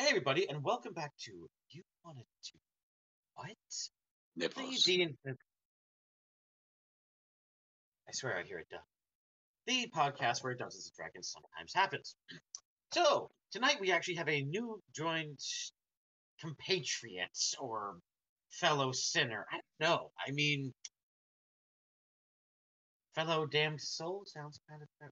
Hey 0.00 0.08
everybody, 0.08 0.48
and 0.48 0.64
welcome 0.64 0.94
back 0.94 1.12
to 1.24 1.30
You 1.72 1.82
Wanted 2.02 2.24
to 2.44 2.52
What? 3.34 3.50
The 4.34 4.48
Nipples. 4.48 4.82
D 4.84 5.06
I 5.28 5.32
swear 8.12 8.38
I 8.38 8.42
hear 8.44 8.60
it 8.60 8.70
done. 8.70 8.80
The 9.66 9.90
podcast 9.94 10.42
where 10.42 10.54
Dungeons 10.54 10.86
and 10.86 10.96
Dragons 10.96 11.30
sometimes 11.30 11.74
happens. 11.74 12.16
So, 12.94 13.30
tonight 13.52 13.76
we 13.78 13.92
actually 13.92 14.14
have 14.14 14.30
a 14.30 14.40
new 14.40 14.80
joined 14.96 15.38
compatriot 16.40 17.38
or 17.60 17.98
fellow 18.52 18.92
sinner. 18.92 19.44
I 19.52 19.56
don't 19.56 19.90
know. 19.90 20.12
I 20.26 20.30
mean, 20.30 20.72
fellow 23.14 23.44
damned 23.44 23.82
soul 23.82 24.24
sounds 24.24 24.60
kind 24.66 24.80
of 24.80 24.88
right. 24.98 25.10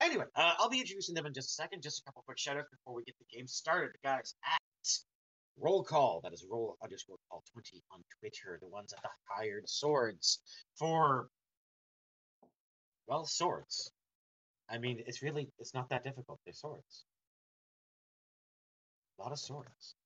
Anyway, 0.00 0.24
uh, 0.34 0.54
I'll 0.58 0.70
be 0.70 0.80
introducing 0.80 1.14
them 1.14 1.26
in 1.26 1.34
just 1.34 1.50
a 1.50 1.52
second. 1.52 1.82
Just 1.82 2.00
a 2.00 2.04
couple 2.04 2.22
quick 2.24 2.38
shout 2.38 2.56
outs 2.56 2.68
before 2.70 2.94
we 2.94 3.04
get 3.04 3.14
the 3.18 3.36
game 3.36 3.46
started. 3.46 3.90
The 3.92 4.08
guys 4.08 4.34
at 4.44 4.60
Roll 5.60 5.84
Call, 5.84 6.20
that 6.24 6.32
is 6.32 6.44
roll 6.50 6.76
underscore 6.82 7.18
call 7.28 7.42
20 7.52 7.82
on 7.92 8.02
Twitter, 8.18 8.58
the 8.62 8.68
ones 8.68 8.94
at 8.94 9.02
the 9.02 9.10
hired 9.28 9.68
swords 9.68 10.40
for, 10.78 11.28
well, 13.06 13.26
swords. 13.26 13.92
I 14.70 14.78
mean, 14.78 15.02
it's 15.06 15.22
really, 15.22 15.48
it's 15.58 15.74
not 15.74 15.90
that 15.90 16.02
difficult. 16.02 16.40
They're 16.44 16.54
swords. 16.54 17.04
A 19.18 19.22
lot 19.22 19.32
of 19.32 19.38
swords. 19.38 19.96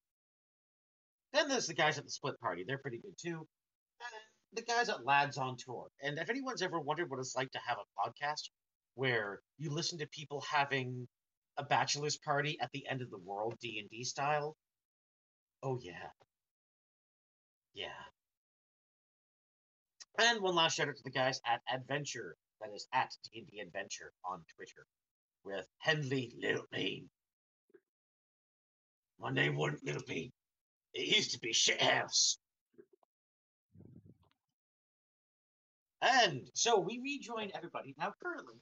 Then 1.32 1.48
there's 1.48 1.66
the 1.66 1.74
guys 1.74 1.98
at 1.98 2.04
the 2.04 2.10
Split 2.10 2.40
Party. 2.40 2.64
They're 2.66 2.78
pretty 2.78 2.98
good 2.98 3.16
too. 3.16 3.46
And 4.00 4.22
the 4.54 4.62
guys 4.62 4.88
at 4.88 5.04
Lads 5.04 5.36
on 5.36 5.56
Tour. 5.56 5.88
And 6.02 6.18
if 6.18 6.30
anyone's 6.30 6.62
ever 6.62 6.80
wondered 6.80 7.10
what 7.10 7.20
it's 7.20 7.36
like 7.36 7.50
to 7.52 7.60
have 7.64 7.76
a 7.78 8.08
podcast 8.08 8.48
where 8.94 9.40
you 9.58 9.70
listen 9.70 9.98
to 9.98 10.06
people 10.06 10.44
having 10.50 11.06
a 11.56 11.64
bachelor's 11.64 12.16
party 12.16 12.58
at 12.60 12.70
the 12.72 12.86
end 12.88 13.02
of 13.02 13.10
the 13.10 13.18
world 13.18 13.54
D&D 13.60 14.04
style, 14.04 14.56
oh 15.62 15.78
yeah. 15.82 16.10
Yeah. 17.74 17.88
And 20.18 20.40
one 20.40 20.54
last 20.54 20.76
shout 20.76 20.88
out 20.88 20.96
to 20.96 21.02
the 21.02 21.10
guys 21.10 21.40
at 21.46 21.60
Adventure, 21.72 22.36
that 22.60 22.70
is 22.74 22.86
at 22.92 23.10
D&D 23.32 23.60
Adventure 23.60 24.12
on 24.24 24.44
Twitter, 24.56 24.86
with 25.44 25.66
Hendley 25.84 26.32
Little 26.40 26.66
Bean. 26.72 27.08
My 29.20 29.30
name 29.30 29.56
wasn't 29.56 29.84
Little 29.84 30.02
Bean. 30.06 30.30
It 30.92 31.16
used 31.16 31.32
to 31.32 31.40
be 31.40 31.52
Shithouse. 31.52 32.36
And 36.02 36.48
so 36.54 36.78
we 36.78 37.00
rejoin 37.02 37.50
everybody. 37.54 37.94
Now, 37.98 38.12
currently, 38.22 38.60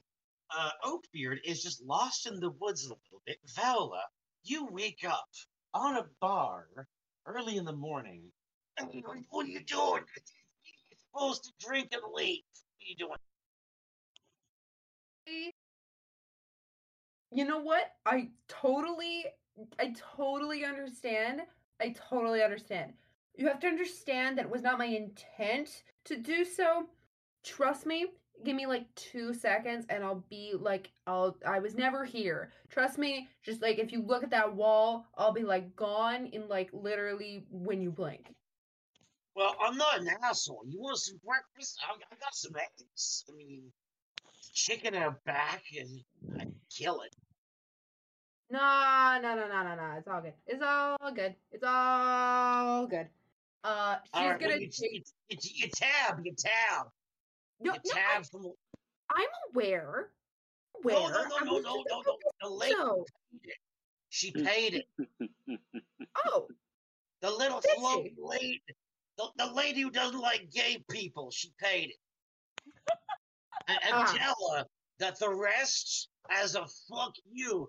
uh, 0.57 0.69
Oakbeard 0.83 1.39
is 1.45 1.63
just 1.63 1.83
lost 1.83 2.27
in 2.27 2.39
the 2.39 2.51
woods 2.59 2.85
a 2.85 2.89
little 2.89 3.21
bit. 3.25 3.37
Viola, 3.55 4.03
you 4.43 4.67
wake 4.71 5.03
up 5.07 5.27
on 5.73 5.97
a 5.97 6.05
bar 6.19 6.67
early 7.25 7.57
in 7.57 7.65
the 7.65 7.73
morning. 7.73 8.23
What 9.29 9.45
are 9.45 9.49
you 9.49 9.63
doing? 9.63 10.03
You're 10.05 10.97
supposed 11.11 11.43
to 11.43 11.51
drink 11.65 11.89
and 11.91 12.01
leave. 12.13 12.41
What 12.77 12.81
are 12.81 12.89
you 12.89 12.95
doing? 15.35 15.51
You 17.31 17.45
know 17.45 17.59
what? 17.59 17.93
I 18.05 18.29
totally, 18.47 19.25
I 19.79 19.93
totally 20.15 20.65
understand. 20.65 21.41
I 21.79 21.95
totally 22.09 22.43
understand. 22.43 22.93
You 23.35 23.47
have 23.47 23.59
to 23.61 23.67
understand 23.67 24.37
that 24.37 24.45
it 24.45 24.51
was 24.51 24.61
not 24.61 24.77
my 24.77 24.85
intent 24.85 25.83
to 26.05 26.17
do 26.17 26.45
so. 26.45 26.87
Trust 27.43 27.85
me. 27.85 28.07
Give 28.43 28.55
me 28.55 28.65
like 28.65 28.93
two 28.95 29.33
seconds 29.33 29.85
and 29.89 30.03
I'll 30.03 30.23
be 30.29 30.53
like, 30.59 30.91
I'll, 31.07 31.37
I 31.45 31.59
was 31.59 31.75
never 31.75 32.03
here. 32.03 32.51
Trust 32.69 32.97
me. 32.97 33.29
Just 33.43 33.61
like 33.61 33.79
if 33.79 33.91
you 33.91 34.01
look 34.01 34.23
at 34.23 34.31
that 34.31 34.53
wall, 34.53 35.07
I'll 35.17 35.31
be 35.31 35.43
like 35.43 35.75
gone 35.75 36.27
in 36.27 36.47
like 36.47 36.69
literally 36.73 37.45
when 37.49 37.81
you 37.81 37.91
blink. 37.91 38.33
Well, 39.35 39.55
I'm 39.61 39.77
not 39.77 39.99
an 39.99 40.09
asshole. 40.23 40.63
You 40.67 40.79
want 40.81 40.97
some 40.97 41.19
breakfast? 41.25 41.79
I, 41.87 41.93
I 41.93 42.15
got 42.19 42.35
some 42.35 42.53
eggs. 42.55 43.23
I 43.29 43.35
mean, 43.35 43.63
chicken 44.53 44.93
out 44.95 45.23
back, 45.25 45.63
and 45.79 46.03
I 46.39 46.45
kill 46.69 47.01
it. 47.01 47.15
No, 48.51 49.19
no, 49.21 49.35
no, 49.35 49.47
no, 49.47 49.63
no, 49.63 49.75
no. 49.75 49.95
It's 49.97 50.07
all 50.07 50.21
good. 50.21 50.33
It's 50.45 50.61
all 50.61 51.11
good. 51.11 51.35
It's 51.51 51.63
all 51.65 52.85
good. 52.87 53.07
Uh, 53.63 53.95
she's 54.03 54.09
All 54.13 54.29
right, 54.29 54.39
gonna 54.39 54.53
well, 54.53 54.61
you, 54.61 54.67
take. 54.67 54.93
you, 54.93 55.01
you, 55.29 55.37
you 55.55 55.67
tab, 55.69 56.19
you 56.23 56.33
tab, 56.37 56.87
No, 57.63 57.73
you 57.73 57.79
no, 57.85 57.91
tab 57.93 58.25
from. 58.25 58.51
I'm 59.09 59.27
aware. 59.53 60.09
Aware. 60.83 60.95
No, 60.95 61.07
no, 61.07 61.23
no, 61.23 61.37
no, 61.45 61.59
no, 61.59 61.83
no, 61.89 62.01
no. 62.05 62.17
The 62.41 62.49
lady 62.49 62.75
No. 62.75 63.05
paid 63.31 63.49
it. 63.49 63.57
She 64.09 64.31
paid 64.31 64.73
it. 64.75 65.59
Oh, 66.25 66.47
The 67.21 67.31
little 67.31 67.59
Did 67.59 67.71
slow 67.77 68.05
lady, 68.17 68.61
the, 69.17 69.27
the 69.37 69.51
lady 69.53 69.81
who 69.81 69.89
doesn't 69.89 70.19
like 70.19 70.51
gay 70.51 70.83
people, 70.89 71.31
she 71.31 71.51
paid 71.59 71.89
it. 71.89 71.97
and 73.67 73.77
and 73.83 73.93
Ah. 73.93 74.13
tell 74.17 74.51
her 74.55 74.65
that 74.99 75.17
the 75.19 75.33
rest, 75.33 76.09
as 76.29 76.55
a 76.55 76.67
fuck 76.89 77.13
you, 77.31 77.67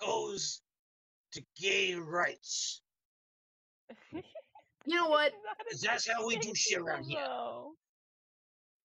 goes 0.00 0.60
to 1.32 1.42
gay 1.60 1.94
rights. 1.94 2.82
you 4.12 4.22
know 4.86 5.08
what? 5.08 5.32
That's 5.82 6.08
how 6.10 6.26
we 6.26 6.36
do 6.36 6.54
shit 6.54 6.78
around 6.78 7.04
here. 7.04 7.20
No. 7.20 7.74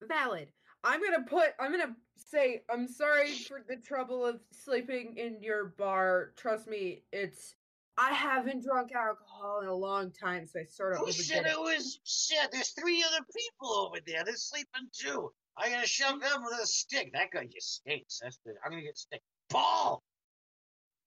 Valid. 0.07 0.49
I'm 0.83 1.01
gonna 1.01 1.25
put. 1.25 1.49
I'm 1.59 1.71
gonna 1.71 1.95
say. 2.15 2.63
I'm 2.69 2.87
sorry 2.87 3.31
for 3.33 3.63
the 3.67 3.75
trouble 3.75 4.25
of 4.25 4.39
sleeping 4.51 5.15
in 5.17 5.41
your 5.41 5.73
bar. 5.77 6.31
Trust 6.37 6.67
me, 6.67 7.03
it's. 7.11 7.55
I 7.97 8.13
haven't 8.13 8.63
drunk 8.63 8.91
alcohol 8.95 9.59
in 9.61 9.67
a 9.67 9.75
long 9.75 10.11
time, 10.11 10.45
so 10.47 10.61
I 10.61 10.63
sort 10.63 10.93
of. 10.93 10.99
Who 10.99 11.11
said 11.11 11.45
it 11.45 11.59
was 11.59 11.99
shit? 12.03 12.51
There's 12.51 12.69
three 12.69 13.03
other 13.03 13.25
people 13.35 13.75
over 13.75 13.97
there. 14.05 14.23
They're 14.23 14.35
sleeping 14.35 14.87
too. 14.93 15.31
I 15.57 15.69
gotta 15.69 15.87
shove 15.87 16.13
mm-hmm. 16.15 16.21
them 16.21 16.43
with 16.43 16.59
a 16.63 16.65
stick. 16.65 17.11
That 17.13 17.31
guy 17.31 17.45
just 17.45 17.75
stinks. 17.75 18.19
That's 18.23 18.39
the. 18.45 18.53
I'm 18.65 18.71
gonna 18.71 18.83
get 18.83 18.97
stick. 18.97 19.21
Paul. 19.49 20.01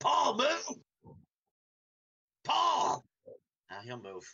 Paul, 0.00 0.36
move. 0.36 1.16
Paul. 2.44 3.04
Now 3.70 3.80
he'll 3.84 4.02
move. 4.02 4.24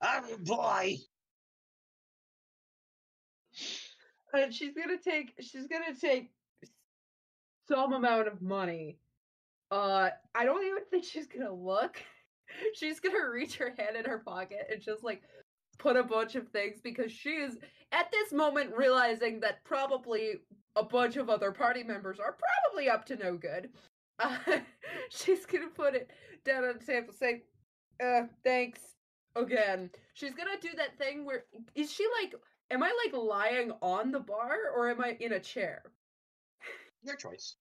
I'm 0.00 0.42
boy. 0.42 0.96
And 4.34 4.52
she's 4.52 4.74
gonna 4.74 4.98
take. 4.98 5.34
She's 5.40 5.66
gonna 5.66 5.94
take 5.98 6.32
some 7.68 7.92
amount 7.92 8.28
of 8.28 8.42
money. 8.42 8.98
Uh, 9.70 10.10
I 10.34 10.44
don't 10.44 10.66
even 10.66 10.84
think 10.90 11.04
she's 11.04 11.26
gonna 11.26 11.52
look. 11.52 11.96
She's 12.74 13.00
gonna 13.00 13.28
reach 13.30 13.56
her 13.56 13.74
hand 13.76 13.96
in 13.96 14.04
her 14.04 14.18
pocket 14.18 14.68
and 14.70 14.80
just 14.80 15.02
like 15.02 15.22
put 15.78 15.96
a 15.96 16.04
bunch 16.04 16.34
of 16.34 16.48
things 16.48 16.80
because 16.82 17.10
she 17.10 17.30
is 17.30 17.56
at 17.90 18.12
this 18.12 18.32
moment 18.32 18.76
realizing 18.76 19.40
that 19.40 19.64
probably 19.64 20.34
a 20.76 20.84
bunch 20.84 21.16
of 21.16 21.30
other 21.30 21.50
party 21.52 21.82
members 21.82 22.20
are 22.20 22.36
probably 22.36 22.88
up 22.88 23.06
to 23.06 23.16
no 23.16 23.36
good. 23.36 23.70
Uh, 24.18 24.36
she's 25.08 25.46
gonna 25.46 25.68
put 25.68 25.94
it 25.94 26.10
down 26.44 26.64
on 26.64 26.74
the 26.78 26.84
table, 26.84 27.12
say, 27.12 27.42
uh, 28.04 28.22
thanks 28.44 28.80
again. 29.34 29.90
She's 30.12 30.34
gonna 30.34 30.60
do 30.60 30.70
that 30.76 30.98
thing 30.98 31.24
where 31.24 31.44
is 31.74 31.90
she 31.90 32.06
like 32.22 32.34
am 32.70 32.82
I 32.82 32.92
like 33.04 33.14
lying 33.14 33.72
on 33.82 34.10
the 34.12 34.20
bar 34.20 34.70
or 34.70 34.88
am 34.90 35.00
I 35.00 35.12
in 35.20 35.32
a 35.32 35.40
chair? 35.40 35.94
Your 37.02 37.14
choice. 37.16 37.56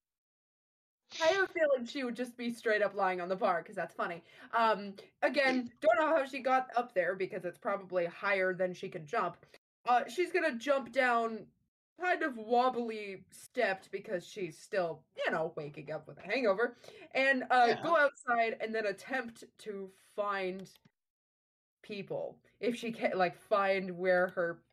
I 1.19 1.27
have 1.27 1.49
a 1.49 1.53
feeling 1.53 1.85
she 1.85 2.03
would 2.03 2.15
just 2.15 2.35
be 2.37 2.49
straight 2.51 2.81
up 2.81 2.95
lying 2.95 3.21
on 3.21 3.29
the 3.29 3.35
bar 3.35 3.61
because 3.61 3.75
that's 3.75 3.93
funny. 3.93 4.23
Um, 4.51 4.95
again, 5.21 5.71
don't 5.79 5.95
know 5.97 6.07
how 6.07 6.25
she 6.25 6.39
got 6.41 6.75
up 6.75 6.93
there 6.93 7.15
because 7.15 7.45
it's 7.45 7.57
probably 7.59 8.05
higher 8.05 8.53
than 8.53 8.73
she 8.73 8.89
can 8.89 9.05
jump. 9.05 9.37
Uh, 9.85 10.07
she's 10.07 10.31
gonna 10.31 10.55
jump 10.57 10.91
down, 10.91 11.51
kind 11.99 12.23
of 12.23 12.37
wobbly 12.37 13.25
stepped 13.31 13.91
because 13.91 14.25
she's 14.27 14.57
still, 14.57 15.05
you 15.15 15.29
know, 15.31 15.53
waking 15.55 15.91
up 15.91 16.07
with 16.07 16.17
a 16.17 16.21
hangover, 16.21 16.77
and 17.11 17.43
uh, 17.51 17.67
Yeah. 17.67 17.81
go 17.81 17.95
outside 17.95 18.57
and 18.59 18.73
then 18.73 18.85
attempt 18.87 19.43
to 19.59 19.93
find 20.15 20.77
people 21.81 22.41
if 22.59 22.75
she 22.75 22.91
can, 22.91 23.17
like, 23.17 23.35
find 23.35 23.97
where 23.97 24.27
her 24.29 24.63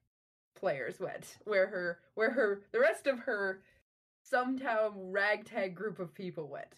players 0.55 1.01
went, 1.01 1.37
where 1.45 1.67
her, 1.67 1.99
where 2.15 2.31
her, 2.31 2.63
the 2.73 2.81
rest 2.81 3.07
of 3.07 3.19
her 3.21 3.63
sometime 4.23 4.93
ragtag 4.97 5.75
group 5.75 5.99
of 5.99 6.15
people 6.15 6.49
went. 6.49 6.75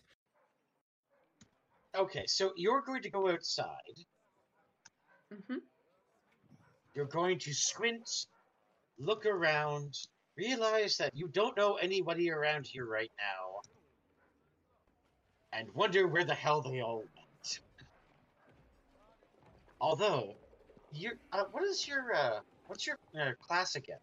Okay, 1.95 2.25
so 2.27 2.53
you're 2.57 2.81
going 2.81 3.03
to 3.03 3.11
go 3.11 3.31
outside. 3.31 4.07
hmm 5.31 5.59
You're 6.95 7.05
going 7.05 7.39
to 7.41 7.53
squint, 7.53 8.09
look 8.99 9.27
around, 9.27 9.95
realize 10.37 10.97
that 10.97 11.15
you 11.15 11.29
don't 11.29 11.57
know 11.57 11.75
anybody 11.75 12.31
around 12.31 12.67
here 12.67 12.87
right 12.87 13.11
now, 13.19 13.61
and 15.53 15.69
wonder 15.75 16.09
where 16.09 16.25
the 16.25 16.35
hell 16.35 16.63
they 16.63 16.81
all 16.81 16.99
went. 16.99 17.61
Although, 19.81 20.37
you 20.93 21.13
uh, 21.33 21.45
what 21.51 21.65
is 21.65 21.87
your 21.87 22.15
uh, 22.15 22.41
what's 22.73 22.87
your 22.87 22.97
uh, 23.21 23.33
class 23.39 23.75
again? 23.75 23.99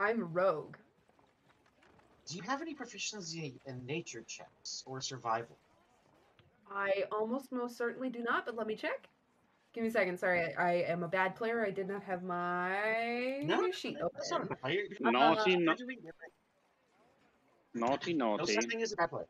I'm 0.00 0.20
a 0.20 0.24
rogue. 0.24 0.76
Do 2.26 2.36
you 2.36 2.42
have 2.42 2.60
any 2.60 2.74
proficiency 2.74 3.54
in 3.66 3.86
nature 3.86 4.24
checks 4.26 4.82
or 4.84 5.00
survival? 5.00 5.56
I 6.68 7.04
almost 7.12 7.52
most 7.52 7.76
certainly 7.76 8.08
do 8.08 8.20
not, 8.20 8.46
but 8.46 8.56
let 8.56 8.66
me 8.66 8.74
check. 8.74 9.06
Give 9.72 9.82
me 9.82 9.88
a 9.88 9.92
second. 9.92 10.18
Sorry, 10.18 10.54
I, 10.56 10.62
I 10.62 10.72
am 10.88 11.04
a 11.04 11.08
bad 11.08 11.36
player. 11.36 11.64
I 11.64 11.70
did 11.70 11.86
not 11.86 12.02
have 12.02 12.24
my 12.24 13.40
No, 13.44 13.70
sheet 13.70 13.96
That's 14.14 14.30
not 14.32 14.50
a 14.50 14.56
player. 14.56 14.82
Naughty, 15.00 15.54
Uh, 15.54 15.58
no- 15.58 15.64
you're 15.78 15.86
doing 15.86 15.98
different. 15.98 16.32
naughty, 17.74 18.14
No 18.14 18.36
naughty. 18.36 18.54
such 18.54 18.66
thing 18.66 18.82
as 18.82 18.92
a 18.92 18.96
bad 18.96 19.10
player. 19.10 19.26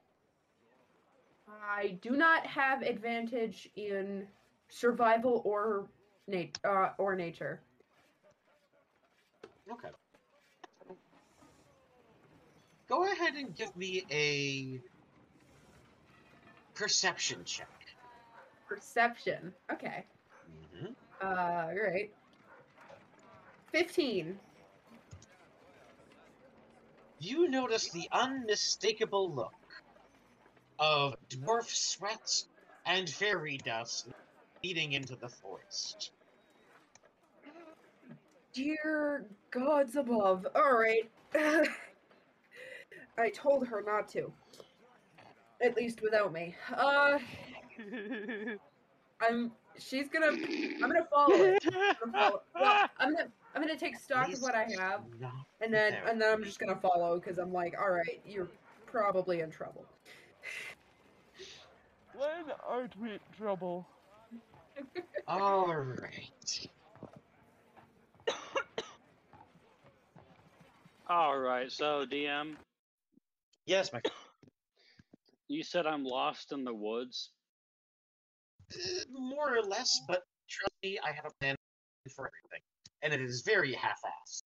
I 1.69 1.99
do 2.01 2.13
not 2.13 2.47
have 2.47 2.81
advantage 2.81 3.69
in 3.77 4.27
survival 4.71 5.43
or 5.45 5.89
nat- 6.27 6.59
uh, 6.65 6.91
or 6.97 7.15
nature. 7.15 7.61
Okay. 9.71 9.89
Go 12.89 13.11
ahead 13.11 13.35
and 13.35 13.57
give 13.57 13.75
me 13.77 14.05
a 14.11 14.81
perception 16.75 17.45
check. 17.45 17.69
Perception. 18.69 19.53
Okay. 19.73 20.05
hmm 20.81 20.87
Uh, 21.21 21.69
right. 21.83 22.11
Fifteen. 23.73 24.39
You 27.21 27.49
notice 27.49 27.91
the 27.91 28.09
unmistakable 28.13 29.35
look 29.35 29.53
of 30.79 31.15
dwarf 31.31 31.69
sweat 31.69 32.43
and 32.85 33.09
fairy 33.09 33.57
dust 33.57 34.09
leading 34.63 34.93
into 34.93 35.17
the 35.17 35.29
forest. 35.29 36.11
Dear 38.55 39.27
gods 39.51 39.97
above. 39.97 40.47
All 40.55 40.79
right. 40.79 41.11
I 43.19 43.31
told 43.31 43.67
her 43.67 43.83
not 43.85 44.09
to. 44.11 44.33
At 45.61 45.77
least 45.77 46.03
without 46.03 46.33
me. 46.33 46.55
Uh, 46.73 47.19
I'm. 49.21 49.51
She's 49.79 50.09
gonna. 50.09 50.29
I'm 50.29 50.81
gonna 50.81 51.07
follow 51.13 51.35
it. 51.35 51.65
I'm 51.67 52.13
gonna 52.13 52.13
follow, 52.13 52.43
well, 52.55 52.89
I'm 52.99 53.13
gonna. 53.13 53.29
I'm 53.55 53.63
gonna 53.63 53.77
take 53.77 53.97
stock 53.97 54.33
of 54.33 54.41
what 54.41 54.55
I 54.55 54.67
have, 54.79 55.01
and 55.61 55.73
then 55.73 55.97
and 56.09 56.21
then 56.21 56.33
I'm 56.33 56.45
just 56.45 56.59
gonna 56.59 56.77
follow 56.77 57.19
because 57.19 57.39
I'm 57.39 57.53
like, 57.53 57.75
all 57.81 57.91
right, 57.91 58.21
you're 58.27 58.49
probably 58.87 59.41
in 59.41 59.51
trouble. 59.51 59.85
When 62.17 62.53
aren't 62.69 62.97
we 63.01 63.13
in 63.13 63.21
trouble? 63.37 63.87
All 65.27 65.75
right. 65.75 66.69
All 71.09 71.39
right, 71.39 71.71
so 71.71 72.07
DM, 72.11 72.55
Yes, 73.67 73.93
my 73.93 74.01
you 75.49 75.63
said 75.63 75.87
I'm 75.87 76.05
lost 76.05 76.53
in 76.53 76.65
the 76.65 76.73
woods. 76.73 77.31
Uh, 78.73 79.05
more 79.11 79.57
or 79.57 79.63
less, 79.63 80.01
but 80.09 80.23
trust 80.49 80.73
me, 80.83 80.99
I 81.05 81.13
have 81.13 81.27
a 81.27 81.31
plan 81.41 81.57
for 82.15 82.27
everything, 82.27 82.63
and 83.03 83.13
it 83.13 83.21
is 83.21 83.43
very 83.43 83.75
half-assed. 83.75 84.43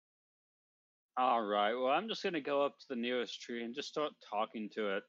All 1.17 1.43
right, 1.43 1.73
well, 1.73 1.91
I'm 1.91 2.07
just 2.07 2.23
gonna 2.23 2.41
go 2.41 2.63
up 2.65 2.77
to 2.79 2.85
the 2.89 2.95
nearest 2.95 3.41
tree 3.41 3.63
and 3.63 3.73
just 3.75 3.87
start 3.87 4.11
talking 4.27 4.69
to 4.75 4.97
it. 4.97 5.03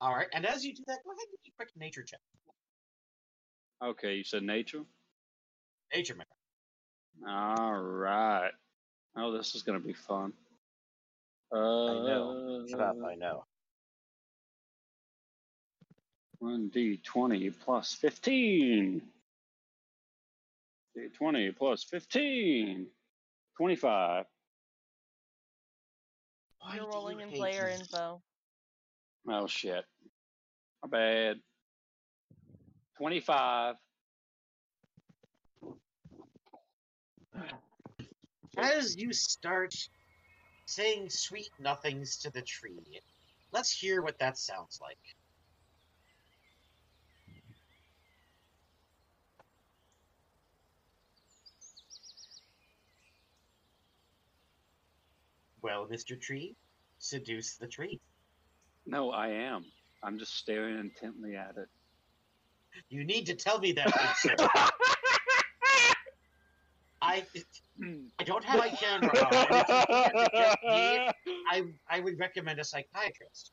All 0.00 0.14
right, 0.14 0.28
and 0.34 0.46
as 0.46 0.64
you 0.64 0.74
do 0.74 0.82
that, 0.86 0.98
go 1.04 1.10
ahead 1.12 1.26
and 1.26 1.38
make 1.44 1.52
a 1.52 1.56
quick 1.56 1.70
nature 1.76 2.02
check. 2.02 2.20
Okay, 3.82 4.14
you 4.14 4.24
said 4.24 4.42
nature. 4.42 4.84
Nature, 5.94 6.14
friend. 6.14 6.28
All 7.28 7.74
right. 7.74 8.50
Oh, 9.16 9.32
this 9.32 9.54
is 9.54 9.62
gonna 9.62 9.78
be 9.80 9.92
fun. 9.92 10.32
Uh, 11.52 11.56
know. 11.56 12.64
Shut 12.68 12.80
up, 12.80 12.96
I 13.06 13.14
know. 13.14 13.44
One 16.40 16.68
D 16.68 17.00
twenty 17.04 17.50
plus 17.50 17.94
fifteen. 17.94 19.02
D 20.94 21.08
twenty 21.16 21.52
plus 21.52 21.84
fifteen. 21.84 22.88
Twenty-five. 23.56 24.24
Why 26.58 26.76
You're 26.76 26.88
rolling 26.88 27.20
you 27.20 27.26
in 27.26 27.32
player 27.32 27.66
me? 27.66 27.74
info. 27.74 28.20
Oh 29.28 29.46
shit. 29.46 29.84
My 30.82 30.88
bad. 30.90 31.36
Twenty-five. 32.98 33.76
As 38.56 38.96
you 38.96 39.12
start 39.12 39.74
saying 40.66 41.10
sweet 41.10 41.50
nothings 41.58 42.18
to 42.18 42.30
the 42.30 42.42
tree, 42.42 43.00
let's 43.52 43.70
hear 43.70 44.02
what 44.02 44.18
that 44.18 44.38
sounds 44.38 44.78
like. 44.80 44.98
Well, 55.62 55.88
Mr. 55.90 56.20
Tree, 56.20 56.54
seduce 56.98 57.56
the 57.56 57.66
tree. 57.66 57.98
No, 58.86 59.10
I 59.10 59.28
am. 59.28 59.64
I'm 60.02 60.18
just 60.18 60.36
staring 60.36 60.78
intently 60.78 61.36
at 61.36 61.56
it. 61.56 61.68
You 62.90 63.04
need 63.04 63.24
to 63.26 63.34
tell 63.34 63.58
me 63.58 63.72
that. 63.72 64.70
good 67.32 67.44
sir. 67.52 67.64
I 67.78 67.84
hmm. 67.84 68.06
I 68.18 68.24
don't 68.24 68.44
have 68.44 68.58
my 68.58 68.68
camera 68.68 69.10
on. 69.18 69.34
and 69.34 69.46
if 69.50 69.68
you 69.68 69.84
can't 69.86 70.16
detect 70.32 70.64
me, 70.64 71.10
I 71.50 71.62
I 71.88 72.00
would 72.00 72.18
recommend 72.18 72.58
a 72.60 72.64
psychiatrist 72.64 73.52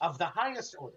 of 0.00 0.18
the 0.18 0.26
highest 0.26 0.76
order. 0.78 0.96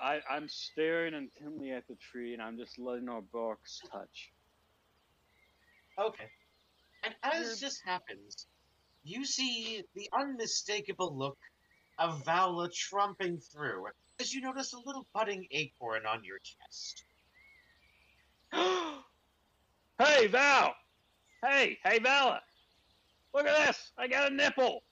I, 0.00 0.20
I'm 0.30 0.48
staring 0.48 1.14
intently 1.14 1.72
at 1.72 1.86
the 1.88 1.96
tree 1.96 2.32
and 2.32 2.40
I'm 2.40 2.56
just 2.56 2.78
letting 2.78 3.08
our 3.08 3.20
barks 3.20 3.80
touch. 3.90 4.32
Okay. 5.98 6.30
And 7.02 7.14
as 7.22 7.42
You're- 7.42 7.56
this 7.60 7.80
happens, 7.84 8.46
you 9.02 9.24
see 9.24 9.82
the 9.96 10.08
unmistakable 10.12 11.16
look 11.16 11.38
of 11.98 12.24
Vala 12.24 12.70
trumping 12.70 13.40
through 13.40 13.86
as 14.20 14.32
you 14.32 14.40
notice 14.40 14.72
a 14.72 14.78
little 14.78 15.06
budding 15.12 15.46
acorn 15.50 16.06
on 16.06 16.22
your 16.22 16.38
chest. 16.38 17.04
hey, 19.98 20.26
Val! 20.26 20.74
Hey, 21.44 21.78
hey, 21.84 21.98
Vala! 21.98 22.40
Look 23.34 23.46
at 23.46 23.66
this! 23.66 23.92
I 23.98 24.08
got 24.08 24.32
a 24.32 24.34
nipple! 24.34 24.82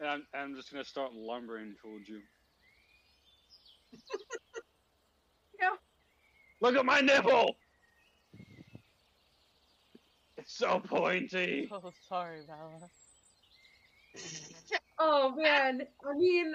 And 0.00 0.08
I'm, 0.08 0.26
I'm 0.34 0.54
just 0.54 0.70
gonna 0.70 0.84
start 0.84 1.12
lumbering 1.14 1.74
towards 1.82 2.08
you. 2.08 2.20
Yeah. 5.58 5.70
Look 6.60 6.76
at 6.76 6.84
my 6.84 7.00
nipple! 7.00 7.56
It's 10.36 10.54
so 10.54 10.80
pointy! 10.80 11.68
Oh, 11.72 11.92
sorry, 12.08 12.40
Vala. 12.46 12.90
Oh 14.98 15.34
man, 15.36 15.82
I 16.08 16.14
mean, 16.16 16.54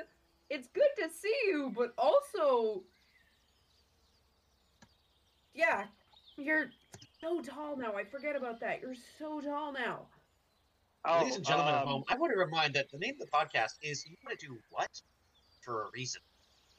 it's 0.49 0.67
good 0.73 0.89
to 0.97 1.09
see 1.13 1.35
you, 1.45 1.71
but 1.75 1.93
also, 1.95 2.81
yeah, 5.53 5.85
you're 6.43 6.69
so 7.19 7.41
tall 7.41 7.77
now. 7.77 7.93
I 7.95 8.03
forget 8.03 8.35
about 8.35 8.59
that. 8.61 8.81
You're 8.81 8.95
so 9.19 9.41
tall 9.41 9.73
now. 9.73 10.07
Ladies 11.19 11.35
and 11.35 11.45
gentlemen 11.45 11.73
at 11.73 11.81
um, 11.81 11.87
home, 11.87 12.03
I 12.09 12.15
want 12.15 12.31
to 12.33 12.39
remind 12.39 12.75
that 12.75 12.91
the 12.91 12.99
name 12.99 13.15
of 13.19 13.27
the 13.27 13.31
podcast 13.31 13.73
is 13.81 14.05
"You 14.07 14.15
Want 14.23 14.39
to 14.39 14.47
Do 14.47 14.57
What?" 14.69 14.89
for 15.63 15.83
a 15.83 15.85
reason. 15.93 16.21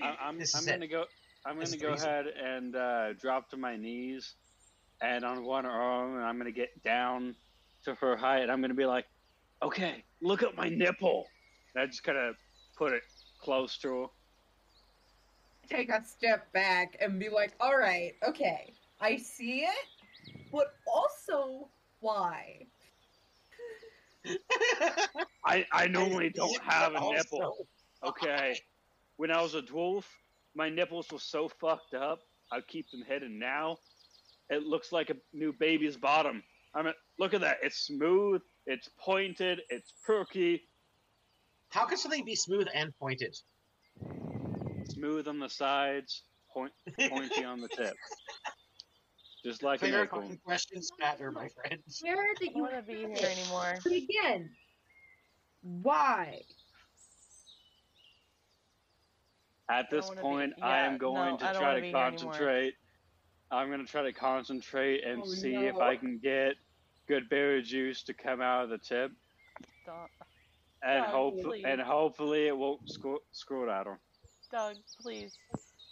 I, 0.00 0.16
I'm, 0.20 0.38
I'm 0.54 0.64
gonna 0.64 0.86
go. 0.86 1.04
I'm 1.44 1.56
gonna 1.56 1.76
go 1.76 1.90
reason. 1.90 2.08
ahead 2.08 2.26
and 2.26 2.76
uh, 2.76 3.12
drop 3.14 3.50
to 3.50 3.56
my 3.56 3.76
knees, 3.76 4.34
and 5.00 5.24
on 5.24 5.44
one 5.44 5.66
arm, 5.66 6.16
and 6.16 6.24
I'm 6.24 6.38
gonna 6.38 6.52
get 6.52 6.82
down 6.84 7.34
to 7.84 7.94
her 7.94 8.16
height. 8.16 8.48
I'm 8.48 8.60
gonna 8.60 8.74
be 8.74 8.86
like, 8.86 9.06
"Okay, 9.62 10.04
look 10.20 10.42
at 10.42 10.56
my 10.56 10.68
nipple." 10.68 11.26
And 11.74 11.82
I 11.82 11.86
just 11.86 12.04
kind 12.04 12.18
of 12.18 12.36
put 12.76 12.92
it 12.92 13.02
close 13.40 13.76
to 13.78 13.88
her. 13.88 14.06
Take 15.68 15.90
a 15.90 16.04
step 16.04 16.52
back 16.52 16.96
and 17.00 17.18
be 17.18 17.28
like, 17.28 17.54
all 17.60 17.76
right, 17.76 18.12
okay, 18.26 18.74
I 19.02 19.16
see 19.16 19.64
it, 19.64 19.86
but 20.52 20.74
also, 20.86 21.68
why? 22.00 22.66
I 25.44 25.66
I 25.72 25.88
normally 25.88 26.30
don't 26.30 26.62
have 26.62 26.94
a 26.94 27.00
nipple. 27.12 27.66
Okay, 28.04 28.56
when 29.16 29.30
I 29.32 29.42
was 29.42 29.54
a 29.54 29.62
dwarf, 29.62 30.04
my 30.54 30.68
nipples 30.68 31.10
were 31.10 31.18
so 31.18 31.48
fucked 31.48 31.94
up. 31.94 32.20
I'd 32.52 32.66
keep 32.68 32.88
them 32.90 33.02
hidden. 33.06 33.38
Now, 33.38 33.78
it 34.48 34.62
looks 34.62 34.92
like 34.92 35.10
a 35.10 35.16
new 35.32 35.52
baby's 35.52 35.96
bottom. 35.96 36.42
I 36.74 36.82
mean, 36.82 36.94
look 37.18 37.34
at 37.34 37.40
that. 37.40 37.58
It's 37.62 37.86
smooth. 37.86 38.40
It's 38.66 38.88
pointed. 38.98 39.60
It's 39.68 39.92
perky. 40.06 40.62
How 41.70 41.86
can 41.86 41.98
something 41.98 42.24
be 42.24 42.36
smooth 42.36 42.68
and 42.72 42.96
pointed? 42.98 43.36
smooth 44.88 45.28
on 45.28 45.38
the 45.38 45.48
sides, 45.48 46.22
point, 46.52 46.72
pointy 47.08 47.44
on 47.44 47.60
the 47.60 47.68
tip. 47.76 47.94
Just 49.44 49.62
like 49.62 49.82
an 49.82 49.90
Fair 49.90 50.04
acorn. 50.04 50.38
questions 50.44 50.90
matter, 51.00 51.32
my 51.32 51.48
friend. 51.48 51.80
Where 52.02 52.16
that 52.16 52.20
I 52.40 52.44
don't 52.44 52.56
you 52.56 52.62
want 52.62 52.74
to 52.76 52.82
be 52.82 52.94
here 52.94 53.28
anymore. 53.28 53.74
But 53.82 53.92
again, 53.92 54.50
why? 55.62 56.42
Why? 59.68 59.76
At 59.78 59.90
this 59.90 60.06
wanna 60.08 60.20
be- 60.20 60.22
point, 60.22 60.52
I 60.62 60.78
am 60.80 60.98
going 60.98 61.30
no, 61.32 61.36
to 61.38 61.44
try 61.44 61.60
wanna 61.60 61.74
to 61.76 61.80
be 61.80 61.86
here 61.88 61.96
anymore. 61.96 62.10
concentrate. 62.10 62.74
I'm 63.50 63.68
going 63.68 63.84
to 63.84 63.90
try 63.90 64.02
to 64.02 64.12
concentrate 64.12 65.04
and 65.04 65.22
Oh, 65.22 65.26
see 65.26 65.54
if. 65.54 65.76
I 65.76 65.96
can 65.96 66.18
get 66.18 66.56
good 67.06 67.28
berry 67.28 67.62
juice 67.62 68.02
to 68.04 68.14
come 68.14 68.40
out 68.40 68.64
of 68.64 68.70
the 68.70 68.78
tip, 68.78 69.12
Doug, 69.84 70.08
and 70.82 71.04
Doug, 71.04 71.12
hopefully, 71.12 71.60
please. 71.62 71.64
and 71.66 71.80
hopefully 71.80 72.46
it 72.46 72.56
won't 72.56 72.88
screw, 72.90 73.18
screw 73.32 73.64
it 73.64 73.68
out 73.70 73.86
of 73.86 73.92
him. 73.94 73.98
Doug, 74.50 74.76
please 75.00 75.36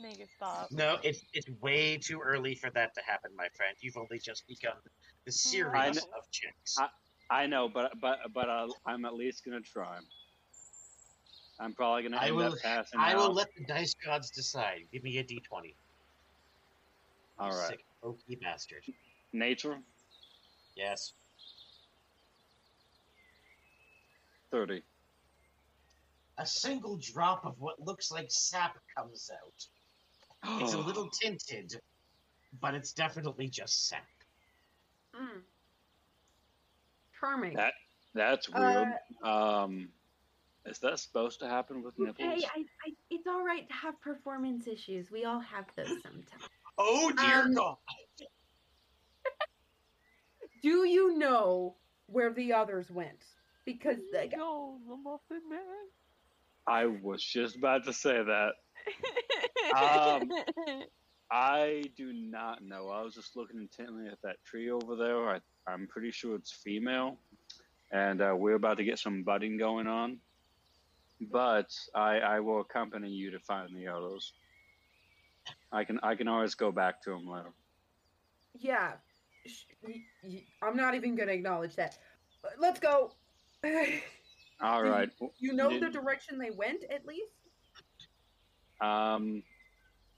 make 0.00 0.20
it 0.20 0.28
stop. 0.36 0.68
No, 0.70 0.98
it's 1.02 1.24
it's 1.32 1.48
way 1.60 1.96
too 1.96 2.20
early 2.20 2.54
for 2.54 2.70
that 2.70 2.94
to 2.94 3.02
happen, 3.06 3.30
my 3.36 3.48
friend. 3.54 3.76
You've 3.80 3.96
only 3.96 4.18
just 4.18 4.46
begun 4.46 4.74
the 5.24 5.30
hmm. 5.30 5.32
series 5.32 5.74
I 5.74 5.86
of 5.88 5.94
kn- 5.94 6.04
checks. 6.30 6.76
I- 6.78 6.88
I 7.32 7.46
know, 7.46 7.68
but 7.68 7.92
but 8.00 8.18
but 8.34 8.50
I'll, 8.50 8.74
I'm 8.84 9.04
at 9.04 9.14
least 9.14 9.44
going 9.44 9.62
to 9.62 9.68
try. 9.68 9.98
I'm 11.60 11.72
probably 11.74 12.02
going 12.02 12.12
to 12.12 12.20
I 12.20 12.26
end 12.26 12.36
will- 12.36 12.52
up 12.52 12.58
passing 12.60 12.98
I 12.98 13.12
out. 13.12 13.18
will 13.18 13.32
let 13.32 13.54
the 13.56 13.64
dice 13.64 13.94
gods 14.04 14.30
decide. 14.30 14.80
Give 14.92 15.04
me 15.04 15.16
a 15.18 15.22
d 15.22 15.40
twenty. 15.48 15.76
All 17.38 17.50
right. 17.50 17.68
Sick 17.68 17.84
okey 18.02 18.36
bastard. 18.42 18.82
Nature 19.32 19.78
Yes. 20.76 21.12
thirty. 24.50 24.82
A 26.38 26.46
single 26.46 26.96
drop 26.96 27.44
of 27.44 27.60
what 27.60 27.78
looks 27.78 28.10
like 28.10 28.26
sap 28.30 28.76
comes 28.96 29.30
out. 29.32 29.66
It's 30.42 30.72
a 30.72 30.78
little 30.78 31.08
tinted, 31.10 31.80
but 32.60 32.74
it's 32.74 32.92
definitely 32.92 33.48
just 33.48 33.88
sap. 33.88 34.06
Mm. 35.14 35.42
Charming. 37.18 37.54
That- 37.56 37.74
That's 38.14 38.48
Uh, 38.48 38.52
weird. 38.58 38.98
um, 39.22 39.92
is 40.64 40.78
that 40.80 40.98
supposed 40.98 41.38
to 41.40 41.48
happen 41.48 41.82
with 41.82 41.96
nipples? 41.98 42.16
Hey, 42.18 42.44
I, 42.44 42.64
I, 42.86 42.92
it's 43.08 43.26
all 43.28 43.44
right 43.44 43.68
to 43.68 43.74
have 43.74 44.00
performance 44.00 44.66
issues. 44.66 45.10
We 45.12 45.24
all 45.24 45.38
have 45.40 45.66
those 45.76 46.02
sometimes. 46.02 46.48
Oh 46.76 47.12
dear 47.12 47.42
Um, 47.42 47.54
God! 47.54 47.76
Do 50.62 50.84
you 50.88 51.16
know 51.18 51.76
where 52.06 52.32
the 52.32 52.52
others 52.52 52.90
went? 52.90 53.24
Because 53.64 53.98
they 54.12 54.26
got 54.28 54.38
Go, 54.38 54.78
the 54.88 54.96
Muffin 54.96 55.48
Man. 55.48 55.60
I 56.66 56.86
was 56.86 57.22
just 57.22 57.56
about 57.56 57.84
to 57.84 57.92
say 57.92 58.22
that. 58.22 58.52
Um, 59.76 60.30
I 61.30 61.84
do 61.96 62.12
not 62.12 62.62
know. 62.64 62.88
I 62.88 63.02
was 63.02 63.14
just 63.14 63.36
looking 63.36 63.60
intently 63.60 64.08
at 64.08 64.20
that 64.22 64.36
tree 64.44 64.70
over 64.70 64.96
there. 64.96 65.28
I, 65.30 65.38
I'm 65.66 65.86
pretty 65.86 66.10
sure 66.10 66.34
it's 66.34 66.50
female, 66.50 67.18
and 67.92 68.20
uh, 68.20 68.34
we're 68.36 68.54
about 68.56 68.78
to 68.78 68.84
get 68.84 68.98
some 68.98 69.22
budding 69.22 69.56
going 69.56 69.86
on. 69.86 70.18
But 71.20 71.72
I, 71.94 72.18
I 72.18 72.40
will 72.40 72.60
accompany 72.60 73.10
you 73.10 73.30
to 73.30 73.38
find 73.38 73.68
the 73.76 73.86
others. 73.88 74.32
I 75.70 75.84
can 75.84 76.00
I 76.02 76.14
can 76.16 76.26
always 76.28 76.54
go 76.54 76.72
back 76.72 77.02
to 77.02 77.10
them 77.10 77.28
later. 77.28 77.52
yeah. 78.58 78.92
Sh- 79.46 79.64
y- 79.82 80.02
y- 80.24 80.44
I'm 80.62 80.76
not 80.76 80.94
even 80.94 81.14
gonna 81.14 81.32
acknowledge 81.32 81.74
that. 81.76 81.96
Let's 82.58 82.78
go. 82.80 83.12
All 84.60 84.82
right. 84.82 85.10
You- 85.20 85.30
You 85.38 85.52
know 85.54 85.70
Did- 85.70 85.82
the 85.82 85.88
direction 85.90 86.38
they 86.38 86.50
went, 86.50 86.84
at 86.90 87.06
least. 87.06 87.32
Um, 88.80 89.42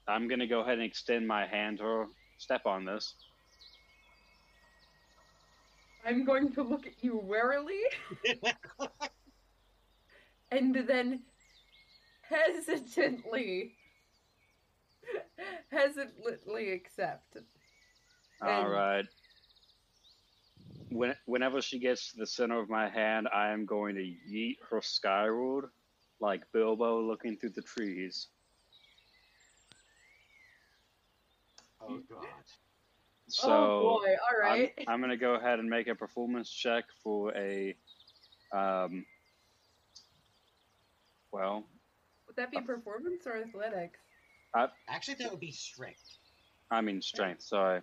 I'm 0.09 0.29
gonna 0.29 0.47
go 0.47 0.61
ahead 0.61 0.75
and 0.75 0.83
extend 0.83 1.27
my 1.27 1.47
hand 1.47 1.81
or. 1.81 2.09
Step 2.39 2.67
on 2.67 2.85
this. 2.85 3.15
I'm 6.05 6.25
going 6.25 6.51
to 6.55 6.63
look 6.65 6.89
at 6.89 6.95
you 7.03 7.17
warily, 7.17 7.79
and 10.51 10.75
then 10.75 11.21
hesitantly, 12.29 13.75
hesitantly 15.71 16.73
accept. 16.73 17.37
All 18.41 18.49
And- 18.65 18.73
right. 18.73 19.05
When, 20.91 21.15
whenever 21.27 21.63
she 21.63 21.79
gets 21.79 22.11
to 22.13 22.19
the 22.19 22.27
center 22.27 22.59
of 22.61 22.69
my 22.69 22.89
hand, 22.89 23.29
I 23.33 23.51
am 23.53 23.65
going 23.67 23.95
to 23.95 24.03
yeet 24.03 24.57
her 24.69 24.83
skyward, 24.83 25.67
like 26.21 26.43
Bilbo 26.53 27.01
looking 27.03 27.37
through 27.37 27.51
the 27.51 27.63
trees. 27.63 28.27
Oh 31.89 32.01
God! 32.11 32.27
So 33.29 33.51
oh 33.51 34.01
boy! 34.03 34.09
All 34.11 34.51
I'm. 34.53 34.69
I'm 34.89 35.01
going 35.01 35.11
to 35.11 35.17
go 35.17 35.35
ahead 35.35 35.59
and 35.59 35.69
make 35.69 35.89
a 35.89 35.95
performance 35.95 36.51
check 36.51 36.85
for 37.03 37.35
a, 37.37 37.75
um, 38.53 39.05
well, 41.33 41.65
Would 42.27 42.37
that 42.37 42.51
be 42.51 42.61
performance 42.61 43.27
or 43.27 43.37
athletics? 43.37 43.99
Uh, 44.55 44.67
Actually, 44.89 45.15
that 45.21 45.31
would 45.31 45.41
be 45.41 45.51
strength. 45.51 46.19
I 46.71 46.81
mean 46.81 47.01
strength. 47.01 47.43
Sorry. 47.43 47.81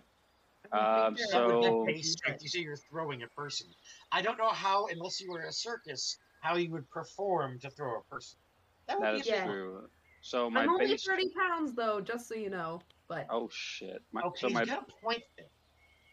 Um, 0.72 1.16
think 1.16 1.30
That 1.32 1.46
would 1.46 1.86
be 1.86 2.02
So- 2.02 2.10
strength. 2.10 2.42
You 2.42 2.48
say 2.48 2.60
you're 2.60 2.76
throwing 2.76 3.22
a 3.22 3.28
person. 3.28 3.66
I 4.12 4.22
don't 4.22 4.38
know 4.38 4.50
how, 4.50 4.86
unless 4.86 5.20
you 5.20 5.30
were 5.32 5.40
in 5.40 5.48
a 5.48 5.52
circus, 5.52 6.18
how 6.42 6.56
you 6.56 6.70
would 6.70 6.88
perform 6.90 7.58
to 7.60 7.70
throw 7.70 7.98
a 7.98 8.02
person. 8.04 8.38
That 8.86 8.98
would 8.98 9.06
That 9.06 9.14
be 9.14 9.20
is 9.20 9.28
a 9.28 9.44
true. 9.44 9.88
So 10.22 10.50
my 10.50 10.62
I'm 10.62 10.70
only 10.70 10.86
base. 10.86 11.04
30 11.04 11.30
pounds 11.30 11.72
though, 11.74 12.00
just 12.00 12.28
so 12.28 12.34
you 12.34 12.50
know. 12.50 12.80
But 13.10 13.26
Oh 13.28 13.48
shit! 13.52 14.00
My, 14.12 14.22
Okay, 14.22 14.40
so 14.40 14.48
my 14.50 14.64
got 14.64 14.86
a 14.88 15.04
point 15.04 15.22
there. 15.36 15.48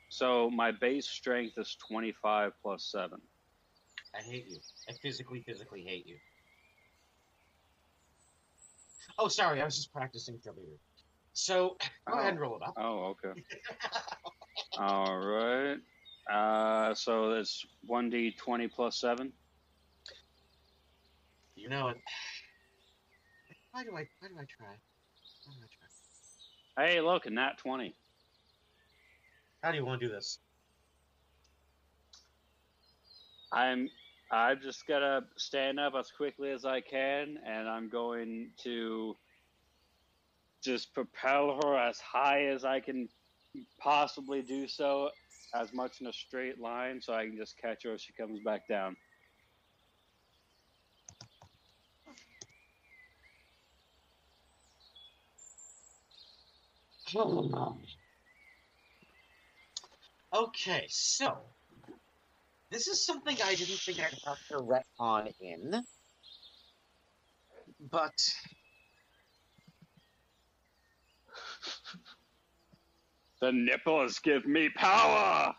so 0.10 0.50
my 0.50 0.72
base 0.72 1.08
strength 1.08 1.56
is 1.60 1.78
25 1.88 2.54
plus 2.62 2.90
seven. 2.92 3.22
I 4.18 4.24
hate 4.24 4.48
you. 4.50 4.58
I 4.90 4.94
physically, 4.94 5.44
physically 5.46 5.84
hate 5.84 6.08
you. 6.08 6.18
Oh, 9.20 9.28
sorry. 9.28 9.62
I 9.62 9.66
was 9.66 9.76
just 9.76 9.94
practicing 9.94 10.40
for 10.40 10.52
later. 10.54 10.80
So, 11.34 11.78
go 12.08 12.16
Oh. 12.16 12.20
ahead 12.20 12.32
and 12.32 12.40
roll 12.40 12.56
it 12.56 12.64
up. 12.64 12.74
Oh, 12.78 13.16
okay. 13.24 13.44
All 14.80 15.18
right. 15.20 15.78
Uh, 16.32 16.96
so 16.96 17.34
it's 17.34 17.64
one 17.86 18.10
d 18.10 18.32
twenty 18.32 18.68
plus 18.68 19.00
seven. 19.00 19.32
You 21.56 21.70
know 21.70 21.90
it. 21.90 21.98
Why 23.72 23.84
do 23.84 23.92
I? 23.92 24.08
Why 24.20 24.30
do 24.30 24.36
I 24.40 24.46
try? 24.50 24.66
Why 25.46 25.54
do 25.54 25.60
I 25.62 25.68
try? 25.68 25.77
Hey, 26.78 27.02
look, 27.02 27.26
a 27.26 27.32
nat 27.32 27.58
twenty. 27.58 27.96
How 29.64 29.72
do 29.72 29.78
you 29.78 29.86
want 29.86 30.00
to 30.00 30.08
do 30.08 30.14
this? 30.14 30.38
I'm 33.52 33.90
I'm 34.32 34.62
just 34.62 34.86
gonna 34.86 35.22
stand 35.38 35.80
up 35.80 35.94
as 35.98 36.12
quickly 36.12 36.52
as 36.52 36.66
I 36.66 36.82
can, 36.82 37.40
and 37.44 37.68
I'm 37.68 37.90
going 37.90 38.52
to 38.64 39.18
just 40.64 40.94
propel 40.94 41.60
her 41.64 41.76
as 41.76 42.00
high 42.00 42.46
as 42.46 42.64
I 42.64 42.80
can 42.80 43.10
possibly 43.80 44.44
do 44.44 44.68
so, 44.68 45.10
as 45.56 45.74
much 45.74 46.00
in 46.02 46.06
a 46.06 46.14
straight 46.14 46.60
line, 46.60 47.02
so 47.02 47.12
I 47.12 47.26
can 47.26 47.38
just 47.38 47.58
catch 47.58 47.86
her 47.86 47.94
as 47.94 48.02
she 48.02 48.14
comes 48.14 48.40
back 48.42 48.68
down. 48.68 48.96
Okay, 60.34 60.86
so 60.90 61.38
this 62.70 62.88
is 62.88 63.06
something 63.06 63.38
I 63.44 63.56
didn't 63.56 63.80
think 63.80 64.00
I'd 64.00 64.20
have 64.26 64.38
to 64.50 64.58
retcon 64.58 65.34
in, 65.40 65.84
but 67.90 68.14
The 73.40 73.52
nipples 73.52 74.20
give 74.20 74.46
me 74.46 74.70
power. 74.70 75.54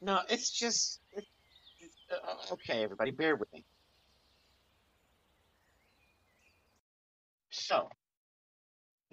no, 0.00 0.20
it's 0.30 0.50
just 0.50 1.00
it, 1.12 1.24
uh, 2.10 2.52
okay. 2.52 2.82
Everybody, 2.82 3.10
bear 3.10 3.36
with 3.36 3.52
me. 3.52 3.64
So, 7.50 7.88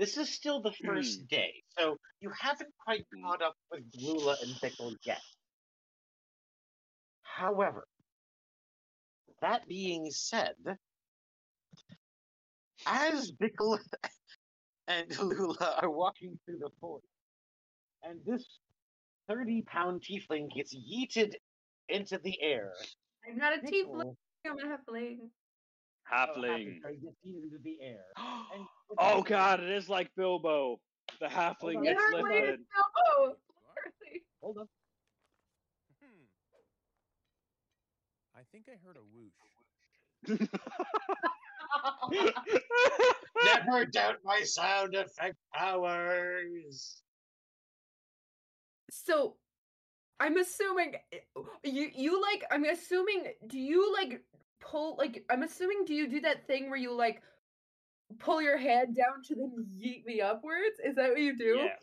this 0.02 0.18
is 0.18 0.30
still 0.34 0.60
the 0.64 0.72
first 0.84 1.28
day, 1.28 1.54
so 1.78 1.96
you 2.22 2.32
haven't 2.32 2.74
quite 2.84 3.06
Hmm. 3.14 3.22
caught 3.22 3.44
up 3.44 3.56
with 3.70 3.84
Lula 3.94 4.36
and 4.42 4.50
Bickle 4.56 4.96
yet. 5.06 5.22
However, 7.22 7.88
that 9.42 9.68
being 9.68 10.10
said, 10.10 10.56
as 12.88 13.32
Bickle 13.34 13.78
and 14.88 15.16
Lula 15.20 15.78
are 15.84 15.92
walking 15.92 16.40
through 16.46 16.58
the 16.58 16.72
forest, 16.80 17.06
and 18.02 18.20
this 18.26 18.44
30 19.28 19.62
pound 19.68 20.02
tiefling 20.02 20.50
gets 20.52 20.74
yeeted 20.76 21.36
into 21.90 22.18
the 22.18 22.42
air. 22.42 22.74
I'm 23.28 23.38
not 23.38 23.54
a 23.56 23.62
tiefling. 23.62 24.16
I'm 24.48 24.58
a 24.58 24.64
halfling. 24.64 25.18
oh, 25.22 26.12
Halfling. 26.12 26.82
sorry, 26.82 26.98
gets 26.98 27.18
yeeted 27.24 27.44
into 27.44 27.60
the 27.64 27.78
air. 27.84 28.06
And 28.18 28.66
oh 28.98 29.22
god, 29.22 29.60
it 29.62 29.70
is 29.70 29.90
like 29.90 30.10
Bilbo. 30.16 30.80
The 31.20 31.28
halfling 31.28 31.84
gets 31.84 32.00
Yeah, 32.00 32.18
lifted. 32.18 32.60
Literally. 33.04 34.24
Hold 34.42 34.58
on. 34.58 34.68
Hmm. 36.02 36.26
I 38.36 38.42
think 38.52 38.66
I 38.70 38.78
heard 38.86 38.98
a 38.98 39.04
whoosh. 39.14 39.32
never 43.46 43.86
doubt 43.86 44.18
my 44.24 44.42
sound 44.44 44.96
effect 44.96 45.36
powers. 45.54 47.02
So, 48.90 49.36
I'm 50.20 50.38
assuming 50.38 50.96
you 51.64 51.90
you 51.94 52.22
like. 52.22 52.44
I'm 52.52 52.66
assuming. 52.66 53.26
Do 53.48 53.58
you 53.60 53.94
like 53.94 54.22
pull 54.60 54.96
like? 54.98 55.24
I'm 55.30 55.44
assuming. 55.44 55.86
Do 55.86 55.94
you 55.94 56.08
do 56.08 56.22
that 56.22 56.48
thing 56.48 56.70
where 56.70 56.80
you 56.80 56.94
like 56.94 57.22
pull 58.20 58.42
your 58.42 58.58
hand 58.58 58.96
down 58.96 59.24
to 59.28 59.36
then 59.36 59.66
yeet 59.78 60.06
me 60.06 60.22
upwards? 60.22 60.80
Is 60.84 60.96
that 60.96 61.10
what 61.10 61.20
you 61.20 61.38
do? 61.38 61.58
Yeah. 61.58 61.76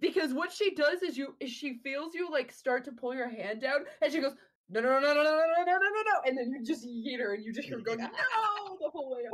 Because 0.00 0.34
what 0.34 0.52
she 0.52 0.74
does 0.74 1.02
is 1.02 1.16
you 1.16 1.34
is 1.40 1.50
she 1.50 1.78
feels 1.82 2.14
you 2.14 2.30
like 2.30 2.52
start 2.52 2.84
to 2.84 2.92
pull 2.92 3.14
your 3.14 3.28
hand 3.28 3.60
down, 3.60 3.84
and 4.02 4.12
she 4.12 4.20
goes. 4.20 4.34
No 4.68 4.80
no 4.80 4.98
no 4.98 4.98
no 4.98 5.14
no 5.14 5.22
no 5.22 5.22
no 5.22 5.32
no 5.32 5.64
no 5.64 5.78
no 5.78 5.78
no 5.78 6.20
and 6.26 6.36
then 6.36 6.50
you 6.50 6.64
just 6.64 6.84
yeet 6.84 7.20
her 7.20 7.34
and 7.34 7.44
you 7.44 7.52
just 7.52 7.68
hear 7.68 7.78
her 7.78 7.84
go 7.84 7.94
no 7.94 8.08
the 8.08 8.90
whole 8.90 9.14
way 9.14 9.22
up. 9.24 9.32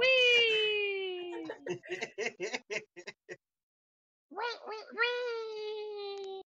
Wait 4.31 4.59
wait 4.67 4.87
wait. 4.93 6.43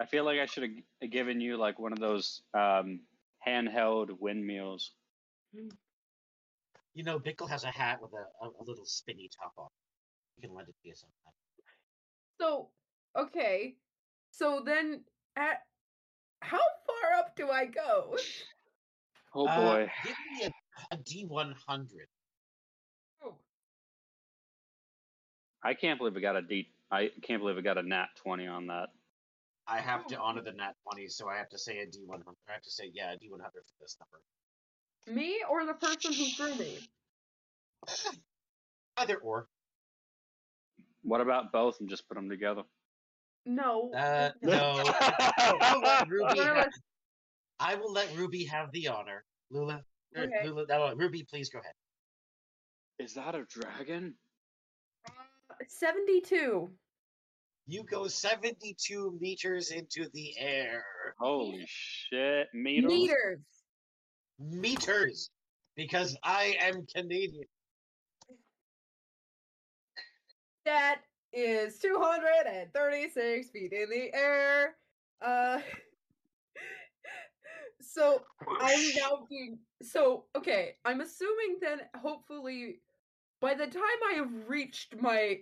I 0.00 0.06
feel 0.06 0.24
like 0.24 0.38
I 0.38 0.46
should 0.46 0.62
have 1.02 1.10
given 1.10 1.40
you 1.40 1.56
like 1.56 1.78
one 1.78 1.92
of 1.92 1.98
those 1.98 2.42
um, 2.54 3.00
handheld 3.46 4.10
windmills. 4.18 4.92
You 6.94 7.04
know, 7.04 7.18
Bickle 7.18 7.48
has 7.48 7.64
a 7.64 7.70
hat 7.70 8.00
with 8.02 8.12
a, 8.12 8.44
a, 8.44 8.48
a 8.48 8.64
little 8.64 8.84
spinny 8.84 9.28
top 9.40 9.52
on. 9.58 9.68
You 10.36 10.48
can 10.48 10.56
lend 10.56 10.68
it 10.68 10.74
to 10.82 10.88
you 10.88 10.94
sometime. 10.94 11.32
So, 12.40 12.68
okay. 13.16 13.76
So 14.32 14.62
then 14.64 15.04
at 15.36 15.58
how 16.40 16.58
far 16.58 17.18
up 17.18 17.36
do 17.36 17.48
I 17.48 17.66
go? 17.66 18.16
Oh 19.32 19.46
Uh, 19.46 19.56
boy. 19.60 19.90
give 20.04 20.16
me 20.32 20.44
a, 20.46 20.94
a 20.94 20.98
D100. 20.98 21.86
Oh, 23.22 23.34
I 25.62 25.74
can't 25.74 25.98
believe 25.98 26.16
I 26.16 26.20
got 26.20 26.36
a 26.36 26.42
D. 26.42 26.66
I 26.90 27.10
can't 27.22 27.40
believe 27.40 27.56
I 27.56 27.60
got 27.60 27.78
a 27.78 27.82
nat 27.82 28.08
twenty 28.16 28.48
on 28.48 28.66
that. 28.66 28.88
I 29.68 29.78
have 29.78 30.06
to 30.08 30.18
Oh. 30.18 30.24
honor 30.24 30.42
the 30.42 30.50
nat 30.52 30.74
20, 30.82 31.06
so 31.08 31.28
I 31.28 31.36
have 31.36 31.48
to 31.50 31.58
say 31.58 31.78
a 31.78 31.86
D100. 31.86 32.34
I 32.48 32.52
have 32.52 32.62
to 32.62 32.70
say, 32.70 32.90
yeah, 32.92 33.12
a 33.12 33.16
D100 33.16 33.38
for 33.38 33.78
this 33.80 33.96
number. 34.00 34.18
Me 35.06 35.38
or 35.48 35.64
the 35.66 35.74
person 35.74 36.12
who 36.12 36.24
threw 36.26 36.54
me? 36.56 36.78
Either 38.96 39.16
or. 39.16 39.48
What 41.02 41.20
about 41.20 41.52
both 41.52 41.80
and 41.80 41.88
just 41.88 42.06
put 42.08 42.14
them 42.14 42.28
together? 42.28 42.62
No. 43.46 43.90
Uh, 43.92 44.30
no. 44.42 44.50
no. 44.52 44.82
I 44.98 45.72
will 45.74 45.82
let 45.82 46.08
Ruby 46.08 46.38
have, 46.40 46.68
I 47.58 47.74
will 47.74 47.92
let 47.92 48.16
Ruby 48.16 48.44
have 48.44 48.70
the 48.72 48.88
honor. 48.88 49.24
Lula, 49.50 49.82
er, 50.16 50.22
Okay. 50.22 50.48
Lula 50.48 50.66
no, 50.68 50.94
Ruby, 50.94 51.24
please 51.28 51.48
go 51.48 51.58
ahead. 51.58 51.74
Is 52.98 53.14
that 53.14 53.34
a 53.34 53.44
dragon? 53.44 54.14
Uh, 55.06 55.54
Seventy-two. 55.68 56.70
You 57.66 57.84
go 57.84 58.08
72 58.08 59.16
meters 59.20 59.70
into 59.70 60.08
the 60.12 60.34
air. 60.38 60.82
Holy 61.20 61.64
shit! 61.66 62.48
Meters. 62.52 62.90
Meters. 62.90 63.38
Meters. 64.40 65.30
Because 65.76 66.16
I 66.24 66.56
am 66.60 66.86
Canadian. 66.94 67.44
That 70.64 71.00
is 71.32 71.78
two 71.78 71.96
hundred 71.98 72.46
and 72.46 72.72
thirty-six 72.72 73.50
feet 73.50 73.72
in 73.72 73.88
the 73.90 74.14
air. 74.14 74.76
Uh. 75.24 75.60
So 77.82 78.22
I'm 78.60 78.78
now 78.96 79.26
being 79.28 79.58
so 79.82 80.24
okay. 80.36 80.76
I'm 80.84 81.00
assuming 81.00 81.56
then, 81.60 81.80
hopefully, 82.00 82.80
by 83.40 83.54
the 83.54 83.66
time 83.66 83.82
I 84.10 84.14
have 84.16 84.30
reached 84.48 85.00
my 85.00 85.38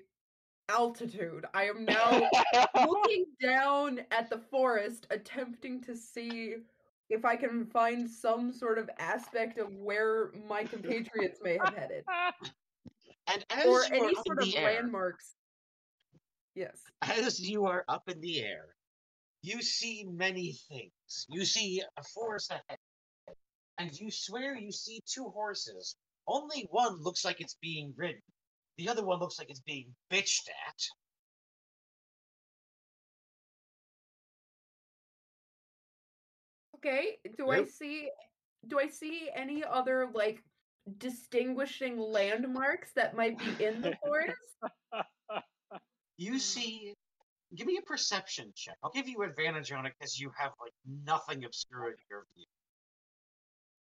altitude, 0.69 1.47
I 1.53 1.65
am 1.65 1.85
now 1.85 2.29
looking 2.87 3.27
down 3.43 4.01
at 4.11 4.31
the 4.31 4.39
forest, 4.39 5.07
attempting 5.11 5.83
to 5.83 5.97
see 5.97 6.55
if 7.09 7.25
I 7.25 7.37
can 7.37 7.67
find 7.67 8.09
some 8.09 8.53
sort 8.53 8.79
of 8.79 8.91
aspect 8.99 9.59
of 9.59 9.75
where 9.75 10.31
my 10.49 10.65
compatriots 10.65 11.41
may 11.43 11.59
have 11.63 11.75
headed, 11.75 12.05
And 13.29 13.45
as 13.51 13.67
or 13.67 13.85
any 13.93 14.15
sort 14.27 14.43
of 14.43 14.55
air, 14.55 14.75
landmarks. 14.75 15.35
Yes. 16.55 16.81
as 17.03 17.39
you 17.39 17.67
are 17.67 17.85
up 17.89 18.09
in 18.09 18.21
the 18.21 18.41
air, 18.41 18.75
you 19.43 19.63
see 19.63 20.05
many 20.11 20.59
things. 20.69 21.27
You 21.29 21.45
see 21.45 21.83
a 21.97 22.03
forest 22.03 22.51
ahead, 22.51 22.79
and 23.79 23.93
you 24.01 24.11
swear 24.11 24.57
you 24.57 24.73
see 24.73 25.03
two 25.07 25.29
horses. 25.29 25.97
Only 26.27 26.67
one 26.71 27.01
looks 27.03 27.25
like 27.25 27.41
it's 27.41 27.57
being 27.61 27.93
ridden. 27.97 28.23
The 28.77 28.89
other 28.89 29.05
one 29.05 29.21
looks 29.21 29.39
like 29.39 29.51
it's 29.51 29.61
being 29.61 29.95
bitched 30.11 30.49
at. 30.67 30.83
Okay. 36.79 37.19
Do 37.37 37.51
I 37.51 37.65
see? 37.65 38.11
Do 38.67 38.79
I 38.81 38.89
see 38.89 39.29
any 39.35 39.63
other 39.63 40.09
like 40.13 40.43
distinguishing 40.99 41.99
landmarks 41.99 42.93
that 42.97 43.15
might 43.15 43.39
be 43.39 43.65
in 43.65 43.81
the 43.81 43.95
forest? 44.05 44.37
You 46.17 46.39
see, 46.39 46.95
give 47.55 47.67
me 47.67 47.79
a 47.79 47.83
perception 47.83 48.53
check. 48.57 48.77
I'll 48.83 48.91
give 48.91 49.09
you 49.09 49.23
advantage 49.23 49.71
on 49.71 49.87
it 49.87 49.93
because 49.99 50.19
you 50.19 50.33
have 50.37 50.53
like 50.61 50.73
nothing 51.05 51.45
obscuring 51.45 51.95
your 52.11 52.27
view. 52.37 52.47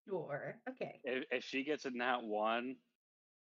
Sure. 0.08 0.56
Okay. 0.70 1.00
If, 1.04 1.24
if 1.30 1.44
she 1.44 1.64
gets 1.64 1.84
a 1.84 1.90
nat 1.90 2.22
one, 2.22 2.76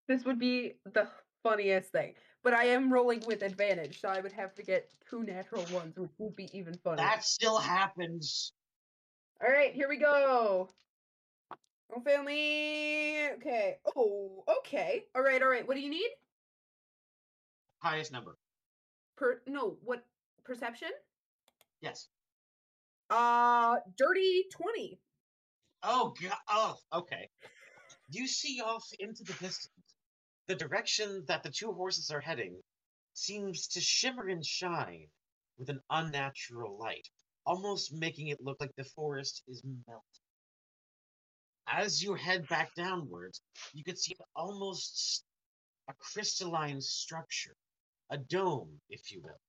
This 0.08 0.26
would 0.26 0.40
be 0.40 0.74
the 0.94 1.08
funniest 1.44 1.92
thing. 1.92 2.14
But 2.44 2.54
I 2.54 2.66
am 2.66 2.92
rolling 2.92 3.24
with 3.26 3.42
advantage, 3.42 4.02
so 4.02 4.10
I 4.10 4.20
would 4.20 4.34
have 4.34 4.54
to 4.56 4.64
get 4.64 4.92
two 5.10 5.24
natural 5.24 5.64
ones, 5.72 5.98
which 5.98 6.12
would 6.18 6.36
be 6.36 6.50
even 6.58 6.74
funnier. 6.84 6.98
That 6.98 7.24
still 7.24 7.58
happens. 7.58 8.52
All 9.44 9.52
right, 9.52 9.74
here 9.74 9.90
we 9.90 9.98
go. 9.98 10.70
Family. 12.06 13.28
Okay. 13.36 13.76
Oh, 13.94 14.46
okay. 14.60 15.04
All 15.14 15.22
right, 15.22 15.42
all 15.42 15.50
right. 15.50 15.68
What 15.68 15.76
do 15.76 15.82
you 15.82 15.90
need? 15.90 16.10
Highest 17.80 18.14
number. 18.14 18.38
Per 19.18 19.42
no, 19.46 19.76
what 19.84 20.06
perception? 20.46 20.88
Yes. 21.82 22.08
Uh, 23.10 23.76
dirty 23.98 24.46
20. 24.50 24.98
Oh 25.84 26.14
god. 26.22 26.38
Oh, 26.50 26.76
okay. 26.94 27.30
You 28.10 28.28
see 28.28 28.62
off 28.66 28.86
into 29.00 29.24
the 29.24 29.34
distance. 29.34 29.70
The 30.48 30.56
direction 30.56 31.26
that 31.28 31.44
the 31.44 31.52
two 31.52 31.74
horses 31.74 32.12
are 32.12 32.22
heading 32.22 32.56
seems 33.14 33.68
to 33.68 33.82
shimmer 33.82 34.30
and 34.30 34.46
shine 34.46 35.08
with 35.58 35.70
an 35.70 35.82
unnatural 35.90 36.78
light, 36.80 37.08
almost 37.46 37.94
making 37.94 38.28
it 38.28 38.40
look 38.42 38.58
like 38.60 38.72
the 38.78 38.84
forest 38.84 39.44
is 39.48 39.62
melting. 39.88 40.04
As 41.68 42.04
you 42.04 42.14
head 42.14 42.48
back 42.48 42.74
downwards, 42.76 43.42
you 43.74 43.84
can 43.84 43.96
see 43.96 44.16
almost 44.36 45.24
a 45.90 45.94
crystalline 46.00 46.82
structure, 46.82 47.56
a 48.10 48.18
dome, 48.18 48.70
if 48.90 49.12
you 49.12 49.22
will. 49.22 49.40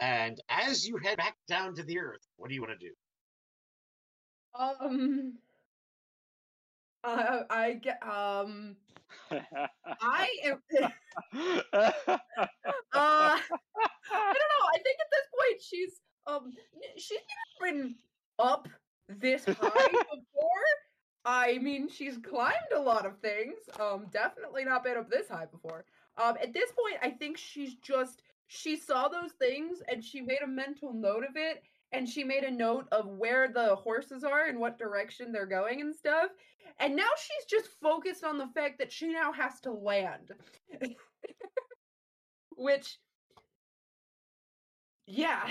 And 0.00 0.40
as 0.48 0.86
you 0.86 0.96
head 0.98 1.16
back 1.16 1.36
down 1.48 1.74
to 1.74 1.82
the 1.82 1.98
earth, 1.98 2.20
what 2.36 2.48
do 2.48 2.54
you 2.54 2.62
want 2.62 2.78
to 2.78 2.86
do? 2.86 2.94
Um 4.58 5.38
uh, 7.04 7.42
I 7.50 7.74
get 7.74 8.02
um 8.02 8.76
I 10.00 10.28
am 10.44 10.62
uh 11.32 11.80
I 12.92 13.38
don't 14.12 14.52
know. 14.52 14.66
I 14.74 14.78
think 14.82 14.98
at 15.00 15.10
this 15.10 15.26
point 15.34 15.62
she's 15.62 16.00
um 16.26 16.52
she's 16.96 17.18
never 17.60 17.72
been 17.72 17.94
up 18.38 18.68
this 19.08 19.44
high 19.44 19.88
before. 19.92 20.64
I 21.24 21.58
mean, 21.58 21.88
she's 21.88 22.16
climbed 22.18 22.72
a 22.74 22.80
lot 22.80 23.04
of 23.04 23.18
things. 23.20 23.58
Um, 23.78 24.06
definitely 24.10 24.64
not 24.64 24.84
been 24.84 24.96
up 24.96 25.10
this 25.10 25.28
high 25.28 25.46
before. 25.46 25.84
Um, 26.16 26.36
at 26.42 26.52
this 26.54 26.70
point, 26.72 26.96
I 27.02 27.10
think 27.10 27.36
she's 27.36 27.74
just 27.76 28.22
she 28.46 28.76
saw 28.76 29.08
those 29.08 29.32
things 29.32 29.82
and 29.88 30.02
she 30.02 30.22
made 30.22 30.40
a 30.42 30.46
mental 30.46 30.92
note 30.92 31.24
of 31.24 31.36
it, 31.36 31.62
and 31.92 32.08
she 32.08 32.24
made 32.24 32.44
a 32.44 32.50
note 32.50 32.86
of 32.92 33.06
where 33.06 33.48
the 33.48 33.74
horses 33.76 34.24
are 34.24 34.46
and 34.46 34.58
what 34.58 34.78
direction 34.78 35.32
they're 35.32 35.46
going 35.46 35.80
and 35.80 35.94
stuff. 35.94 36.30
And 36.80 36.94
now 36.94 37.08
she's 37.16 37.46
just 37.46 37.70
focused 37.80 38.24
on 38.24 38.38
the 38.38 38.48
fact 38.48 38.78
that 38.78 38.92
she 38.92 39.08
now 39.08 39.32
has 39.32 39.60
to 39.62 39.72
land, 39.72 40.32
which 42.56 42.98
yeah. 45.06 45.42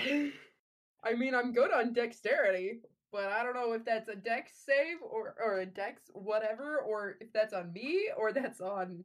I 1.04 1.14
mean, 1.14 1.34
I'm 1.34 1.52
good 1.52 1.72
on 1.72 1.92
dexterity, 1.92 2.80
but 3.12 3.26
I 3.26 3.42
don't 3.42 3.54
know 3.54 3.72
if 3.72 3.84
that's 3.84 4.08
a 4.08 4.14
dex 4.14 4.52
save 4.64 4.98
or 5.02 5.34
or 5.42 5.60
a 5.60 5.66
dex 5.66 6.02
whatever, 6.12 6.78
or 6.78 7.16
if 7.20 7.32
that's 7.32 7.52
on 7.52 7.72
me 7.72 8.08
or 8.16 8.32
that's 8.32 8.60
on 8.60 9.04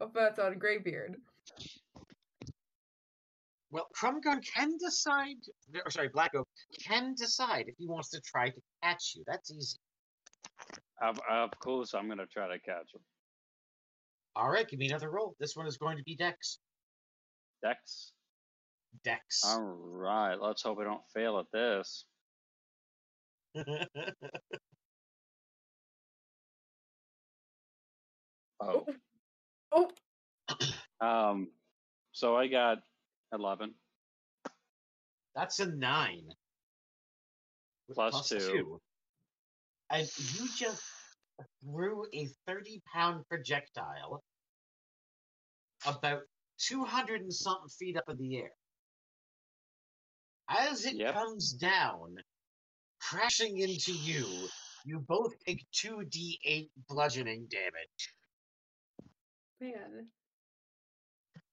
if 0.00 0.12
that's 0.12 0.38
on 0.38 0.58
Greybeard. 0.58 1.16
Well, 3.70 3.88
Crumgun 4.00 4.40
can 4.54 4.76
decide, 4.78 5.36
or 5.84 5.90
sorry, 5.90 6.08
Black 6.08 6.34
Oak 6.34 6.48
can 6.86 7.14
decide 7.16 7.64
if 7.66 7.74
he 7.78 7.86
wants 7.86 8.10
to 8.10 8.20
try 8.20 8.48
to 8.50 8.60
catch 8.82 9.14
you. 9.16 9.24
That's 9.26 9.50
easy. 9.50 9.78
Of, 11.02 11.18
of 11.28 11.50
course, 11.58 11.92
I'm 11.94 12.08
gonna 12.08 12.26
try 12.26 12.48
to 12.48 12.58
catch 12.60 12.94
him. 12.94 13.00
All 14.36 14.50
right, 14.50 14.68
give 14.68 14.78
me 14.78 14.88
another 14.88 15.10
roll. 15.10 15.34
This 15.40 15.56
one 15.56 15.66
is 15.66 15.78
going 15.78 15.96
to 15.96 16.02
be 16.04 16.14
Dex. 16.14 16.58
Dex. 17.62 18.12
Dex. 19.04 19.42
All 19.44 19.62
right. 19.62 20.36
Let's 20.36 20.62
hope 20.62 20.78
I 20.80 20.84
don't 20.84 21.02
fail 21.14 21.38
at 21.38 21.46
this. 21.52 22.04
Oh. 28.58 28.86
Oh, 29.70 29.90
Um. 31.00 31.48
So 32.12 32.36
I 32.36 32.46
got 32.48 32.78
eleven. 33.32 33.74
That's 35.34 35.58
a 35.60 35.66
nine. 35.66 36.26
With 37.88 37.96
Plus 37.96 38.28
two. 38.28 38.80
And 39.90 40.08
you 40.34 40.48
just 40.56 40.82
threw 41.62 42.04
a 42.14 42.26
30 42.46 42.82
pound 42.92 43.22
projectile 43.28 44.24
about 45.86 46.22
200 46.58 47.20
and 47.20 47.32
something 47.32 47.68
feet 47.78 47.96
up 47.96 48.04
in 48.08 48.16
the 48.16 48.38
air. 48.38 48.50
As 50.48 50.86
it 50.86 50.96
Yep. 50.96 51.14
comes 51.14 51.52
down, 51.52 52.16
crashing 53.00 53.58
into 53.58 53.92
you, 53.92 54.48
you 54.84 54.98
both 55.00 55.32
take 55.44 55.64
2d8 55.72 56.70
bludgeoning 56.88 57.46
damage. 57.48 58.12
man. 59.60 60.10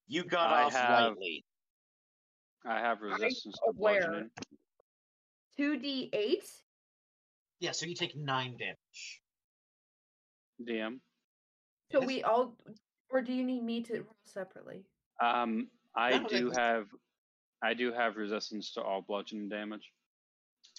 You 0.07 0.23
got 0.25 0.49
I 0.51 0.63
off 0.63 0.73
have- 0.73 0.89
lightly. 1.11 1.45
I 2.65 2.79
have 2.79 3.01
resistance 3.01 3.55
to 3.55 3.71
aware. 3.77 4.01
bludgeoning. 4.01 4.29
2d8? 5.59 6.45
Yeah, 7.59 7.71
so 7.71 7.85
you 7.85 7.95
take 7.95 8.15
9 8.15 8.57
damage. 8.57 9.21
DM. 10.61 10.99
So 11.91 11.99
Yes? 12.01 12.07
we 12.07 12.23
all. 12.23 12.57
Or 13.09 13.21
do 13.21 13.33
you 13.33 13.43
need 13.43 13.63
me 13.63 13.83
to 13.83 14.01
roll 14.01 14.15
separately? 14.25 14.83
Um. 15.19 15.69
I 15.95 16.17
No, 16.17 16.27
do 16.27 16.49
that's- 16.49 16.57
have. 16.57 16.89
I 17.61 17.73
do 17.75 17.91
have 17.93 18.17
resistance 18.17 18.71
to 18.73 18.81
all 18.81 19.01
bludgeoning 19.01 19.47
damage. 19.49 19.93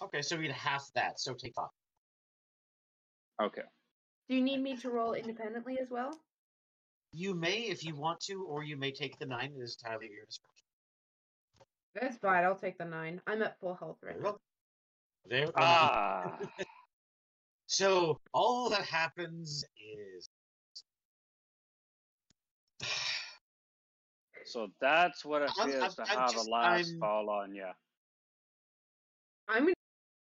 Okay, 0.02 0.22
so 0.22 0.36
we'd 0.36 0.50
half 0.50 0.90
that, 0.94 1.20
so 1.20 1.34
take 1.34 1.54
5. 1.54 1.68
Okay. 3.40 3.62
Do 4.28 4.34
you 4.34 4.40
need 4.42 4.60
me 4.60 4.76
to 4.78 4.90
roll 4.90 5.14
independently 5.14 5.78
as 5.78 5.90
well? 5.90 6.18
You 7.12 7.34
may 7.34 7.62
if 7.68 7.84
you 7.84 7.94
want 7.94 8.20
to, 8.22 8.44
or 8.44 8.64
you 8.64 8.76
may 8.76 8.90
take 8.90 9.18
the 9.18 9.26
9. 9.26 9.52
It 9.54 9.60
is 9.62 9.76
entirely 9.80 10.06
at 10.06 10.12
your 10.12 10.24
discretion. 10.26 10.63
That's 11.94 12.16
fine. 12.18 12.44
I'll 12.44 12.56
take 12.56 12.76
the 12.78 12.84
nine. 12.84 13.20
I'm 13.26 13.42
at 13.42 13.58
full 13.60 13.74
health 13.74 13.98
right 14.02 14.12
Very 14.14 14.22
now. 14.22 14.30
well. 14.30 14.40
Very 15.28 15.44
well. 15.46 15.52
Ah. 15.56 16.38
So 17.66 18.20
all 18.34 18.68
that 18.68 18.82
happens 18.84 19.64
is 19.80 20.28
so 24.44 24.68
that's 24.80 25.24
what 25.24 25.42
it 25.42 25.50
I'm- 25.58 25.70
feels 25.70 25.82
I'm- 25.82 25.92
to 25.92 26.02
I'm 26.12 26.18
have 26.18 26.32
just- 26.32 26.46
a 26.46 26.50
last 26.50 26.90
I'm- 26.90 27.00
fall 27.00 27.30
on 27.30 27.54
you. 27.54 27.66
I'm 29.48 29.62
gonna. 29.64 29.74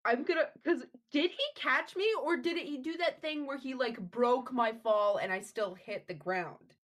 I'm 0.05 0.23
gonna. 0.23 0.49
Because 0.63 0.83
did 1.11 1.31
he 1.31 1.43
catch 1.55 1.95
me, 1.97 2.07
or 2.23 2.37
did 2.37 2.57
he 2.57 2.77
do 2.77 2.95
that 2.97 3.21
thing 3.21 3.45
where 3.45 3.57
he 3.57 3.73
like 3.73 3.99
broke 3.99 4.51
my 4.53 4.71
fall 4.83 5.17
and 5.17 5.31
I 5.31 5.41
still 5.41 5.73
hit 5.75 6.07
the 6.07 6.13
ground? 6.13 6.75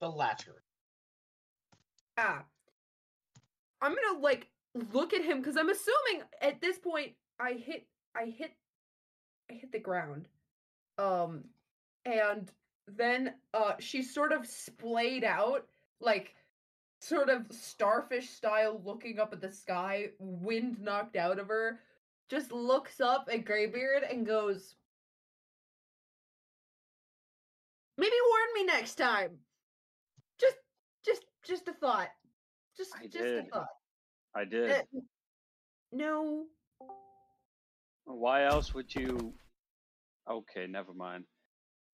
the 0.00 0.10
latter. 0.10 0.62
Ah. 2.18 2.44
I'm 3.80 3.94
gonna 3.94 4.20
like 4.20 4.48
look 4.92 5.12
at 5.12 5.24
him 5.24 5.38
because 5.38 5.56
I'm 5.56 5.70
assuming 5.70 6.22
at 6.40 6.60
this 6.60 6.78
point 6.78 7.12
I 7.38 7.52
hit. 7.52 7.86
I 8.14 8.26
hit. 8.26 8.52
I 9.50 9.54
hit 9.54 9.72
the 9.72 9.78
ground. 9.78 10.28
Um, 10.98 11.44
and 12.04 12.50
then 12.88 13.34
uh 13.52 13.72
she 13.80 14.02
sort 14.02 14.32
of 14.32 14.46
splayed 14.46 15.24
out 15.24 15.66
like 16.00 16.34
sort 17.00 17.28
of 17.28 17.46
starfish 17.50 18.30
style 18.30 18.80
looking 18.84 19.18
up 19.18 19.32
at 19.32 19.40
the 19.40 19.50
sky 19.50 20.06
wind 20.18 20.80
knocked 20.80 21.16
out 21.16 21.38
of 21.38 21.48
her 21.48 21.80
just 22.28 22.52
looks 22.52 23.00
up 23.00 23.28
at 23.32 23.44
graybeard 23.44 24.02
and 24.02 24.26
goes 24.26 24.76
maybe 27.98 28.12
warn 28.28 28.54
me 28.54 28.64
next 28.72 28.94
time 28.94 29.30
just 30.40 30.56
just 31.04 31.24
just 31.44 31.68
a 31.68 31.72
thought 31.72 32.10
just 32.76 32.92
I 32.96 33.04
just 33.04 33.18
did. 33.18 33.44
a 33.46 33.48
thought 33.48 33.68
I 34.34 34.44
did. 34.44 34.70
Uh, 34.70 34.82
no 35.92 36.44
Why 38.04 38.44
else 38.44 38.74
would 38.74 38.94
you? 38.94 39.34
Okay, 40.30 40.66
never 40.66 40.92
mind. 40.92 41.24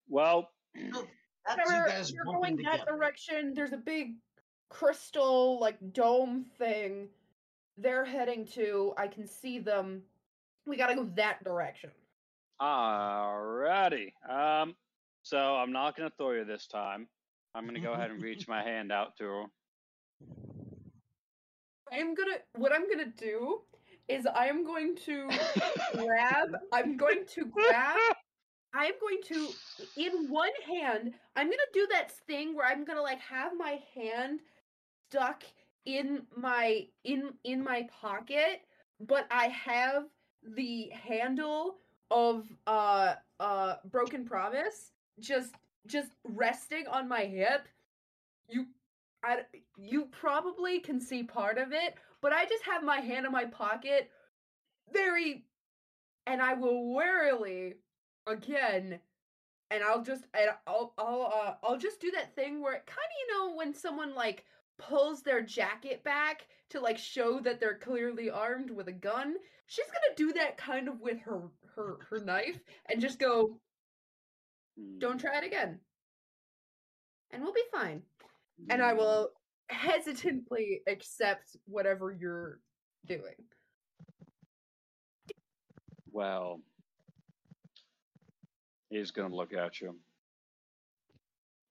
Well, 0.07 0.49
That's 0.75 1.57
you 1.57 1.65
Whatever, 1.65 1.87
guys 1.89 2.11
you're 2.11 2.25
going 2.25 2.55
that 2.57 2.71
together. 2.71 2.91
direction. 2.97 3.53
There's 3.53 3.73
a 3.73 3.77
big 3.77 4.15
crystal, 4.69 5.59
like 5.59 5.77
dome 5.93 6.45
thing. 6.57 7.09
They're 7.77 8.05
heading 8.05 8.45
to. 8.53 8.93
I 8.97 9.07
can 9.07 9.27
see 9.27 9.59
them. 9.59 10.03
We 10.65 10.77
gotta 10.77 10.95
go 10.95 11.03
that 11.15 11.43
direction. 11.43 11.91
alrighty. 12.61 14.13
Um, 14.29 14.75
so 15.23 15.37
I'm 15.37 15.71
not 15.71 15.97
gonna 15.97 16.11
throw 16.17 16.31
you 16.31 16.45
this 16.45 16.67
time. 16.67 17.07
I'm 17.55 17.65
gonna 17.65 17.81
go 17.81 17.93
ahead 17.93 18.11
and 18.11 18.21
reach 18.21 18.47
my 18.47 18.63
hand 18.63 18.91
out 18.91 19.17
to 19.17 19.23
her. 19.25 19.43
I'm 21.93 22.15
gonna. 22.15 22.37
What 22.55 22.73
I'm 22.73 22.89
gonna 22.89 23.13
do 23.17 23.61
is 24.07 24.25
I 24.25 24.47
am 24.47 24.65
going 24.65 24.95
to 25.05 25.29
grab. 25.93 26.49
I'm 26.71 26.97
going 26.97 27.25
to 27.35 27.45
grab. 27.45 27.97
I 28.75 28.85
am 28.85 28.93
going 28.99 29.19
to, 29.27 29.49
in 29.97 30.29
one 30.29 30.51
hand, 30.65 31.13
I'm 31.35 31.47
gonna 31.47 31.73
do 31.73 31.87
that 31.91 32.11
thing 32.27 32.55
where 32.55 32.67
I'm 32.67 32.85
gonna 32.85 33.01
like 33.01 33.19
have 33.21 33.51
my 33.57 33.79
hand 33.95 34.39
stuck 35.09 35.43
in 35.85 36.23
my 36.35 36.87
in 37.03 37.33
in 37.43 37.63
my 37.63 37.87
pocket, 38.01 38.61
but 38.99 39.27
I 39.31 39.47
have 39.47 40.05
the 40.55 40.89
handle 40.89 41.75
of 42.11 42.45
uh 42.67 43.15
uh 43.39 43.75
broken 43.85 44.25
promise 44.25 44.91
just 45.19 45.55
just 45.87 46.11
resting 46.23 46.87
on 46.87 47.07
my 47.07 47.25
hip. 47.25 47.67
You 48.49 48.67
I 49.23 49.41
you 49.77 50.05
probably 50.11 50.79
can 50.79 50.99
see 50.99 51.23
part 51.23 51.57
of 51.57 51.71
it, 51.71 51.95
but 52.21 52.33
I 52.33 52.45
just 52.45 52.63
have 52.65 52.83
my 52.83 52.97
hand 52.97 53.25
in 53.25 53.31
my 53.31 53.45
pocket 53.45 54.09
very 54.91 55.45
and 56.25 56.41
I 56.41 56.53
will 56.53 56.85
warily 56.85 57.75
again 58.27 58.99
and 59.71 59.83
I'll 59.83 60.03
just 60.03 60.23
and 60.33 60.51
I'll 60.67 60.93
I'll 60.97 61.31
uh, 61.33 61.53
I'll 61.63 61.77
just 61.77 61.99
do 61.99 62.11
that 62.11 62.35
thing 62.35 62.61
where 62.61 62.73
it 62.73 62.85
kind 62.85 62.99
of 62.99 63.17
you 63.19 63.33
know 63.33 63.55
when 63.55 63.73
someone 63.73 64.13
like 64.15 64.45
pulls 64.77 65.21
their 65.23 65.41
jacket 65.41 66.03
back 66.03 66.47
to 66.69 66.79
like 66.79 66.97
show 66.97 67.39
that 67.39 67.59
they're 67.59 67.77
clearly 67.77 68.29
armed 68.29 68.69
with 68.69 68.87
a 68.87 68.93
gun. 68.93 69.35
She's 69.67 69.85
to 69.85 70.13
do 70.15 70.33
that 70.33 70.57
kind 70.57 70.87
of 70.87 71.01
with 71.01 71.19
her 71.21 71.49
her 71.75 71.97
her 72.09 72.19
knife 72.19 72.59
and 72.89 73.01
just 73.01 73.19
go 73.19 73.59
don't 74.99 75.19
try 75.19 75.37
it 75.37 75.45
again. 75.45 75.79
And 77.31 77.41
we'll 77.41 77.53
be 77.53 77.63
fine. 77.71 78.03
And 78.69 78.81
I 78.81 78.89
mm-hmm. 78.89 78.99
will 78.99 79.29
hesitantly 79.69 80.81
accept 80.87 81.57
whatever 81.65 82.11
you're 82.11 82.59
doing. 83.05 83.35
Well, 86.11 86.61
he's 88.89 89.11
gonna 89.11 89.35
look 89.35 89.53
at 89.53 89.81
you. 89.81 89.97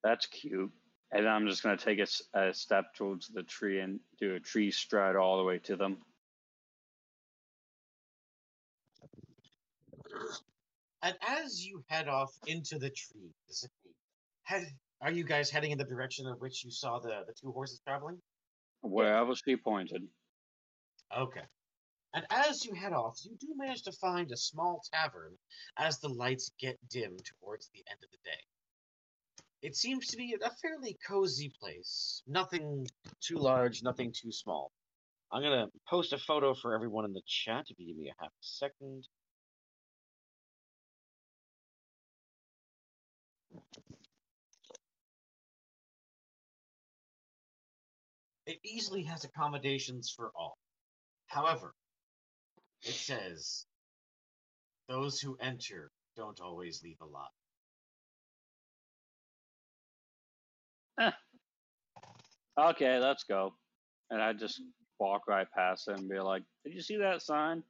That's 0.02 0.26
cute. 0.26 0.72
And 1.12 1.28
I'm 1.28 1.46
just 1.46 1.62
gonna 1.62 1.76
take 1.76 2.00
a 2.34 2.52
step 2.52 2.94
towards 2.94 3.28
the 3.28 3.44
tree 3.44 3.80
and 3.80 4.00
do 4.18 4.34
a 4.34 4.40
tree 4.40 4.70
stride 4.70 5.16
all 5.16 5.38
the 5.38 5.44
way 5.44 5.58
to 5.60 5.76
them. 5.76 5.98
And 11.02 11.16
as 11.26 11.64
you 11.64 11.82
head 11.88 12.08
off 12.08 12.32
into 12.46 12.78
the 12.78 12.90
trees, 12.90 13.68
head, 14.44 14.66
are 15.02 15.10
you 15.10 15.24
guys 15.24 15.50
heading 15.50 15.72
in 15.72 15.78
the 15.78 15.84
direction 15.84 16.26
of 16.26 16.40
which 16.40 16.64
you 16.64 16.70
saw 16.70 16.98
the, 17.00 17.24
the 17.26 17.34
two 17.40 17.50
horses 17.50 17.80
traveling? 17.84 18.18
Wherever 18.82 19.34
she 19.34 19.56
pointed. 19.56 20.02
Okay. 21.16 21.42
And 22.14 22.24
as 22.30 22.64
you 22.64 22.74
head 22.74 22.92
off, 22.92 23.18
you 23.24 23.36
do 23.40 23.48
manage 23.56 23.82
to 23.82 23.92
find 23.92 24.30
a 24.30 24.36
small 24.36 24.82
tavern 24.92 25.32
as 25.78 25.98
the 25.98 26.08
lights 26.08 26.52
get 26.60 26.78
dim 26.88 27.16
towards 27.24 27.68
the 27.68 27.84
end 27.90 27.98
of 28.02 28.10
the 28.10 28.18
day. 28.24 28.38
It 29.62 29.76
seems 29.76 30.08
to 30.08 30.16
be 30.16 30.36
a 30.42 30.50
fairly 30.56 30.98
cozy 31.06 31.52
place. 31.60 32.22
Nothing 32.26 32.86
too 33.20 33.36
large, 33.36 33.82
nothing 33.82 34.12
too 34.12 34.32
small. 34.32 34.72
I'm 35.32 35.42
going 35.42 35.66
to 35.66 35.72
post 35.88 36.12
a 36.12 36.18
photo 36.18 36.54
for 36.54 36.74
everyone 36.74 37.06
in 37.06 37.12
the 37.12 37.22
chat 37.26 37.66
if 37.70 37.78
you 37.78 37.86
give 37.86 37.96
me 37.96 38.10
a 38.10 38.22
half 38.22 38.30
a 38.30 38.42
second. 38.42 39.06
It 48.46 48.58
easily 48.64 49.04
has 49.04 49.24
accommodations 49.24 50.12
for 50.14 50.32
all. 50.34 50.58
However, 51.26 51.74
it 52.82 52.94
says 52.94 53.66
those 54.88 55.20
who 55.20 55.36
enter 55.40 55.90
don't 56.16 56.40
always 56.40 56.82
leave 56.82 57.00
a 57.00 57.06
lot. 57.06 57.30
Okay, 62.58 62.98
let's 62.98 63.24
go. 63.24 63.54
And 64.10 64.20
I 64.20 64.32
just 64.34 64.60
walk 64.98 65.22
right 65.26 65.46
past 65.56 65.88
it 65.88 65.98
and 65.98 66.08
be 66.08 66.18
like, 66.18 66.42
"Did 66.64 66.74
you 66.74 66.82
see 66.82 66.96
that 66.96 67.22
sign?" 67.22 67.64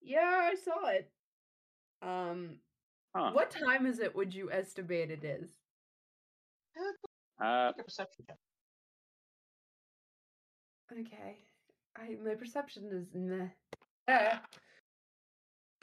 Yeah, 0.00 0.50
I 0.50 0.54
saw 0.56 0.86
it. 0.88 1.12
Um, 2.02 2.60
Huh. 3.14 3.30
what 3.32 3.50
time 3.50 3.86
is 3.86 3.98
it? 4.00 4.14
Would 4.14 4.34
you 4.34 4.50
estimate 4.50 5.10
it 5.10 5.24
is? 5.24 5.58
Uh, 7.40 7.72
perception 7.72 8.24
check. 8.26 8.36
Okay, 10.92 11.38
I 11.96 12.16
my 12.24 12.34
perception 12.34 12.88
is 12.92 13.06
meh. 13.14 13.48
Ah. 14.08 14.42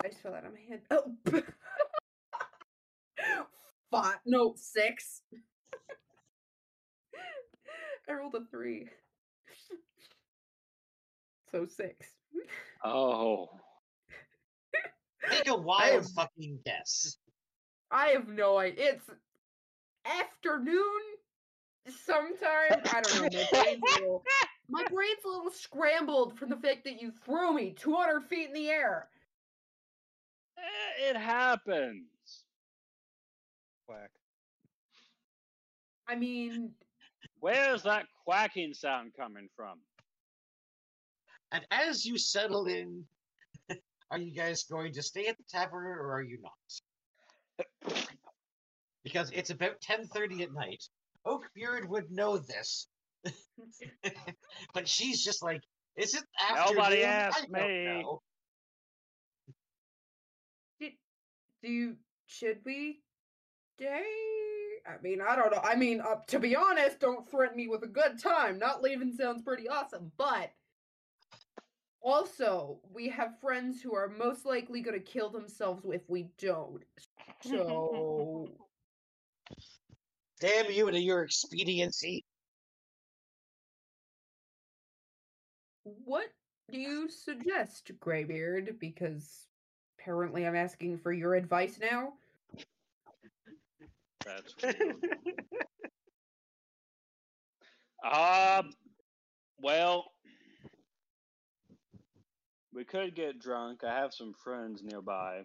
I 0.04 0.08
just 0.10 0.22
fell 0.22 0.34
out 0.34 0.46
of 0.46 0.52
my 0.54 0.60
head. 0.68 0.82
Oh, 0.92 1.16
five. 3.92 4.18
No, 4.26 4.54
six. 4.58 5.22
I 8.08 8.14
rolled 8.14 8.36
a 8.36 8.42
three. 8.52 8.90
So 11.52 11.66
six. 11.66 12.06
oh, 12.84 13.50
Make 15.30 15.48
a 15.48 15.56
wild 15.56 16.04
am- 16.04 16.10
fucking 16.16 16.60
guess. 16.66 17.18
I 17.92 18.08
have 18.08 18.28
no 18.28 18.58
idea. 18.58 18.94
It's 18.96 19.10
afternoon 20.06 21.02
sometime. 21.88 22.82
I 22.94 23.02
don't 23.02 23.34
know. 23.34 23.40
My 23.52 23.64
brain's 23.64 23.82
a 23.84 24.00
little, 24.00 24.24
my 24.70 24.84
brain's 24.86 25.24
a 25.26 25.28
little 25.28 25.52
scrambled 25.52 26.38
from 26.38 26.50
the 26.50 26.58
fact 26.58 26.84
that 26.86 27.02
you 27.02 27.12
threw 27.24 27.54
me 27.54 27.74
200 27.78 28.24
feet 28.24 28.48
in 28.48 28.54
the 28.54 28.70
air. 28.70 29.08
Eh, 30.58 31.10
it 31.10 31.18
happens. 31.18 32.06
Quack. 33.88 34.10
I 36.08 36.16
mean, 36.16 36.72
Where's 37.40 37.84
that 37.84 38.06
quacking 38.24 38.74
sound 38.74 39.14
coming 39.16 39.50
from? 39.56 39.80
And 41.52 41.66
as 41.72 42.06
you 42.06 42.18
settle 42.18 42.66
in, 42.66 43.06
are 44.12 44.18
you 44.18 44.34
guys 44.34 44.64
going 44.64 44.94
to 44.94 45.04
stay 45.04 45.28
at 45.28 45.38
the 45.38 45.44
tavern 45.50 45.86
or 45.86 46.14
are 46.14 46.24
you 46.24 46.40
not? 46.42 47.98
Because 49.04 49.30
it's 49.36 49.52
about 49.52 49.80
10:30 49.82 50.42
at 50.42 50.52
night. 50.52 50.84
Oakbeard 51.26 51.90
would 51.90 52.12
know 52.12 52.38
this. 52.38 52.88
but 54.74 54.88
she's 54.88 55.24
just 55.24 55.44
like, 55.44 55.62
is 55.96 56.14
it 56.14 56.24
afternoon? 56.50 56.76
Nobody 56.76 57.04
I 57.04 57.10
asked 57.10 57.50
me." 57.50 57.86
know." 57.86 58.22
do 61.66 61.72
you 61.72 61.96
should 62.28 62.60
we 62.66 63.02
stay? 63.76 64.04
I 64.88 65.02
mean, 65.02 65.20
I 65.20 65.36
don't 65.36 65.52
know. 65.52 65.62
I 65.64 65.76
mean, 65.76 66.00
uh, 66.00 66.18
to 66.28 66.40
be 66.40 66.56
honest, 66.56 67.00
don't 67.00 67.30
threaten 67.30 67.58
me 67.58 67.68
with 67.68 67.84
a 67.84 67.88
good 67.88 68.20
time. 68.22 68.60
Not 68.60 68.84
leaving 68.84 69.14
sounds 69.14 69.42
pretty 69.42 69.68
awesome, 69.68 70.12
but 70.18 70.52
also 72.02 72.80
we 72.94 73.10
have 73.10 73.40
friends 73.42 73.82
who 73.82 73.96
are 73.96 74.08
most 74.08 74.46
likely 74.46 74.82
going 74.82 74.98
to 74.98 75.04
kill 75.04 75.30
themselves 75.30 75.84
if 75.92 76.08
we 76.08 76.28
don't. 76.38 76.84
So 77.44 78.50
Damn 80.46 80.72
you 80.72 80.92
to 80.92 81.00
your 81.00 81.24
expediency. 81.24 82.24
What 85.84 86.28
do 86.72 86.78
you 86.78 87.10
suggest, 87.10 87.92
Greybeard? 88.00 88.78
Because 88.80 89.48
apparently 89.98 90.46
I'm 90.46 90.56
asking 90.56 91.00
for 91.00 91.12
your 91.12 91.34
advice 91.34 91.80
now. 91.82 92.14
That's 94.24 94.54
weird. 94.62 94.96
Um, 98.04 98.70
well, 99.60 100.12
we 102.72 102.84
could 102.84 103.16
get 103.16 103.40
drunk. 103.40 103.84
I 103.84 103.96
have 103.96 104.14
some 104.14 104.34
friends 104.44 104.84
nearby. 104.84 105.42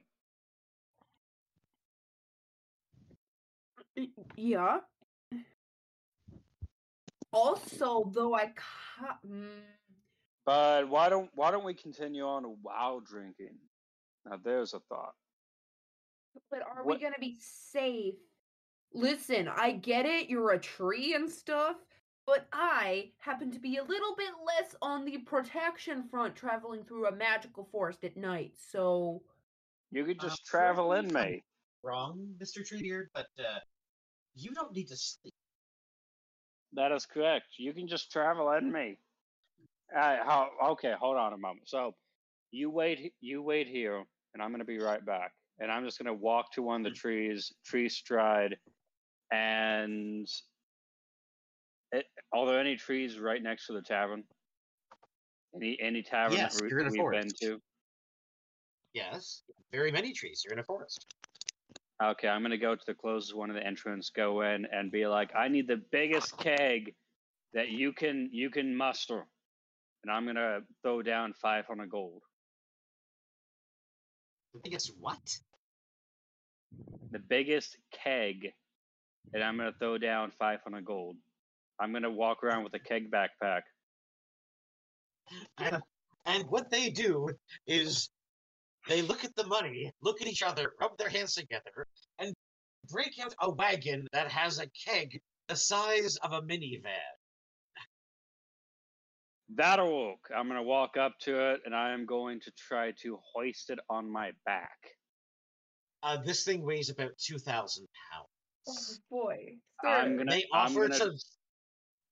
Yeah. 4.36 4.80
Also, 7.32 8.10
though 8.12 8.34
I 8.34 8.46
ca- 8.56 9.18
mm, 9.26 9.60
But 10.44 10.88
why 10.88 11.08
don't 11.08 11.30
why 11.34 11.50
don't 11.50 11.64
we 11.64 11.74
continue 11.74 12.24
on 12.24 12.44
while 12.62 13.00
drinking? 13.00 13.56
Now 14.24 14.36
there's 14.42 14.74
a 14.74 14.80
thought. 14.80 15.14
but 16.50 16.62
are 16.62 16.82
What- 16.84 16.96
we 16.98 17.02
gonna 17.02 17.18
be 17.18 17.36
safe? 17.40 18.14
Listen, 18.92 19.46
I 19.48 19.72
get 19.72 20.06
it, 20.06 20.28
you're 20.28 20.50
a 20.52 20.58
tree 20.58 21.14
and 21.14 21.30
stuff, 21.30 21.76
but 22.26 22.48
I 22.52 23.12
happen 23.18 23.50
to 23.52 23.58
be 23.60 23.76
a 23.76 23.84
little 23.84 24.16
bit 24.16 24.32
less 24.44 24.74
on 24.82 25.04
the 25.04 25.18
protection 25.18 26.08
front 26.08 26.34
traveling 26.34 26.84
through 26.84 27.06
a 27.06 27.12
magical 27.12 27.64
forest 27.66 28.02
at 28.04 28.16
night, 28.16 28.56
so 28.58 29.22
You 29.92 30.04
could 30.04 30.18
Uh, 30.20 30.28
just 30.28 30.44
travel 30.44 30.92
in 30.94 31.10
correct 31.10 31.30
me. 31.30 31.44
Wrong, 31.82 32.34
Mr. 32.38 32.62
Treebeard, 32.64 33.08
but 33.12 33.26
uh, 33.38 33.58
you 34.34 34.52
don't 34.52 34.72
need 34.72 34.88
to 34.88 34.96
sleep. 34.96 35.34
That 36.74 36.92
is 36.92 37.06
correct. 37.06 37.46
You 37.58 37.72
can 37.72 37.88
just 37.88 38.12
travel 38.12 38.50
in 38.52 38.70
me. 38.70 38.98
Uh, 39.94 40.18
how, 40.24 40.50
okay, 40.70 40.94
hold 40.98 41.16
on 41.16 41.32
a 41.32 41.36
moment. 41.36 41.68
So, 41.68 41.94
you 42.52 42.70
wait. 42.70 43.12
You 43.20 43.42
wait 43.42 43.66
here, 43.66 44.04
and 44.34 44.42
I'm 44.42 44.50
going 44.50 44.60
to 44.60 44.64
be 44.64 44.78
right 44.78 45.04
back. 45.04 45.32
And 45.58 45.70
I'm 45.70 45.84
just 45.84 45.98
going 45.98 46.06
to 46.06 46.14
walk 46.14 46.52
to 46.52 46.62
one 46.62 46.84
of 46.86 46.92
the 46.92 46.96
trees, 46.96 47.52
tree 47.66 47.88
stride, 47.88 48.56
and 49.30 50.26
it, 51.92 52.06
are 52.32 52.46
there 52.46 52.58
any 52.60 52.76
trees 52.76 53.18
right 53.18 53.42
next 53.42 53.66
to 53.66 53.72
the 53.72 53.82
tavern? 53.82 54.24
Any 55.54 55.76
any 55.80 56.02
tavern 56.02 56.38
Yes, 56.38 56.54
that 56.54 56.62
we, 56.62 56.70
you're 56.70 56.80
in 56.80 56.86
a 56.86 56.90
we've 56.90 56.98
been 56.98 57.02
forest. 57.02 57.36
to? 57.42 57.60
Yes, 58.94 59.42
very 59.72 59.90
many 59.92 60.12
trees. 60.12 60.42
You're 60.44 60.54
in 60.54 60.60
a 60.60 60.64
forest. 60.64 61.06
Okay, 62.02 62.28
I'm 62.28 62.40
gonna 62.42 62.56
go 62.56 62.74
to 62.74 62.86
the 62.86 62.94
closest 62.94 63.36
one 63.36 63.50
of 63.50 63.56
the 63.56 63.66
entrance, 63.66 64.10
go 64.10 64.40
in, 64.40 64.66
and 64.72 64.90
be 64.90 65.06
like, 65.06 65.34
I 65.36 65.48
need 65.48 65.68
the 65.68 65.82
biggest 65.92 66.38
keg 66.38 66.94
that 67.52 67.68
you 67.68 67.92
can 67.92 68.30
you 68.32 68.48
can 68.48 68.74
muster, 68.74 69.26
and 70.02 70.10
I'm 70.10 70.24
gonna 70.24 70.60
throw 70.82 71.02
down 71.02 71.34
500 71.34 71.90
gold. 71.90 72.22
I 74.56 74.60
think 74.62 74.74
it's 74.74 74.90
what? 74.98 75.18
The 77.10 77.18
biggest 77.18 77.76
keg, 77.92 78.54
and 79.34 79.44
I'm 79.44 79.58
gonna 79.58 79.74
throw 79.78 79.98
down 79.98 80.32
500 80.38 80.82
gold. 80.84 81.16
I'm 81.78 81.92
gonna 81.92 82.10
walk 82.10 82.42
around 82.42 82.64
with 82.64 82.72
a 82.72 82.78
keg 82.78 83.10
backpack. 83.10 83.62
And, 85.58 85.82
and 86.24 86.44
what 86.48 86.70
they 86.70 86.88
do 86.88 87.28
is 87.66 88.08
they 88.88 89.02
look 89.02 89.24
at 89.24 89.34
the 89.36 89.46
money, 89.46 89.92
look 90.02 90.20
at 90.20 90.28
each 90.28 90.42
other, 90.42 90.72
rub 90.80 90.96
their 90.98 91.08
hands 91.08 91.34
together, 91.34 91.86
and 92.18 92.34
break 92.88 93.18
out 93.22 93.34
a 93.40 93.50
wagon 93.50 94.06
that 94.12 94.28
has 94.28 94.58
a 94.58 94.66
keg 94.86 95.20
the 95.48 95.56
size 95.56 96.16
of 96.18 96.32
a 96.32 96.42
minivan. 96.42 96.94
That 99.56 99.80
awoke. 99.80 100.30
I'm 100.34 100.46
gonna 100.46 100.62
walk 100.62 100.96
up 100.96 101.18
to 101.22 101.50
it, 101.50 101.60
and 101.64 101.74
I 101.74 101.92
am 101.92 102.06
going 102.06 102.40
to 102.40 102.52
try 102.52 102.92
to 103.02 103.18
hoist 103.34 103.70
it 103.70 103.80
on 103.88 104.10
my 104.10 104.30
back. 104.46 104.78
Uh, 106.02 106.18
this 106.24 106.44
thing 106.44 106.62
weighs 106.62 106.88
about 106.88 107.10
2,000 107.18 107.86
pounds. 108.12 108.28
oh 108.68 108.72
pounds. 108.72 109.00
boy. 109.10 109.36
I'm 109.84 110.16
gonna. 110.16 110.30
They 110.30 110.46
I'm 110.54 110.70
offer 110.70 110.88
gonna, 110.88 110.98
to. 110.98 111.18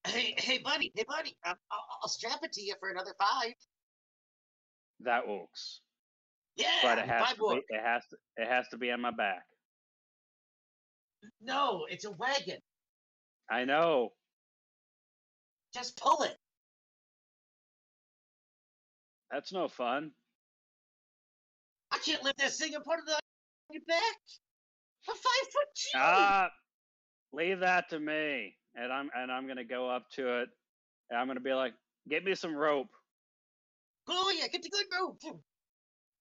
Hey, 0.05 0.35
hey, 0.37 0.59
buddy, 0.59 0.93
hey, 0.95 1.05
buddy, 1.09 1.37
I'll, 1.45 1.57
I'll 2.03 2.09
strap 2.09 2.41
it 2.43 2.53
to 2.53 2.63
you 2.63 2.75
for 2.81 2.91
another 2.91 3.15
five. 3.19 3.53
That 5.01 5.29
works. 5.29 5.81
Yeah, 6.59 6.67
But 6.83 6.99
it 6.99 7.07
has 7.07 7.35
to 7.35 7.41
more. 7.41 7.55
be. 7.55 7.63
It 7.69 7.81
has 7.83 8.03
to. 8.11 8.17
It 8.37 8.49
has 8.49 8.69
to 8.71 8.77
be 8.77 8.91
on 8.91 9.01
my 9.01 9.13
back. 9.13 9.45
No, 11.41 11.87
it's 11.89 12.05
a 12.05 12.11
wagon. 12.11 12.59
I 13.49 13.65
know. 13.65 14.11
Just 15.73 15.97
pull 15.97 16.23
it. 16.25 16.37
That's 19.31 19.53
no 19.53 19.69
fun. 19.69 20.11
I 21.93 21.99
can't 21.99 22.25
lift 22.25 22.39
this 22.39 22.59
thing 22.59 22.75
it 23.09 23.13
on 23.13 23.21
your 23.71 23.83
back. 23.87 24.17
I'm 25.09 25.15
five 25.15 25.53
foot 25.53 25.69
two. 25.75 25.99
Ah, 25.99 26.51
leave 27.33 27.61
that 27.61 27.89
to 27.91 28.01
me. 28.01 28.57
And 28.75 28.93
I'm 28.93 29.11
and 29.17 29.31
I'm 29.31 29.47
gonna 29.47 29.65
go 29.65 29.89
up 29.89 30.11
to 30.17 30.41
it. 30.43 30.49
And 31.11 31.21
I'm 31.21 31.29
gonna 31.29 31.41
be 31.41 31.55
like, 31.55 31.75
get 32.09 32.25
me 32.25 32.35
some 32.35 32.55
rope. 32.55 32.89
Yeah, 34.09 34.49
get 34.49 34.63
the 34.63 34.71
good 34.71 34.87
rope. 34.99 35.21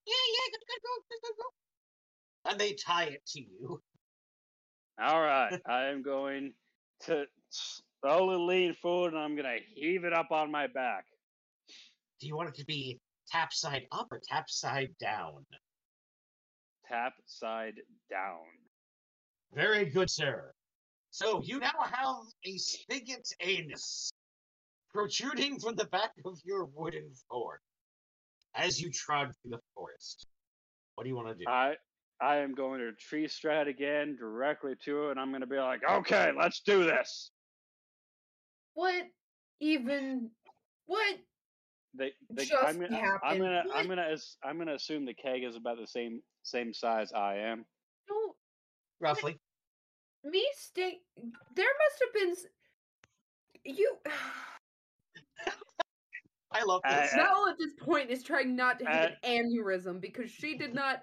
Yeah, 0.08 0.26
yeah, 0.34 0.50
get 0.50 0.60
the 0.60 0.66
good 0.66 0.82
rope, 0.88 1.04
get 1.10 1.20
the 1.20 1.28
good 1.28 1.42
rope. 1.42 2.50
And 2.50 2.60
they 2.60 2.72
tie 2.72 3.04
it 3.04 3.26
to 3.26 3.40
you. 3.40 3.82
All 5.00 5.20
right, 5.20 5.60
I 5.68 5.84
am 5.86 6.02
going 6.02 6.54
to 7.04 7.26
slowly 8.00 8.36
lean 8.36 8.74
forward, 8.74 9.12
and 9.12 9.22
I'm 9.22 9.36
gonna 9.36 9.58
heave 9.74 10.04
it 10.04 10.12
up 10.12 10.32
on 10.32 10.50
my 10.50 10.66
back. 10.66 11.04
Do 12.20 12.26
you 12.26 12.36
want 12.36 12.48
it 12.48 12.54
to 12.56 12.64
be 12.64 12.98
tap 13.30 13.52
side 13.52 13.86
up 13.92 14.08
or 14.10 14.20
tap 14.28 14.48
side 14.48 14.90
down? 14.98 15.44
tap 16.88 17.14
side 17.26 17.74
down. 18.10 18.46
Very 19.54 19.86
good, 19.86 20.10
sir. 20.10 20.52
So 21.10 21.42
you 21.42 21.58
now 21.58 21.72
have 21.80 22.16
a 22.44 22.56
spigot 22.58 23.28
anus 23.40 24.10
protruding 24.92 25.58
from 25.58 25.74
the 25.74 25.86
back 25.86 26.12
of 26.24 26.38
your 26.44 26.66
wooden 26.74 27.10
fort 27.28 27.60
as 28.54 28.80
you 28.80 28.90
trod 28.90 29.30
through 29.42 29.52
the 29.52 29.60
forest. 29.74 30.26
What 30.94 31.04
do 31.04 31.10
you 31.10 31.16
want 31.16 31.28
to 31.28 31.34
do? 31.34 31.44
I 31.48 31.74
I 32.20 32.38
am 32.38 32.54
going 32.54 32.80
to 32.80 32.92
tree 32.92 33.28
stride 33.28 33.68
again 33.68 34.16
directly 34.18 34.74
to 34.84 35.06
it, 35.08 35.10
and 35.12 35.20
I'm 35.20 35.30
going 35.30 35.40
to 35.42 35.46
be 35.46 35.58
like, 35.58 35.80
okay, 35.88 36.32
let's 36.36 36.60
do 36.60 36.82
this. 36.84 37.30
What 38.74 39.04
even? 39.60 40.30
What? 40.86 41.16
They, 41.96 42.12
they, 42.30 42.44
Just 42.44 42.64
I'm 42.64 42.74
gonna, 42.80 42.96
I'm 42.96 43.02
happened. 43.04 43.40
gonna, 43.40 43.62
What? 43.66 43.76
I'm 43.76 43.88
gonna, 43.88 44.08
as- 44.12 44.36
I'm 44.44 44.58
gonna 44.58 44.74
assume 44.74 45.04
the 45.06 45.14
keg 45.14 45.42
is 45.44 45.56
about 45.56 45.78
the 45.80 45.86
same, 45.86 46.20
same 46.42 46.72
size 46.74 47.12
I 47.12 47.36
am. 47.36 47.64
No, 48.10 48.34
Roughly. 49.00 49.38
me 50.24 50.46
stay. 50.56 50.98
There 51.54 51.66
must 51.66 52.02
have 52.04 52.12
been. 53.64 53.74
You. 53.76 53.96
I 56.50 56.62
love 56.64 56.80
Uh, 56.84 57.00
this. 57.02 57.12
uh, 57.14 57.16
Mel 57.16 57.48
at 57.48 57.58
this 57.58 57.74
point 57.74 58.10
is 58.10 58.22
trying 58.22 58.56
not 58.56 58.78
to 58.80 58.86
have 58.86 59.10
Uh, 59.12 59.14
an 59.22 59.44
aneurysm 59.52 60.00
because 60.00 60.30
she 60.30 60.56
did 60.56 60.74
not 60.74 61.02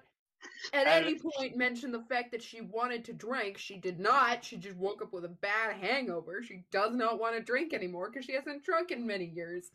at 0.72 0.86
Uh, 0.86 0.90
any 0.90 1.18
point 1.18 1.56
mention 1.56 1.92
the 1.92 2.02
fact 2.02 2.30
that 2.32 2.42
she 2.42 2.60
wanted 2.60 3.04
to 3.06 3.12
drink. 3.12 3.58
She 3.58 3.78
did 3.78 3.98
not. 3.98 4.44
She 4.44 4.56
just 4.56 4.76
woke 4.76 5.02
up 5.02 5.12
with 5.12 5.24
a 5.24 5.28
bad 5.28 5.76
hangover. 5.76 6.42
She 6.42 6.64
does 6.70 6.94
not 6.94 7.18
want 7.18 7.36
to 7.36 7.42
drink 7.42 7.72
anymore 7.72 8.10
because 8.10 8.24
she 8.24 8.32
hasn't 8.32 8.64
drunk 8.64 8.90
in 8.90 9.06
many 9.06 9.24
years. 9.26 9.70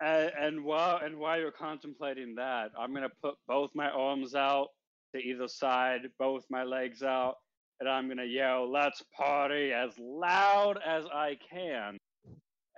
And, 0.00 0.32
and 0.38 0.64
while 0.64 0.98
and 0.98 1.18
while 1.18 1.38
you're 1.40 1.50
contemplating 1.50 2.36
that, 2.36 2.70
I'm 2.78 2.94
gonna 2.94 3.08
put 3.20 3.34
both 3.48 3.74
my 3.74 3.90
arms 3.90 4.34
out 4.36 4.68
to 5.14 5.20
either 5.20 5.48
side, 5.48 6.02
both 6.18 6.44
my 6.50 6.62
legs 6.62 7.02
out, 7.02 7.38
and 7.80 7.88
I'm 7.88 8.06
gonna 8.08 8.24
yell, 8.24 8.70
"Let's 8.70 9.02
party!" 9.16 9.72
as 9.72 9.98
loud 9.98 10.78
as 10.84 11.04
I 11.06 11.34
can. 11.50 11.98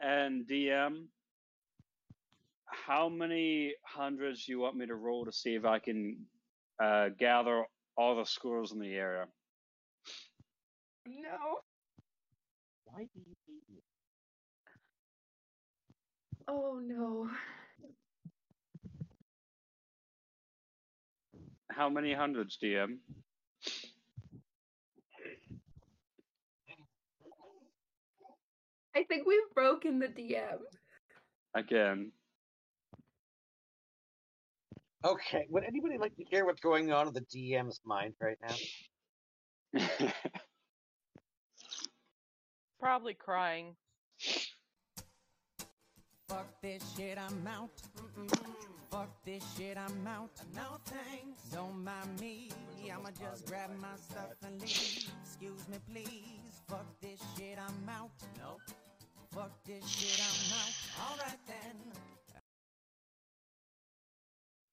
And 0.00 0.46
DM, 0.46 1.08
how 2.70 3.08
many 3.08 3.74
hundreds 3.84 4.44
do 4.44 4.52
you 4.52 4.60
want 4.60 4.76
me 4.76 4.86
to 4.86 4.94
roll 4.94 5.24
to 5.24 5.32
see 5.32 5.54
if 5.54 5.64
I 5.64 5.78
can 5.78 6.16
uh, 6.82 7.08
gather 7.18 7.64
all 7.96 8.16
the 8.16 8.24
squirrels 8.24 8.72
in 8.72 8.80
the 8.80 8.94
area? 8.94 9.26
No. 11.06 11.60
Why 12.84 13.02
do 13.02 13.08
you 13.14 13.34
hate 13.46 13.62
me? 13.68 13.82
Oh 16.48 16.80
no. 16.82 17.28
How 21.70 21.88
many 21.88 22.12
hundreds, 22.12 22.58
DM? 22.62 22.98
I 28.96 29.04
think 29.04 29.26
we've 29.26 29.38
broken 29.54 30.00
the 30.00 30.08
DM. 30.08 30.58
Again. 31.54 32.12
Okay, 35.02 35.46
would 35.48 35.64
anybody 35.64 35.96
like 35.96 36.14
to 36.16 36.24
hear 36.24 36.44
what's 36.44 36.60
going 36.60 36.92
on 36.92 37.08
in 37.08 37.14
the 37.14 37.22
DM's 37.22 37.80
mind 37.86 38.12
right 38.20 38.36
now? 39.72 40.12
Probably 42.80 43.14
crying. 43.14 43.76
Fuck 46.28 46.48
this 46.62 46.82
shit, 46.96 47.16
I'm 47.18 47.46
out. 47.46 47.70
Fuck 48.90 49.08
this 49.24 49.42
shit, 49.56 49.78
I'm 49.78 50.06
out. 50.06 50.30
No 50.54 50.78
thanks. 50.84 51.44
Don't 51.50 51.82
mind 51.82 52.20
me. 52.20 52.50
I'ma 52.92 53.08
just 53.18 53.46
grab 53.46 53.70
my 53.80 53.88
stuff 53.96 54.36
and 54.44 54.60
leave. 54.60 55.10
Excuse 55.24 55.66
me, 55.68 55.78
please. 55.90 56.60
Fuck 56.68 56.86
this 57.00 57.20
shit, 57.38 57.58
I'm 57.58 57.88
out. 57.88 58.10
Nope. 58.38 58.60
Fuck 59.32 59.52
this 59.64 59.88
shit, 59.88 60.20
I'm 60.20 60.52
out. 60.58 61.18
Alright 61.18 61.38
then. 61.46 62.19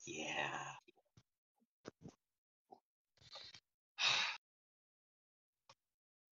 Yeah. 0.07 0.47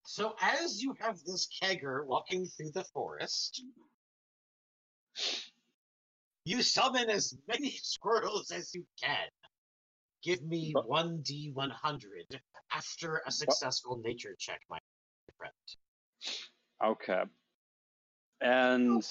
So 0.06 0.34
as 0.42 0.82
you 0.82 0.96
have 1.02 1.20
this 1.26 1.50
kegger 1.62 2.06
walking 2.06 2.46
through 2.46 2.72
the 2.72 2.86
forest, 2.86 3.62
you 6.46 6.62
summon 6.62 7.10
as 7.10 7.38
many 7.50 7.72
squirrels 7.84 8.50
as 8.52 8.74
you 8.74 8.86
can. 9.04 9.28
Give 10.24 10.42
me 10.42 10.74
1d100 10.74 12.40
after 12.74 13.22
a 13.28 13.32
successful 13.32 14.02
nature 14.04 14.36
check, 14.40 14.62
my 14.70 14.80
friend. 15.38 15.54
okay. 16.82 17.24
And 18.40 19.04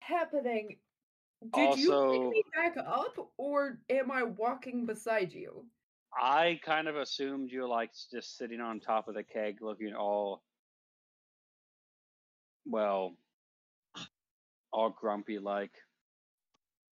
Happening. 0.00 0.76
Did 1.52 1.78
you 1.78 1.90
pick 2.12 2.30
me 2.30 2.44
back 2.54 2.76
up 2.76 3.32
or 3.36 3.78
am 3.90 4.10
I 4.10 4.22
walking 4.22 4.86
beside 4.86 5.32
you? 5.32 5.66
I 6.18 6.58
kind 6.64 6.88
of 6.88 6.96
assumed 6.96 7.50
you 7.50 7.62
were 7.62 7.68
like 7.68 7.90
just 8.10 8.38
sitting 8.38 8.60
on 8.60 8.80
top 8.80 9.08
of 9.08 9.14
the 9.14 9.22
keg 9.22 9.58
looking 9.60 9.94
all 9.94 10.42
well 12.64 13.16
all 14.72 14.90
grumpy 14.90 15.38
like. 15.38 15.72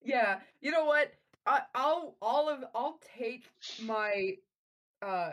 Yeah, 0.02 0.40
you 0.60 0.72
know 0.72 0.86
what? 0.86 1.12
I, 1.46 1.62
I'll 1.76 2.18
all 2.22 2.50
of 2.50 2.64
I'll 2.74 3.00
take 3.18 3.46
my 3.84 4.38
uh 5.02 5.32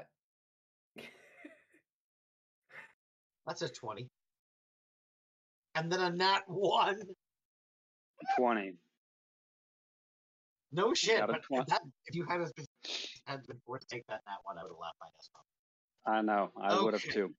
That's 3.49 3.63
a 3.63 3.69
20. 3.71 4.11
And 5.75 5.91
then 5.91 6.01
a 6.01 6.11
nat 6.11 6.43
1. 6.49 7.01
Twenty. 8.37 8.75
No 10.79 10.95
shit, 10.95 11.19
Got 11.19 11.27
but 11.29 11.41
if, 11.51 11.67
that, 11.67 11.81
if 12.07 12.15
you 12.15 12.25
had, 12.29 12.41
had 13.27 13.45
been 13.49 13.61
forced 13.67 13.89
to 13.89 13.97
take 13.97 14.07
that 14.07 14.21
nat 14.29 14.37
1, 14.45 14.59
I 14.59 14.63
would 14.63 14.69
have 14.71 14.79
laughed 14.81 14.95
my 15.01 15.09
ass 15.19 15.29
off. 15.35 15.45
I 16.15 16.23
know. 16.23 16.53
I 16.57 16.81
would 16.81 16.95
have 16.95 17.03
too. 17.03 17.35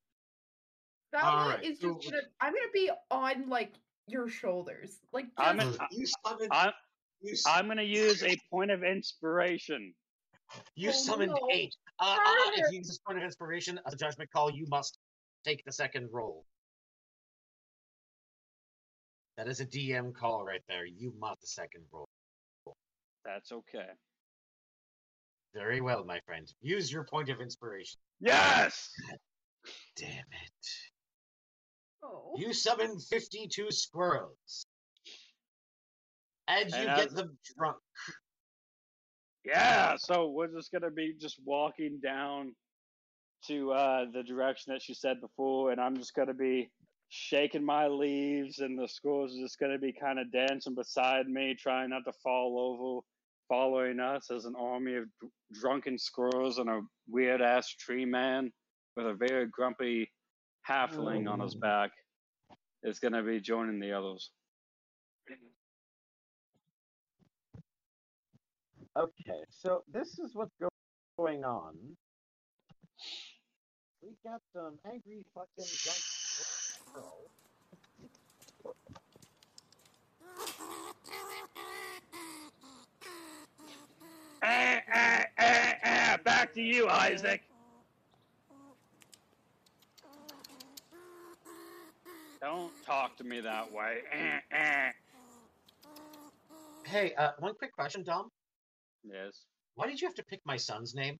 that 1.14 1.24
All 1.24 1.38
one 1.38 1.48
right, 1.56 1.64
is 1.64 1.80
so- 1.80 1.96
just 2.02 2.12
gonna 2.12 2.24
I'm 2.42 2.52
gonna 2.54 2.66
be 2.74 2.92
on 3.10 3.48
like 3.48 3.72
your 4.08 4.28
shoulders. 4.28 5.00
Like 5.14 5.28
just, 5.38 5.48
I'm 5.48 5.60
in- 5.62 5.74
you 5.92 6.06
summoned, 6.26 6.50
I'm 6.52 6.72
you, 7.22 7.32
s- 7.32 7.44
I'm 7.48 7.68
gonna 7.70 7.82
use 7.82 8.24
a 8.24 8.38
point 8.52 8.72
of 8.72 8.84
inspiration. 8.84 9.94
you 10.76 10.90
Oh, 10.90 10.92
summoned 10.92 11.32
no. 11.32 11.48
8. 11.50 11.74
Uh, 12.00 12.04
uh, 12.04 12.16
Further. 12.18 12.66
if 12.66 12.72
you 12.74 12.78
use 12.80 12.88
this 12.88 13.00
point 13.00 13.20
of 13.20 13.24
inspiration 13.24 13.80
as 13.88 13.94
a 13.94 13.98
judgment 13.98 14.30
call, 14.32 14.52
you 14.52 14.66
must 14.68 15.00
take 15.46 15.64
the 15.64 15.72
second 15.72 16.10
roll. 16.12 16.46
That 19.38 19.48
is 19.48 19.62
a 19.62 19.66
DM 19.66 20.14
call 20.14 20.44
right 20.44 20.62
there. 20.68 20.86
You 20.86 21.14
must 21.18 21.40
the 21.40 21.48
second 21.48 21.86
roll. 21.94 22.10
That's 23.26 23.52
okay. 23.52 23.88
Very 25.54 25.82
well, 25.82 26.04
my 26.06 26.20
friend. 26.26 26.52
Use 26.62 26.92
your 26.92 27.04
point 27.04 27.30
of 27.30 27.42
inspiration. 27.42 28.00
Yes. 28.20 28.90
Damn 29.98 30.10
it. 30.10 30.68
oh. 32.04 32.34
You 32.38 32.54
summon 32.54 33.00
52 33.00 33.72
squirrels. 33.72 34.66
And 36.48 36.70
you 36.70 36.76
And 36.78 36.86
get 36.98 37.08
as- 37.08 37.14
them 37.14 37.38
drunk. 37.58 37.78
Yeah. 39.46 39.96
So 39.98 40.30
we're 40.30 40.48
just 40.48 40.72
gonna 40.72 40.92
be 40.92 41.14
just 41.20 41.40
walking 41.46 42.00
down 42.04 42.54
to 43.48 43.72
uh, 43.72 44.06
the 44.14 44.22
direction 44.24 44.74
that 44.74 44.82
she 44.82 44.94
said 44.94 45.22
before, 45.22 45.72
and 45.72 45.80
I'm 45.80 45.96
just 45.98 46.14
gonna 46.14 46.34
be 46.34 46.70
shaking 47.10 47.66
my 47.66 47.88
leaves, 47.88 48.60
and 48.60 48.78
the 48.78 48.88
squirrels 48.88 49.36
are 49.36 49.42
just 49.42 49.60
gonna 49.60 49.78
be 49.80 49.92
kind 49.92 50.20
of 50.20 50.32
dancing 50.32 50.76
beside 50.76 51.28
me, 51.28 51.56
trying 51.56 51.90
not 51.90 52.06
to 52.06 52.14
fall 52.24 52.60
over, 52.60 53.06
following 53.48 54.00
us 54.00 54.30
as 54.32 54.46
an 54.46 54.56
army 54.56 54.96
of 54.96 55.06
dr- 55.20 55.32
drunken 55.52 55.98
squirrels 55.98 56.60
and 56.60 56.70
a 56.70 56.82
weird 57.08 57.42
ass 57.42 57.68
tree 57.70 58.06
man 58.06 58.52
with 58.96 59.08
a 59.08 59.14
very 59.16 59.48
grumpy 59.48 60.12
halfling 60.68 61.28
on 61.30 61.40
his 61.40 61.56
Oh. 61.56 61.60
back 61.60 61.92
is 62.84 63.00
gonna 63.00 63.24
be 63.24 63.40
joining 63.40 63.80
the 63.80 63.92
others. 63.92 64.32
Okay, 68.96 69.46
so 69.50 69.84
this 69.88 70.20
is 70.20 70.36
what's 70.36 70.54
go- 70.60 70.70
going 71.18 71.44
on. 71.44 71.98
We 74.02 74.16
got 74.24 74.42
some 74.54 74.80
angry 74.86 75.24
fucking 75.34 75.66
drunk. 75.66 76.19
Eh, 84.42 84.80
eh, 84.94 85.24
eh, 85.38 85.74
eh, 85.84 86.18
back 86.24 86.54
to 86.54 86.62
you, 86.62 86.88
Isaac. 86.88 87.42
Don't 92.42 92.72
talk 92.86 93.18
to 93.18 93.24
me 93.24 93.42
that 93.42 93.72
way. 93.72 93.98
Eh, 94.12 94.40
eh. 94.52 94.92
Hey, 96.86 97.14
uh, 97.16 97.32
one 97.40 97.54
quick 97.56 97.74
question, 97.74 98.04
Dom. 98.04 98.30
Yes. 99.04 99.46
Why 99.76 99.88
did 99.88 100.02
you 100.02 100.08
have 100.08 100.16
to 100.16 100.24
pick 100.24 100.40
my 100.46 100.58
son's 100.58 100.96
name? 100.96 101.20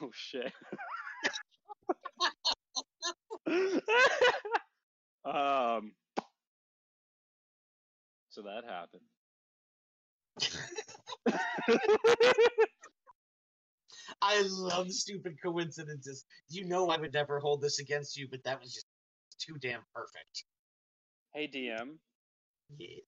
Oh 0.00 0.10
shit. 0.12 0.52
um. 5.24 5.92
So 8.30 8.42
that 8.42 8.64
happened. 8.64 9.02
I 14.22 14.42
love 14.48 14.90
stupid 14.90 15.36
coincidences. 15.42 16.24
You 16.48 16.66
know 16.66 16.88
I 16.88 16.98
would 16.98 17.12
never 17.12 17.38
hold 17.40 17.60
this 17.60 17.78
against 17.78 18.16
you, 18.16 18.26
but 18.30 18.42
that 18.44 18.60
was 18.60 18.72
just 18.72 18.86
too 19.38 19.56
damn 19.60 19.82
perfect. 19.94 20.44
hey 21.34 21.48
DM, 21.48 21.96
Yeah. 22.78 23.00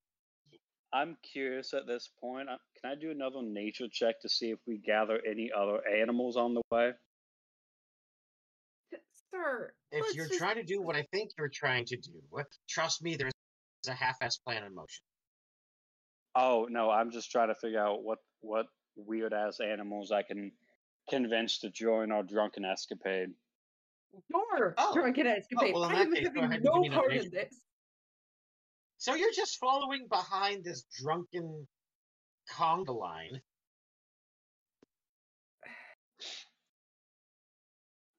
I'm 0.92 1.16
curious 1.32 1.74
at 1.74 1.86
this 1.86 2.08
point. 2.20 2.48
Can 2.48 2.90
I 2.90 2.94
do 2.94 3.10
another 3.10 3.42
nature 3.42 3.86
check 3.90 4.20
to 4.20 4.28
see 4.28 4.50
if 4.50 4.58
we 4.66 4.78
gather 4.78 5.20
any 5.28 5.50
other 5.56 5.80
animals 5.88 6.36
on 6.36 6.54
the 6.54 6.62
way? 6.70 6.92
Sir, 9.34 9.72
If 9.90 10.02
let's 10.02 10.14
you're 10.14 10.26
just- 10.28 10.38
trying 10.38 10.56
to 10.56 10.62
do 10.62 10.80
what 10.80 10.94
I 10.96 11.02
think 11.12 11.32
you're 11.36 11.48
trying 11.48 11.84
to 11.86 11.96
do, 11.96 12.22
trust 12.68 13.02
me, 13.02 13.16
there's 13.16 13.32
a 13.88 13.92
half-ass 13.92 14.36
plan 14.38 14.62
in 14.64 14.74
motion. 14.74 15.04
Oh 16.36 16.66
no, 16.70 16.90
I'm 16.90 17.10
just 17.10 17.30
trying 17.30 17.48
to 17.48 17.54
figure 17.54 17.80
out 17.80 18.02
what 18.02 18.18
what 18.40 18.66
weird 18.96 19.32
ass 19.32 19.60
animals 19.60 20.10
I 20.12 20.22
can 20.22 20.52
convince 21.08 21.58
to 21.60 21.70
join 21.70 22.10
our 22.12 22.22
drunken 22.22 22.64
escapade. 22.64 23.28
Your 24.28 24.74
Oh. 24.78 24.94
drunken 24.94 25.26
oh, 25.26 25.30
escapade. 25.32 25.74
well, 25.74 25.84
I 25.84 25.92
that 25.94 26.00
am 26.06 26.12
case, 26.12 26.26
having 26.26 26.40
no 26.40 26.50
give 26.50 26.50
me 26.50 26.86
another 26.88 26.94
part 26.96 27.12
in 27.12 27.30
this. 27.30 27.60
So 28.98 29.14
you're 29.14 29.32
just 29.32 29.58
following 29.58 30.06
behind 30.08 30.64
this 30.64 30.84
drunken 31.00 31.68
conga 32.50 32.96
line. 32.96 33.40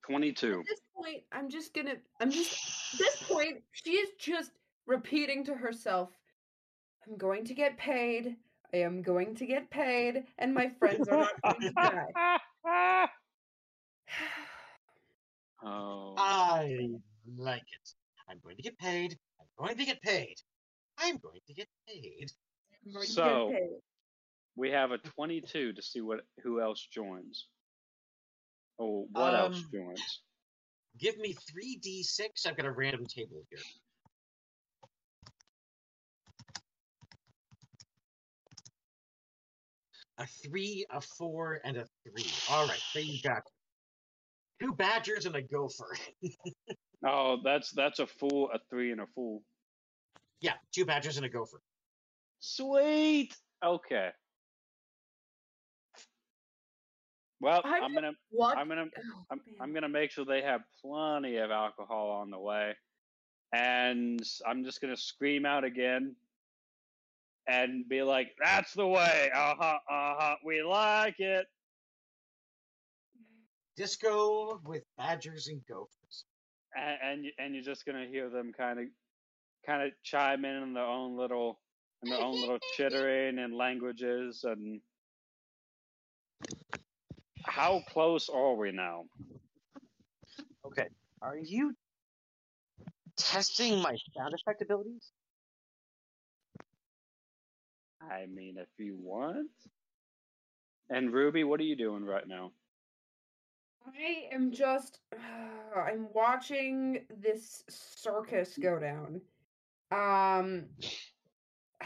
Twenty-two. 0.06 0.60
At 0.60 0.66
this 0.68 0.82
point, 0.96 1.24
I'm 1.32 1.50
just 1.50 1.74
gonna. 1.74 1.96
I'm 2.22 2.30
just. 2.32 2.54
At 2.94 3.00
this 3.00 3.24
point, 3.24 3.64
she 3.72 3.92
is 3.92 4.10
just 4.20 4.52
repeating 4.86 5.44
to 5.46 5.56
herself, 5.56 6.10
"I'm 7.08 7.18
going 7.18 7.46
to 7.46 7.54
get 7.54 7.78
paid. 7.78 8.36
I 8.74 8.78
am 8.78 9.02
going 9.02 9.36
to 9.36 9.46
get 9.46 9.70
paid, 9.70 10.24
and 10.38 10.54
my 10.54 10.70
friends 10.80 11.08
are 11.08 11.18
not 11.18 11.42
going 11.42 11.62
to 11.62 11.72
die." 11.72 12.08
oh. 15.64 16.14
I 16.18 16.90
like 17.38 17.62
it. 17.62 17.90
I'm 18.30 18.40
going 18.44 18.58
to 18.58 18.62
get 18.62 18.78
paid. 18.78 19.18
I'm 19.40 19.48
going 19.58 19.78
to 19.78 19.86
get 19.86 20.02
paid. 20.02 20.36
I'm 20.98 21.18
going 21.18 21.40
to 21.48 21.54
get 21.54 21.68
paid. 21.88 22.32
I'm 22.86 22.94
going 22.94 23.06
to 23.06 23.12
So- 23.12 23.50
get 23.50 23.60
paid. 23.60 23.70
We 24.58 24.72
have 24.72 24.92
a 24.92 24.98
22 24.98 25.74
to 25.74 25.82
see 25.82 26.00
what 26.00 26.22
who 26.42 26.62
else 26.62 26.88
joins. 26.90 27.48
Oh, 28.80 29.08
what 29.12 29.34
else 29.34 29.58
Um, 29.58 29.70
joins? 29.72 30.22
Give 30.98 31.18
me 31.18 31.34
3d6. 31.34 32.46
I've 32.46 32.58
got 32.58 32.66
a 32.66 32.72
random 32.72 33.06
table 33.06 33.44
here. 33.50 33.60
A 40.18 40.26
three, 40.26 40.86
a 40.90 41.02
four, 41.02 41.60
and 41.66 41.76
a 41.78 41.86
three. 42.04 42.26
All 42.50 42.66
right, 42.68 42.80
so 42.94 43.00
you 43.00 43.22
got 43.22 43.44
two 44.62 44.72
badgers 44.74 45.26
and 45.26 45.36
a 45.36 45.42
gopher. 45.42 45.96
Oh, 47.08 47.38
that's 47.44 47.70
that's 47.72 48.00
a 48.00 48.08
fool, 48.08 48.50
a 48.52 48.58
three, 48.70 48.92
and 48.92 49.00
a 49.00 49.06
fool. 49.14 49.44
yeah, 50.42 50.54
two 50.74 50.86
badgers 50.86 51.18
and 51.18 51.26
a 51.26 51.30
gopher. 51.30 51.62
Sweet. 52.40 53.36
Okay. 53.64 54.10
Well, 57.42 57.62
I'm 57.66 57.84
I'm 57.84 57.94
gonna 57.94 58.12
What? 58.30 58.58
I'm 58.58 58.68
gonna 58.70 58.86
Oh, 58.98 59.26
I'm. 59.32 59.42
I'm 59.62 59.74
gonna 59.74 59.90
make 59.90 60.12
sure 60.12 60.26
they 60.26 60.42
have 60.42 60.62
plenty 60.82 61.38
of 61.38 61.52
alcohol 61.52 62.10
on 62.12 62.32
the 62.32 62.40
way, 62.40 62.74
and 63.54 64.20
I'm 64.48 64.64
just 64.64 64.82
gonna 64.82 64.98
scream 64.98 65.46
out 65.46 65.64
again, 65.64 66.16
and 67.48 67.88
be 67.90 68.02
like, 68.04 68.30
"That's 68.44 68.74
the 68.74 68.88
way! 68.88 69.30
Uh 69.36 69.56
huh! 69.60 69.78
Uh 69.90 70.16
huh! 70.20 70.36
We 70.46 70.64
like 70.64 71.20
it!" 71.20 71.46
Disco 73.76 74.60
with 74.66 74.84
badgers 74.98 75.48
and 75.48 75.62
gophers. 75.68 76.26
and 76.76 76.98
and, 77.04 77.26
you- 77.26 77.32
and 77.38 77.54
you're 77.54 77.64
just 77.64 77.86
gonna 77.86 78.08
hear 78.08 78.30
them 78.30 78.54
kind 78.54 78.80
of 78.80 78.86
kind 79.66 79.84
of 79.84 79.92
chime 80.04 80.46
in 80.46 80.64
in 80.64 80.74
their 80.74 80.86
own 80.86 81.18
little 81.18 81.60
in 82.04 82.10
their 82.10 82.22
own 82.22 82.40
little 82.40 82.60
chittering 82.78 83.40
and 83.40 83.56
languages 83.56 84.44
and 84.44 84.82
how 87.46 87.82
close 87.90 88.30
are 88.30 88.56
we 88.56 88.72
now 88.72 89.04
Okay. 90.66 90.88
Are 91.22 91.38
you 91.38 91.74
testing 93.18 93.82
my 93.82 93.96
sound 94.16 94.34
effect 94.34 94.62
abilities? 94.62 95.12
i 98.12 98.26
mean 98.28 98.56
if 98.60 98.68
you 98.78 98.96
want 99.00 99.50
and 100.92 101.12
ruby 101.12 101.44
what 101.44 101.60
are 101.60 101.64
you 101.64 101.76
doing 101.76 102.06
right 102.06 102.28
now 102.28 102.52
I 103.88 104.34
am 104.34 104.52
just. 104.52 105.00
I'm 105.76 106.08
watching 106.14 107.06
this 107.22 107.64
circus 107.70 108.58
go 108.58 108.80
down. 108.80 109.22
Um. 109.92 110.66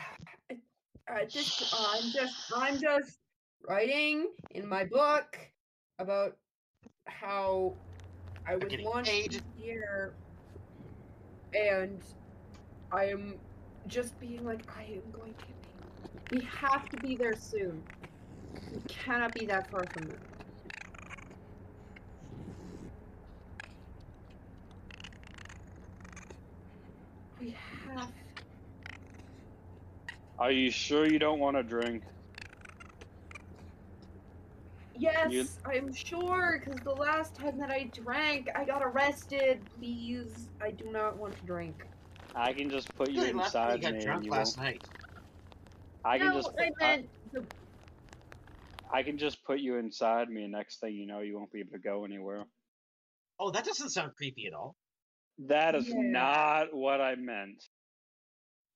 I 1.10 1.26
just. 1.26 1.74
I'm 1.78 2.12
just. 2.12 2.54
I'm 2.56 2.80
just 2.80 3.18
writing 3.68 4.28
in 4.52 4.68
my 4.68 4.86
book 4.86 5.38
about 6.00 6.38
how 7.08 7.78
I 8.48 8.56
was 8.56 8.66
getting 8.70 8.86
launched 8.88 9.12
paid. 9.12 9.44
here, 9.56 10.18
and 11.54 12.04
I 12.92 13.06
am 13.06 13.40
just 13.88 14.20
being 14.20 14.46
like, 14.46 14.64
I 14.76 14.84
am 14.84 15.12
going 15.12 15.36
to 15.36 15.46
get 15.46 15.62
paid. 15.62 15.86
We 16.32 16.42
have 16.42 16.90
to 16.90 16.98
be 16.98 17.16
there 17.18 17.36
soon. 17.36 17.84
We 18.72 18.82
cannot 18.88 19.34
be 19.34 19.46
that 19.48 19.70
far 19.72 19.88
from 19.88 20.08
there. 20.08 20.24
We 27.40 27.56
have. 27.88 28.12
are 30.40 30.52
you 30.52 30.72
sure 30.72 31.08
you 31.08 31.20
don't 31.20 31.40
want 31.40 31.58
to 31.58 31.64
drink 31.64 32.04
Yes, 35.00 35.58
I'm 35.66 35.94
sure, 35.94 36.60
because 36.60 36.80
the 36.84 36.92
last 36.92 37.36
time 37.36 37.58
that 37.60 37.72
I 37.72 37.90
drank, 37.94 38.48
I 38.56 38.66
got 38.66 38.84
arrested. 38.84 39.66
Please, 39.78 40.50
I 40.62 40.72
do 40.72 40.92
not 40.92 41.18
want 41.18 41.38
to 41.38 41.46
drink. 41.46 41.76
i 42.36 42.52
can 42.54 42.70
just 42.70 42.94
put 42.96 43.10
you 43.10 43.22
Really, 43.22 43.34
last 43.34 43.54
time 43.54 43.76
inside 43.76 43.76
you 43.78 43.82
got 43.82 43.94
me 44.00 44.06
drunk 44.06 44.18
and 44.18 44.26
you 44.26 44.32
last 44.32 44.58
won't 44.58 44.68
night. 44.68 44.84
i 46.06 46.18
can 46.18 46.28
no, 46.28 46.34
just 46.36 46.52
I 46.60 46.64
I- 46.64 46.86
meant 46.88 47.10
the 47.32 47.46
I 48.92 49.04
can 49.04 49.18
just 49.18 49.44
put 49.46 49.60
you 49.60 49.78
inside 49.78 50.30
me 50.30 50.44
and 50.44 50.52
next 50.52 50.80
thing 50.80 50.94
you 50.96 51.06
know 51.08 51.20
you 51.22 51.36
won't 51.38 51.52
be 51.52 51.60
able 51.60 51.72
to 51.74 51.80
go 51.80 52.06
anywhere 52.06 52.44
Oh, 53.42 53.52
that 53.52 53.64
doesn't 53.64 53.92
sound 53.92 54.12
creepy 54.18 54.48
at 54.48 54.54
all. 54.54 54.76
That 55.48 55.74
is 55.74 55.88
Yeah. 55.88 55.96
not 55.98 56.74
what 56.74 57.00
I 57.00 57.16
meant. 57.16 57.64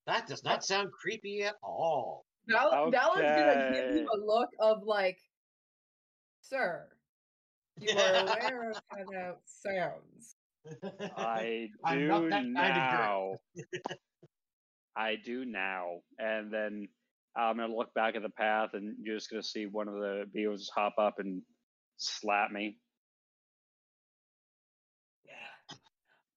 That 0.06 0.26
does 0.26 0.42
not 0.42 0.64
sound 0.64 0.90
creepy 0.90 1.42
at 1.42 1.56
all. 1.62 2.24
Val- 2.48 2.90
Vala's 2.90 3.20
gonna 3.20 3.70
give 3.74 3.96
you 3.96 4.08
a 4.10 4.16
look 4.16 4.48
of 4.60 4.82
like, 4.84 5.18
sir, 6.48 6.86
you 7.80 7.96
are 7.96 8.14
aware 8.22 8.70
of 8.70 8.76
how 8.88 9.04
that 9.10 9.38
sounds. 9.46 10.36
I 11.16 11.68
I'm 11.84 11.98
do 12.00 12.30
that 12.30 12.44
now. 12.46 13.32
I 14.96 15.16
do 15.24 15.44
now. 15.44 16.00
And 16.18 16.52
then 16.52 16.88
I'm 17.36 17.56
gonna 17.56 17.74
look 17.74 17.92
back 17.94 18.14
at 18.14 18.22
the 18.22 18.28
path, 18.30 18.70
and 18.74 18.96
you're 19.02 19.16
just 19.16 19.30
gonna 19.30 19.42
see 19.42 19.66
one 19.66 19.88
of 19.88 19.94
the 19.94 20.24
beetles 20.32 20.70
hop 20.74 20.94
up 20.98 21.14
and 21.18 21.42
slap 21.96 22.50
me. 22.50 22.78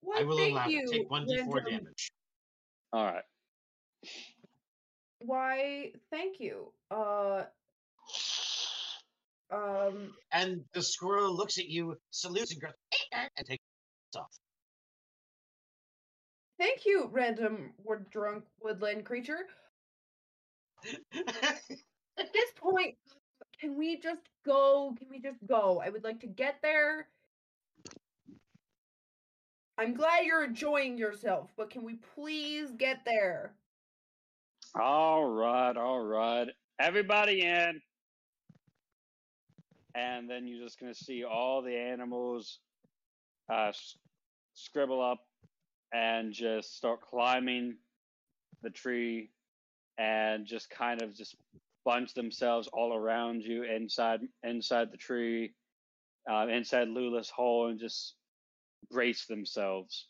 Why, 0.01 0.21
I 0.21 0.23
will 0.23 0.39
allow 0.39 0.67
you. 0.67 0.83
it. 0.83 0.89
Take 0.91 1.09
1d4 1.09 1.27
random- 1.53 1.63
damage. 1.65 2.11
All 2.93 3.03
right. 3.03 3.23
Why, 5.19 5.91
thank 6.11 6.39
you. 6.39 6.71
Uh, 6.89 7.43
um, 9.51 10.11
And 10.31 10.61
the 10.73 10.81
squirrel 10.81 11.35
looks 11.35 11.57
at 11.57 11.67
you, 11.67 11.95
salutes, 12.11 12.51
and 12.51 12.61
goes, 12.61 12.71
and 13.13 13.47
takes 13.47 13.63
off. 14.15 14.27
thank 16.59 16.85
you, 16.85 17.09
random 17.11 17.73
wood 17.83 18.09
drunk 18.09 18.43
woodland 18.61 19.05
creature. 19.05 19.47
At 22.19 22.33
this 22.33 22.51
point, 22.55 22.95
can 23.59 23.77
we 23.77 23.99
just 23.99 24.21
go? 24.45 24.93
Can 24.97 25.07
we 25.09 25.19
just 25.19 25.45
go? 25.45 25.81
I 25.83 25.89
would 25.89 26.03
like 26.03 26.19
to 26.21 26.27
get 26.27 26.55
there. 26.61 27.07
I'm 29.77 29.93
glad 29.93 30.25
you're 30.25 30.43
enjoying 30.43 30.97
yourself, 30.97 31.51
but 31.55 31.69
can 31.69 31.83
we 31.83 31.99
please 32.15 32.71
get 32.77 33.05
there? 33.05 33.53
All 34.79 35.25
right. 35.25 35.75
All 35.77 36.03
right. 36.03 36.47
Everybody 36.79 37.41
in. 37.41 37.81
And 39.97 40.29
then 40.29 40.47
you're 40.47 40.63
just 40.63 40.79
gonna 40.79 40.93
see 40.93 41.23
all 41.23 41.61
the 41.61 41.75
animals 41.75 42.59
uh, 43.51 43.71
scribble 44.53 45.01
up 45.01 45.19
and 45.93 46.33
just 46.33 46.75
start 46.75 47.01
climbing 47.01 47.77
the 48.61 48.69
tree 48.69 49.31
and 49.97 50.45
just 50.45 50.69
kind 50.69 51.01
of 51.01 51.15
just 51.15 51.35
bunch 51.83 52.13
themselves 52.13 52.69
all 52.73 52.93
around 52.93 53.41
you 53.41 53.63
inside 53.63 54.19
inside 54.43 54.91
the 54.91 54.97
tree, 54.97 55.53
uh, 56.29 56.47
inside 56.47 56.89
Lula's 56.89 57.29
hole, 57.29 57.67
and 57.67 57.79
just 57.79 58.15
brace 58.91 59.25
themselves. 59.25 60.07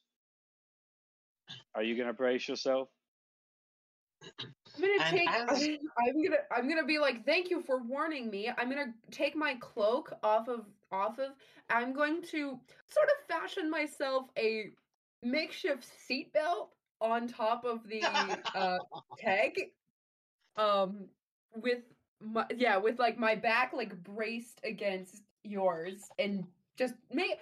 Are 1.76 1.84
you 1.84 1.98
gonna 1.98 2.14
brace 2.14 2.48
yourself? 2.50 2.90
I'm 4.76 4.82
gonna 4.82 5.12
take. 5.12 5.30
as- 5.30 5.62
I'm 6.08 6.24
gonna. 6.24 6.38
I'm 6.52 6.70
gonna 6.70 6.86
be 6.86 7.00
like, 7.00 7.26
thank 7.26 7.50
you 7.50 7.62
for 7.62 7.82
warning 7.84 8.30
me. 8.30 8.50
I'm 8.58 8.70
gonna 8.70 8.94
take 9.12 9.36
my 9.36 9.56
cloak 9.56 10.14
off 10.24 10.48
of 10.48 10.66
off 10.92 11.20
of. 11.20 11.32
I'm 11.70 11.94
going 11.94 12.22
to 12.24 12.60
sort 12.88 13.08
of 13.08 13.28
fashion 13.28 13.70
myself 13.70 14.26
a 14.38 14.72
makeshift 15.24 15.86
seatbelt 16.10 16.70
on 17.02 17.28
top 17.28 17.66
of 17.66 17.88
the 17.88 18.04
uh, 18.56 18.78
keg. 19.20 19.54
Um, 20.56 21.06
with 21.56 21.80
my 22.22 22.46
yeah, 22.56 22.78
with 22.78 23.00
like 23.00 23.18
my 23.18 23.36
back 23.36 23.74
like 23.74 23.96
braced 24.04 24.60
against 24.64 25.22
yours, 25.44 26.02
and 26.20 26.46
just 26.78 26.96
make 27.12 27.40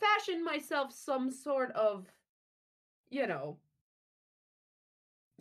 fashion 0.00 0.44
myself 0.44 0.92
some 0.92 1.30
sort 1.30 1.70
of, 1.72 2.06
you 3.10 3.26
know, 3.26 3.56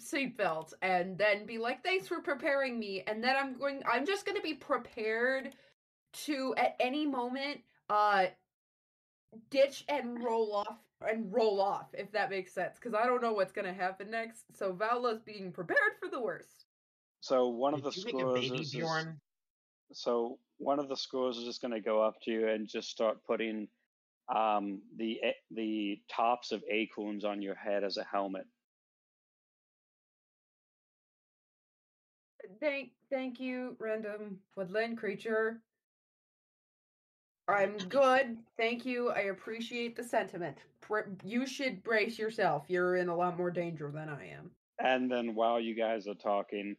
seatbelt 0.01 0.73
and 0.81 1.17
then 1.17 1.45
be 1.45 1.57
like 1.57 1.83
thanks 1.83 2.07
for 2.07 2.19
preparing 2.19 2.79
me 2.79 3.03
and 3.07 3.23
then 3.23 3.35
i'm 3.39 3.57
going 3.57 3.81
i'm 3.91 4.05
just 4.05 4.25
going 4.25 4.35
to 4.35 4.41
be 4.41 4.53
prepared 4.53 5.53
to 6.13 6.53
at 6.57 6.75
any 6.79 7.05
moment 7.05 7.59
uh 7.89 8.25
ditch 9.49 9.83
and 9.89 10.23
roll 10.23 10.53
off 10.55 10.77
and 11.07 11.31
roll 11.31 11.61
off 11.61 11.87
if 11.93 12.11
that 12.11 12.29
makes 12.29 12.51
sense 12.53 12.77
because 12.79 12.93
i 12.93 13.05
don't 13.05 13.21
know 13.21 13.33
what's 13.33 13.51
going 13.51 13.65
to 13.67 13.73
happen 13.73 14.09
next 14.09 14.45
so 14.57 14.71
vala's 14.73 15.21
being 15.21 15.51
prepared 15.51 15.93
for 15.99 16.09
the 16.09 16.19
worst 16.19 16.65
So 17.21 17.47
one 17.49 17.73
of 17.73 17.83
the 17.83 17.91
Did 17.91 17.97
you 17.99 18.05
make 18.05 18.15
a 18.15 18.19
scores 18.19 18.45
is, 18.45 18.67
is- 18.67 18.71
Bjorn? 18.73 19.19
so 19.91 20.39
one 20.57 20.79
of 20.79 20.89
the 20.89 20.97
scores 20.97 21.37
is 21.37 21.45
just 21.45 21.61
going 21.61 21.73
to 21.73 21.79
go 21.79 22.01
up 22.01 22.15
to 22.23 22.31
you 22.31 22.47
and 22.47 22.67
just 22.67 22.89
start 22.89 23.17
putting 23.27 23.67
um, 24.33 24.81
the 24.97 25.19
the 25.51 25.99
tops 26.09 26.51
of 26.51 26.63
acorns 26.71 27.25
on 27.25 27.41
your 27.41 27.55
head 27.55 27.83
as 27.83 27.97
a 27.97 28.03
helmet. 28.05 28.45
Thank 32.59 32.91
thank 33.09 33.39
you 33.39 33.75
random 33.79 34.39
woodland 34.55 34.97
creature. 34.97 35.61
I'm 37.47 37.77
good. 37.89 38.37
Thank 38.57 38.85
you. 38.85 39.09
I 39.09 39.23
appreciate 39.23 39.95
the 39.95 40.03
sentiment. 40.03 40.57
You 41.23 41.45
should 41.45 41.83
brace 41.83 42.17
yourself. 42.17 42.65
You're 42.67 42.95
in 42.95 43.09
a 43.09 43.15
lot 43.15 43.37
more 43.37 43.51
danger 43.51 43.91
than 43.93 44.09
i 44.09 44.29
am. 44.29 44.51
And 44.79 45.11
then 45.11 45.35
while 45.35 45.59
you 45.59 45.75
guys 45.75 46.07
are 46.07 46.13
talking, 46.13 46.75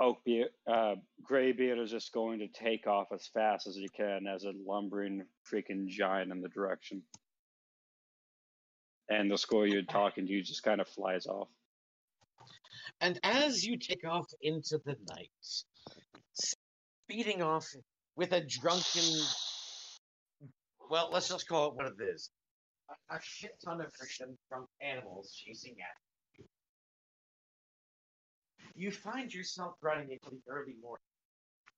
Oakbeard, 0.00 0.48
uh, 0.66 0.96
Graybeard 1.22 1.78
is 1.78 1.90
just 1.90 2.12
going 2.12 2.40
to 2.40 2.48
take 2.48 2.86
off 2.86 3.08
as 3.12 3.28
fast 3.32 3.66
as 3.66 3.76
he 3.76 3.88
can 3.88 4.26
as 4.26 4.44
a 4.44 4.52
lumbering 4.66 5.24
freaking 5.50 5.86
giant 5.86 6.32
in 6.32 6.40
the 6.40 6.48
direction. 6.48 7.02
And 9.08 9.30
the 9.30 9.38
score 9.38 9.66
you're 9.66 9.82
talking 9.82 10.26
to 10.26 10.42
just 10.42 10.62
kind 10.62 10.80
of 10.80 10.88
flies 10.88 11.26
off. 11.26 11.48
And 13.00 13.18
as 13.22 13.64
you 13.64 13.78
take 13.78 14.06
off 14.06 14.26
into 14.40 14.78
the 14.84 14.96
night, 15.10 15.30
speeding 16.32 17.42
off 17.42 17.66
with 18.16 18.32
a 18.32 18.40
drunken, 18.40 19.02
well, 20.90 21.10
let's 21.12 21.28
just 21.28 21.48
call 21.48 21.68
it 21.68 21.74
what 21.74 21.86
it 21.86 22.02
is 22.02 22.30
a, 22.92 23.16
a 23.16 23.18
shit 23.22 23.52
ton 23.64 23.80
of 23.80 23.92
friction 23.94 24.36
from 24.48 24.66
animals 24.80 25.32
chasing 25.34 25.74
at 25.80 26.38
you. 26.38 26.44
You 28.74 28.90
find 28.90 29.32
yourself 29.32 29.74
running 29.82 30.10
into 30.10 30.30
the 30.30 30.40
early 30.48 30.74
morning, 30.82 31.04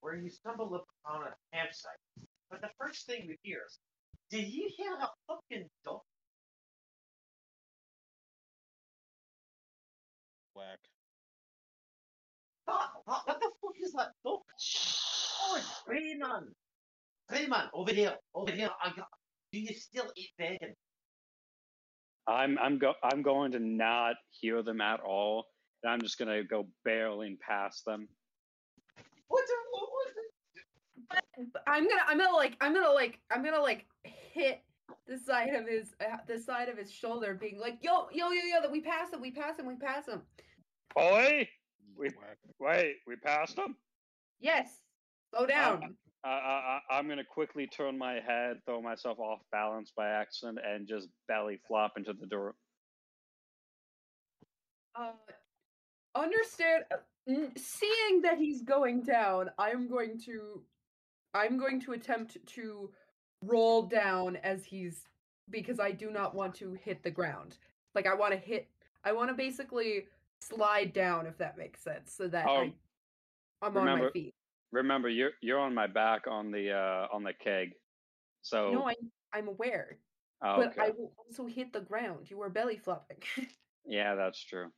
where 0.00 0.16
you 0.16 0.30
stumble 0.30 0.66
upon 0.66 1.22
a 1.26 1.56
campsite. 1.56 1.92
But 2.50 2.60
the 2.60 2.70
first 2.78 3.06
thing 3.06 3.24
you 3.26 3.36
hear 3.42 3.62
is, 3.66 3.78
Did 4.30 4.48
you 4.48 4.70
hear 4.76 4.94
a 4.94 5.08
fucking 5.26 5.68
dog? 5.84 6.00
Whack. 10.54 10.78
What, 12.66 12.90
what, 13.04 13.22
what 13.26 13.40
the 13.40 13.50
fuck 13.60 13.74
is 13.82 13.92
that 13.92 14.12
dog? 14.24 14.40
Oh, 15.42 15.56
it's 15.56 15.82
Rayman! 15.88 16.44
Rayman, 17.30 17.68
over 17.72 17.92
here, 17.92 18.14
over 18.34 18.50
here. 18.50 18.70
I 18.82 18.90
got. 18.96 19.08
Do 19.52 19.60
you 19.60 19.74
still 19.74 20.10
eat 20.16 20.30
bacon? 20.38 20.74
I'm 22.26 22.58
I'm 22.58 22.78
go 22.78 22.94
I'm 23.02 23.22
going 23.22 23.52
to 23.52 23.58
not 23.58 24.16
hear 24.30 24.62
them 24.62 24.80
at 24.80 25.00
all, 25.00 25.46
and 25.82 25.92
I'm 25.92 26.00
just 26.00 26.18
gonna 26.18 26.42
go 26.42 26.66
barreling 26.86 27.38
past 27.38 27.84
them. 27.84 28.08
What 29.28 29.44
the? 29.46 29.54
What 29.72 29.88
was 29.90 30.12
it? 30.16 30.24
I'm 31.66 31.88
gonna, 31.88 32.02
I'm 32.08 32.18
gonna 32.18 32.36
like, 32.36 32.56
I'm 32.60 32.74
gonna 32.74 32.92
like, 32.92 33.20
I'm 33.30 33.44
gonna 33.44 33.60
like 33.60 33.86
hit 34.04 34.62
the 35.06 35.18
side 35.18 35.54
of 35.54 35.66
his, 35.66 35.94
uh, 36.00 36.16
the 36.26 36.38
side 36.38 36.68
of 36.68 36.78
his 36.78 36.90
shoulder, 36.90 37.34
being 37.34 37.58
like, 37.58 37.78
yo, 37.82 38.08
yo, 38.12 38.30
yo, 38.30 38.42
yo, 38.44 38.60
that 38.62 38.70
we 38.70 38.80
pass 38.80 39.12
him, 39.12 39.20
we 39.20 39.30
pass 39.30 39.58
him, 39.58 39.66
we 39.66 39.76
pass 39.76 40.06
him. 40.06 40.22
Oi! 40.98 41.48
We- 41.96 42.10
Wait, 42.60 42.96
we 43.06 43.16
passed 43.16 43.56
them. 43.56 43.76
Yes, 44.40 44.80
slow 45.30 45.46
down. 45.46 45.96
I, 46.24 46.28
I, 46.28 46.80
I- 46.90 46.98
I'm 46.98 47.08
gonna 47.08 47.24
quickly 47.24 47.66
turn 47.66 47.96
my 47.98 48.14
head, 48.26 48.58
throw 48.66 48.80
myself 48.80 49.18
off 49.18 49.40
balance 49.52 49.92
by 49.96 50.08
accident, 50.08 50.58
and 50.64 50.86
just 50.86 51.08
belly 51.28 51.60
flop 51.66 51.92
into 51.96 52.12
the 52.12 52.26
door. 52.26 52.54
Uh, 54.96 55.12
understand? 56.14 56.84
uh, 56.92 56.96
Seeing 57.56 58.20
that 58.22 58.36
he's 58.38 58.62
going 58.62 59.02
down, 59.02 59.50
I'm 59.58 59.88
going 59.88 60.18
to, 60.26 60.62
I'm 61.32 61.58
going 61.58 61.80
to 61.80 61.92
attempt 61.92 62.36
to 62.48 62.90
roll 63.42 63.82
down 63.86 64.36
as 64.36 64.62
he's 64.64 65.04
because 65.50 65.80
I 65.80 65.90
do 65.90 66.10
not 66.10 66.34
want 66.34 66.54
to 66.56 66.74
hit 66.74 67.02
the 67.02 67.10
ground. 67.10 67.56
Like 67.94 68.06
I 68.06 68.12
want 68.14 68.32
to 68.32 68.38
hit, 68.38 68.68
I 69.04 69.12
want 69.12 69.30
to 69.30 69.34
basically 69.34 70.04
slide 70.48 70.92
down 70.92 71.26
if 71.26 71.38
that 71.38 71.58
makes 71.58 71.82
sense, 71.82 72.12
so 72.12 72.28
that 72.28 72.46
Oh, 72.48 72.56
I, 72.56 72.72
I'm 73.62 73.76
on 73.76 73.98
my 73.98 74.10
feet. 74.10 74.34
Remember, 74.72 75.08
you're 75.08 75.32
you're 75.40 75.60
on 75.60 75.74
my 75.74 75.86
back 75.86 76.26
on 76.28 76.50
the 76.50 76.72
uh, 76.72 77.06
on 77.14 77.22
the 77.22 77.32
keg, 77.32 77.72
so 78.42 78.72
No, 78.72 78.88
I'm 78.88 79.10
I'm 79.32 79.48
aware, 79.48 79.98
oh, 80.42 80.56
but 80.56 80.68
okay. 80.68 80.82
I 80.82 80.90
will 80.90 81.12
also 81.16 81.46
hit 81.46 81.72
the 81.72 81.80
ground. 81.80 82.30
You 82.30 82.40
are 82.42 82.50
belly 82.50 82.76
flopping. 82.76 83.18
yeah, 83.86 84.14
that's 84.14 84.42
true. 84.44 84.68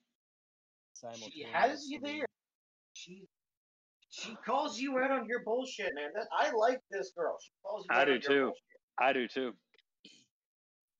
She 1.30 1.46
has 1.52 1.86
you 1.88 2.00
there. 2.00 2.26
She 2.94 3.26
she 4.08 4.36
calls 4.46 4.78
you 4.78 4.98
out 4.98 5.10
on 5.10 5.26
your 5.28 5.42
bullshit, 5.44 5.92
man. 5.94 6.10
I 6.38 6.50
like 6.52 6.80
this 6.90 7.12
girl. 7.16 7.36
She 7.42 7.50
calls 7.62 7.84
you 7.88 7.94
I 7.94 8.00
out 8.00 8.04
do 8.06 8.12
on 8.12 8.20
your 8.20 8.30
too. 8.30 8.52
I 8.98 9.12
do 9.12 9.28
too. 9.28 9.52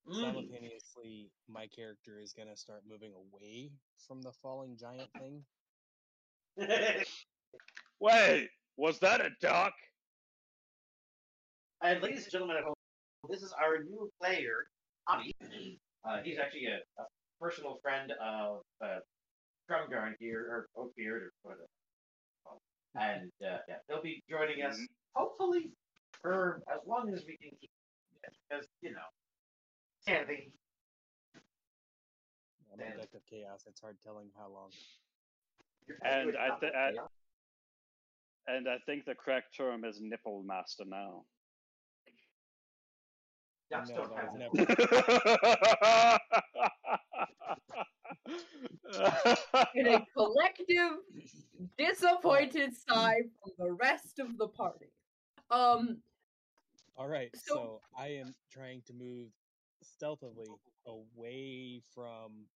Bullshit. 0.06 0.24
Mm. 0.24 0.26
Simultaneously, 0.26 1.30
my 1.48 1.66
character 1.66 2.18
is 2.20 2.32
gonna 2.32 2.56
start 2.56 2.82
moving 2.88 3.12
away 3.14 3.70
from 4.06 4.22
the 4.22 4.32
falling 4.42 4.76
giant 4.76 5.10
thing. 5.18 5.44
Wait, 8.00 8.48
was 8.76 8.98
that 9.00 9.20
a 9.20 9.30
duck? 9.40 9.72
and 11.82 12.02
ladies 12.02 12.24
and 12.24 12.32
gentlemen 12.32 12.56
at 12.56 12.64
home, 12.64 12.74
this 13.28 13.42
is 13.42 13.52
our 13.60 13.82
new 13.84 14.10
player, 14.20 14.66
Tommy. 15.08 15.32
Uh, 16.04 16.18
he's 16.24 16.38
actually 16.38 16.66
a, 16.66 16.78
a 17.00 17.04
personal 17.40 17.78
friend 17.82 18.12
of 18.22 18.62
uh, 18.82 18.98
Drumgarn 19.70 20.14
here, 20.18 20.40
or 20.40 20.68
Oakbeard, 20.76 21.22
or 21.22 21.30
whatever. 21.42 21.66
And 22.94 23.30
uh, 23.42 23.58
yeah, 23.68 23.76
he'll 23.88 24.02
be 24.02 24.22
joining 24.30 24.62
us 24.62 24.78
hopefully 25.14 25.70
for 26.22 26.62
as 26.72 26.80
long 26.86 27.12
as 27.12 27.24
we 27.26 27.36
can 27.36 27.50
keep 27.60 27.70
it, 28.24 28.32
because 28.48 28.66
you 28.80 28.90
know, 28.90 29.08
sanity. 30.06 30.52
I'm 32.72 32.80
a 32.80 32.96
deck 32.96 33.08
of 33.14 33.22
chaos. 33.28 33.64
It's 33.66 33.80
hard 33.80 33.96
telling 34.02 34.28
how 34.38 34.48
long. 34.52 34.70
And 36.04 36.36
I 36.36 36.58
th- 36.60 36.72
I- 36.74 36.92
And 38.48 38.68
I 38.68 38.78
think 38.86 39.04
the 39.06 39.14
correct 39.14 39.56
term 39.56 39.84
is 39.84 40.00
nipple 40.00 40.42
master 40.44 40.84
now. 40.86 41.24
Ducks 43.70 43.90
No, 43.90 43.96
don't 43.96 44.14
that 44.14 44.30
have 44.40 46.20
in 49.74 49.88
a 49.88 50.06
collective 50.16 50.98
disappointed 51.76 52.72
sigh 52.88 53.22
from 53.42 53.52
the 53.58 53.72
rest 53.72 54.20
of 54.20 54.38
the 54.38 54.46
party. 54.46 54.86
Um, 55.50 56.00
All 56.96 57.08
right, 57.08 57.30
So- 57.34 57.54
so 57.54 57.80
I 57.98 58.08
am 58.08 58.34
trying 58.52 58.82
to 58.86 58.92
move 58.92 59.30
stealthily 59.82 60.46
away 60.86 61.82
from 61.94 62.46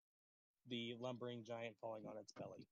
the 0.69 0.95
lumbering 1.01 1.43
giant 1.45 1.75
falling 1.81 2.05
on 2.07 2.17
its 2.19 2.33
belly. 2.33 2.67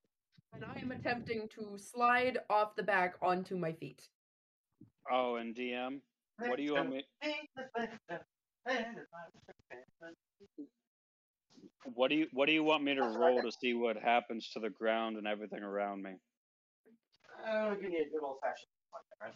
and 0.54 0.64
I 0.64 0.78
am 0.80 0.92
attempting 0.92 1.48
to 1.56 1.78
slide 1.78 2.38
off 2.48 2.76
the 2.76 2.82
back 2.82 3.14
onto 3.22 3.56
my 3.56 3.72
feet. 3.72 4.08
Oh, 5.10 5.36
and 5.36 5.54
DM, 5.54 6.00
what 6.38 6.56
do 6.56 6.62
you 6.62 6.74
want 6.74 6.90
me? 6.90 7.04
What 11.94 12.10
do 12.10 12.16
you 12.16 12.26
What 12.32 12.46
do 12.46 12.52
you 12.52 12.62
want 12.62 12.84
me 12.84 12.94
to 12.94 13.02
roll 13.02 13.40
to 13.42 13.50
see 13.50 13.74
what 13.74 13.96
happens 13.96 14.50
to 14.52 14.60
the 14.60 14.70
ground 14.70 15.16
and 15.16 15.26
everything 15.26 15.62
around 15.62 16.02
me? 16.02 16.12
Oh, 17.48 17.74
give 17.74 17.90
me 17.90 17.98
a 17.98 18.10
good 18.10 18.22
old 18.22 18.38
fashioned. 18.42 19.34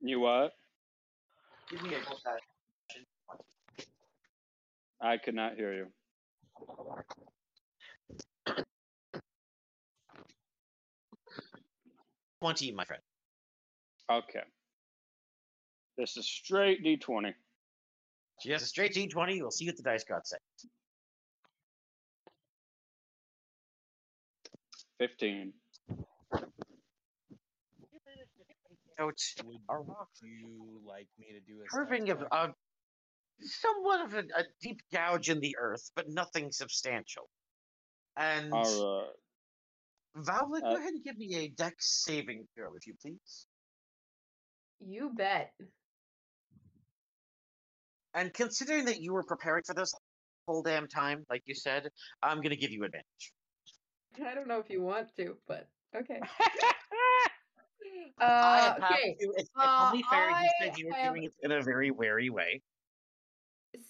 You 0.00 0.20
what? 0.20 0.52
Give 1.70 1.82
me 1.82 1.94
a 1.94 1.98
good 1.98 2.08
old 2.10 2.20
fashioned. 2.22 2.55
I 5.00 5.18
could 5.18 5.34
not 5.34 5.54
hear 5.56 5.72
you. 5.72 5.86
Twenty, 12.40 12.72
my 12.72 12.84
friend. 12.84 13.02
Okay. 14.10 14.42
This 15.98 16.16
is 16.16 16.26
straight 16.28 16.84
D20. 16.84 17.32
She 18.42 18.50
has 18.50 18.62
a 18.62 18.66
straight 18.66 18.94
D20. 18.94 19.40
We'll 19.40 19.50
see 19.50 19.66
what 19.66 19.76
the 19.76 19.82
dice 19.82 20.04
god 20.04 20.26
says. 20.26 20.40
15. 24.98 25.52
Out 28.98 29.20
Would 29.44 29.60
rock 29.68 30.08
you 30.22 30.80
like 30.86 31.06
me 31.18 31.26
to 31.32 31.40
do 31.40 31.60
a 31.62 31.68
curving 31.68 32.08
of 32.10 32.18
stealth 32.18 32.32
a 32.32 32.54
somewhat 33.40 34.04
of 34.06 34.14
a, 34.14 34.20
a 34.36 34.44
deep 34.60 34.80
gouge 34.92 35.28
in 35.30 35.40
the 35.40 35.56
earth, 35.58 35.90
but 35.94 36.08
nothing 36.08 36.50
substantial. 36.52 37.28
And 38.16 38.52
All 38.52 39.02
right. 39.02 39.12
Valva, 40.24 40.60
go 40.60 40.66
Uh, 40.72 40.76
ahead 40.76 40.94
and 40.94 41.04
give 41.04 41.16
me 41.18 41.34
a 41.36 41.48
dex 41.48 42.02
saving 42.04 42.46
throw, 42.54 42.74
if 42.76 42.86
you 42.86 42.94
please. 43.00 43.46
You 44.80 45.10
bet. 45.14 45.52
And 48.14 48.32
considering 48.32 48.86
that 48.86 49.00
you 49.00 49.12
were 49.12 49.24
preparing 49.24 49.62
for 49.66 49.74
this 49.74 49.92
whole 50.46 50.62
damn 50.62 50.88
time, 50.88 51.24
like 51.28 51.42
you 51.44 51.54
said, 51.54 51.90
I'm 52.22 52.40
gonna 52.40 52.56
give 52.56 52.70
you 52.70 52.84
advantage. 52.84 53.32
I 54.24 54.34
don't 54.34 54.48
know 54.48 54.58
if 54.60 54.70
you 54.70 54.80
want 54.80 55.14
to, 55.16 55.34
but 55.46 55.68
okay. 55.94 56.20
I 58.18 58.24
Uh, 58.24 58.74
have 58.80 58.82
okay, 58.82 59.14
to. 59.20 59.26
It's, 59.36 59.40
it's 59.40 59.50
uh, 59.56 59.88
only 59.92 60.02
fair. 60.10 60.28
He 60.38 60.48
said 60.60 60.70
I 60.72 60.74
you 60.78 60.86
were 60.88 60.94
have- 60.94 61.12
doing 61.12 61.24
it 61.24 61.34
in 61.42 61.52
a 61.52 61.62
very 61.62 61.90
wary 61.90 62.30
way. 62.30 62.62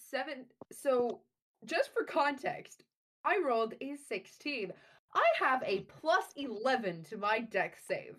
Seven. 0.09 0.45
So, 0.71 1.21
just 1.65 1.91
for 1.93 2.03
context, 2.03 2.83
I 3.25 3.41
rolled 3.45 3.73
a 3.81 3.95
16. 4.07 4.71
I 5.13 5.23
have 5.39 5.63
a 5.65 5.81
plus 5.81 6.25
11 6.35 7.03
to 7.09 7.17
my 7.17 7.39
dex 7.39 7.79
save. 7.87 8.15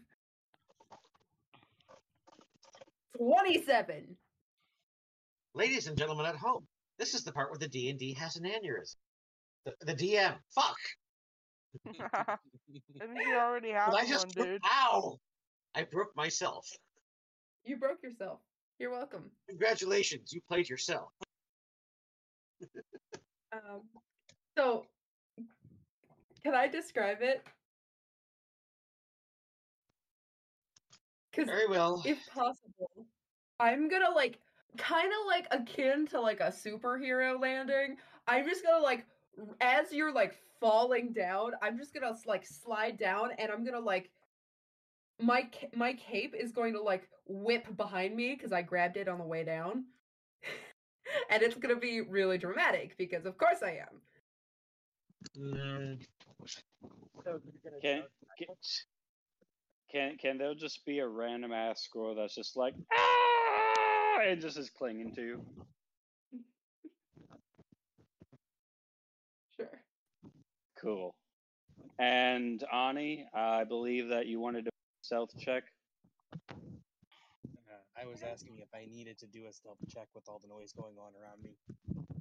27. 3.17 4.17
Ladies 5.55 5.87
and 5.87 5.97
gentlemen 5.97 6.27
at 6.27 6.37
home, 6.37 6.67
this 6.99 7.15
is 7.15 7.25
the 7.25 7.33
part 7.33 7.51
where 7.51 7.59
the 7.59 7.69
D 7.69 7.89
and 7.89 7.99
D 7.99 8.13
has 8.15 8.37
an 8.37 8.45
aneurysm. 8.45 8.97
The, 9.65 9.73
the 9.81 9.95
DM, 9.95 10.35
fuck! 10.55 10.77
I 11.87 12.37
think 12.67 13.27
you 13.27 13.37
already 13.37 13.71
have 13.71 13.91
Did 13.91 13.99
I 13.99 14.03
one, 14.03 14.09
just 14.09 14.29
dude. 14.29 14.61
ow! 14.65 15.19
I 15.75 15.85
broke 15.85 16.15
myself. 16.17 16.69
You 17.65 17.77
broke 17.77 18.03
yourself. 18.03 18.41
You're 18.79 18.91
welcome. 18.91 19.31
Congratulations, 19.49 20.33
you 20.33 20.41
played 20.49 20.69
yourself. 20.69 21.11
Um, 23.53 23.83
so, 24.57 24.85
can 26.45 26.55
I 26.55 26.69
describe 26.69 27.19
it? 27.23 27.43
Because 31.31 31.47
Very 31.47 31.67
well. 31.67 32.03
if 32.05 32.19
possible, 32.27 33.07
I'm 33.61 33.89
gonna 33.89 34.11
like 34.15 34.39
kind 34.77 35.07
of 35.07 35.27
like 35.27 35.47
akin 35.51 36.07
to 36.09 36.21
like 36.21 36.41
a 36.41 36.53
superhero 36.53 37.41
landing. 37.41 37.97
I'm 38.27 38.45
just 38.45 38.65
gonna 38.65 38.83
like 38.83 39.07
as 39.61 39.93
you're 39.93 40.13
like 40.13 40.37
falling 40.61 41.13
down, 41.13 41.53
I'm 41.63 41.79
just 41.79 41.95
gonna 41.95 42.15
like 42.27 42.45
slide 42.45 42.99
down 42.99 43.31
and 43.39 43.51
I'm 43.51 43.65
gonna 43.65 43.81
like 43.81 44.11
my 45.21 45.49
my 45.75 45.93
cape 45.95 46.35
is 46.39 46.53
going 46.53 46.73
to 46.75 46.83
like 46.83 47.09
whip 47.27 47.77
behind 47.77 48.15
me 48.17 48.35
because 48.35 48.53
I 48.53 48.63
grabbed 48.63 48.97
it 48.97 49.09
on 49.09 49.19
the 49.19 49.25
way 49.25 49.45
down. 49.45 49.85
and 51.31 51.43
it's 51.43 51.57
gonna 51.57 51.77
be 51.77 52.01
really 52.03 52.39
dramatic 52.39 52.97
because 52.99 53.27
of 53.27 53.37
course 53.39 53.59
I 53.63 53.81
am. 53.83 54.01
Mm, 55.37 55.99
Can, 57.83 58.03
can, 58.39 58.49
can, 59.91 60.17
can 60.19 60.39
there 60.39 60.55
just 60.55 60.85
be 60.87 61.01
a 61.01 61.09
random 61.09 61.53
ass 61.53 61.83
score 61.83 62.15
that's 62.15 62.35
just 62.35 62.57
like, 62.57 62.75
ah, 62.93 64.21
and 64.25 64.41
just 64.41 64.57
is 64.59 64.71
clinging 64.71 65.15
to 65.15 65.23
you? 65.23 65.45
Sure. 69.57 69.81
Cool. 70.81 71.15
And 71.99 72.63
Ani, 72.73 73.27
I 73.35 73.65
believe 73.65 74.09
that 74.11 74.27
you 74.27 74.39
wanted 74.39 74.67
to 74.67 74.71
stealth 75.03 75.31
check. 75.37 75.65
I 78.01 78.07
was 78.07 78.23
asking 78.23 78.59
if 78.59 78.69
I 78.75 78.87
needed 78.87 79.19
to 79.19 79.27
do 79.27 79.47
a 79.47 79.53
stealth 79.53 79.79
check 79.89 80.09
with 80.15 80.29
all 80.29 80.39
the 80.39 80.49
noise 80.49 80.73
going 80.73 80.97
on 80.99 81.13
around 81.21 81.43
me. 81.43 81.57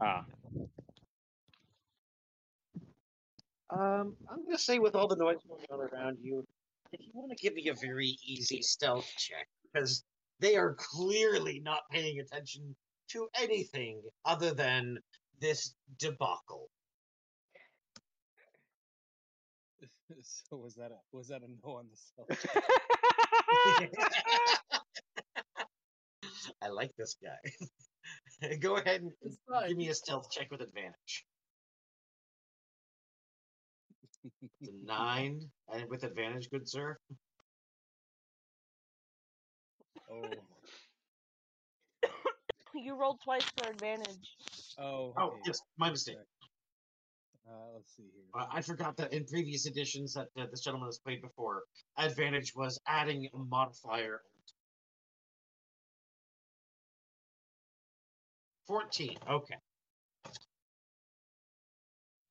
Ah, 0.01 0.25
Um, 3.69 4.15
I'm 4.29 4.43
gonna 4.45 4.57
say 4.57 4.79
with 4.79 4.95
all 4.95 5.07
the 5.07 5.15
noise 5.15 5.39
going 5.47 5.65
on 5.71 5.81
around 5.81 6.17
you, 6.21 6.45
if 6.93 7.01
you 7.01 7.11
want 7.13 7.31
to 7.31 7.37
give 7.41 7.53
me 7.53 7.67
a 7.69 7.73
very 7.73 8.17
easy 8.25 8.61
stealth 8.61 9.09
check, 9.17 9.47
because 9.63 10.03
they 10.39 10.55
are 10.55 10.75
clearly 10.75 11.59
not 11.59 11.81
paying 11.91 12.19
attention 12.19 12.75
to 13.09 13.27
anything 13.35 14.01
other 14.25 14.53
than 14.53 14.99
this 15.39 15.75
debacle. 15.97 16.69
so 20.21 20.57
was 20.57 20.75
that 20.75 20.91
a 20.91 20.97
was 21.11 21.27
that 21.27 21.41
a 21.43 21.47
no 21.47 21.77
on 21.77 21.87
the 21.89 21.97
stealth? 21.97 22.45
check? 26.45 26.55
I 26.61 26.67
like 26.69 26.91
this 26.97 27.15
guy. 27.21 28.47
Go 28.61 28.77
ahead 28.77 29.01
and 29.01 29.11
give 29.67 29.77
me 29.77 29.89
a 29.89 29.95
stealth 29.95 30.29
check 30.31 30.49
with 30.51 30.61
advantage. 30.61 31.25
Nine, 34.83 35.41
and 35.73 35.89
with 35.89 36.03
advantage, 36.03 36.49
good 36.49 36.67
sir. 36.67 36.97
Oh, 40.11 40.29
You 42.73 42.95
rolled 42.95 43.19
twice 43.23 43.43
for 43.57 43.69
advantage. 43.69 44.35
oh, 44.79 45.13
Oh, 45.17 45.37
yes, 45.45 45.59
my 45.77 45.89
mistake. 45.89 46.17
Uh, 47.49 47.51
let's 47.75 47.95
see 47.95 48.03
here. 48.03 48.41
Uh, 48.41 48.45
I 48.51 48.61
forgot 48.61 48.95
that 48.97 49.13
in 49.13 49.25
previous 49.25 49.65
editions 49.65 50.13
that 50.13 50.27
uh, 50.37 50.45
this 50.51 50.61
gentleman 50.61 50.87
has 50.87 50.99
played 50.99 51.21
before, 51.21 51.63
advantage 51.97 52.53
was 52.55 52.79
adding 52.87 53.27
a 53.33 53.37
modifier. 53.37 54.21
Fourteen. 58.67 59.17
Okay. 59.29 59.55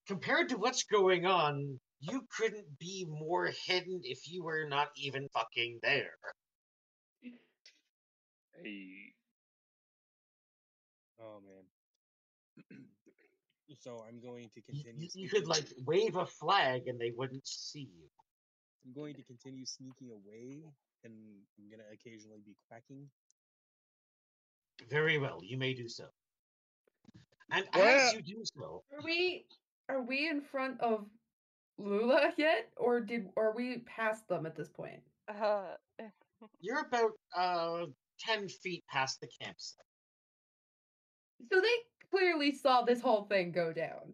Compared 0.07 0.51
to 0.51 0.57
what's 0.57 0.84
going 0.84 1.26
on, 1.26 1.80
you 2.01 2.26
couldn't 2.37 2.78
be 2.78 3.07
more 3.09 3.51
hidden 3.66 4.01
if 4.05 4.20
you 4.30 4.45
were 4.45 4.66
not 4.68 4.89
even 4.97 5.28
fucking 5.30 5.80
there. 5.82 6.14
hey. 8.62 9.12
Oh 11.20 11.41
man. 11.47 11.64
so 13.80 14.05
I'm 14.07 14.20
going 14.20 14.51
to 14.55 14.61
continue. 14.62 15.09
you- 15.14 15.22
you 15.22 15.28
could 15.28 15.49
like 15.49 15.66
wave 15.87 16.16
a 16.16 16.26
flag 16.26 16.82
and 16.87 17.01
they 17.01 17.12
wouldn't 17.16 17.47
see 17.47 17.89
you. 17.97 18.09
I'm 18.84 18.93
going 18.93 19.14
to 19.14 19.22
continue 19.24 19.66
sneaking 19.66 20.11
away, 20.12 20.62
and 21.03 21.12
I'm 21.59 21.68
gonna 21.70 21.82
occasionally 21.93 22.39
be 22.47 22.55
quacking. 22.68 23.11
Very 24.89 25.18
well, 25.18 25.41
you 25.43 25.57
may 25.59 25.74
do 25.74 25.89
so. 25.89 26.05
And 27.51 27.69
Well- 27.75 28.09
as 28.09 28.13
you 28.15 28.23
do 28.23 28.43
so, 28.45 28.85
Are 28.93 29.03
we 29.03 29.47
are 29.89 30.03
we 30.03 30.29
in 30.29 30.41
front 30.41 30.81
of 30.81 31.09
Lula 31.79 32.33
yet, 32.37 32.73
or 32.77 33.01
did 33.01 33.31
are 33.37 33.53
we 33.55 33.79
past 33.81 34.27
them 34.29 34.47
at 34.47 34.57
this 34.57 34.69
point? 34.69 35.03
Uh, 35.29 35.77
you're 36.61 36.81
about 36.81 37.13
uh 37.35 37.87
ten 38.19 38.49
feet 38.49 38.85
past 38.89 39.21
the 39.21 39.29
campsite. 39.41 39.85
So 41.53 41.61
they 41.61 41.77
clearly 42.11 42.53
saw 42.53 42.83
this 42.83 43.01
whole 43.01 43.25
thing 43.25 43.53
go 43.53 43.73
down. 43.73 44.13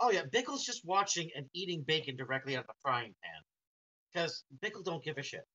Oh 0.00 0.10
yeah, 0.10 0.22
Bickle's 0.24 0.64
just 0.64 0.84
watching 0.84 1.30
and 1.36 1.46
eating 1.52 1.82
bacon 1.82 2.16
directly 2.16 2.56
out 2.56 2.60
of 2.60 2.66
the 2.68 2.74
frying 2.82 3.14
pan. 3.22 3.42
Because 4.12 4.44
Bickle 4.60 4.84
don't 4.84 5.02
give 5.04 5.18
a 5.18 5.22
shit. 5.22 5.46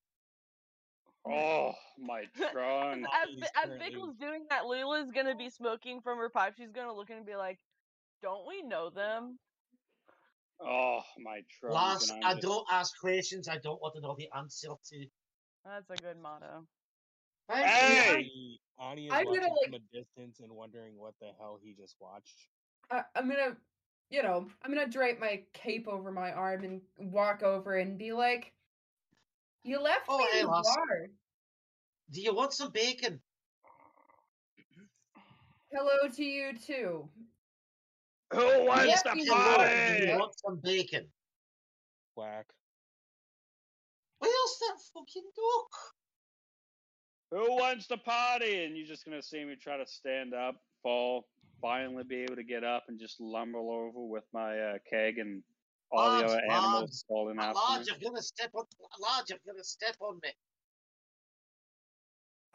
Oh, 1.30 1.74
my 2.00 2.24
trunk. 2.36 3.06
as, 3.24 3.30
He's 3.30 3.40
Bi- 3.42 3.64
as 3.64 3.70
Bickle's 3.80 4.16
doing 4.20 4.46
that, 4.50 4.66
Lula's 4.66 5.12
gonna 5.12 5.36
be 5.36 5.50
smoking 5.50 6.02
from 6.02 6.18
her 6.18 6.30
pipe. 6.30 6.54
She's 6.58 6.72
gonna 6.72 6.94
look 6.94 7.10
and 7.10 7.26
be 7.26 7.36
like, 7.36 7.60
"Don't 8.22 8.48
we 8.48 8.62
know 8.62 8.90
them?" 8.90 9.40
Oh, 10.60 11.02
my 11.20 11.42
trunk. 11.60 11.76
Last, 11.76 12.10
and 12.12 12.24
I'm 12.24 12.38
just- 12.38 12.48
don't 12.48 12.66
ask 12.72 13.00
questions. 13.00 13.48
I 13.48 13.58
don't 13.58 13.82
want 13.82 13.96
to 13.96 14.02
know 14.02 14.16
the 14.18 14.30
answer 14.36 14.70
to. 14.70 15.06
That's 15.66 15.90
a 15.90 15.96
good 15.96 16.18
motto. 16.18 16.66
Hey! 17.50 18.10
Ani, 18.10 18.60
Ani 18.80 19.06
is 19.08 19.14
I'm 19.14 19.26
watching 19.26 19.42
gonna, 19.42 19.54
from 19.66 19.74
a 19.76 19.80
distance 19.98 20.40
and 20.40 20.52
wondering 20.52 20.98
what 20.98 21.14
the 21.20 21.32
hell 21.40 21.60
he 21.62 21.74
just 21.74 21.96
watched. 22.00 22.50
I, 22.92 23.04
I'm 23.16 23.30
gonna, 23.30 23.56
you 24.10 24.24
know, 24.24 24.48
I'm 24.62 24.74
gonna 24.74 24.88
drape 24.88 25.20
my 25.20 25.44
cape 25.54 25.88
over 25.88 26.12
my 26.12 26.32
arm 26.32 26.64
and 26.64 26.82
walk 26.98 27.44
over 27.44 27.76
and 27.76 27.98
be 27.98 28.12
like, 28.12 28.54
"You 29.64 29.80
left 29.80 30.06
Oh, 30.08 30.18
me 30.18 30.26
hey, 30.32 30.40
in 30.40 30.46
the 30.46 30.52
Lost. 30.52 30.76
bar. 30.76 31.08
Do 32.12 32.22
you 32.22 32.34
want 32.34 32.54
some 32.54 32.72
bacon? 32.72 33.22
Hello 35.72 36.08
to 36.10 36.24
you 36.24 36.58
too." 36.58 37.10
Who 38.34 38.66
wants 38.66 38.88
Yes, 38.88 39.04
to 39.04 39.18
you 39.18 39.26
do 39.26 39.32
party? 39.32 40.06
you 40.06 40.18
want 40.18 40.38
some 40.40 40.60
bacon? 40.60 41.12
Whack. 42.16 42.54
Where's 44.20 44.60
that 44.60 44.78
fucking 44.94 45.32
duck? 45.36 45.72
Who 47.32 47.56
wants 47.56 47.88
to 47.88 47.98
party? 47.98 48.64
And 48.66 48.76
you're 48.76 48.88
just 48.88 49.06
gonna 49.06 49.22
see 49.22 49.46
me 49.46 49.56
try 49.56 49.78
to 49.78 49.86
stand 49.86 50.34
up, 50.34 50.62
fall, 50.82 51.30
finally 51.62 52.04
be 52.04 52.18
able 52.18 52.36
to 52.36 52.44
get 52.44 52.64
up, 52.64 52.86
and 52.90 53.00
just 53.00 53.20
lumber 53.22 53.60
over 53.60 54.06
with 54.06 54.26
my 54.34 54.60
uh, 54.60 54.78
keg 54.90 55.20
and 55.20 55.44
all 55.92 56.12
the 56.12 56.18
Lodge, 56.18 56.32
other 56.32 56.42
animals 56.42 56.82
Lodge, 56.82 57.04
falling 57.08 57.40
after 57.40 57.54
Lodge, 57.54 57.88
me. 57.88 57.94
you're 58.00 58.10
gonna 58.12 58.22
step 58.22 58.52
on. 58.56 58.66
Lodge, 59.00 59.30
you're 59.30 59.40
gonna 59.48 59.64
step 59.64 59.96
on 60.02 60.20
me. 60.24 60.30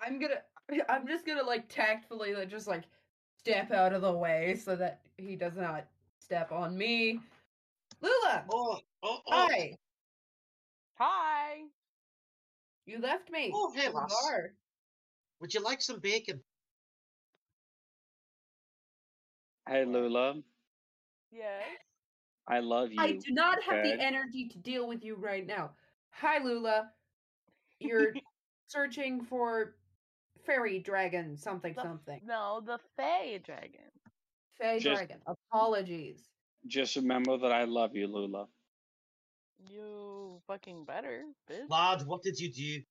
I'm 0.00 0.18
gonna, 0.18 0.42
I'm 0.88 1.06
just 1.06 1.26
gonna 1.26 1.44
like 1.44 1.68
tactfully 1.68 2.34
like, 2.34 2.48
just 2.50 2.66
like 2.66 2.84
step 3.38 3.70
out 3.72 3.92
of 3.92 4.02
the 4.02 4.12
way 4.12 4.56
so 4.62 4.76
that 4.76 5.00
he 5.16 5.36
does 5.36 5.56
not 5.56 5.86
step 6.18 6.52
on 6.52 6.76
me. 6.76 7.20
Lula, 8.00 8.44
Oh, 8.50 8.80
oh, 9.02 9.20
oh. 9.26 9.48
hi. 9.48 9.76
Hi. 10.98 11.62
You 12.86 12.98
left 12.98 13.30
me. 13.30 13.50
Oh, 13.54 13.72
hey, 13.74 13.86
in 13.86 13.92
lass. 13.92 14.14
Would 15.40 15.54
you 15.54 15.60
like 15.62 15.80
some 15.80 16.00
bacon? 16.00 16.40
Hey 19.68 19.84
Lula, 19.84 20.42
Yes. 21.30 21.62
I 22.48 22.58
love 22.60 22.90
you. 22.92 23.00
I 23.00 23.12
do 23.12 23.30
not 23.32 23.62
have 23.62 23.84
the 23.84 24.00
energy 24.00 24.48
to 24.48 24.58
deal 24.58 24.88
with 24.88 25.04
you 25.04 25.14
right 25.14 25.46
now. 25.46 25.70
Hi, 26.10 26.42
Lula. 26.42 26.90
You're 27.78 28.14
searching 28.66 29.24
for 29.24 29.76
fairy 30.44 30.80
dragon 30.80 31.36
something 31.36 31.74
The- 31.74 31.82
something. 31.82 32.20
No, 32.24 32.60
the 32.64 32.78
Fey 32.96 33.40
dragon. 33.44 33.90
Fey 34.58 34.78
Just- 34.80 34.96
dragon. 34.96 35.18
Apologies. 35.26 36.28
Just 36.66 36.94
remember 36.96 37.38
that 37.38 37.50
I 37.52 37.64
love 37.64 37.94
you, 37.96 38.06
Lula. 38.06 38.46
You 39.68 40.40
fucking 40.46 40.84
better, 40.84 41.24
bitch. 41.50 41.68
Lodge, 41.68 42.02
what 42.04 42.22
did 42.22 42.38
you 42.38 42.52
do? 42.52 42.82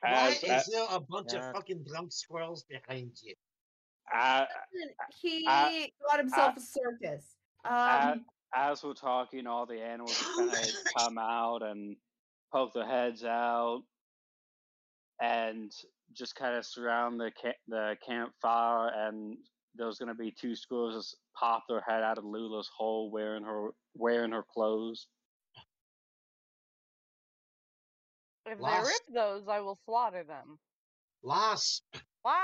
Why 0.00 0.28
As, 0.28 0.42
is 0.42 0.72
there 0.72 0.86
a 0.90 1.00
bunch 1.00 1.32
Yeah. 1.32 1.48
of 1.50 1.54
fucking 1.54 1.84
drunk 1.84 2.12
squirrels 2.12 2.64
behind 2.64 3.12
you? 3.22 3.34
as, 4.12 4.46
He 5.20 5.44
uh, 5.48 5.70
got 6.08 6.18
himself 6.18 6.56
a 6.56 6.60
circus. 6.60 7.35
Um, 7.68 8.24
as 8.54 8.82
we're 8.82 8.94
talking, 8.94 9.46
all 9.46 9.66
the 9.66 9.80
animals 9.80 10.16
kind 10.36 10.50
of 10.50 10.58
come 10.96 11.18
out 11.18 11.62
and 11.62 11.96
poke 12.52 12.72
their 12.74 12.86
heads 12.86 13.24
out, 13.24 13.82
and 15.20 15.70
just 16.12 16.34
kind 16.36 16.56
of 16.56 16.64
surround 16.64 17.20
the 17.20 17.30
ca- 17.42 17.58
the 17.68 17.96
campfire. 18.06 18.90
And 18.94 19.36
there's 19.74 19.98
gonna 19.98 20.14
be 20.14 20.32
two 20.32 20.54
squirrels 20.54 20.94
just 20.94 21.16
pop 21.38 21.64
their 21.68 21.82
head 21.86 22.02
out 22.02 22.18
of 22.18 22.24
Lula's 22.24 22.70
hole, 22.76 23.10
wearing 23.10 23.44
her 23.44 23.70
wearing 23.94 24.32
her 24.32 24.44
clothes. 24.54 25.08
if 28.46 28.58
they 28.58 28.64
rip 28.64 29.14
those, 29.14 29.48
I 29.48 29.60
will 29.60 29.78
slaughter 29.84 30.22
them. 30.22 30.58
Lass, 31.22 31.82
What? 32.22 32.36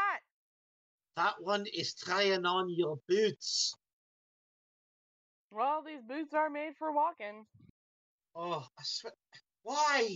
that 1.17 1.35
one 1.41 1.65
is 1.73 1.95
trying 1.95 2.45
on 2.45 2.75
your 2.77 2.99
boots. 3.07 3.75
Well, 5.53 5.83
these 5.87 6.03
boots 6.03 6.33
are 6.35 6.49
made 6.49 6.73
for 6.79 6.93
walking. 6.93 7.45
Oh, 8.35 8.65
I 8.79 8.83
swear. 8.83 9.13
Why? 9.63 10.09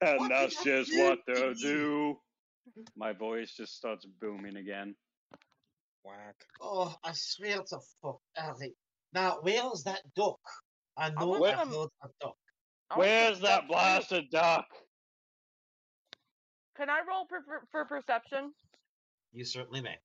And 0.00 0.18
What 0.18 0.30
that's 0.30 0.62
just 0.64 0.90
do 0.90 0.98
what 1.04 1.18
they'll 1.26 1.54
do. 1.54 2.18
My 2.96 3.12
voice 3.12 3.54
just 3.56 3.76
starts 3.76 4.04
booming 4.20 4.56
again. 4.56 4.96
Whack. 6.02 6.34
Oh, 6.60 6.94
I 7.04 7.12
swear 7.14 7.58
to 7.58 7.78
fuck, 8.02 8.18
Ellie. 8.36 8.74
Now, 9.12 9.38
where's 9.42 9.84
that 9.84 10.00
duck? 10.16 10.40
I 10.96 11.10
know 11.10 11.28
want 11.28 11.44
I've 11.54 11.68
heard 11.68 11.88
a 12.02 12.08
duck. 12.20 12.36
I 12.90 12.98
Where's 12.98 13.40
that 13.40 13.62
duck 13.62 13.68
blasted 13.68 14.30
duck? 14.30 14.66
Can 16.76 16.90
I 16.90 17.00
roll 17.08 17.26
per- 17.26 17.42
for, 17.42 17.62
for 17.70 17.84
perception? 17.84 18.52
You 19.32 19.44
certainly 19.44 19.80
may. 19.80 19.96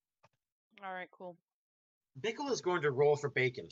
All 0.84 0.94
right, 0.94 1.10
cool. 1.12 1.36
Bickle 2.22 2.52
is 2.52 2.62
going 2.62 2.82
to 2.82 2.92
roll 2.92 3.16
for 3.16 3.30
bacon. 3.30 3.68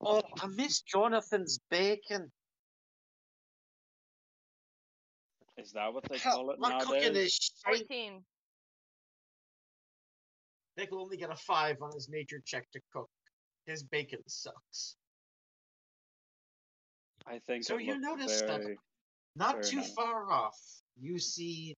Oh, 0.00 0.22
I 0.40 0.46
miss 0.48 0.82
Jonathan's 0.82 1.58
bacon. 1.70 2.30
Is 5.56 5.72
that 5.72 5.94
what 5.94 6.04
they 6.10 6.18
call 6.18 6.50
it 6.50 6.58
my 6.58 6.80
cooking 6.80 7.14
is 7.14 7.32
shite. 7.64 7.86
14. 7.88 8.22
Bickle 10.78 11.00
only 11.00 11.16
got 11.16 11.32
a 11.32 11.36
five 11.36 11.76
on 11.80 11.92
his 11.94 12.08
nature 12.08 12.42
check 12.44 12.68
to 12.72 12.80
cook. 12.92 13.08
His 13.66 13.84
bacon 13.84 14.18
sucks. 14.26 14.96
I 17.26 17.38
think 17.46 17.64
So 17.64 17.78
you 17.78 17.92
looked 17.92 18.02
notice 18.02 18.40
that 18.42 18.60
very... 18.60 18.76
Not 19.36 19.62
too 19.62 19.78
enough. 19.78 19.94
far 19.94 20.30
off, 20.30 20.58
you 21.00 21.18
see 21.18 21.76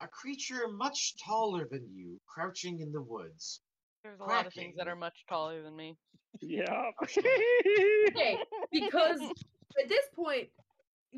a 0.00 0.06
creature 0.06 0.68
much 0.68 1.14
taller 1.24 1.66
than 1.70 1.86
you 1.92 2.18
crouching 2.26 2.80
in 2.80 2.92
the 2.92 3.02
woods. 3.02 3.60
There's 4.04 4.20
a 4.20 4.24
lot 4.24 4.46
of 4.46 4.52
things 4.52 4.76
that 4.76 4.86
are 4.86 4.94
much 4.96 5.24
taller 5.28 5.62
than 5.62 5.74
me. 5.74 5.96
Yeah. 6.42 6.90
okay, 7.00 8.36
because 8.70 9.20
at 9.82 9.88
this 9.88 10.04
point, 10.14 10.48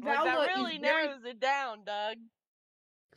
Like, 0.00 0.18
Valda 0.18 0.24
that 0.24 0.48
really 0.56 0.74
is 0.74 0.80
very 0.80 1.06
narrows 1.06 1.24
it 1.24 1.40
down, 1.40 1.78
Doug. 1.84 2.16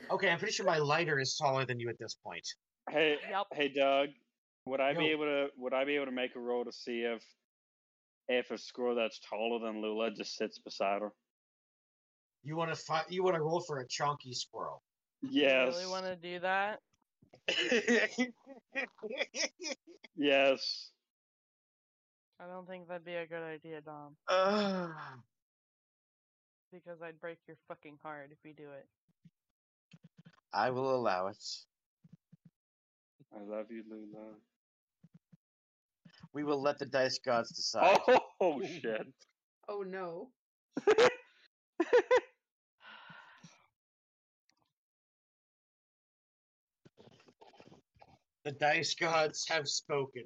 Okay, 0.10 0.30
I'm 0.30 0.40
pretty 0.40 0.54
sure 0.54 0.66
my 0.66 0.80
lighter 0.80 1.20
is 1.20 1.36
taller 1.36 1.66
than 1.66 1.80
you 1.80 1.88
at 1.90 2.00
this 2.00 2.16
point. 2.24 2.48
hey, 2.90 3.18
Yep. 3.30 3.48
hey, 3.54 3.68
Doug. 3.70 4.10
Would 4.66 4.82
I 4.82 4.94
be 4.94 5.08
able 5.08 5.26
to? 5.26 5.48
Would 5.58 5.74
I 5.74 5.86
be 5.86 5.96
able 5.96 6.06
to 6.06 6.12
make 6.12 6.36
a 6.36 6.40
roll 6.40 6.64
to 6.66 6.72
see 6.72 7.02
if 7.02 7.24
if 8.28 8.52
a 8.52 8.58
squirrel 8.58 8.96
that's 8.96 9.20
taller 9.20 9.60
than 9.60 9.82
Lula 9.82 10.12
just 10.12 10.36
sits 10.36 10.60
beside 10.60 11.02
her? 11.02 11.12
You 12.44 12.56
want 12.56 12.72
to 12.72 12.76
fi- 12.76 13.06
You 13.10 13.24
want 13.24 13.36
to 13.36 13.42
roll 13.42 13.62
for 13.62 13.80
a 13.80 13.88
chunky 13.88 14.34
squirrel. 14.34 14.84
Yes. 15.22 15.74
You 15.74 15.80
really 15.82 15.92
want 15.92 16.06
to 16.06 16.16
do 16.16 16.40
that? 16.42 16.80
Yes. 20.16 20.92
I 22.40 22.48
don't 22.48 22.68
think 22.68 22.88
that'd 22.88 23.06
be 23.06 23.16
a 23.16 23.26
good 23.26 23.44
idea, 23.44 23.82
Dom. 23.82 24.16
Ugh. 24.28 24.92
Because 26.72 27.02
I'd 27.02 27.20
break 27.20 27.38
your 27.48 27.58
fucking 27.68 27.98
heart 28.04 28.30
if 28.32 28.38
we 28.44 28.54
do 28.54 28.70
it. 28.72 28.88
I 30.54 30.70
will 30.70 30.96
allow 30.96 31.28
it. 31.28 31.44
I 33.36 33.44
love 33.44 33.68
you, 33.70 33.84
Lula. 33.90 34.34
We 36.34 36.44
will 36.44 36.62
let 36.62 36.80
the 36.80 36.86
dice 36.86 37.20
gods 37.20 37.52
decide. 37.52 38.00
Oh 38.40 38.62
shit. 38.82 39.08
Oh 39.68 39.84
no. 39.84 40.30
The 48.50 48.56
dice 48.56 48.96
gods 48.96 49.48
have 49.48 49.68
spoken. 49.68 50.24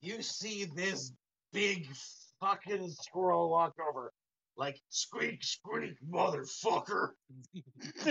You 0.00 0.22
see 0.22 0.64
this 0.64 1.10
big 1.52 1.88
fucking 2.38 2.88
squirrel 2.90 3.50
walk 3.50 3.74
over, 3.80 4.12
like 4.56 4.80
squeak, 4.90 5.42
squeak, 5.42 5.96
motherfucker. 6.08 7.08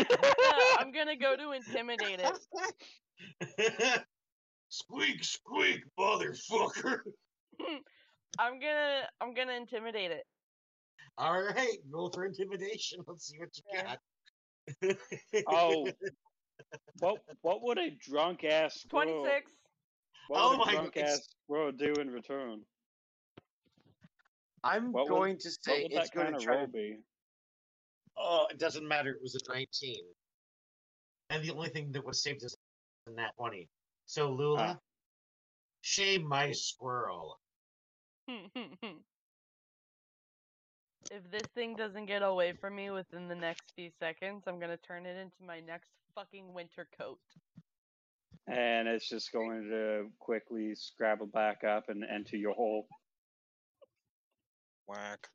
I'm 0.79 0.91
gonna 0.91 1.15
go 1.15 1.37
to 1.37 1.53
intimidate 1.53 2.19
it. 2.19 4.03
squeak, 4.67 5.23
squeak, 5.23 5.83
motherfucker. 5.97 6.99
I'm 8.37 8.59
gonna 8.59 9.07
I'm 9.21 9.33
gonna 9.33 9.53
intimidate 9.53 10.11
it. 10.11 10.25
All 11.17 11.41
right, 11.41 11.77
roll 11.89 12.11
for 12.11 12.25
intimidation. 12.25 12.99
Let's 13.07 13.27
see 13.27 13.39
what 13.39 13.55
you 13.55 13.63
Yeah. 13.71 13.95
got. 14.83 14.97
Oh. 15.47 15.87
What 16.99 17.17
what 17.41 17.61
would 17.63 17.77
a 17.77 17.91
drunk 17.91 18.43
ass 18.43 18.81
squirrel? 18.81 19.23
26. 19.23 19.51
What 20.27 20.39
Oh 20.41 20.49
would 20.57 20.65
my 20.65 20.71
a 20.71 20.75
drunk 20.75 20.95
God, 20.95 21.03
ass 21.03 21.27
squirrel 21.43 21.71
do 21.71 21.93
in 21.99 22.09
return? 22.09 22.61
I'm 24.63 24.91
What 24.91 25.03
would- 25.03 25.09
going 25.09 25.37
to 25.39 25.47
What 25.49 25.63
say 25.63 25.83
would 25.83 25.91
it's 25.93 26.09
going 26.09 26.33
to 26.33 26.39
try 26.39 26.65
be? 26.65 26.97
Oh, 28.17 28.47
it 28.49 28.57
doesn't 28.57 28.87
matter. 28.87 29.11
It 29.11 29.21
was 29.21 29.35
a 29.35 29.51
19. 29.53 29.95
And 31.29 31.43
the 31.43 31.51
only 31.51 31.69
thing 31.69 31.91
that 31.91 32.03
was 32.05 32.23
saved 32.23 32.43
is 32.43 32.55
in 33.07 33.15
that 33.15 33.35
20. 33.37 33.67
So, 34.05 34.31
Lula, 34.31 34.77
Ah. 34.77 34.79
shame 35.81 36.23
my 36.27 36.51
squirrel. 36.51 37.39
If 41.11 41.29
this 41.29 41.43
thing 41.53 41.75
doesn't 41.75 42.07
get 42.07 42.23
away 42.23 42.53
from 42.53 42.75
me 42.75 42.89
within 42.89 43.27
the 43.27 43.35
next 43.35 43.71
few 43.75 43.91
seconds, 43.99 44.43
I'm 44.47 44.59
gonna 44.59 44.77
turn 44.77 45.05
it 45.05 45.15
into 45.17 45.43
my 45.43 45.59
next 45.59 45.91
fucking 46.15 46.53
winter 46.53 46.87
coat. 46.97 47.19
and 48.47 48.87
it's 48.87 49.07
just 49.09 49.31
going 49.31 49.69
to 49.69 50.05
quickly 50.19 50.73
scrabble 50.75 51.27
back 51.27 51.63
up 51.63 51.89
and 51.89 52.03
enter 52.03 52.37
your 52.37 52.53
hole. 52.53 52.87
Whack. 54.87 55.27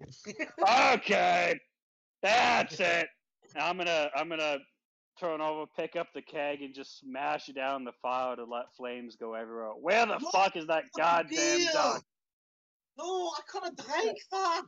Okay, 0.94 1.58
that's 2.22 2.80
it. 2.80 3.06
I'm 3.56 3.76
gonna 3.76 4.08
I'm 4.16 4.28
gonna 4.28 4.58
turn 5.20 5.40
over, 5.40 5.66
pick 5.76 5.94
up 5.96 6.08
the 6.14 6.22
keg, 6.22 6.62
and 6.62 6.74
just 6.74 6.98
smash 7.00 7.48
it 7.48 7.54
down 7.54 7.84
the 7.84 7.92
fire 8.00 8.34
to 8.34 8.44
let 8.44 8.74
flames 8.76 9.14
go 9.16 9.34
everywhere. 9.34 9.70
Where 9.80 10.06
the 10.06 10.18
No, 10.18 10.30
fuck 10.30 10.56
is 10.56 10.66
that 10.66 10.84
goddamn 10.96 11.58
beer! 11.58 11.68
duck? 11.72 12.02
No, 12.98 13.04
I 13.28 13.40
couldn't 13.48 13.76
drink 13.78 14.18
that. 14.32 14.62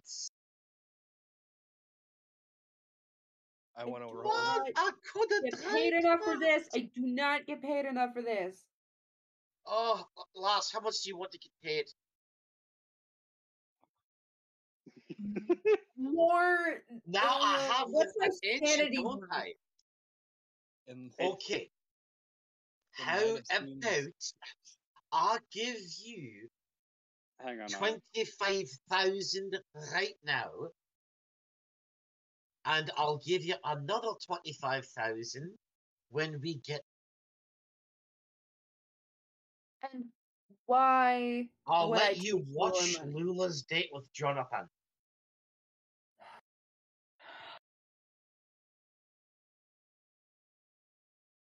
I 3.77 3.85
want 3.85 4.03
to 4.07 4.15
roll. 4.15 4.25
What? 4.25 4.73
I 4.77 4.91
couldn't 5.13 5.45
Get 5.51 5.65
paid 5.73 5.93
enough 5.95 6.21
for 6.25 6.39
this. 6.39 6.69
I 6.75 6.81
do 6.95 7.03
not 7.03 7.47
get 7.47 7.61
paid 7.63 7.87
enough 7.87 8.11
for 8.15 8.23
this. 8.23 8.57
Oh, 9.67 10.07
lass, 10.37 10.71
how 10.73 10.81
much 10.81 11.03
do 11.03 11.09
you 11.09 11.17
want 11.17 11.33
to 11.33 11.39
get 11.39 11.51
paid? 11.63 11.87
More. 15.97 16.57
Now 17.07 17.39
I 17.41 17.59
have 17.73 17.89
what's 17.89 18.13
my 18.19 18.27
attention, 18.27 18.67
sanity 18.67 18.97
don't? 18.97 19.23
I? 19.31 19.55
Okay. 21.21 21.71
How 22.93 23.21
minus 23.21 23.51
means- 23.63 24.35
about 25.13 25.13
I 25.13 25.39
give 25.53 25.77
you 26.05 26.49
Hang 27.41 27.61
on. 27.61 27.67
now. 27.71 27.79
twenty-five 27.79 28.69
thousand 28.91 29.59
right 29.93 30.15
now, 30.25 30.51
and 32.65 32.91
I'll 32.97 33.21
give 33.25 33.43
you 33.43 33.55
another 33.65 34.09
twenty-five 34.27 34.87
thousand 34.87 35.53
when 36.11 36.41
we 36.41 36.57
get. 36.57 36.81
And 39.93 40.05
why? 40.67 41.49
I'll 41.67 41.93
I 41.93 41.97
let 41.97 42.23
you 42.23 42.45
watch? 42.49 42.97
Lula's 43.05 43.63
date 43.63 43.91
with 43.93 44.11
Jonathan. 44.13 44.69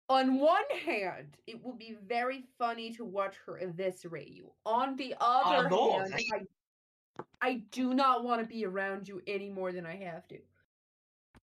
On 0.10 0.40
one 0.40 0.64
hand, 0.86 1.38
it 1.48 1.64
will 1.64 1.74
be 1.74 1.98
very 2.06 2.44
funny 2.60 2.94
to 2.94 3.06
watch 3.06 3.36
her 3.48 3.58
eviscerate 3.58 4.30
you. 4.30 4.52
On 4.66 4.96
the 4.96 5.16
other 5.20 5.70
know, 5.70 6.00
hand? 6.02 6.14
I, 6.14 7.24
I 7.42 7.64
do 7.72 7.96
not 7.96 8.24
want 8.24 8.42
to 8.42 8.46
be 8.46 8.66
around 8.66 9.08
you 9.08 9.22
any 9.26 9.50
more 9.50 9.72
than 9.72 9.88
I 9.88 9.96
have 9.96 10.28
to. 10.28 10.38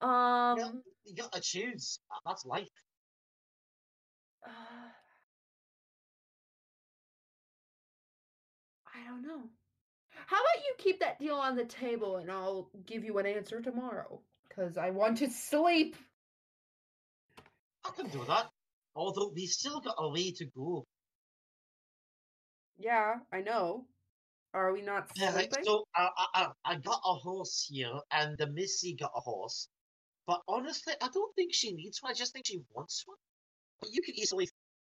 Um, 0.01 0.59
Yeah, 0.59 0.71
you 1.05 1.15
gotta 1.15 1.41
choose. 1.41 2.01
That's 2.25 2.45
life. 2.47 2.69
I 4.47 4.51
don't 9.07 9.23
know. 9.23 9.43
How 10.27 10.37
about 10.37 10.65
you 10.65 10.75
keep 10.79 11.01
that 11.01 11.19
deal 11.19 11.37
on 11.37 11.57
the 11.57 11.65
table 11.65 12.17
and 12.17 12.31
I'll 12.31 12.71
give 12.87 13.05
you 13.05 13.19
an 13.19 13.27
answer 13.27 13.61
tomorrow? 13.61 14.21
Because 14.49 14.77
I 14.77 14.91
want 14.91 15.19
to 15.19 15.31
sleep. 15.31 15.97
I 17.85 17.91
can 17.91 18.09
do 18.09 18.25
that. 18.27 18.49
Although 18.95 19.33
we 19.35 19.47
still 19.47 19.81
got 19.81 19.95
a 19.99 20.09
way 20.09 20.33
to 20.33 20.45
go. 20.47 20.85
Yeah, 22.79 23.17
I 23.33 23.41
know. 23.41 23.87
Are 24.53 24.73
we 24.73 24.83
not 24.83 25.11
Yeah, 25.15 25.33
sleeping? 25.33 25.51
right, 25.53 25.65
so 25.65 25.85
I, 25.95 26.09
I- 26.35 26.53
I 26.65 26.75
got 26.77 27.01
a 27.05 27.15
horse 27.15 27.67
here, 27.71 28.01
and 28.11 28.37
the 28.37 28.49
Missy 28.49 28.95
got 28.95 29.13
a 29.15 29.21
horse. 29.21 29.69
But 30.31 30.43
honestly, 30.47 30.93
I 31.03 31.09
don't 31.13 31.35
think 31.35 31.53
she 31.53 31.73
needs 31.73 32.01
one. 32.01 32.13
I 32.13 32.15
just 32.15 32.33
think 32.33 32.47
she 32.47 32.61
wants 32.73 33.03
one. 33.05 33.19
But 33.81 33.91
you 33.93 34.01
can 34.01 34.15
easily 34.17 34.49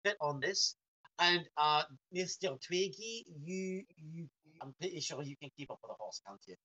fit 0.05 0.15
on 0.21 0.39
this. 0.39 0.77
And 1.19 1.41
uh, 1.57 1.83
Mr. 2.15 2.57
Twiggy, 2.65 3.25
you, 3.43 3.83
you, 3.97 4.29
I'm 4.61 4.73
pretty 4.79 5.01
sure 5.01 5.21
you 5.23 5.35
can 5.35 5.49
keep 5.57 5.69
up 5.69 5.79
with 5.83 5.91
a 5.91 5.95
horse, 5.99 6.21
can't 6.25 6.39
you? 6.47 6.55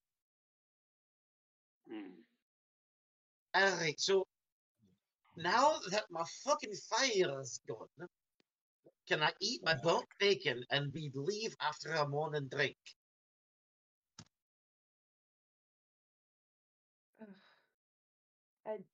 Hmm. 1.91 3.61
Alright, 3.61 3.99
so 3.99 4.25
now 5.35 5.73
that 5.89 6.05
my 6.09 6.23
fucking 6.45 6.73
fire 6.89 7.41
is 7.41 7.59
gone, 7.67 8.07
can 9.09 9.21
I 9.21 9.31
eat 9.41 9.65
my 9.65 9.75
burnt 9.83 10.07
bacon 10.17 10.63
and 10.71 10.93
we 10.93 11.11
leave 11.13 11.53
after 11.59 11.91
a 11.91 12.07
morning 12.07 12.47
drink? 12.49 12.77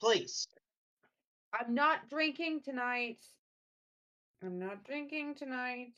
Please. 0.02 0.48
I'm 1.54 1.74
not 1.74 2.10
drinking 2.10 2.62
tonight. 2.64 3.20
I'm 4.44 4.60
not 4.60 4.84
drinking 4.84 5.36
tonight. 5.36 5.94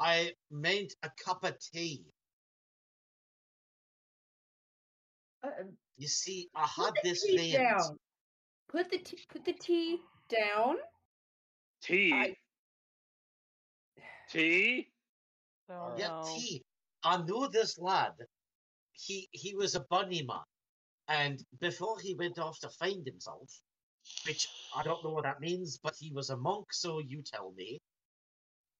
I 0.00 0.32
meant 0.50 0.94
a 1.02 1.10
cup 1.24 1.44
of 1.44 1.58
tea. 1.58 2.04
Uh, 5.42 5.48
You 5.96 6.08
see, 6.08 6.48
I 6.54 6.66
had 6.66 6.92
this 7.02 7.22
tea 7.22 7.52
friend. 7.52 7.68
down. 7.78 7.98
Put 8.68 8.90
the 8.90 8.98
tea. 8.98 9.18
Put 9.28 9.44
the 9.44 9.52
tea 9.54 9.98
down. 10.28 10.76
Tea. 11.82 12.12
I- 12.12 12.36
Tea. 14.30 14.88
Oh 15.70 15.94
Yeah, 15.96 16.08
no. 16.08 16.22
tea. 16.36 16.62
I 17.02 17.16
know 17.22 17.48
this 17.48 17.78
lad. 17.78 18.12
He 18.92 19.28
he 19.32 19.54
was 19.54 19.74
a 19.74 19.80
bunny 19.80 20.22
man, 20.22 20.42
and 21.08 21.42
before 21.60 21.98
he 22.00 22.14
went 22.14 22.38
off 22.38 22.58
to 22.60 22.68
find 22.68 23.06
himself, 23.06 23.50
which 24.26 24.46
I 24.76 24.82
don't 24.82 25.02
know 25.02 25.10
what 25.10 25.24
that 25.24 25.40
means, 25.40 25.78
but 25.82 25.94
he 25.98 26.12
was 26.12 26.30
a 26.30 26.36
monk, 26.36 26.72
so 26.72 27.00
you 27.00 27.22
tell 27.22 27.52
me. 27.56 27.80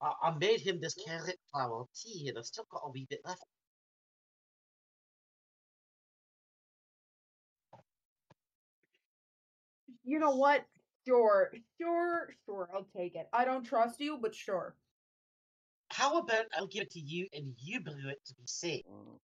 I, 0.01 0.13
I 0.23 0.39
made 0.39 0.61
him 0.61 0.81
this 0.81 0.95
carrot 1.07 1.39
flower 1.51 1.85
tea, 1.95 2.29
and 2.29 2.39
I've 2.39 2.47
still 2.47 2.67
got 2.71 2.83
a 2.85 2.91
wee 2.91 3.07
bit 3.09 3.21
left. 3.25 3.43
You 10.05 10.19
know 10.19 10.37
what? 10.37 10.65
Sure, 11.07 11.51
sure, 11.81 12.31
sure. 12.45 12.69
I'll 12.75 12.87
take 12.97 13.15
it. 13.15 13.29
I 13.33 13.45
don't 13.45 13.65
trust 13.65 14.01
you, 14.01 14.19
but 14.21 14.35
sure. 14.35 14.75
How 15.91 16.19
about 16.19 16.45
I'll 16.57 16.67
give 16.67 16.83
it 16.83 16.91
to 16.93 17.01
you 17.01 17.27
and 17.33 17.55
you 17.59 17.81
brew 17.81 18.11
it 18.11 18.19
to 18.27 18.35
be 18.35 18.43
safe? 18.45 18.85
Mm. 18.87 19.19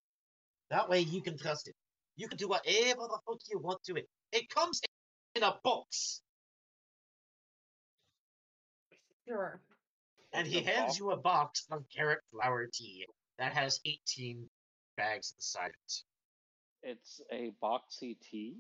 That 0.71 0.89
way 0.89 1.01
you 1.01 1.21
can 1.21 1.37
trust 1.37 1.69
it. 1.69 1.75
You 2.17 2.29
can 2.29 2.37
do 2.39 2.49
whatever 2.49 3.01
the 3.09 3.19
fuck 3.27 3.39
you 3.51 3.59
want 3.59 3.83
to 3.85 3.97
it. 3.97 4.09
It 4.33 4.49
comes 4.49 4.81
in 5.35 5.43
a 5.43 5.57
box, 5.65 6.23
Sure. 9.27 9.61
and 10.33 10.47
he 10.47 10.61
hands 10.63 10.87
box? 10.93 10.99
you 10.99 11.11
a 11.11 11.17
box 11.17 11.67
of 11.71 11.85
carrot 11.95 12.21
flower 12.31 12.67
tea 12.73 13.07
that 13.39 13.53
has 13.53 13.81
18 13.85 14.49
bags 14.97 15.33
inside 15.37 15.71
it. 15.71 16.03
It's 16.91 17.21
a 17.33 17.51
boxy 17.63 18.17
tea. 18.21 18.55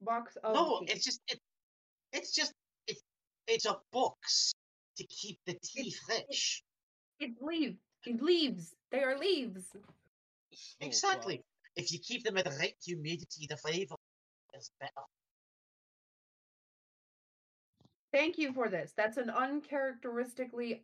Box 0.00 0.36
of. 0.42 0.54
no, 0.54 0.80
tea. 0.80 0.92
it's 0.92 1.04
just 1.04 1.20
it, 1.28 1.38
it's 2.12 2.34
just 2.34 2.52
it's 2.88 3.02
it's 3.46 3.66
a 3.66 3.76
box 3.92 4.52
to 4.96 5.04
keep 5.04 5.38
the 5.46 5.54
tea 5.62 5.88
It's- 5.88 5.98
fresh. 6.26 6.62
It's 7.20 7.40
leaves. 7.40 7.76
It's 8.04 8.20
leaves. 8.20 8.74
They 8.90 8.98
are 9.04 9.16
leaves. 9.16 9.64
So, 9.72 9.78
Exactly. 10.80 11.44
If 11.76 11.90
you 11.90 11.98
keep 11.98 12.24
them 12.24 12.36
at 12.36 12.44
the 12.44 12.56
right 12.58 12.74
humidity, 12.84 13.46
the 13.48 13.56
flavor 13.56 13.96
is 14.54 14.70
better. 14.78 14.92
Thank 18.12 18.36
you 18.36 18.52
for 18.52 18.68
this. 18.68 18.92
That's 18.94 19.16
an 19.16 19.30
uncharacteristically 19.30 20.82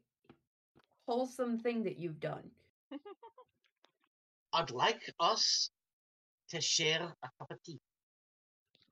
wholesome 1.06 1.58
thing 1.58 1.84
that 1.84 1.98
you've 1.98 2.20
done. 2.20 2.50
I'd 4.54 4.70
like 4.70 5.02
us 5.20 5.70
to 6.50 6.60
share 6.60 7.02
a 7.02 7.28
cup 7.38 7.50
of 7.50 7.62
tea, 7.62 7.78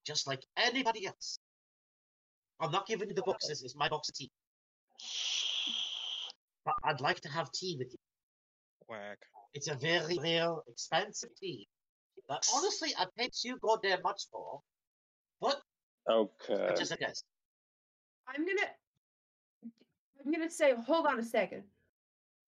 just 0.05 0.27
like 0.27 0.43
anybody 0.59 1.07
else. 1.07 1.39
I'm 2.61 2.71
not 2.71 2.87
giving 2.87 3.09
you 3.09 3.15
the 3.15 3.23
boxes; 3.23 3.63
it's 3.63 3.75
my 3.75 3.89
box 3.89 4.11
of 4.11 4.17
tea. 4.17 4.31
But 6.67 6.75
I'd 6.85 7.01
like 7.01 7.21
to 7.21 7.31
have 7.31 7.51
tea 7.53 7.77
with 7.79 7.89
you. 7.91 7.99
Whack. 8.87 9.19
It's 9.55 9.69
a 9.69 9.75
very 9.75 10.19
rare, 10.19 10.55
expensive 10.69 11.31
tea 11.41 11.67
that 12.29 12.47
honestly 12.55 12.95
I 12.99 13.07
paid 13.17 13.33
too 13.33 13.59
goddamn 13.62 14.03
much 14.03 14.23
for. 14.31 14.61
But 15.41 15.61
Okay. 16.09 16.75
just 16.77 16.93
a 16.93 16.97
guess. 16.97 17.25
I'm 18.29 18.45
gonna. 18.45 18.71
I'm 20.25 20.33
gonna 20.33 20.51
say, 20.51 20.75
hold 20.87 21.07
on 21.07 21.19
a 21.19 21.25
second. 21.25 21.64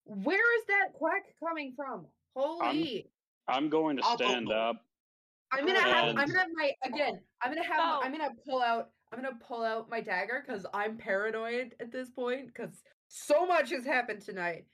Where 0.05 0.57
is 0.59 0.65
that 0.67 0.93
quack 0.93 1.23
coming 1.43 1.73
from? 1.75 2.07
Holy! 2.35 3.09
I'm 3.47 3.69
going 3.69 3.97
to 3.97 4.03
uh, 4.03 4.15
stand 4.15 4.51
up. 4.51 4.83
I'm 5.51 5.65
gonna 5.65 5.79
have. 5.81 6.09
I'm 6.09 6.27
gonna 6.27 6.39
have 6.39 6.47
my 6.53 6.71
again. 6.83 7.19
I'm 7.41 7.51
gonna 7.51 7.65
have. 7.65 7.77
No. 7.77 7.99
I'm 8.01 8.11
gonna 8.11 8.33
pull 8.47 8.61
out. 8.61 8.89
I'm 9.11 9.21
gonna 9.21 9.37
pull 9.47 9.63
out 9.63 9.89
my 9.89 10.01
dagger 10.01 10.43
because 10.45 10.65
I'm 10.73 10.97
paranoid 10.97 11.73
at 11.79 11.91
this 11.91 12.09
point 12.09 12.47
because 12.47 12.83
so 13.07 13.45
much 13.45 13.71
has 13.71 13.85
happened 13.85 14.21
tonight. 14.21 14.65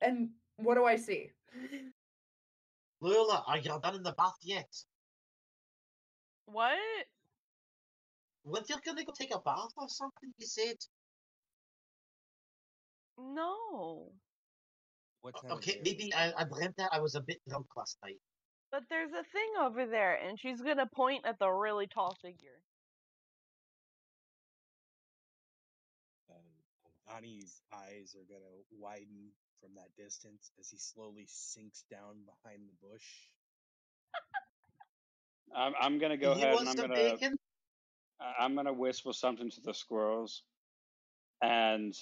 And 0.00 0.30
what 0.56 0.74
do 0.74 0.84
I 0.84 0.96
see? 0.96 1.30
Lula, 3.00 3.42
are 3.46 3.56
you 3.58 3.78
done 3.82 3.94
in 3.94 4.02
the 4.02 4.12
bath 4.12 4.36
yet? 4.42 4.68
What? 6.46 6.76
When 8.42 8.62
you're 8.68 8.80
gonna 8.84 9.04
go 9.04 9.12
take 9.18 9.34
a 9.34 9.40
bath 9.40 9.72
or 9.76 9.88
something? 9.88 10.32
You 10.36 10.46
said. 10.46 10.76
No. 13.18 14.12
What 15.22 15.34
time 15.40 15.52
Okay, 15.52 15.80
maybe 15.84 16.12
I, 16.14 16.32
I 16.36 16.44
dreamt 16.44 16.76
that 16.78 16.90
I 16.92 17.00
was 17.00 17.14
a 17.14 17.20
bit 17.20 17.38
drunk 17.48 17.66
last 17.76 17.98
night. 18.02 18.16
But 18.70 18.82
there's 18.88 19.10
a 19.12 19.24
thing 19.24 19.50
over 19.60 19.86
there, 19.86 20.14
and 20.14 20.38
she's 20.38 20.60
gonna 20.60 20.86
point 20.86 21.24
at 21.24 21.38
the 21.38 21.48
really 21.48 21.86
tall 21.86 22.16
figure. 22.22 22.62
Uh, 26.30 27.16
Ani's 27.16 27.62
eyes 27.72 28.14
are 28.14 28.26
gonna 28.32 28.62
widen 28.78 29.32
from 29.60 29.70
that 29.74 29.94
distance 30.02 30.50
as 30.58 30.68
he 30.70 30.78
slowly 30.78 31.26
sinks 31.28 31.84
down 31.90 32.16
behind 32.24 32.62
the 32.68 32.88
bush. 32.88 33.04
I'm, 35.54 35.74
I'm 35.80 35.98
gonna 35.98 36.16
go 36.16 36.32
you 36.34 36.42
ahead 36.44 36.58
and 36.58 36.68
I'm 36.68 36.76
gonna 36.76 36.94
bacon? 36.94 37.36
I- 38.20 38.44
I'm 38.44 38.54
gonna 38.54 38.72
whisper 38.72 39.12
something 39.12 39.50
to 39.50 39.60
the 39.60 39.74
squirrels, 39.74 40.42
and 41.42 41.94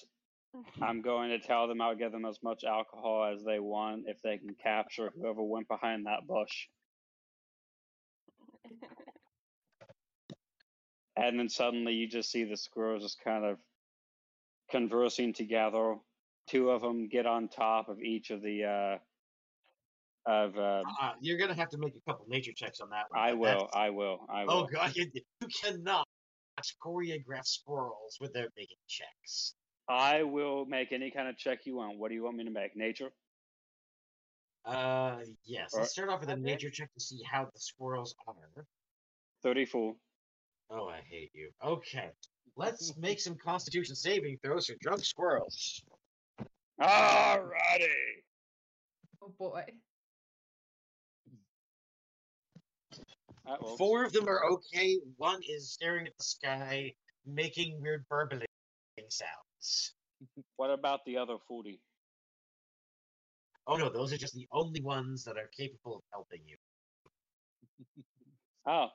I'm 0.82 1.02
going 1.02 1.30
to 1.30 1.38
tell 1.38 1.68
them 1.68 1.80
I'll 1.80 1.96
give 1.96 2.12
them 2.12 2.24
as 2.24 2.42
much 2.42 2.64
alcohol 2.64 3.32
as 3.34 3.44
they 3.44 3.58
want 3.58 4.04
if 4.06 4.20
they 4.22 4.38
can 4.38 4.54
capture 4.54 5.12
whoever 5.14 5.42
went 5.42 5.68
behind 5.68 6.06
that 6.06 6.26
bush. 6.26 6.68
And 11.20 11.36
then 11.36 11.48
suddenly 11.48 11.94
you 11.94 12.06
just 12.06 12.30
see 12.30 12.44
the 12.44 12.56
squirrels 12.56 13.02
just 13.02 13.20
kind 13.24 13.44
of 13.44 13.58
conversing 14.70 15.32
together. 15.32 15.96
Two 16.48 16.70
of 16.70 16.80
them 16.82 17.08
get 17.08 17.26
on 17.26 17.48
top 17.48 17.88
of 17.88 18.00
each 18.00 18.30
of 18.30 18.42
the 18.42 18.64
uh, 18.64 20.30
of. 20.30 20.56
Uh, 20.58 20.82
Uh, 21.00 21.12
you're 21.20 21.38
gonna 21.38 21.54
have 21.54 21.68
to 21.70 21.78
make 21.78 21.94
a 21.94 22.10
couple 22.10 22.24
nature 22.28 22.52
checks 22.54 22.80
on 22.80 22.90
that 22.90 23.04
one. 23.10 23.20
I 23.20 23.32
will. 23.34 23.44
that's- 23.44 23.70
I 23.74 23.90
will. 23.90 24.20
I 24.30 24.44
will. 24.44 24.52
Oh 24.52 24.66
god, 24.66 24.92
you, 24.96 25.06
you 25.14 25.48
cannot 25.62 26.06
choreograph 26.84 27.46
squirrels 27.46 28.16
without 28.20 28.48
making 28.56 28.78
checks. 28.88 29.54
I 29.88 30.22
will 30.22 30.66
make 30.66 30.92
any 30.92 31.10
kind 31.10 31.28
of 31.28 31.36
check 31.38 31.60
you 31.64 31.76
want. 31.76 31.98
What 31.98 32.08
do 32.08 32.14
you 32.14 32.24
want 32.24 32.36
me 32.36 32.44
to 32.44 32.50
make? 32.50 32.76
Nature? 32.76 33.10
Uh, 34.64 35.18
yes. 35.44 35.70
Or- 35.72 35.80
Let's 35.80 35.92
start 35.92 36.10
off 36.10 36.20
with 36.20 36.28
a 36.30 36.36
nature 36.36 36.68
check 36.70 36.92
to 36.92 37.00
see 37.00 37.20
how 37.30 37.44
the 37.44 37.58
squirrels 37.60 38.14
are. 38.26 38.34
34. 39.42 39.94
Oh, 40.70 40.88
I 40.88 41.00
hate 41.08 41.30
you. 41.32 41.50
Okay, 41.64 42.10
let's 42.56 42.94
make 42.98 43.20
some 43.20 43.36
Constitution 43.36 43.94
saving 43.94 44.38
throws 44.44 44.66
for 44.66 44.74
drunk 44.82 45.04
squirrels. 45.04 45.82
Alrighty. 46.80 47.88
Oh 49.22 49.32
boy. 49.38 49.64
That 53.46 53.62
works. 53.62 53.78
Four 53.78 54.04
of 54.04 54.12
them 54.12 54.28
are 54.28 54.44
okay. 54.52 54.98
One 55.16 55.40
is 55.48 55.72
staring 55.72 56.06
at 56.06 56.16
the 56.18 56.24
sky, 56.24 56.92
making 57.26 57.80
weird 57.80 58.04
burbling 58.08 58.46
sounds. 59.08 59.94
What 60.56 60.70
about 60.70 61.04
the 61.06 61.16
other 61.16 61.36
40? 61.46 61.80
Oh 63.68 63.76
no, 63.76 63.88
those 63.88 64.12
are 64.12 64.16
just 64.16 64.34
the 64.34 64.48
only 64.52 64.80
ones 64.82 65.22
that 65.24 65.36
are 65.38 65.48
capable 65.56 65.96
of 65.96 66.02
helping 66.12 66.40
you. 66.46 66.56
Oh, 68.66 68.88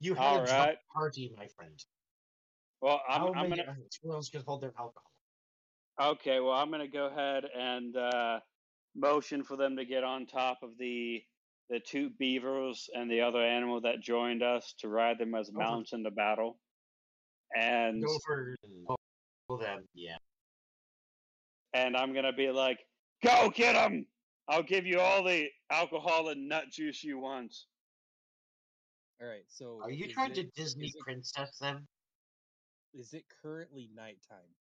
You 0.00 0.14
had 0.14 0.32
a 0.42 0.46
drunk 0.46 0.50
Alright. 0.50 0.78
party, 0.92 1.32
my 1.36 1.46
friend. 1.54 1.78
well, 2.80 3.00
I'm, 3.08 3.20
How 3.20 3.32
I'm 3.34 3.50
many 3.50 3.62
gonna. 3.62 3.76
squirrels 3.90 4.28
can 4.30 4.42
hold 4.44 4.62
their 4.62 4.72
alcohol? 4.78 5.12
Okay, 6.00 6.40
well, 6.40 6.52
I'm 6.54 6.70
gonna 6.70 6.88
go 6.88 7.06
ahead 7.06 7.44
and 7.54 7.94
uh, 7.96 8.40
motion 8.96 9.44
for 9.44 9.56
them 9.56 9.76
to 9.76 9.84
get 9.84 10.02
on 10.04 10.26
top 10.26 10.58
of 10.62 10.70
the 10.78 11.22
the 11.68 11.78
two 11.78 12.10
beavers 12.18 12.88
and 12.94 13.08
the 13.10 13.20
other 13.20 13.40
animal 13.40 13.80
that 13.82 14.00
joined 14.00 14.42
us 14.42 14.74
to 14.78 14.88
ride 14.88 15.18
them 15.18 15.34
as 15.34 15.48
Over. 15.50 15.58
mounts 15.58 15.92
into 15.92 16.10
battle. 16.10 16.58
And 17.54 18.02
Go 18.02 18.16
for 19.46 19.58
them, 19.60 19.84
yeah. 19.94 20.16
and 21.74 21.96
I'm 21.96 22.14
gonna 22.14 22.32
be 22.32 22.50
like, 22.50 22.78
"Go 23.22 23.50
get 23.50 23.74
them! 23.74 24.06
I'll 24.48 24.62
give 24.62 24.86
you 24.86 25.00
all 25.00 25.22
the 25.24 25.48
alcohol 25.70 26.28
and 26.28 26.48
nut 26.48 26.64
juice 26.72 27.04
you 27.04 27.18
want." 27.18 27.54
All 29.20 29.28
right. 29.28 29.44
So 29.48 29.80
Are 29.82 29.90
you 29.90 30.06
is 30.06 30.12
trying 30.12 30.30
it- 30.30 30.34
to 30.36 30.44
Disney 30.56 30.86
is 30.86 30.94
it- 30.94 31.02
princess 31.02 31.58
them? 31.58 31.86
Is 32.94 33.12
it 33.12 33.24
currently 33.42 33.90
nighttime? 33.94 34.54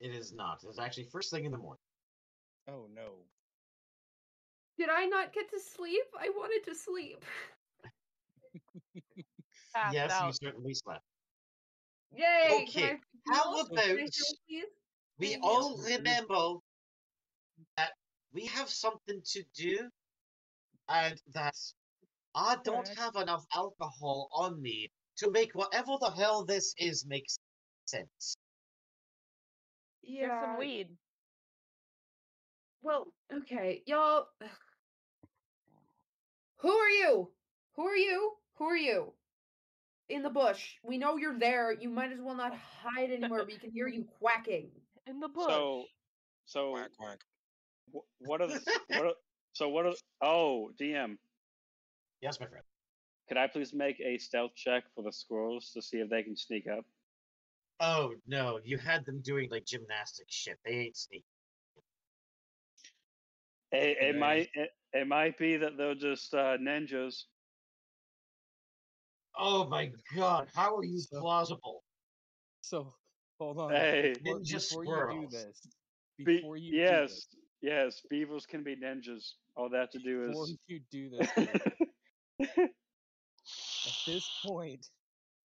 It 0.00 0.14
is 0.14 0.32
not. 0.32 0.60
It's 0.66 0.78
actually 0.78 1.04
first 1.12 1.30
thing 1.30 1.44
in 1.44 1.52
the 1.52 1.58
morning. 1.58 1.80
Oh 2.68 2.86
no. 2.94 3.12
Did 4.78 4.88
I 4.88 5.04
not 5.06 5.32
get 5.34 5.50
to 5.50 5.60
sleep? 5.60 6.04
I 6.18 6.30
wanted 6.30 6.64
to 6.70 6.74
sleep. 6.74 7.22
Passed 9.74 9.94
yes, 9.94 10.20
you 10.24 10.32
certainly 10.32 10.74
slept. 10.74 11.04
Yay! 12.16 12.62
Okay, 12.62 12.80
Can 12.80 13.00
I 13.30 13.34
how 13.34 13.52
about 13.52 13.68
Can 13.68 13.78
I 13.78 13.82
feel, 13.82 13.96
please? 14.48 14.64
We 15.18 15.36
all 15.42 15.76
remember 15.84 16.54
that 17.76 17.90
we 18.32 18.46
have 18.46 18.70
something 18.70 19.20
to 19.32 19.44
do, 19.54 19.90
and 20.88 21.20
that 21.34 21.54
I 22.34 22.56
don't 22.64 22.84
Correct. 22.86 22.98
have 22.98 23.16
enough 23.16 23.44
alcohol 23.54 24.28
on 24.32 24.60
me 24.62 24.90
to 25.18 25.30
make 25.30 25.54
whatever 25.54 25.92
the 26.00 26.10
hell 26.10 26.44
this 26.44 26.74
is 26.78 27.04
make 27.06 27.26
sense. 27.86 28.36
Here's 30.02 30.28
Yeah. 30.28 30.42
some 30.42 30.58
weed. 30.58 30.88
Well, 32.82 33.12
okay, 33.32 33.82
y'all. 33.86 34.26
Who 36.58 36.70
are 36.70 36.88
you? 36.90 37.30
Who 37.76 37.86
are 37.86 37.96
you? 37.96 38.32
Who 38.54 38.64
are 38.64 38.76
you? 38.76 39.12
In 40.08 40.22
the 40.22 40.30
bush. 40.30 40.76
We 40.82 40.98
know 40.98 41.16
you're 41.16 41.38
there. 41.38 41.72
You 41.72 41.88
might 41.88 42.12
as 42.12 42.20
well 42.20 42.34
not 42.34 42.54
hide 42.56 43.10
anymore. 43.10 43.44
we 43.46 43.56
can 43.58 43.70
hear 43.70 43.86
you 43.86 44.04
quacking. 44.18 44.70
In 45.06 45.20
the 45.20 45.28
bush. 45.28 45.46
So, 45.46 45.84
so 46.44 46.72
Quack 46.72 46.90
quack. 46.98 47.18
wh- 47.92 48.20
what 48.28 48.40
are 48.40 48.48
the 48.48 48.60
what 48.88 49.06
are, 49.06 49.14
so 49.52 49.68
what 49.68 49.86
are 49.86 49.92
oh 50.22 50.70
DM? 50.80 51.16
Yes, 52.20 52.38
my 52.38 52.46
friend. 52.46 52.64
Could 53.28 53.38
I 53.38 53.46
please 53.46 53.72
make 53.72 53.98
a 54.00 54.18
stealth 54.18 54.54
check 54.54 54.84
for 54.94 55.02
the 55.02 55.12
squirrels 55.12 55.70
to 55.72 55.82
see 55.82 55.98
if 55.98 56.10
they 56.10 56.22
can 56.22 56.36
sneak 56.36 56.66
up? 56.68 56.84
Oh 57.80 58.12
no, 58.26 58.60
you 58.62 58.76
had 58.78 59.04
them 59.06 59.20
doing 59.22 59.48
like 59.50 59.64
gymnastic 59.64 60.26
shit. 60.28 60.58
They 60.64 60.72
ain't 60.72 60.96
sneaking. 60.96 61.24
It, 63.72 63.96
it 64.00 64.06
Right. 64.06 64.16
might 64.18 64.48
it, 64.54 64.70
it 64.92 65.06
might 65.08 65.38
be 65.38 65.56
that 65.56 65.76
they're 65.78 65.94
just 65.94 66.34
uh, 66.34 66.56
ninjas. 66.58 67.24
Oh 69.38 69.66
my 69.68 69.90
god, 70.16 70.48
how 70.54 70.76
are 70.76 70.84
you 70.84 70.98
So- 70.98 71.20
plausible? 71.20 71.82
So 72.62 72.92
hold 73.38 73.58
on. 73.58 73.70
Hey. 73.70 74.14
before, 74.22 74.40
Ninja 74.40 74.52
before 74.68 74.84
you 75.12 75.20
do 75.22 75.28
this, 75.30 75.66
Be- 76.18 76.24
before 76.24 76.56
you 76.58 76.72
do 76.72 76.76
yes, 76.78 77.10
this, 77.10 77.26
yes, 77.62 78.02
beavers 78.10 78.44
can 78.44 78.62
be 78.62 78.76
ninjas. 78.76 79.32
All 79.56 79.70
that 79.70 79.90
to 79.92 79.98
do 79.98 80.26
before 80.26 80.44
is. 80.44 80.58
you 80.66 80.80
do 80.90 81.10
this, 81.18 81.30
at 82.58 82.70
this 84.06 84.28
point, 84.44 84.86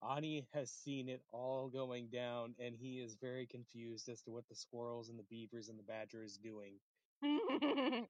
Ani 0.04 0.46
has 0.52 0.70
seen 0.70 1.08
it 1.08 1.22
all 1.32 1.68
going 1.68 2.08
down, 2.08 2.54
and 2.58 2.74
he 2.76 3.00
is 3.00 3.16
very 3.20 3.46
confused 3.46 4.08
as 4.08 4.22
to 4.22 4.30
what 4.30 4.44
the 4.48 4.54
squirrels 4.54 5.08
and 5.08 5.18
the 5.18 5.24
beavers 5.24 5.68
and 5.68 5.78
the 5.78 5.82
badger 5.82 6.22
is 6.22 6.36
doing. 6.38 6.78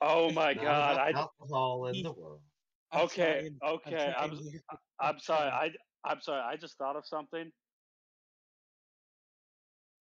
oh 0.00 0.30
my 0.32 0.52
Not 0.54 0.62
god! 0.62 0.98
I 0.98 1.10
alcohol 1.10 1.86
in 1.88 1.94
He- 1.96 2.02
the 2.02 2.12
world. 2.12 2.40
I'm 2.90 3.02
Okay, 3.02 3.50
trying- 3.60 3.60
I'm 3.62 3.74
okay, 3.74 4.14
I'm. 4.16 4.38
I'm 5.00 5.18
sorry. 5.18 5.50
I 5.50 5.70
I'm 6.04 6.20
sorry. 6.22 6.40
I 6.40 6.56
just 6.56 6.78
thought 6.78 6.96
of 6.96 7.06
something. 7.06 7.52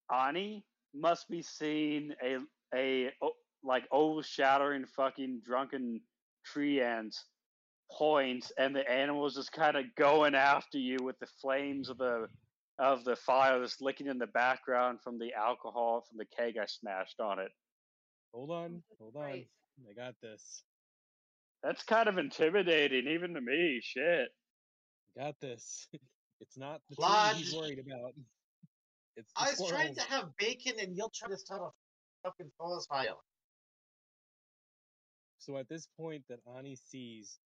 Ani 0.09 0.65
must 0.93 1.27
be 1.29 1.41
seeing 1.41 2.13
a 2.23 2.37
a 2.73 3.11
o- 3.21 3.35
like 3.63 3.85
overshadowing 3.91 4.85
fucking 4.85 5.41
drunken 5.43 5.99
treants 6.53 7.23
points 7.91 8.51
point, 8.51 8.51
and 8.57 8.75
the 8.75 8.89
animals 8.89 9.35
just 9.35 9.51
kind 9.51 9.77
of 9.77 9.85
going 9.95 10.35
after 10.35 10.77
you 10.77 10.97
with 11.01 11.17
the 11.19 11.27
flames 11.41 11.89
of 11.89 11.97
the 11.97 12.27
of 12.79 13.03
the 13.05 13.15
fire 13.15 13.61
just 13.63 13.81
licking 13.81 14.07
in 14.07 14.19
the 14.19 14.27
background 14.27 14.99
from 15.03 15.17
the 15.17 15.33
alcohol 15.33 16.05
from 16.07 16.17
the 16.17 16.25
keg 16.25 16.57
I 16.61 16.65
smashed 16.67 17.19
on 17.19 17.39
it. 17.39 17.51
Hold 18.33 18.51
on, 18.51 18.83
hold 18.99 19.15
on. 19.15 19.21
Right. 19.23 19.47
I 19.89 19.93
got 19.93 20.15
this. 20.21 20.63
That's 21.63 21.83
kind 21.83 22.07
of 22.07 22.17
intimidating, 22.17 23.07
even 23.07 23.33
to 23.33 23.41
me. 23.41 23.79
Shit. 23.83 24.29
Got 25.17 25.39
this. 25.41 25.87
It's 26.39 26.55
not 26.55 26.81
the 26.87 26.95
tree 26.97 27.39
he's 27.39 27.51
Lodge. 27.51 27.63
worried 27.63 27.79
about. 27.79 28.13
It's 29.15 29.31
I 29.35 29.49
was 29.49 29.67
trying 29.67 29.95
to 29.95 30.01
have 30.01 30.29
bacon 30.37 30.73
and 30.79 30.95
you'll 30.95 31.09
try 31.09 31.29
to 31.29 31.35
start 31.35 31.61
a 31.63 31.69
fucking 32.23 32.51
forest 32.59 32.87
fire. 32.89 33.15
So 35.47 35.55
at 35.55 35.69
this 35.69 35.87
point 35.97 36.23
that 36.27 36.39
Ani 36.57 36.75
sees 36.75 37.39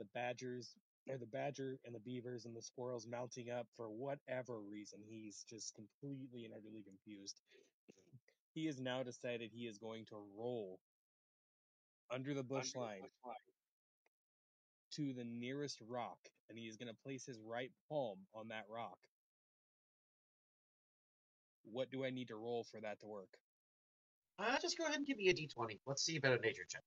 the 0.00 0.04
badgers 0.14 0.74
or 1.08 1.16
the 1.16 1.26
badger 1.26 1.78
and 1.84 1.94
the 1.94 2.00
beavers 2.00 2.44
and 2.44 2.56
the 2.56 2.60
squirrels 2.60 3.06
mounting 3.06 3.50
up 3.50 3.68
for 3.76 3.86
whatever 3.88 4.60
reason. 4.60 4.98
He's 5.08 5.44
just 5.48 5.72
completely 5.76 6.44
and 6.44 6.52
utterly 6.52 6.82
confused. 6.82 7.40
He 8.54 8.64
has 8.64 8.80
now 8.80 9.02
decided 9.02 9.50
he 9.52 9.66
is 9.66 9.76
going 9.76 10.06
to 10.06 10.16
roll 10.34 10.80
under 12.10 12.32
the 12.32 12.42
bush 12.42 12.74
line 12.74 13.02
to 14.92 15.12
the 15.12 15.24
nearest 15.24 15.78
rock, 15.86 16.16
and 16.48 16.58
he 16.58 16.64
is 16.64 16.78
going 16.78 16.88
to 16.88 16.96
place 17.04 17.26
his 17.26 17.38
right 17.46 17.70
palm 17.90 18.16
on 18.34 18.48
that 18.48 18.64
rock. 18.70 18.96
What 21.70 21.90
do 21.90 22.02
I 22.06 22.08
need 22.08 22.28
to 22.28 22.36
roll 22.36 22.64
for 22.64 22.80
that 22.80 22.98
to 23.00 23.06
work? 23.06 23.36
Uh, 24.38 24.56
just 24.58 24.78
go 24.78 24.84
ahead 24.84 24.96
and 24.96 25.06
give 25.06 25.18
me 25.18 25.28
a 25.28 25.34
d20. 25.34 25.78
Let's 25.86 26.02
see 26.02 26.16
about 26.16 26.38
a 26.38 26.40
nature 26.40 26.64
check. 26.66 26.80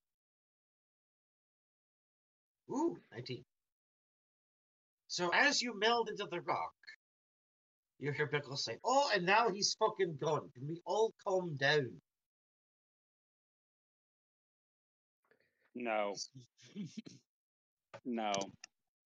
Ooh, 2.72 2.98
19. 3.14 3.44
So 5.08 5.30
as 5.34 5.62
you 5.62 5.78
meld 5.80 6.10
into 6.10 6.26
the 6.30 6.42
rock, 6.42 6.74
you 8.00 8.12
hear 8.12 8.28
Bickle 8.28 8.58
say, 8.58 8.78
Oh, 8.86 9.10
and 9.14 9.26
now 9.26 9.50
he's 9.50 9.76
fucking 9.80 10.18
gone. 10.22 10.50
Can 10.56 10.68
we 10.68 10.80
all 10.86 11.14
calm 11.26 11.56
down? 11.58 11.90
No, 15.76 16.14
no, 18.06 18.34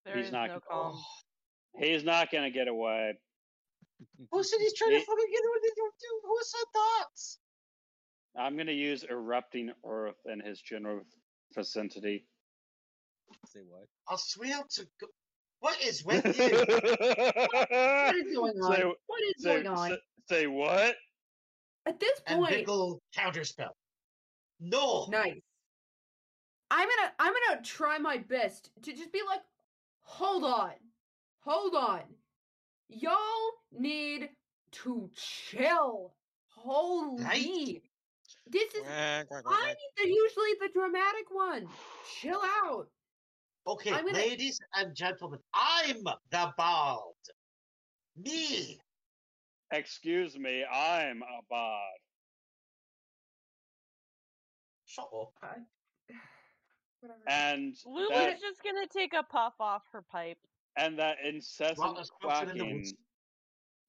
There 0.05 0.17
He's 0.17 0.27
is 0.27 0.31
not 0.31 0.47
no 0.47 0.53
gonna- 0.53 0.61
calm. 0.69 0.95
Oh. 0.97 1.79
he's 1.79 2.03
not 2.03 2.31
gonna 2.31 2.49
get 2.49 2.67
away. 2.67 3.13
Who 4.31 4.43
said 4.43 4.59
he's 4.59 4.73
trying 4.73 4.91
to 4.91 4.97
He- 4.99 5.05
fucking 5.05 5.27
get 5.31 5.43
away? 5.45 5.59
Dude, 5.75 6.23
Who 6.23 6.37
said 6.41 6.65
that? 6.73 8.41
I'm 8.41 8.57
gonna 8.57 8.71
use 8.71 9.03
erupting 9.03 9.71
earth 9.85 10.17
in 10.25 10.39
his 10.39 10.61
general 10.61 11.01
vicinity. 11.53 12.25
Say 13.47 13.61
what? 13.67 13.85
I 14.09 14.15
swear 14.17 14.61
to 14.75 14.87
God. 14.99 15.09
What 15.59 15.81
is 15.81 16.03
with 16.03 16.25
you? 16.37 16.43
What 16.43 18.15
is 18.15 18.35
going 18.35 18.53
on? 18.61 18.75
Say- 18.75 18.83
what 19.07 19.21
is 19.23 19.43
say, 19.43 19.63
going 19.63 19.67
on? 19.67 19.89
say, 19.89 19.97
say 20.29 20.47
what? 20.47 20.95
At 21.85 21.99
this 21.99 22.19
and 22.27 22.39
point, 22.39 22.67
Bickle 22.67 22.99
counterspell. 23.17 23.69
No! 24.59 25.07
nice. 25.09 25.39
I'm 26.71 26.87
gonna 26.87 27.11
I'm 27.19 27.33
gonna 27.49 27.61
try 27.61 27.97
my 27.99 28.17
best 28.17 28.71
to 28.83 28.93
just 28.93 29.11
be 29.11 29.21
like, 29.29 29.41
hold 30.01 30.43
on, 30.43 30.71
hold 31.41 31.75
on, 31.75 32.01
y'all 32.89 33.51
need 33.71 34.29
to 34.71 35.09
chill. 35.15 36.13
Holy, 36.47 37.23
Right? 37.23 37.81
this 38.47 38.73
is 38.73 38.83
I'm 38.87 39.75
the, 39.97 40.07
usually 40.07 40.53
the 40.61 40.69
dramatic 40.73 41.25
one. 41.29 41.67
Chill 42.21 42.41
out. 42.63 42.87
Okay, 43.65 43.91
gonna- 43.91 44.11
ladies 44.11 44.59
and 44.75 44.95
gentlemen, 44.95 45.39
I'm 45.53 46.03
the 46.31 46.53
bald. 46.57 47.15
Me. 48.15 48.79
Excuse 49.71 50.37
me, 50.37 50.63
I'm 50.65 51.23
a 51.23 51.41
bard. 51.49 51.99
Shut 54.85 55.05
up. 55.05 55.33
Whatever. 56.99 57.19
And 57.27 57.75
Lulu's 57.85 58.09
that, 58.09 58.39
just 58.39 58.61
gonna 58.63 58.87
take 58.87 59.13
a 59.13 59.23
puff 59.23 59.53
off 59.59 59.83
her 59.91 60.01
pipe. 60.01 60.37
and 60.77 60.99
that 60.99 61.17
incessant 61.25 61.79
Well, 61.79 61.93
let's 61.95 62.11
put 62.21 62.49
it 62.49 62.49
in 62.51 62.57
quacking 62.57 62.93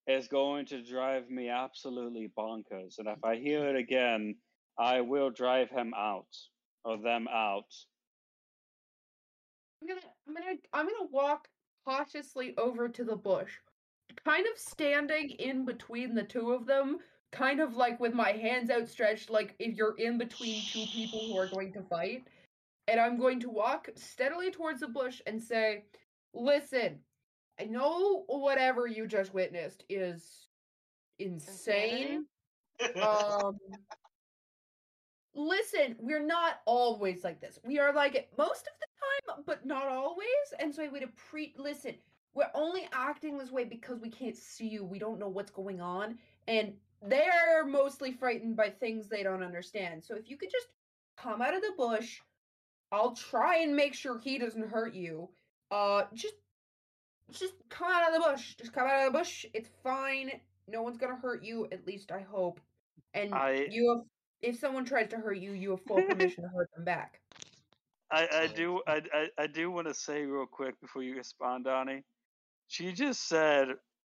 is 0.07 0.29
going 0.29 0.67
to 0.67 0.83
drive 0.83 1.31
me 1.31 1.49
absolutely 1.49 2.31
bonkers. 2.37 2.99
And 2.99 3.09
if 3.09 3.25
I 3.25 3.37
hear 3.37 3.69
it 3.69 3.77
again, 3.77 4.37
I 4.79 5.01
will 5.01 5.31
drive 5.31 5.71
him 5.71 5.95
out 5.97 6.27
or 6.85 6.99
them 6.99 7.27
out. 7.33 7.73
I'm 9.85 9.89
gonna 9.89 10.07
I'm 10.27 10.35
gonna 10.35 10.57
I'm 10.73 10.87
gonna 10.87 11.11
walk 11.11 11.49
cautiously 11.87 12.55
over 12.57 12.89
to 12.89 13.05
the 13.05 13.17
bush. 13.17 13.53
Kind 14.25 14.47
of 14.51 14.59
standing 14.59 15.31
in 15.31 15.65
between 15.65 16.15
the 16.15 16.23
two 16.23 16.53
of 16.53 16.67
them, 16.67 16.99
kind 17.33 17.61
of 17.61 17.77
like 17.77 18.01
with 18.01 18.15
my 18.15 18.31
hands 18.33 18.71
outstretched, 18.71 19.29
like 19.29 19.55
if 19.59 19.77
you're 19.77 19.97
in 19.99 20.17
between 20.17 20.63
two 20.73 20.85
people 20.93 21.21
who 21.27 21.37
are 21.37 21.49
going 21.49 21.73
to 21.75 21.83
fight. 21.83 22.25
And 22.87 23.01
I'm 23.01 23.19
going 23.19 23.41
to 23.41 23.51
walk 23.51 23.89
steadily 23.95 24.51
towards 24.51 24.81
the 24.81 24.89
bush 24.89 25.21
and 25.27 25.43
say, 25.43 25.85
Listen, 26.33 26.99
I 27.61 27.65
know 27.65 28.25
whatever 28.27 28.87
you 28.87 29.07
just 29.07 29.35
witnessed 29.35 29.85
is 29.89 30.49
insane. 31.19 32.27
um 33.03 33.59
listen 35.35 35.97
we're 35.99 36.25
not 36.25 36.61
always 36.67 37.25
like 37.25 37.41
this. 37.41 37.59
We 37.65 37.79
are 37.79 37.93
like 37.93 38.15
it 38.15 38.29
most 38.39 38.63
of 38.63 38.75
the 38.81 38.87
time 39.37 39.45
but 39.47 39.67
not 39.67 39.87
always. 39.89 40.27
And 40.59 40.75
so 40.75 40.83
i 40.83 40.89
would 40.89 41.03
appreciate 41.03 41.59
listen 41.59 41.95
we're 42.35 42.51
only 42.55 42.89
acting 42.93 43.39
this 43.39 43.53
way 43.53 43.65
because 43.65 44.01
we 44.01 44.11
can't 44.11 44.37
see 44.37 44.67
you. 44.69 44.85
We 44.85 44.99
don't 44.99 45.21
know 45.21 45.29
what's 45.29 45.53
going 45.53 45.81
on. 45.81 46.19
And 46.49 46.73
they're 47.01 47.65
mostly 47.65 48.11
frightened 48.13 48.57
by 48.57 48.71
things 48.71 49.09
they 49.09 49.23
don't 49.23 49.43
understand. 49.43 50.03
So 50.03 50.17
if 50.17 50.29
you 50.29 50.37
could 50.37 50.51
just 50.51 50.67
come 51.17 51.41
out 51.41 51.55
of 51.55 51.63
the 51.63 51.73
bush 51.77 52.21
i'll 52.93 53.13
try 53.15 53.59
and 53.59 53.75
make 53.77 53.95
sure 53.95 54.19
he 54.19 54.39
doesn't 54.39 54.69
hurt 54.69 54.95
you. 54.95 55.29
Uh 55.71 56.05
just 56.15 56.35
just 57.33 57.55
come 57.69 57.91
out 57.91 58.09
of 58.09 58.15
the 58.23 58.29
bush. 58.31 58.55
Just 58.57 58.73
come 58.73 58.87
out 58.87 59.07
of 59.07 59.13
the 59.13 59.19
bush. 59.19 59.47
It's 59.55 59.71
fine. 59.83 60.31
No 60.69 60.83
one's 60.83 60.99
gonna 60.99 61.17
hurt 61.17 61.43
you 61.45 61.67
at 61.73 61.87
least 61.87 62.13
i 62.13 62.21
hope. 62.21 62.61
And 63.15 63.35
I- 63.35 63.67
you 63.71 63.91
have 63.91 64.07
if 64.45 64.59
someone 64.59 64.85
tries 64.85 65.09
to 65.09 65.17
hurt 65.17 65.39
you 65.39 65.53
you 65.53 65.71
have 65.71 65.83
full 65.83 66.03
permission 66.09 66.43
to 66.45 66.49
hurt 66.51 66.71
them 66.77 66.85
back 66.85 67.21
I, 68.11 68.29
I 68.33 68.47
do 68.47 68.81
I, 68.87 69.03
I, 69.13 69.29
I 69.39 69.47
do 69.47 69.71
want 69.71 69.89
to 69.89 69.95
say 69.95 70.23
real 70.25 70.47
quick 70.47 70.81
before 70.81 71.03
you 71.03 71.17
respond, 71.17 71.65
Donnie. 71.65 72.05
She 72.69 72.93
just 72.93 73.27
said 73.29 73.69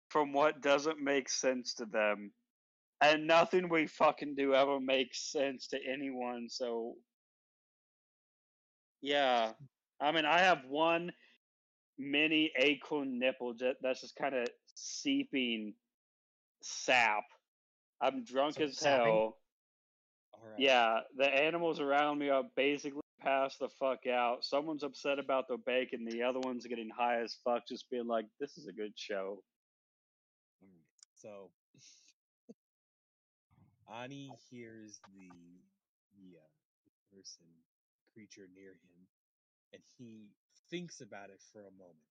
from 0.09 0.34
what 0.34 0.61
doesn't 0.61 0.99
make 1.01 1.30
sense 1.30 1.76
to 1.76 1.86
them, 1.86 2.32
and 2.99 3.26
nothing 3.28 3.69
we 3.69 3.88
fucking 3.88 4.36
do 4.36 4.53
ever 4.53 4.80
makes 4.82 5.32
sense 5.32 5.67
to 5.67 5.78
anyone. 5.89 6.47
So 6.49 6.95
yeah, 9.01 9.53
I 10.01 10.11
mean 10.11 10.26
I 10.26 10.39
have 10.39 10.65
one 10.67 11.11
mini 11.97 12.51
acorn 12.57 13.17
nipple 13.19 13.55
that's 13.82 14.01
just 14.01 14.15
kind 14.17 14.36
of 14.36 14.47
seeping 14.73 15.73
sap. 16.61 17.23
I'm 18.01 18.26
drunk 18.26 18.55
So 18.55 18.63
as 18.63 18.78
sapping? 18.78 19.13
hell. 19.13 19.38
Right. 20.46 20.54
Yeah, 20.58 21.02
the 21.16 21.28
animals 21.28 21.80
around 21.80 22.20
me 22.20 22.30
are 22.30 22.43
basically 22.56 23.02
passed 23.22 23.60
the 23.60 23.69
fuck 23.69 24.07
out. 24.07 24.44
Someone's 24.45 24.84
upset 24.84 25.19
about 25.19 25.48
the 25.48 25.57
bacon, 25.57 26.06
the 26.06 26.24
other 26.24 26.40
one's 26.40 26.65
getting 26.68 26.90
high 26.90 27.22
as 27.22 27.36
fuck, 27.44 27.68
just 27.68 27.90
being 27.90 28.07
like, 28.07 28.26
"This 28.40 28.57
is 28.57 28.68
a 28.68 28.74
good 28.74 28.98
show." 28.98 29.44
Mm, 30.64 30.84
So 31.15 31.52
Ani 33.90 34.36
hears 34.49 35.02
the 35.07 35.61
the 36.18 36.38
uh, 36.40 36.48
person 37.15 37.45
creature 38.14 38.48
near 38.53 38.74
him, 38.74 39.07
and 39.74 39.84
he 39.98 40.30
thinks 40.69 41.02
about 41.02 41.30
it 41.30 41.41
for 41.52 41.61
a 41.68 41.72
moment. 41.72 42.06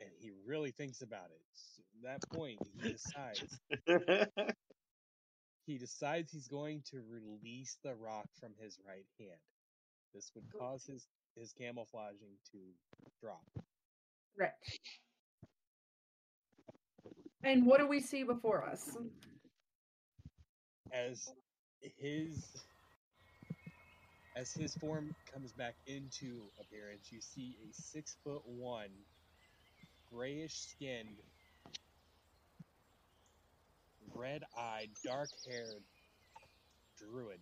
And 0.00 0.10
he 0.18 0.30
really 0.46 0.72
thinks 0.72 1.02
about 1.02 1.30
it. 1.30 1.42
So 1.54 1.82
at 1.96 2.02
that 2.20 2.28
point, 2.28 2.60
he 2.72 2.80
decides 2.90 3.60
he 5.66 5.78
decides 5.78 6.32
he's 6.32 6.48
going 6.48 6.82
to 6.90 7.02
release 7.10 7.76
the 7.82 7.94
rock 7.94 8.28
from 8.40 8.50
his 8.60 8.78
right 8.86 9.06
hand. 9.18 9.40
This 10.14 10.30
would 10.34 10.44
oh, 10.54 10.58
cause 10.58 10.86
his 10.86 11.06
his 11.36 11.52
camouflaging 11.52 12.36
to 12.52 12.58
drop. 13.20 13.42
right 14.38 14.50
and 17.44 17.66
what 17.66 17.78
do 17.78 17.86
we 17.86 18.00
see 18.00 18.22
before 18.22 18.64
us 18.64 18.96
as 20.92 21.28
his 21.98 22.42
as 24.36 24.52
his 24.52 24.74
form 24.74 25.14
comes 25.32 25.52
back 25.52 25.74
into 25.86 26.42
appearance, 26.60 27.10
you 27.10 27.20
see 27.20 27.56
a 27.68 27.72
six 27.72 28.16
foot 28.22 28.42
one, 28.44 28.90
grayish 30.12 30.54
skinned, 30.54 31.16
red 34.18 34.42
eyed, 34.58 34.90
dark 35.04 35.28
haired 35.48 35.82
druid 36.98 37.40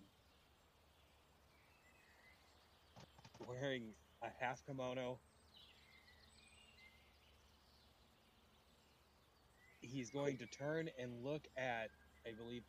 wearing 3.47 3.93
a 4.23 4.29
half 4.41 4.65
kimono. 4.67 5.19
He's 9.81 10.11
going 10.11 10.39
to 10.39 10.47
turn 10.47 10.89
and 10.99 11.23
look 11.23 11.43
at, 11.57 11.91
I 12.27 12.33
believe, 12.37 12.63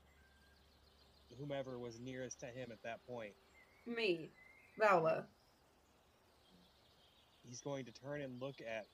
whomever 1.40 1.80
was 1.80 2.00
nearest 2.00 2.40
to 2.42 2.48
him 2.48 2.70
at 2.72 2.84
that 2.84 3.06
point. 3.08 3.34
me 3.86 4.32
vala 4.78 5.26
He's 7.48 7.62
going 7.62 7.86
to 7.86 7.92
turn 7.92 8.22
and 8.22 8.42
look 8.42 8.56
at 8.62 8.86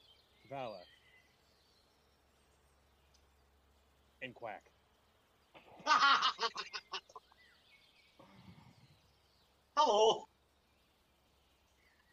Vala 0.50 0.82
and 4.22 4.34
quack. 4.36 4.70
Hello. 9.78 10.26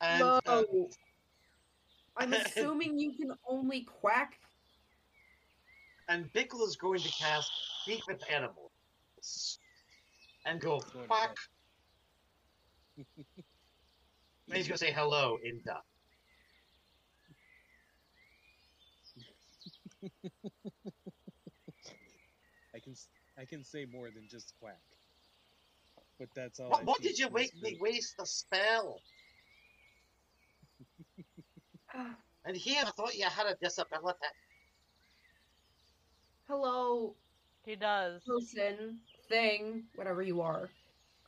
And 0.00 0.20
Love 0.20 0.40
uh, 0.46 0.62
So, 0.70 0.88
I'm 2.16 2.32
assuming 2.32 2.98
you 2.98 3.12
can 3.12 3.32
only 3.48 3.82
quack. 3.82 4.38
and 6.08 6.32
Bickle 6.32 6.66
is 6.66 6.76
going 6.76 7.00
to 7.00 7.08
cast 7.10 7.50
Speak 7.82 8.06
with 8.06 8.22
Animals. 8.30 9.58
And 10.46 10.60
go 10.60 10.78
Going 10.78 10.80
to 10.80 11.06
quack. 11.06 11.36
And 12.96 13.06
he's 14.56 14.66
gonna 14.66 14.78
say 14.78 14.92
hello 14.92 15.38
in 15.44 15.60
duck. 15.64 15.84
I 23.38 23.44
can 23.44 23.60
s- 23.60 23.74
I 23.74 23.78
can 23.78 23.86
say 23.90 23.98
more 23.98 24.10
than 24.10 24.28
just 24.28 24.54
quack. 24.60 24.80
But 26.18 26.28
that's 26.34 26.60
all. 26.60 26.70
What, 26.70 26.80
I 26.80 26.84
what 26.84 27.02
did 27.02 27.18
you 27.18 27.30
make 27.30 27.54
me 27.62 27.78
waste 27.80 28.16
the 28.18 28.26
spell? 28.26 29.00
And 32.44 32.56
here 32.56 32.82
I 32.86 32.90
thought 32.92 33.14
you 33.14 33.24
had 33.26 33.46
a 33.46 33.56
disability. 33.56 34.18
Hello, 36.48 37.16
He 37.66 37.76
does. 37.76 38.22
person, 38.24 39.00
thing, 39.28 39.84
whatever 39.96 40.22
you 40.22 40.40
are. 40.40 40.70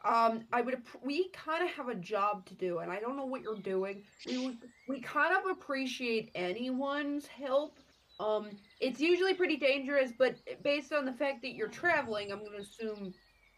Um, 0.03 0.47
I 0.53 0.63
would. 0.63 0.83
We 1.03 1.29
kind 1.31 1.63
of 1.63 1.71
have 1.75 1.89
a 1.89 1.95
job 1.95 2.47
to 2.47 2.55
do, 2.55 2.79
and 2.79 2.91
I 2.91 3.01
don't 3.01 3.17
know 3.17 3.27
what 3.27 3.43
you're 3.43 3.57
doing. 3.61 4.05
We 4.27 4.39
would, 4.39 4.57
we 4.89 5.01
kind 5.01 5.37
of 5.37 5.51
appreciate 5.51 6.31
anyone's 6.35 7.27
help. 7.27 7.79
Um, 8.21 8.51
it's 8.81 9.01
usually 9.01 9.33
pretty 9.33 9.57
dangerous, 9.57 10.13
but 10.17 10.37
based 10.63 10.93
on 10.93 11.07
the 11.07 11.13
fact 11.13 11.41
that 11.43 11.55
you're 11.55 11.69
traveling, 11.69 12.31
I'm 12.31 12.45
gonna 12.45 12.59
assume 12.59 13.15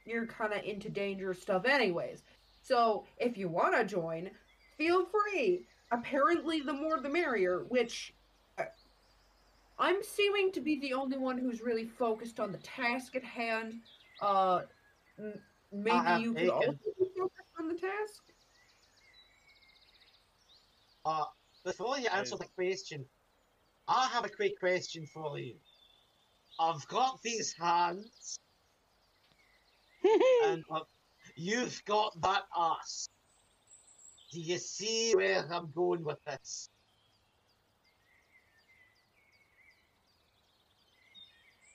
you're 0.06 0.26
kind 0.26 0.52
of 0.52 0.62
into 0.62 0.88
dangerous 0.88 1.42
stuff, 1.42 1.64
anyways. 1.64 2.22
So 2.62 3.04
if 3.18 3.36
you 3.36 3.48
want 3.48 3.74
to 3.74 3.84
join, 3.84 4.30
feel 4.78 5.06
free. 5.06 5.66
Apparently, 5.90 6.60
the 6.60 6.72
more 6.72 7.00
the 7.00 7.08
merrier. 7.08 7.64
Which 7.68 8.14
uh, 8.56 8.64
I'm 9.80 10.02
seeming 10.02 10.52
to 10.52 10.60
be 10.60 10.78
the 10.78 10.94
only 10.94 11.18
one 11.18 11.38
who's 11.38 11.60
really 11.60 11.84
focused 11.84 12.38
on 12.38 12.52
the 12.52 12.58
task 12.58 13.16
at 13.16 13.24
hand. 13.24 13.74
Uh, 14.20 14.60
maybe 15.72 15.96
have 15.96 16.20
you 16.20 16.34
could 16.34 16.50
also 16.50 16.70
be 16.70 17.06
focused 17.18 17.48
on 17.58 17.68
the 17.68 17.74
task. 17.74 18.22
Uh, 21.04 21.24
before 21.64 21.98
you 21.98 22.06
answer 22.12 22.36
the 22.36 22.46
question, 22.54 23.04
I 23.94 24.08
have 24.08 24.24
a 24.24 24.28
quick 24.30 24.58
question 24.58 25.04
for 25.04 25.38
you. 25.38 25.54
I've 26.58 26.86
got 26.88 27.20
these 27.22 27.52
hands, 27.52 28.38
and 30.46 30.64
uh, 30.70 30.80
you've 31.36 31.84
got 31.84 32.18
that 32.22 32.44
ass. 32.56 33.10
Do 34.32 34.40
you 34.40 34.56
see 34.56 35.12
where 35.14 35.44
I'm 35.52 35.70
going 35.74 36.02
with 36.04 36.24
this? 36.24 36.70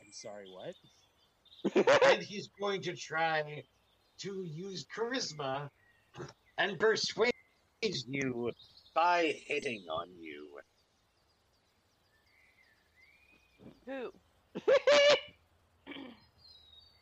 I'm 0.02 0.12
sorry. 0.12 0.48
What? 0.50 1.86
and 2.04 2.24
he's 2.24 2.50
going 2.60 2.82
to 2.82 2.96
try 2.96 3.64
to 4.22 4.44
use 4.44 4.88
charisma 4.96 5.70
and 6.58 6.80
persuade 6.80 7.32
you 7.84 8.52
by 8.96 9.36
hitting 9.46 9.86
on 9.92 10.08
you. 10.20 10.48
Who? 13.88 14.12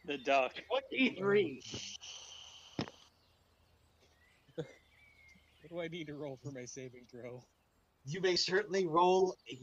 the 0.06 0.18
duck. 0.24 0.54
23. 0.90 1.62
What 4.56 4.66
do 5.70 5.82
I 5.82 5.88
need 5.88 6.08
to 6.08 6.14
roll 6.14 6.38
for 6.44 6.52
my 6.52 6.66
saving 6.66 7.06
throw? 7.12 7.44
You 8.06 8.22
may 8.22 8.36
certainly 8.36 8.86
roll 8.86 9.36
a. 9.50 9.60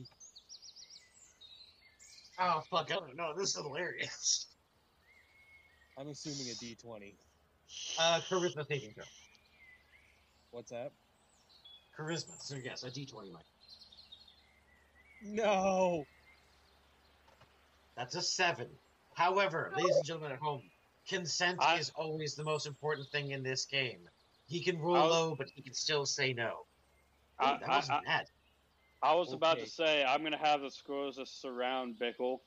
Oh, 2.40 2.62
fuck, 2.68 2.90
I 2.90 2.94
don't 2.96 3.16
know. 3.16 3.32
This 3.36 3.50
is 3.50 3.62
hilarious. 3.62 4.46
I'm 5.96 6.08
assuming 6.08 6.50
a 6.50 6.54
D20. 6.54 7.14
Uh, 8.00 8.20
charisma 8.28 8.66
saving 8.66 8.94
throw. 8.94 9.04
What's 10.50 10.72
that? 10.72 10.90
Charisma, 11.96 12.40
so 12.40 12.56
yes, 12.56 12.82
a 12.82 12.90
d20 12.90 13.32
might. 13.32 13.44
No. 15.22 16.04
That's 18.02 18.16
a 18.16 18.22
7. 18.22 18.66
However, 19.14 19.72
ladies 19.76 19.94
and 19.94 20.04
gentlemen 20.04 20.32
at 20.32 20.40
home, 20.40 20.62
consent 21.06 21.58
I- 21.62 21.78
is 21.78 21.90
always 21.90 22.34
the 22.34 22.42
most 22.42 22.66
important 22.66 23.08
thing 23.10 23.30
in 23.30 23.44
this 23.44 23.64
game. 23.64 24.08
He 24.48 24.60
can 24.60 24.76
roll 24.80 24.96
I 24.96 25.02
was- 25.02 25.10
low, 25.12 25.34
but 25.36 25.48
he 25.50 25.62
can 25.62 25.72
still 25.72 26.04
say 26.04 26.32
no. 26.32 26.66
Ooh, 27.40 27.44
I- 27.44 27.58
that 27.58 27.68
I- 27.68 27.76
wasn't 27.76 27.98
I- 27.98 28.04
bad. 28.04 28.30
I 29.04 29.14
was 29.14 29.32
about 29.32 29.58
to 29.58 29.68
say 29.68 30.02
I'm 30.04 30.24
gonna 30.24 30.36
have 30.36 30.62
the 30.62 30.70
scores 30.72 31.14
just 31.14 31.40
surround 31.40 31.96
Bickle, 31.96 32.40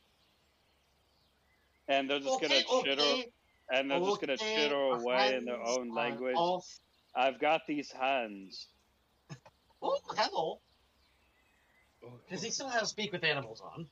and 1.87 2.09
they're 2.09 2.19
just 2.19 2.35
okay, 2.43 2.63
gonna 2.63 2.83
chitter, 2.83 3.29
and 3.69 3.89
they're 3.89 3.99
just 4.01 4.19
gonna 4.19 4.37
chitter 4.37 4.75
away 4.75 5.35
in 5.35 5.45
their 5.45 5.61
own 5.61 5.89
language. 5.89 6.35
off. 6.35 6.79
I've 7.15 7.39
got 7.39 7.65
these 7.65 7.91
hands. 7.93 8.67
Oh, 9.81 9.99
hello. 10.17 10.59
Oh, 12.03 12.19
Because 12.25 12.41
he 12.41 12.49
oh. 12.49 12.51
still 12.51 12.69
has 12.69 12.89
speak 12.89 13.13
with 13.13 13.23
animals 13.23 13.61
on. 13.61 13.89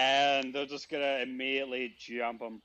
And 0.00 0.54
they're 0.54 0.66
just 0.66 0.88
gonna 0.88 1.18
immediately 1.22 1.94
jump 1.98 2.40
him. 2.40 2.62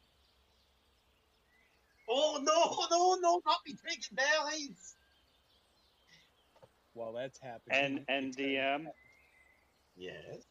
Oh 2.10 2.40
no, 2.41 2.88
no, 2.95 3.16
no, 3.20 3.41
not 3.45 3.57
me 3.66 3.76
drinking 3.82 4.16
berries. 4.18 4.95
While 6.94 7.12
that's 7.14 7.40
happening, 7.40 7.78
And 7.78 7.98
it 7.99 8.06
and 8.07 8.38
DM, 8.38 8.88
Yes. 9.98 10.44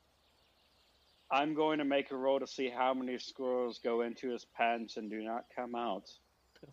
I'm 1.31 1.55
going 1.55 1.79
to 1.79 1.85
make 1.85 2.11
a 2.11 2.17
roll 2.17 2.39
to 2.39 2.47
see 2.47 2.69
how 2.69 2.93
many 2.93 3.19
squirrels 3.19 3.81
go 3.83 4.03
into 4.03 4.31
his 4.31 4.45
pants 4.57 4.99
and 4.99 5.11
do 5.11 5.23
not 5.23 5.45
come 5.55 5.75
out. 5.75 6.11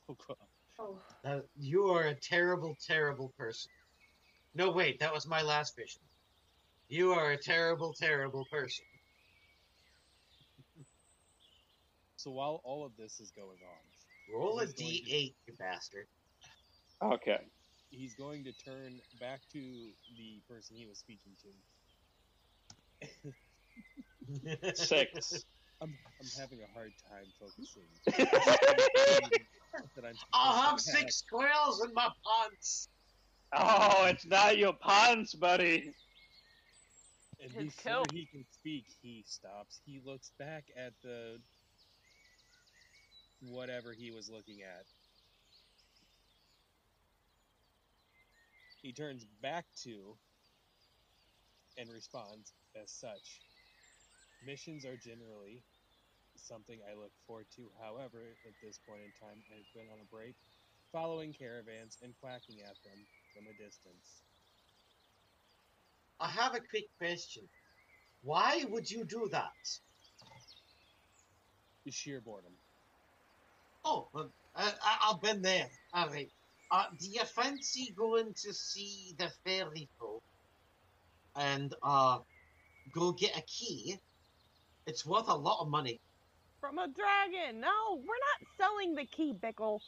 Oh, 0.10 0.18
God. 0.28 0.38
Oh, 0.80 0.98
Uh, 1.26 1.40
you 1.58 1.88
are 1.88 2.04
a 2.04 2.16
terrible, 2.16 2.78
terrible 2.86 3.34
person. 3.38 3.72
No, 4.54 4.72
wait, 4.72 5.00
that 5.00 5.14
was 5.14 5.28
my 5.28 5.42
last 5.42 5.76
vision. 5.76 6.02
You 6.90 7.12
are 7.14 7.32
a 7.32 7.38
terrible, 7.38 7.94
terrible 7.94 8.46
person. 8.52 8.86
So 12.22 12.30
while 12.30 12.62
all 12.64 12.86
of 12.86 12.92
this 12.98 13.20
is 13.20 13.32
going 13.32 13.58
on, 13.68 13.82
Roll 14.40 14.60
a 14.60 14.66
He's 14.68 14.74
going 14.74 14.94
to- 14.94 15.02
d8, 15.12 15.34
you 15.48 15.54
bastard. 15.58 16.06
Okay. 17.04 17.40
he's 17.90 18.14
going 18.14 18.44
to 18.44 18.54
turn 18.54 19.02
back 19.20 19.42
to 19.54 19.60
the 20.16 20.40
person 20.48 20.76
he 20.76 20.86
was 20.86 21.00
speaking 21.00 21.36
to. 21.42 23.34
Six. 24.76 25.46
I'm 25.82 25.98
I'm 26.20 26.28
having 26.40 26.60
a 26.62 26.68
hard 26.76 26.94
time 27.10 27.26
focusing. 27.40 27.90
that 29.96 30.06
I'm 30.06 30.16
I 30.32 30.70
have 30.70 30.80
supposed 30.80 31.00
six 31.00 31.16
squirrels 31.18 31.84
in 31.84 31.92
my 31.96 32.08
pants. 32.24 32.90
oh, 33.56 34.06
it's 34.06 34.28
not 34.28 34.60
your 34.60 34.74
pants, 34.74 35.34
buddy. 35.34 35.92
And 37.42 37.52
His 37.52 37.74
before 37.74 37.92
coat. 38.04 38.12
he 38.12 38.28
can 38.28 38.46
speak, 38.52 38.86
he 39.02 39.24
stops. 39.28 39.82
He 39.84 40.00
looks 40.06 40.32
back 40.38 40.66
at 40.78 40.94
the 41.02 41.40
whatever 43.50 43.94
he 43.94 44.12
was 44.12 44.30
looking 44.30 44.62
at. 44.62 44.86
He 48.82 48.92
turns 48.92 49.26
back 49.42 49.66
to 49.84 50.16
and 51.78 51.90
responds 51.92 52.54
as 52.82 52.92
such. 52.92 53.42
Missions 54.46 54.86
are 54.86 54.98
generally 54.98 55.64
something 56.36 56.80
I 56.90 56.98
look 56.98 57.12
forward 57.28 57.46
to. 57.56 57.70
However, 57.82 58.36
at 58.46 58.54
this 58.64 58.80
point 58.88 59.02
in 59.02 59.12
time, 59.20 59.38
I've 59.54 59.74
been 59.74 59.92
on 59.94 60.00
a 60.02 60.16
break, 60.16 60.36
following 60.92 61.34
caravans 61.34 61.98
and 62.02 62.14
quacking 62.20 62.60
at 62.62 62.76
them 62.84 63.00
from 63.34 63.46
a 63.46 63.54
distance. 63.54 64.24
I 66.20 66.28
have 66.28 66.56
a 66.56 66.60
quick 66.60 66.86
question. 66.98 67.44
Why 68.24 68.64
would 68.70 68.90
you 68.90 69.04
do 69.04 69.28
that? 69.32 69.80
Sheer 71.90 72.22
boredom. 72.22 72.54
Oh, 73.84 74.08
well, 74.14 74.30
I, 74.56 74.72
I, 74.84 75.12
I've 75.12 75.22
been 75.22 75.42
there. 75.42 75.68
All 75.94 76.08
right. 76.10 76.30
Uh, 76.70 76.86
do 77.00 77.08
you 77.10 77.22
fancy 77.26 77.94
going 77.98 78.34
to 78.34 78.54
see 78.54 79.14
the 79.18 79.30
fairy 79.46 79.90
folk 80.00 80.24
and 81.36 81.74
uh, 81.84 82.20
go 82.94 83.12
get 83.12 83.38
a 83.38 83.42
key? 83.42 83.98
It's 84.88 85.06
worth 85.06 85.28
a 85.28 85.36
lot 85.36 85.60
of 85.62 85.68
money. 85.68 86.00
From 86.60 86.78
a 86.78 86.88
dragon. 86.88 87.60
No, 87.60 87.96
we're 87.96 88.04
not 88.04 88.48
selling 88.58 88.96
the 88.96 89.06
key, 89.06 89.34
Bickle. 89.34 89.80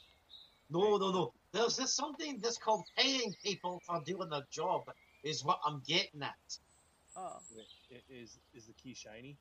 No, 0.70 0.98
no, 0.98 1.11
no. 1.11 1.34
There's 1.52 1.78
this 1.78 1.94
something 1.94 2.40
that's 2.41 2.57
called 2.57 2.84
paying 2.98 3.34
people 3.44 3.82
for 3.86 4.02
doing 4.06 4.30
their 4.30 4.45
job. 4.52 4.84
Is 5.24 5.44
what 5.44 5.60
I'm 5.65 5.82
getting 5.88 6.22
at. 6.22 6.57
Oh. 7.15 7.38
Wait, 7.56 8.02
Is 8.10 8.38
is 8.53 8.65
the 8.65 8.74
key 8.74 8.94
shiny? 8.94 9.38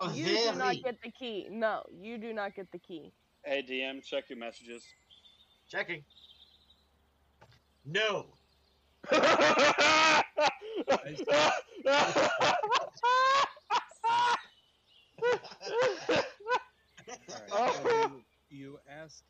A 0.00 0.10
You 0.12 0.24
very 0.24 0.52
do 0.52 0.58
not 0.58 0.76
get 0.82 0.96
the 1.02 1.10
key. 1.10 1.48
No, 1.50 1.82
you 1.92 2.18
do 2.18 2.32
not 2.32 2.54
get 2.54 2.70
the 2.72 2.78
key. 2.78 3.12
Hey, 3.44 3.64
DM, 3.68 4.04
check 4.04 4.30
your 4.30 4.38
messages. 4.38 4.84
checking. 5.68 6.04
No, 7.84 8.26
Alright, 9.12 9.22
so 17.48 17.90
you, 17.90 18.22
you 18.50 18.78
asked 18.88 19.24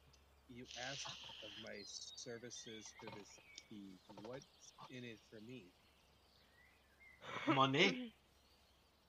you 0.49 0.65
asked 0.91 1.09
of 1.43 1.51
my 1.65 1.81
services 1.85 2.85
for 3.01 3.07
this 3.07 3.29
key. 3.69 3.99
What's 4.27 4.47
in 4.91 5.05
it 5.05 5.19
for 5.31 5.41
me? 5.47 5.73
Money. 7.47 8.13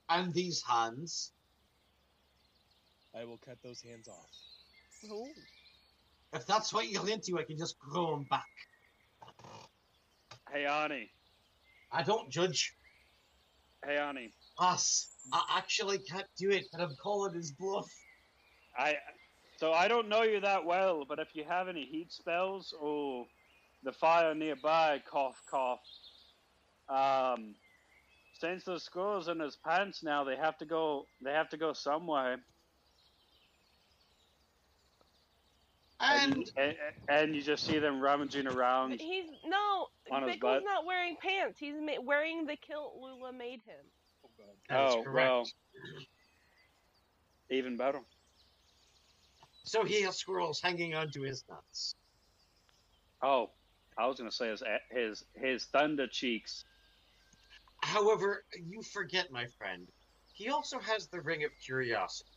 And 0.08 0.32
these 0.32 0.62
hands. 0.62 1.32
I 3.14 3.24
will 3.24 3.38
cut 3.38 3.58
those 3.62 3.82
hands 3.82 4.08
off. 4.08 4.30
Ooh. 5.10 5.26
If 6.32 6.46
that's 6.46 6.72
what 6.72 6.88
you're 6.88 7.08
into, 7.08 7.38
I 7.38 7.44
can 7.44 7.56
just 7.58 7.78
grow 7.78 8.10
them 8.12 8.26
back. 8.28 8.44
hey, 10.52 10.64
Arnie. 10.64 11.08
I 11.92 12.02
don't 12.02 12.30
judge 12.30 12.74
Hey, 13.84 13.96
Arnie. 13.96 14.32
us. 14.58 15.08
I 15.32 15.42
actually 15.58 15.98
can't 15.98 16.26
do 16.38 16.50
it, 16.50 16.64
but 16.72 16.80
I'm 16.80 16.94
calling 17.02 17.34
his 17.34 17.52
bluff. 17.52 17.88
I 18.76 18.96
so 19.58 19.72
I 19.72 19.86
don't 19.86 20.08
know 20.08 20.22
you 20.22 20.40
that 20.40 20.64
well, 20.64 21.04
but 21.08 21.18
if 21.20 21.28
you 21.34 21.44
have 21.48 21.68
any 21.68 21.84
heat 21.84 22.12
spells, 22.12 22.74
or 22.80 23.26
the 23.84 23.92
fire 23.92 24.34
nearby, 24.34 25.00
cough, 25.08 25.40
cough. 25.48 25.80
Um, 26.88 27.54
since 28.40 28.64
the 28.64 28.78
squirrel's 28.80 29.28
in 29.28 29.38
his 29.38 29.56
pants 29.56 30.02
now, 30.02 30.24
they 30.24 30.36
have 30.36 30.58
to 30.58 30.64
go. 30.64 31.06
They 31.22 31.32
have 31.32 31.48
to 31.50 31.56
go 31.56 31.72
somewhere. 31.72 32.38
And 36.04 36.50
and, 36.56 36.74
and 37.08 37.34
you 37.34 37.42
just 37.42 37.66
see 37.66 37.78
them 37.78 38.00
rummaging 38.00 38.46
around. 38.46 38.90
But 38.90 39.00
he's 39.00 39.26
no. 39.46 39.86
On 40.12 40.22
his 40.22 40.36
Bickle's 40.36 40.40
butt? 40.40 40.64
not 40.64 40.84
wearing 40.86 41.16
pants. 41.20 41.58
He's 41.58 41.74
ma- 41.80 42.02
wearing 42.02 42.46
the 42.46 42.56
kilt 42.56 42.94
Lula 43.00 43.32
made 43.32 43.60
him. 43.66 43.84
that 44.68 44.88
is 44.88 44.94
oh 44.94 45.02
correct. 45.02 45.28
well, 45.28 45.46
even 47.50 47.76
better. 47.76 48.00
So 49.64 49.84
he 49.84 50.02
has 50.02 50.16
squirrels 50.16 50.60
hanging 50.60 50.94
onto 50.94 51.22
his 51.22 51.42
nuts. 51.48 51.94
Oh, 53.22 53.50
I 53.96 54.06
was 54.06 54.18
gonna 54.18 54.30
say 54.30 54.50
his 54.50 54.62
his 54.90 55.24
his 55.34 55.64
thunder 55.64 56.06
cheeks. 56.06 56.64
However, 57.80 58.44
you 58.54 58.82
forget, 58.82 59.30
my 59.30 59.46
friend, 59.58 59.88
he 60.32 60.48
also 60.48 60.78
has 60.78 61.06
the 61.08 61.20
ring 61.20 61.44
of 61.44 61.50
curiosity. 61.64 62.30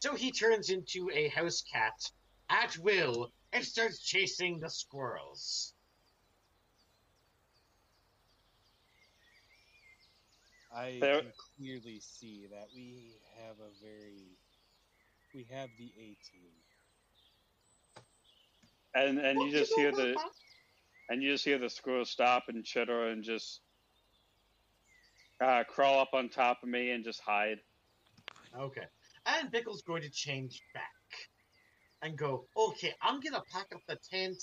So 0.00 0.14
he 0.14 0.32
turns 0.32 0.70
into 0.70 1.10
a 1.12 1.28
house 1.28 1.62
cat 1.72 1.92
at 2.52 2.76
will 2.78 3.32
and 3.52 3.64
starts 3.64 3.98
chasing 4.00 4.60
the 4.60 4.70
squirrels. 4.70 5.72
I 10.74 10.98
There- 11.00 11.20
can 11.22 11.32
clearly 11.56 12.00
see 12.00 12.46
that 12.46 12.68
we 12.74 13.16
have 13.38 13.58
a 13.60 13.70
very 13.82 14.38
we 15.34 15.44
have 15.44 15.70
the 15.78 15.90
A 15.96 16.16
team. 16.30 16.52
And 18.94 19.18
and 19.18 19.40
you 19.40 19.50
just 19.50 19.74
hear 19.74 19.90
the 19.92 20.14
and 21.08 21.22
you 21.22 21.32
just 21.32 21.44
hear 21.44 21.58
the 21.58 21.70
squirrel 21.70 22.04
stop 22.04 22.44
and 22.48 22.64
chitter 22.64 23.08
and 23.08 23.24
just 23.24 23.60
uh, 25.40 25.64
crawl 25.64 26.00
up 26.00 26.10
on 26.12 26.28
top 26.28 26.62
of 26.62 26.68
me 26.68 26.90
and 26.90 27.02
just 27.02 27.20
hide. 27.20 27.58
Okay. 28.58 28.86
And 29.26 29.50
Bickle's 29.50 29.82
going 29.82 30.02
to 30.02 30.10
change 30.10 30.62
back 30.74 31.01
and 32.02 32.18
go, 32.18 32.44
okay, 32.56 32.92
I'm 33.00 33.20
going 33.20 33.34
to 33.34 33.42
pack 33.52 33.66
up 33.74 33.80
the 33.88 33.98
tent. 34.10 34.42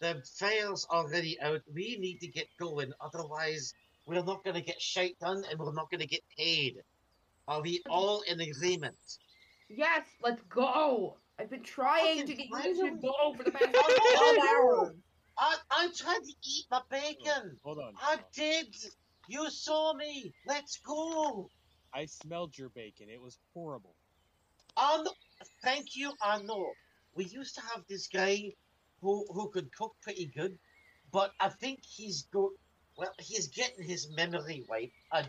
The 0.00 0.22
fire's 0.38 0.86
are 0.90 1.04
already 1.04 1.40
out. 1.40 1.60
We 1.72 1.96
need 1.98 2.18
to 2.20 2.28
get 2.28 2.46
going. 2.58 2.92
Otherwise, 3.00 3.72
we're 4.06 4.22
not 4.22 4.44
going 4.44 4.54
to 4.54 4.62
get 4.62 4.80
shite 4.80 5.18
done 5.20 5.42
and 5.50 5.58
we're 5.58 5.72
not 5.72 5.90
going 5.90 6.00
to 6.00 6.06
get 6.06 6.22
paid. 6.36 6.76
Are 7.46 7.62
we 7.62 7.82
all 7.88 8.22
in 8.22 8.40
agreement? 8.40 8.96
Yes, 9.68 10.06
let's 10.22 10.42
go. 10.50 11.16
I've 11.38 11.50
been 11.50 11.62
trying 11.62 12.26
to 12.26 12.34
get 12.34 12.48
you 12.48 12.90
to 12.90 12.96
go 12.96 13.34
for 13.36 13.44
the 13.44 13.52
past 13.52 13.72
12 13.72 14.38
hours. 14.38 14.94
I, 15.38 15.56
I'm 15.70 15.94
trying 15.94 16.22
to 16.22 16.32
eat 16.44 16.64
my 16.70 16.80
bacon. 16.90 17.56
Hold 17.62 17.78
on. 17.78 17.92
I 18.00 18.16
did. 18.34 18.74
You 19.28 19.48
saw 19.50 19.94
me. 19.94 20.32
Let's 20.46 20.78
go. 20.78 21.48
I 21.94 22.06
smelled 22.06 22.56
your 22.58 22.70
bacon. 22.70 23.08
It 23.08 23.20
was 23.20 23.38
horrible. 23.54 23.94
I 24.76 25.02
know, 25.02 25.12
thank 25.62 25.94
you. 25.94 26.12
I 26.22 26.42
know. 26.42 26.72
We 27.18 27.24
used 27.24 27.56
to 27.56 27.62
have 27.74 27.82
this 27.88 28.06
guy 28.06 28.52
who 29.02 29.26
who 29.34 29.48
could 29.50 29.74
cook 29.74 29.96
pretty 30.02 30.26
good, 30.26 30.56
but 31.10 31.32
I 31.40 31.48
think 31.48 31.80
he's 31.84 32.22
go. 32.32 32.52
Well, 32.96 33.12
he's 33.18 33.48
getting 33.48 33.82
his 33.84 34.08
memory 34.14 34.64
wiped, 34.68 34.94
and 35.12 35.28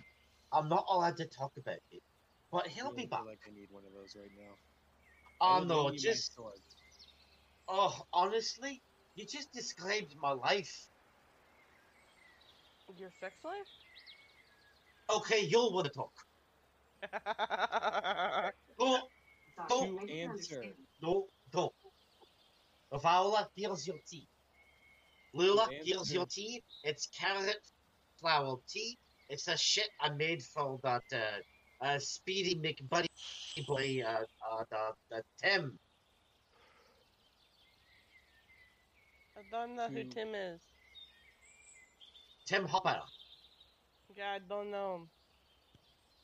I'm 0.54 0.70
not 0.70 0.86
allowed 0.88 1.18
to 1.18 1.26
talk 1.26 1.52
about 1.58 1.82
it. 1.92 2.04
But 2.52 2.68
he'll 2.68 2.92
really 2.92 3.04
be 3.04 3.08
back. 3.08 3.26
like 3.26 3.40
I 3.48 3.52
need 3.60 3.70
one 3.72 3.84
of 3.88 3.94
those 3.94 4.16
right 4.16 4.30
now. 4.38 4.54
Oh 5.42 5.64
no, 5.64 5.86
name 5.86 5.94
you 5.96 6.00
my 6.06 6.12
just 6.12 6.38
oh, 7.68 8.06
honestly, 8.14 8.84
you 9.16 9.26
just 9.26 9.52
described 9.52 10.16
my 10.22 10.32
life. 10.32 10.90
Your 12.98 13.10
sex 13.20 13.34
life? 13.44 13.72
Okay, 15.18 15.42
you'll 15.42 15.74
want 15.74 15.88
to 15.88 15.94
talk. 15.94 16.14
Don't, 18.80 19.04
don't, 19.68 20.10
answer. 20.10 20.64
no, 21.02 21.28
don't. 21.52 21.74
Viola, 22.98 23.48
here's 23.56 23.86
your 23.86 23.98
tea. 24.10 24.28
Lula, 25.34 25.68
To 25.68 25.76
here's 25.84 26.12
your 26.12 26.26
tea. 26.26 26.64
It's 26.84 27.08
carrot 27.08 27.62
flower 28.20 28.58
tea. 28.68 28.98
It's 29.30 29.46
the 29.46 29.56
shit 29.56 29.90
I 30.02 30.10
made 30.10 30.42
for 30.42 30.80
that 30.84 31.04
uh, 31.14 31.86
uh, 31.86 32.00
Speedy 32.00 32.56
McBuddy 32.56 33.06
boy, 33.68 34.02
uh, 34.06 34.24
uh, 34.52 34.64
the, 34.72 35.16
the 35.18 35.24
Tim. 35.42 35.78
I 39.38 39.42
don't 39.52 39.76
know 39.76 39.88
who 39.88 40.04
To- 40.04 40.10
Tim 40.10 40.34
is. 40.34 40.60
Tim 42.48 42.66
Hopper. 42.66 43.00
Yeah, 44.18 44.32
I 44.34 44.40
don't 44.40 44.72
know 44.72 44.96
him. 44.96 45.10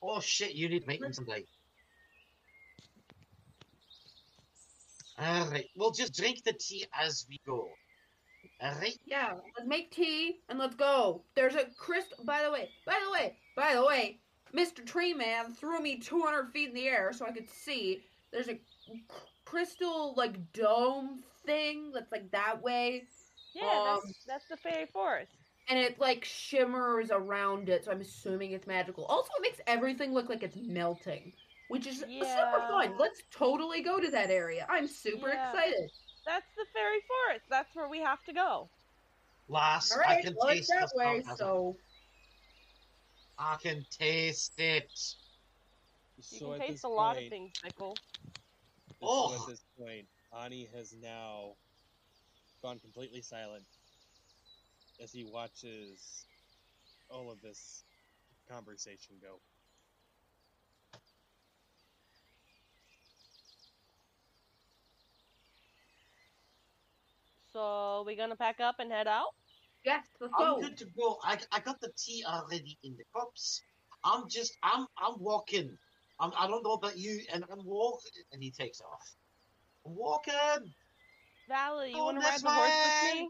Oh 0.02 0.20
shit, 0.20 0.54
you 0.56 0.68
need 0.68 0.82
to 0.82 0.88
meet 0.88 1.04
him 1.04 1.14
someday. 1.14 1.46
Alright, 5.22 5.68
we'll 5.76 5.92
just 5.92 6.14
drink 6.16 6.44
the 6.44 6.54
tea 6.54 6.86
as 6.94 7.26
we 7.30 7.40
go. 7.46 7.70
Alright? 8.64 8.98
Yeah, 9.06 9.34
let's 9.58 9.68
make 9.68 9.92
tea 9.92 10.40
and 10.50 10.60
let's 10.60 10.76
go. 10.76 11.22
There's 11.36 11.56
a 11.56 11.66
crystal. 11.78 12.24
By 12.26 12.44
the 12.44 12.52
way, 12.52 12.70
by 12.86 12.96
the 13.06 13.12
way, 13.12 13.36
by 13.56 13.74
the 13.76 13.86
way, 13.86 14.20
Mr. 14.54 14.86
Tree 14.86 15.14
Man 15.14 15.54
threw 15.54 15.80
me 15.82 15.98
200 15.98 16.52
feet 16.52 16.70
in 16.70 16.76
the 16.76 16.88
air 16.88 17.12
so 17.14 17.26
I 17.26 17.32
could 17.32 17.50
see. 17.50 18.04
There's 18.32 18.50
a 18.50 18.60
crystal 19.46 20.14
like 20.18 20.52
dome 20.54 21.24
thing 21.46 21.92
that's 21.94 22.12
like 22.12 22.30
that 22.32 22.62
way, 22.62 23.04
Yeah, 23.54 23.64
Um, 23.66 24.00
that's, 24.06 24.26
that's 24.28 24.48
the 24.50 24.58
fairy 24.58 24.88
forest. 24.92 25.32
and 25.70 25.80
it 25.80 26.00
like 26.00 26.26
shimmers 26.26 27.10
around 27.12 27.70
it. 27.70 27.86
So 27.86 27.92
I'm 27.92 28.02
assuming 28.02 28.52
it's 28.52 28.68
magical. 28.68 29.06
Also, 29.06 29.30
it 29.38 29.42
makes 29.42 29.60
everything 29.68 30.14
look 30.14 30.30
like 30.30 30.44
it's 30.44 30.58
melting, 30.58 31.32
which 31.70 31.88
is 31.88 32.00
super 32.00 32.60
fun. 32.70 32.98
Let's 32.98 33.22
totally 33.32 33.82
go 33.82 34.00
to 34.00 34.10
that 34.12 34.30
area. 34.30 34.66
I'm 34.70 34.88
super 34.88 35.30
Yeah. 35.30 35.52
excited. 35.52 35.92
That's 36.26 36.46
the 36.56 36.66
fairy 36.74 37.02
forest. 37.08 37.46
That's 37.50 37.76
where 37.76 37.88
we 37.88 38.00
have 38.00 38.24
to 38.26 38.34
go. 38.34 38.70
Last, 39.48 39.92
All 39.94 40.02
I 40.06 40.22
can 40.22 40.36
well, 40.40 40.50
taste 40.50 40.70
that 40.70 40.90
the 40.92 40.98
way. 40.98 41.24
So 41.38 41.78
I 43.38 43.58
can 43.58 43.86
taste 43.92 44.60
it. 44.60 44.92
You 46.18 46.24
So 46.24 46.52
can 46.52 46.60
taste 46.62 46.72
this 46.72 46.84
a 46.84 46.88
lot 46.88 47.18
of 47.18 47.28
things, 47.30 47.52
Michael. 47.64 47.96
Oh. 49.02 49.30
So 49.30 49.36
Oh. 49.36 49.42
at 49.42 49.48
this 49.48 49.64
point, 49.78 50.08
Ani 50.34 50.66
has 50.76 50.94
now 50.94 51.56
gone 52.62 52.80
completely 52.80 53.22
silent 53.22 53.66
as 55.00 55.12
he 55.12 55.24
watches 55.24 56.26
all 57.10 57.30
of 57.30 57.42
this 57.42 57.84
conversation 58.50 59.20
go. 59.22 59.40
So 67.56 68.04
we 68.06 68.18
gonna 68.18 68.36
pack 68.36 68.60
up 68.60 68.76
and 68.80 68.92
head 68.92 69.08
out? 69.08 69.32
yes, 69.86 70.06
let's 70.20 70.34
go. 70.36 70.44
I'm 70.44 70.60
good 70.60 70.78
to 70.78 70.86
go. 70.98 71.18
I, 71.24 71.40
I 71.54 71.60
got 71.62 71.80
the 71.80 71.90
tea 71.98 72.24
already 72.28 72.78
in 72.84 72.98
the 72.98 73.06
cups. 73.16 73.62
I'm 74.04 74.28
just 74.30 74.58
I'm 74.62 74.86
I'm 74.98 75.16
walking. 75.20 75.78
I'm 76.20 76.32
I 76.38 76.48
don't 76.48 76.64
know 76.64 76.74
about 76.74 76.98
you, 76.98 77.22
and 77.34 77.46
I'm 77.50 77.64
walking. 77.66 78.12
And 78.34 78.44
he 78.44 78.52
takes 78.52 78.82
off. 78.82 79.16
I'm 79.86 79.96
walking. 79.96 80.74
Vala, 81.48 81.88
you 81.88 81.96
Go 81.96 82.06
wanna 82.08 82.20
ride 82.20 82.42
the 82.44 82.52
horse 82.52 82.74
with 82.84 83.14
me? 83.16 83.30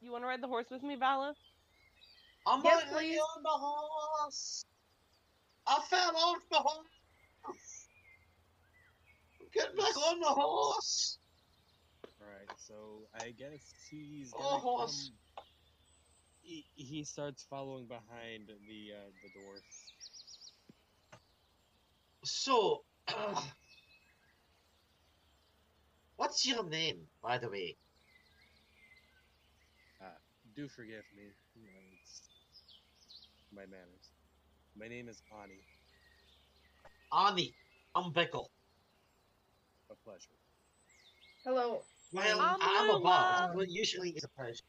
You 0.00 0.12
wanna 0.12 0.26
ride 0.26 0.42
the 0.42 0.48
horse 0.48 0.70
with 0.70 0.82
me, 0.84 0.94
Vala? 0.94 1.34
I'm 2.46 2.62
Yes, 2.62 2.84
not 2.84 2.92
really 2.94 3.14
please. 3.14 3.18
on 3.18 3.42
the 3.42 3.50
horse. 3.50 4.64
I 5.66 5.80
fell 5.90 6.16
off 6.16 6.38
the 6.50 6.58
horse. 6.58 7.88
Get 9.52 9.76
back 9.76 9.96
on 9.96 10.20
the 10.20 10.28
horse. 10.28 11.18
Alright, 12.70 13.06
so 13.08 13.08
I 13.14 13.30
guess 13.30 13.74
he's 13.90 14.32
Oh, 14.34 14.42
gonna 14.50 14.62
horse. 14.62 15.10
come 15.10 15.18
he, 16.42 16.64
he 16.74 17.04
starts 17.04 17.44
following 17.48 17.86
behind 17.86 18.48
the 18.48 18.92
uh, 18.92 19.10
the 19.22 19.28
dwarf. 19.28 19.62
So, 22.24 22.84
what's 26.16 26.46
your 26.46 26.64
name, 26.68 27.08
by 27.22 27.38
the 27.38 27.48
way? 27.50 27.76
Uh, 30.00 30.18
do 30.54 30.68
forgive 30.68 31.04
me. 31.16 31.32
You 31.54 31.62
know, 31.62 31.80
it's 32.00 32.22
my 33.54 33.66
manners. 33.66 34.10
My 34.76 34.88
name 34.88 35.08
is 35.08 35.22
Ani. 35.42 35.60
Ani 37.12 37.54
Umbickle. 37.96 38.48
A 39.90 39.94
pleasure. 40.04 40.38
Hello. 41.44 41.82
Well, 42.14 42.40
I'm 42.40 42.56
I'm 42.60 42.90
a 42.90 42.92
Lula. 42.92 43.02
boss. 43.02 43.50
Well, 43.56 43.66
usually 43.66 44.10
it's 44.10 44.24
a 44.24 44.28
pleasure. 44.28 44.64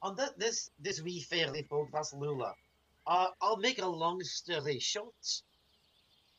On 0.00 0.14
that, 0.16 0.38
this 0.38 0.70
this 0.78 1.02
wee 1.02 1.20
fairly 1.20 1.62
folk, 1.62 1.88
that's 1.92 2.12
Lula. 2.14 2.54
Uh, 3.06 3.28
I'll 3.40 3.56
make 3.56 3.82
a 3.82 3.86
long 3.86 4.22
story 4.22 4.78
short. 4.78 5.42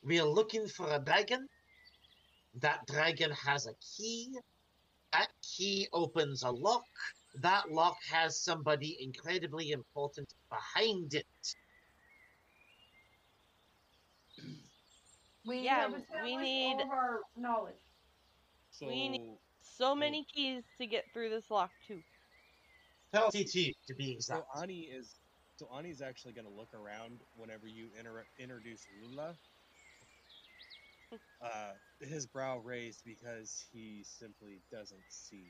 We 0.01 0.19
are 0.21 0.27
looking 0.27 0.67
for 0.67 0.89
a 0.89 0.99
dragon. 0.99 1.47
That 2.61 2.85
dragon 2.87 3.31
has 3.31 3.67
a 3.67 3.73
key. 3.97 4.29
That 5.11 5.27
key 5.41 5.87
opens 5.91 6.43
a 6.43 6.51
lock. 6.51 6.85
That 7.41 7.69
lock 7.71 7.97
has 8.09 8.39
somebody 8.39 8.97
incredibly 9.01 9.71
important 9.71 10.33
behind 10.49 11.13
it. 11.13 11.25
We 15.45 15.59
Yeah, 15.59 15.91
we 16.23 16.37
need- 16.37 16.75
all 16.75 16.81
of 16.83 16.89
our 16.89 17.21
knowledge. 17.35 17.81
So 18.71 18.87
We 18.87 19.09
need- 19.09 19.37
So 19.77 19.95
many 19.95 20.25
keys 20.33 20.63
to 20.77 20.85
get 20.85 21.05
through 21.13 21.29
this 21.29 21.49
lock 21.49 21.71
too. 21.87 21.99
Tell 23.13 23.29
TT, 23.29 23.75
to 23.87 23.95
be 23.95 24.11
exact. 24.11 24.39
so 24.39 24.45
exact. 24.51 24.63
Ani 24.63 24.81
is 24.81 25.15
so 25.57 25.67
Ani's 25.75 26.01
actually 26.01 26.33
going 26.33 26.47
to 26.47 26.53
look 26.53 26.69
around 26.73 27.19
whenever 27.37 27.67
you 27.67 27.87
inter- 27.97 28.25
introduce 28.39 28.85
Lula. 29.01 29.33
Uh, 31.43 31.73
his 31.99 32.25
brow 32.25 32.57
raised 32.59 33.03
because 33.05 33.65
he 33.73 34.01
simply 34.03 34.61
doesn't 34.71 35.03
see. 35.09 35.43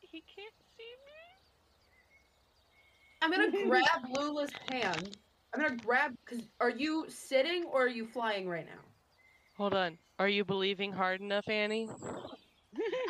He 0.00 0.20
can't 0.34 0.52
see 0.76 0.82
me. 1.06 1.18
I'm 3.22 3.30
gonna 3.30 3.66
grab 3.68 4.10
Lula's 4.10 4.50
hand. 4.68 5.16
I'm 5.54 5.62
gonna 5.62 5.76
grab. 5.76 6.12
Cause 6.26 6.42
are 6.60 6.70
you 6.70 7.06
sitting 7.08 7.64
or 7.64 7.84
are 7.84 7.88
you 7.88 8.04
flying 8.04 8.48
right 8.48 8.66
now? 8.66 8.87
Hold 9.58 9.74
on. 9.74 9.98
Are 10.18 10.28
you 10.28 10.44
believing 10.44 10.92
hard 10.92 11.20
enough, 11.20 11.48
Annie? 11.48 11.88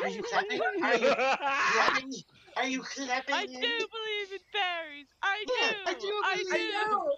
Are 0.01 0.07
you 0.09 0.23
clapping? 0.29 0.59
Are 0.61 0.95
you 0.97 1.13
clapping? 1.15 2.13
Are 2.57 2.67
you 2.67 2.81
clapping? 2.81 3.35
I 3.35 3.45
do 3.45 3.51
believe 3.53 4.31
in 4.33 4.39
fairies. 4.51 5.07
I 5.21 5.43
do. 5.47 5.53
I 5.85 5.93
do 5.93 6.07
I 6.25 6.35
believe- 6.37 6.71
do. 6.71 6.77
I 6.77 6.89
know. 6.89 7.11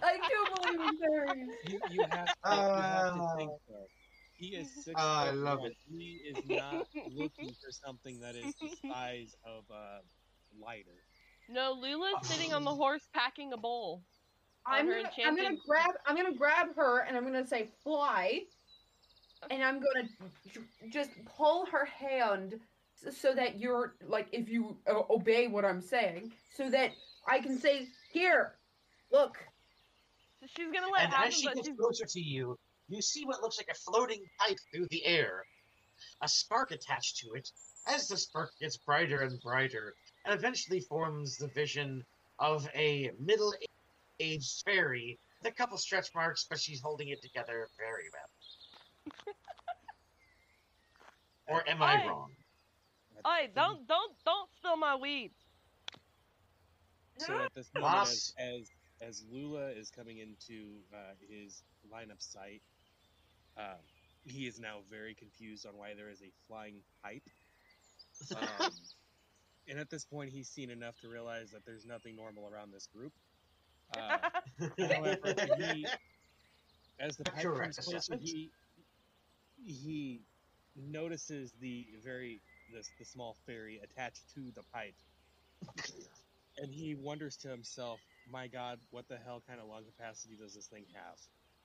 I 0.00 0.16
do 0.16 0.62
believe 0.76 0.88
in 0.88 0.98
fairies. 0.98 1.48
You, 1.66 1.80
you 1.90 2.02
have 2.10 2.26
to, 2.26 2.34
you 2.44 2.50
have 2.52 3.14
to 3.14 3.36
think 3.36 3.50
Ah. 3.50 3.56
though. 3.68 3.86
He 4.36 4.46
is 4.54 4.68
six 4.84 4.94
Ah, 4.96 5.26
I 5.26 5.30
love 5.32 5.60
one. 5.60 5.70
it. 5.72 5.76
He 5.88 6.20
is 6.28 6.36
not 6.48 6.86
looking 7.10 7.48
for 7.60 7.72
something 7.72 8.20
that 8.20 8.36
is 8.36 8.54
the 8.60 8.68
size 8.88 9.34
of 9.44 9.64
a 9.74 9.98
lighter. 10.64 11.02
No, 11.48 11.72
Lula's 11.72 12.24
sitting 12.28 12.52
on 12.52 12.62
the 12.62 12.70
horse 12.74 13.08
packing 13.12 13.52
a 13.52 13.56
bowl. 13.56 14.02
I'm 14.66 14.86
gonna, 14.86 15.10
I'm 15.24 15.34
gonna 15.34 15.56
grab 15.66 15.90
I'm 16.06 16.14
gonna 16.14 16.36
grab 16.36 16.76
her 16.76 17.00
and 17.00 17.16
I'm 17.16 17.24
gonna 17.24 17.46
say 17.46 17.70
fly, 17.82 18.42
and 19.50 19.62
I'm 19.62 19.80
gonna 19.80 20.08
just 20.90 21.10
pull 21.24 21.66
her 21.66 21.84
hand 21.84 22.58
so 23.10 23.34
that 23.34 23.58
you're 23.58 23.94
like 24.06 24.28
if 24.32 24.48
you 24.48 24.76
uh, 24.88 25.02
obey 25.10 25.46
what 25.46 25.64
I'm 25.64 25.80
saying, 25.80 26.32
so 26.54 26.68
that 26.70 26.90
I 27.26 27.40
can 27.40 27.58
say 27.58 27.88
here, 28.12 28.54
look. 29.12 29.36
So 30.40 30.46
she's 30.56 30.72
gonna 30.72 30.90
let 30.92 31.04
And 31.04 31.12
it 31.12 31.16
happen, 31.16 31.28
as 31.28 31.34
she 31.34 31.46
gets 31.46 31.66
she's 31.66 31.76
closer 31.76 32.04
to 32.06 32.20
you, 32.20 32.58
you 32.88 33.02
see 33.02 33.24
what 33.24 33.42
looks 33.42 33.58
like 33.58 33.68
a 33.70 33.74
floating 33.74 34.22
pipe 34.38 34.58
through 34.72 34.86
the 34.90 35.04
air, 35.04 35.44
a 36.22 36.28
spark 36.28 36.70
attached 36.70 37.18
to 37.18 37.32
it. 37.34 37.50
As 37.86 38.08
the 38.08 38.16
spark 38.16 38.50
gets 38.60 38.76
brighter 38.76 39.20
and 39.20 39.40
brighter, 39.40 39.94
and 40.24 40.34
eventually 40.34 40.80
forms 40.80 41.36
the 41.38 41.48
vision 41.48 42.04
of 42.38 42.68
a 42.74 43.10
middle-aged 43.18 44.62
fairy 44.64 45.18
with 45.42 45.52
a 45.52 45.54
couple 45.54 45.78
stretch 45.78 46.14
marks, 46.14 46.46
but 46.48 46.60
she's 46.60 46.80
holding 46.80 47.08
it 47.08 47.22
together 47.22 47.68
very 47.78 48.10
well. 48.12 48.28
or 51.48 51.68
am 51.68 51.82
I 51.82 52.02
Aye. 52.02 52.06
wrong? 52.06 52.30
Hey, 53.24 53.48
don't 53.54 53.86
don't 53.88 54.12
don't 54.24 54.48
spill 54.56 54.76
my 54.76 54.96
weed. 54.96 55.30
So 57.18 57.34
at 57.34 57.54
this 57.54 57.68
moment, 57.74 58.08
as, 58.08 58.34
as 58.38 58.70
as 59.00 59.24
Lula 59.30 59.70
is 59.70 59.90
coming 59.90 60.18
into 60.18 60.80
uh, 60.92 61.14
his 61.28 61.62
line 61.90 62.10
of 62.10 62.20
sight, 62.20 62.62
uh, 63.56 63.74
he 64.24 64.46
is 64.46 64.60
now 64.60 64.78
very 64.90 65.14
confused 65.14 65.66
on 65.66 65.76
why 65.76 65.94
there 65.94 66.10
is 66.10 66.22
a 66.22 66.30
flying 66.46 66.80
pipe. 67.02 67.22
Um, 68.36 68.72
and 69.68 69.78
at 69.78 69.90
this 69.90 70.04
point, 70.04 70.32
he's 70.32 70.48
seen 70.48 70.70
enough 70.70 70.98
to 71.02 71.08
realize 71.08 71.52
that 71.52 71.64
there's 71.64 71.86
nothing 71.86 72.16
normal 72.16 72.48
around 72.48 72.72
this 72.72 72.88
group. 72.88 73.12
Uh, 73.96 74.18
However, 74.76 75.34
he, 75.56 75.86
as 76.98 77.16
the 77.16 77.22
pipe 77.24 77.42
Correct 77.42 77.76
comes 77.76 77.78
closer, 77.78 77.96
assessment. 77.98 78.22
he 78.22 78.50
he 79.64 80.20
notices 80.76 81.52
the 81.60 81.86
very 82.04 82.40
this 82.72 82.90
the 82.98 83.04
small 83.04 83.36
fairy 83.46 83.80
attached 83.82 84.22
to 84.34 84.50
the 84.54 84.62
pipe, 84.72 84.94
and 86.58 86.72
he 86.72 86.94
wonders 86.94 87.36
to 87.38 87.48
himself, 87.48 88.00
"My 88.30 88.46
God, 88.46 88.78
what 88.90 89.08
the 89.08 89.16
hell 89.16 89.42
kind 89.46 89.60
of 89.60 89.68
lung 89.68 89.84
capacity 89.84 90.36
does 90.36 90.54
this 90.54 90.66
thing 90.66 90.84
have?" 90.94 91.18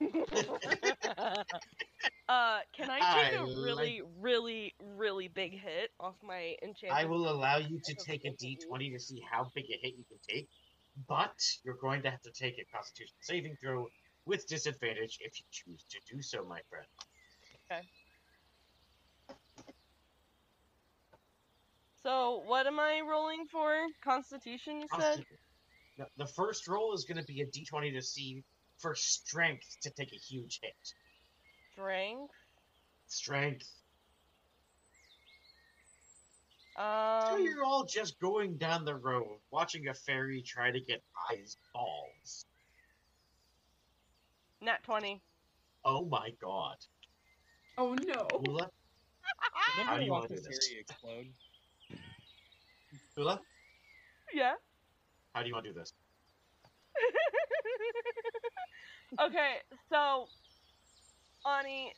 uh, 2.28 2.58
can 2.76 2.90
I 2.90 2.98
take 2.98 3.34
I 3.34 3.36
a 3.36 3.44
like- 3.44 3.64
really, 3.64 4.02
really, 4.20 4.74
really 4.96 5.28
big 5.28 5.52
hit 5.52 5.90
off 6.00 6.16
my 6.22 6.56
enchanted? 6.62 6.96
I 6.96 7.04
will 7.04 7.28
allow 7.28 7.58
you 7.58 7.80
to 7.84 7.94
take 7.94 8.24
a 8.24 8.30
d20 8.30 8.92
to 8.92 8.98
see 8.98 9.22
how 9.30 9.50
big 9.54 9.66
a 9.66 9.78
hit 9.80 9.94
you 9.96 10.04
can 10.08 10.18
take, 10.28 10.48
but 11.08 11.34
you're 11.64 11.76
going 11.76 12.02
to 12.02 12.10
have 12.10 12.22
to 12.22 12.32
take 12.32 12.58
a 12.58 12.64
Constitution 12.76 13.14
saving 13.20 13.56
throw 13.62 13.88
with 14.26 14.46
disadvantage 14.48 15.18
if 15.20 15.38
you 15.38 15.46
choose 15.50 15.84
to 15.90 16.00
do 16.12 16.22
so, 16.22 16.44
my 16.44 16.60
friend. 16.68 16.86
So 22.02 22.42
what 22.46 22.66
am 22.66 22.78
I 22.78 23.00
rolling 23.08 23.46
for? 23.50 23.74
Constitution, 24.02 24.82
you 24.82 24.86
said. 25.00 25.24
The, 25.96 26.06
the 26.18 26.26
first 26.26 26.68
roll 26.68 26.92
is 26.92 27.04
going 27.04 27.18
to 27.18 27.24
be 27.24 27.40
a 27.40 27.46
d20 27.46 27.94
to 27.94 28.02
see 28.02 28.42
for 28.78 28.94
strength 28.94 29.76
to 29.82 29.90
take 29.90 30.12
a 30.12 30.16
huge 30.16 30.60
hit. 30.62 30.74
Strength. 31.72 32.32
Strength. 33.06 33.70
So 36.76 36.82
Um. 36.82 37.42
you're 37.42 37.64
all 37.64 37.84
just 37.84 38.18
going 38.20 38.56
down 38.58 38.84
the 38.84 38.96
road, 38.96 39.38
watching 39.50 39.86
a 39.88 39.94
fairy 39.94 40.42
try 40.42 40.72
to 40.72 40.80
get 40.80 41.02
eyes 41.30 41.56
balls. 41.72 42.46
Nat 44.60 44.82
twenty. 44.82 45.22
Oh 45.84 46.04
my 46.04 46.30
god. 46.42 46.76
Oh 47.76 47.94
no. 47.94 48.28
Ula? 48.46 48.70
How 49.86 49.98
do 49.98 50.04
you 50.04 50.12
wanna 50.12 50.28
do 50.28 50.34
this 50.34 50.46
this? 50.46 50.70
explode? 50.78 51.26
Ula? 53.16 53.40
Yeah. 54.32 54.54
How 55.34 55.42
do 55.42 55.48
you 55.48 55.54
want 55.54 55.66
to 55.66 55.72
do 55.72 55.78
this? 55.78 55.92
okay, 59.20 59.54
so 59.90 60.26
Ani, 61.46 61.92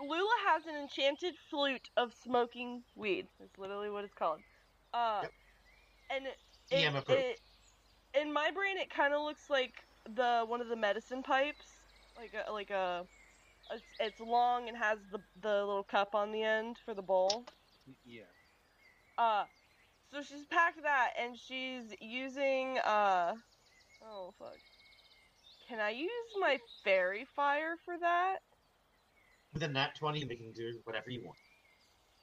Lula 0.00 0.34
has 0.48 0.66
an 0.66 0.74
enchanted 0.74 1.34
flute 1.50 1.90
of 1.96 2.12
smoking 2.22 2.82
weed. 2.96 3.26
That's 3.38 3.58
literally 3.58 3.90
what 3.90 4.04
it's 4.04 4.14
called. 4.14 4.40
Uh, 4.94 5.20
Yep. 5.22 5.32
and 6.10 6.26
it, 6.26 6.38
DM 6.70 6.96
it, 6.96 7.10
it, 7.10 7.40
in 8.20 8.32
my 8.32 8.50
brain, 8.50 8.78
it 8.78 8.90
kind 8.90 9.14
of 9.14 9.22
looks 9.22 9.48
like 9.50 9.74
the 10.14 10.44
one 10.46 10.60
of 10.60 10.68
the 10.68 10.76
medicine 10.76 11.22
pipes, 11.22 11.66
like 12.16 12.32
a 12.34 12.50
like 12.52 12.70
a. 12.70 13.06
It's, 13.70 13.82
it's 14.00 14.20
long 14.20 14.68
and 14.68 14.76
has 14.76 14.98
the 15.10 15.20
the 15.40 15.60
little 15.64 15.84
cup 15.84 16.14
on 16.14 16.32
the 16.32 16.42
end 16.42 16.76
for 16.84 16.94
the 16.94 17.02
bowl. 17.02 17.44
Yeah. 18.04 18.22
Uh, 19.18 19.44
so 20.12 20.22
she's 20.22 20.44
packed 20.46 20.82
that, 20.82 21.12
and 21.18 21.36
she's 21.36 21.84
using 22.00 22.78
uh, 22.78 23.34
oh 24.04 24.32
fuck. 24.38 24.56
Can 25.68 25.80
I 25.80 25.90
use 25.90 26.10
my 26.38 26.58
fairy 26.84 27.26
fire 27.34 27.76
for 27.84 27.94
that? 27.98 28.38
With 29.54 29.62
a 29.62 29.68
nat 29.68 29.94
20, 29.98 30.24
we 30.24 30.36
can 30.36 30.52
do 30.52 30.78
whatever 30.84 31.10
you 31.10 31.22
want. 31.24 31.36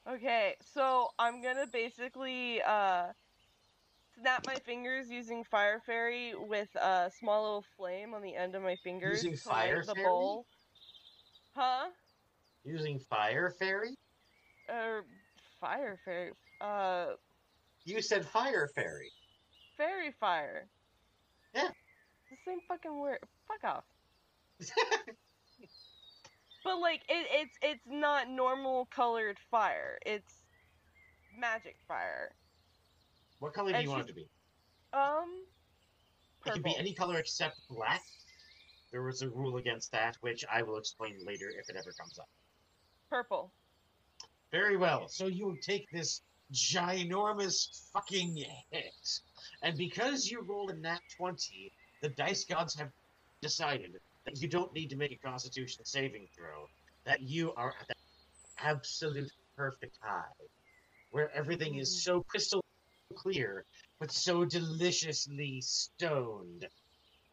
Okay, 0.08 0.56
so 0.74 1.10
I'm 1.20 1.42
gonna 1.42 1.68
basically 1.72 2.62
uh 2.62 3.08
snap 4.20 4.46
my 4.46 4.56
fingers 4.56 5.10
using 5.10 5.44
fire 5.44 5.82
fairy 5.86 6.34
with 6.36 6.74
a 6.76 7.12
small 7.20 7.44
little 7.44 7.66
flame 7.78 8.14
on 8.14 8.22
the 8.22 8.36
end 8.36 8.56
of 8.56 8.62
my 8.62 8.76
fingers 8.84 9.24
Using 9.24 9.38
to 9.38 9.38
fire 9.38 9.84
the 9.86 9.96
fairy? 9.96 10.08
bowl. 10.08 10.46
Huh? 11.60 11.90
Using 12.64 13.00
Fire 13.10 13.54
Fairy? 13.60 13.94
Or 14.70 15.04
fire 15.60 16.00
fairy? 16.06 16.32
Uh, 16.62 17.16
You 17.84 18.02
said 18.02 18.26
fire 18.26 18.70
fairy. 18.74 19.12
Fairy 19.76 20.14
fire. 20.22 20.70
Yeah. 21.54 21.68
The 22.32 22.38
same 22.46 22.60
fucking 22.66 22.98
word. 22.98 23.20
Fuck 23.48 23.76
off. 23.76 23.84
But 26.64 26.80
like 26.80 27.02
it, 27.08 27.28
it's 27.32 27.58
it's 27.62 27.88
not 27.88 28.30
normal 28.30 28.88
colored 28.94 29.38
fire. 29.50 29.98
It's 30.06 30.34
magic 31.40 31.78
fire. 31.88 32.36
What 33.40 33.54
color 33.54 33.72
do 33.72 33.76
And 33.76 33.84
you 33.86 33.90
want 33.90 34.04
it 34.04 34.08
to 34.08 34.14
be? 34.14 34.28
Um. 34.94 35.46
It 36.46 36.54
can 36.54 36.62
be 36.62 36.76
any 36.78 36.94
color 36.94 37.18
except 37.18 37.56
black. 37.70 38.02
There 38.92 39.04
was 39.04 39.22
a 39.22 39.30
rule 39.30 39.58
against 39.58 39.92
that, 39.92 40.18
which 40.22 40.44
I 40.52 40.64
will 40.64 40.78
explain 40.78 41.16
later 41.26 41.50
if 41.50 41.70
it 41.70 41.76
ever 41.76 41.92
comes 42.00 42.18
up. 42.20 42.30
Purple. 43.10 43.52
Very 44.52 44.78
well. 44.78 45.08
So 45.08 45.28
you 45.28 45.58
take 45.62 45.90
this 45.92 46.22
ginormous 46.52 47.92
fucking 47.94 48.36
hit, 48.72 49.20
and 49.62 49.78
because 49.78 50.28
you 50.28 50.42
rolled 50.42 50.72
a 50.72 50.76
nat 50.76 51.02
twenty, 51.16 51.72
the 52.02 52.10
dice 52.10 52.46
gods 52.46 52.76
have 52.80 52.90
decided 53.42 54.00
that 54.26 54.42
you 54.42 54.48
don't 54.48 54.74
need 54.74 54.90
to 54.90 54.96
make 54.96 55.12
a 55.12 55.28
Constitution 55.28 55.86
saving 55.86 56.28
throw. 56.36 56.68
That 57.06 57.22
you 57.22 57.54
are 57.54 57.74
at 57.80 57.88
the 57.88 57.96
absolute 58.58 59.32
perfect 59.56 59.98
high, 60.02 60.24
where 61.12 61.32
everything 61.36 61.76
is 61.76 61.90
mm. 61.90 62.00
so 62.04 62.24
crystal 62.24 62.64
clear, 63.16 63.66
but 64.00 64.12
so 64.12 64.46
deliciously 64.46 65.62
stoned, 65.62 66.68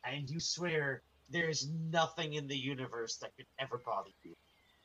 and 0.04 0.28
you 0.28 0.40
swear 0.40 1.02
there 1.28 1.48
is 1.48 1.68
nothing 1.90 2.34
in 2.34 2.46
the 2.46 2.56
universe 2.56 3.16
that 3.18 3.34
could 3.36 3.46
ever 3.58 3.78
bother 3.78 4.10
you, 4.22 4.34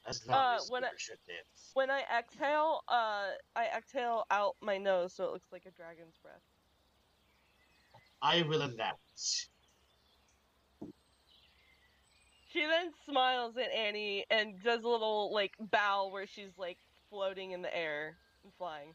as 0.05 0.25
long 0.27 0.37
Uh, 0.37 0.55
as 0.55 0.69
when 0.69 0.83
you 0.83 0.89
I- 0.89 0.97
should 0.97 1.19
live. 1.27 1.45
When 1.73 1.89
I 1.91 2.01
exhale, 2.01 2.83
uh, 2.87 3.31
I 3.55 3.67
exhale 3.67 4.25
out 4.31 4.55
my 4.61 4.77
nose 4.77 5.13
so 5.13 5.25
it 5.25 5.31
looks 5.31 5.51
like 5.51 5.65
a 5.65 5.71
dragon's 5.71 6.17
breath. 6.17 6.41
I 8.21 8.41
will 8.43 8.61
announce. 8.61 9.49
She 12.51 12.65
then 12.65 12.91
smiles 13.05 13.55
at 13.57 13.71
Annie 13.71 14.25
and 14.29 14.61
does 14.61 14.83
a 14.83 14.87
little 14.87 15.31
like 15.33 15.55
bow 15.59 16.07
where 16.09 16.27
she's 16.27 16.57
like 16.57 16.77
floating 17.09 17.51
in 17.51 17.61
the 17.61 17.75
air 17.75 18.17
and 18.43 18.53
flying. 18.55 18.93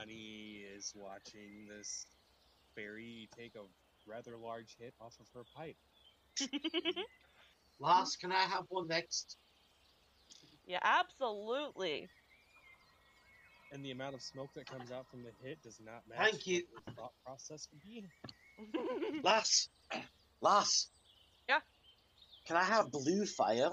Annie 0.00 0.64
is 0.74 0.94
watching 0.94 1.66
this 1.68 2.06
fairy 2.74 3.28
take 3.36 3.56
a 3.56 3.64
rather 4.06 4.36
large 4.36 4.76
hit 4.78 4.94
off 5.00 5.16
of 5.20 5.26
her 5.34 5.44
pipe. 5.56 5.76
Loss, 7.80 8.16
can 8.16 8.32
I 8.32 8.40
have 8.42 8.64
one 8.68 8.88
next? 8.88 9.36
Yeah, 10.66 10.80
absolutely. 10.82 12.08
And 13.72 13.84
the 13.84 13.92
amount 13.92 14.14
of 14.14 14.22
smoke 14.22 14.50
that 14.54 14.66
comes 14.70 14.90
out 14.90 15.06
from 15.10 15.22
the 15.22 15.30
hit 15.42 15.62
does 15.62 15.78
not 15.84 16.02
match 16.08 16.30
Thank 16.30 16.46
you. 16.46 16.62
what 16.72 16.82
your 16.86 16.94
thought 16.96 17.12
process 17.24 17.68
would 17.72 17.82
be. 17.82 18.04
Lass, 19.22 19.68
lass. 20.40 20.88
Yeah? 21.48 21.58
Can 22.46 22.56
I 22.56 22.62
have 22.62 22.92
blue 22.92 23.26
fire? 23.26 23.70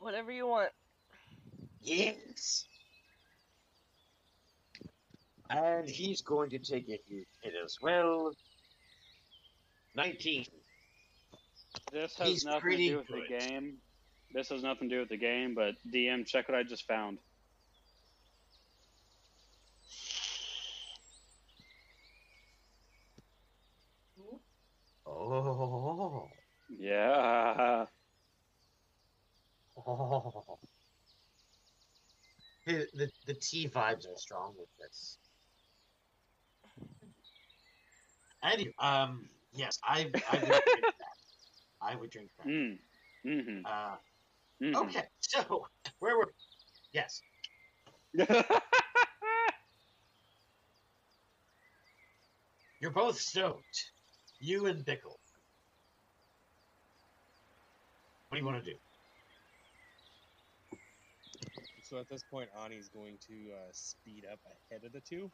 Whatever 0.00 0.32
you 0.32 0.48
want. 0.48 0.70
Yes. 1.80 2.64
And 5.50 5.88
he's 5.88 6.22
going 6.22 6.50
to 6.50 6.58
take 6.58 6.88
a 6.88 7.00
hit 7.08 7.54
as 7.64 7.76
well. 7.82 8.32
19. 9.96 10.46
This 11.92 12.16
has 12.16 12.28
He's 12.28 12.44
nothing 12.44 12.70
to 12.70 12.76
do 12.76 12.96
with 12.98 13.06
the 13.08 13.38
game. 13.38 13.76
This 14.32 14.48
has 14.48 14.62
nothing 14.62 14.88
to 14.88 14.96
do 14.96 15.00
with 15.00 15.10
the 15.10 15.16
game, 15.16 15.54
but 15.54 15.74
DM, 15.92 16.26
check 16.26 16.48
what 16.48 16.58
I 16.58 16.62
just 16.62 16.86
found. 16.86 17.18
Oh. 25.06 26.28
Yeah. 26.68 27.86
Oh. 29.86 30.58
The, 32.66 32.86
the, 32.94 33.10
the 33.26 33.34
T 33.34 33.68
vibes 33.68 34.08
are 34.08 34.16
strong 34.16 34.54
with 34.58 34.70
this. 34.80 35.18
Anyway, 38.44 38.74
um, 38.78 39.28
yes, 39.54 39.78
I, 39.82 40.10
I 40.30 40.38
would 40.38 40.48
drink 40.48 40.60
that. 40.82 40.94
I 41.80 41.96
would 41.96 42.10
drink 42.10 42.30
that. 42.38 42.46
Mm. 42.46 42.78
Mm-hmm. 43.26 43.64
Uh, 43.64 43.96
mm-hmm. 44.62 44.76
okay, 44.76 45.04
so 45.20 45.66
where 45.98 46.18
were? 46.18 46.32
Yes, 46.92 47.22
you're 52.80 52.90
both 52.92 53.18
stoked. 53.18 53.90
You 54.40 54.66
and 54.66 54.84
Bickle. 54.84 55.16
What 58.28 58.32
do 58.32 58.38
you 58.38 58.44
want 58.44 58.62
to 58.62 58.70
do? 58.70 58.76
So 61.82 61.98
at 61.98 62.08
this 62.08 62.22
point, 62.30 62.50
Ani's 62.64 62.88
going 62.88 63.16
to 63.28 63.34
uh, 63.52 63.70
speed 63.72 64.24
up 64.30 64.40
ahead 64.70 64.84
of 64.84 64.92
the 64.92 65.00
two. 65.00 65.30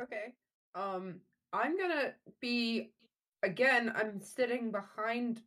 Okay. 0.00 0.34
Um, 0.74 1.20
I'm 1.52 1.78
gonna 1.78 2.12
be 2.40 2.92
again. 3.42 3.92
I'm 3.96 4.20
sitting 4.20 4.70
behind 4.70 5.42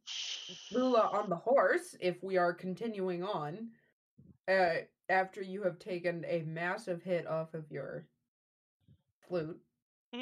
Lula 0.71 1.09
on 1.13 1.29
the 1.29 1.35
horse. 1.35 1.95
If 1.99 2.23
we 2.23 2.37
are 2.37 2.53
continuing 2.53 3.23
on, 3.23 3.69
uh, 4.47 4.75
after 5.09 5.41
you 5.41 5.63
have 5.63 5.79
taken 5.79 6.25
a 6.27 6.43
massive 6.43 7.03
hit 7.03 7.27
off 7.27 7.53
of 7.53 7.69
your 7.71 8.05
flute. 9.27 9.59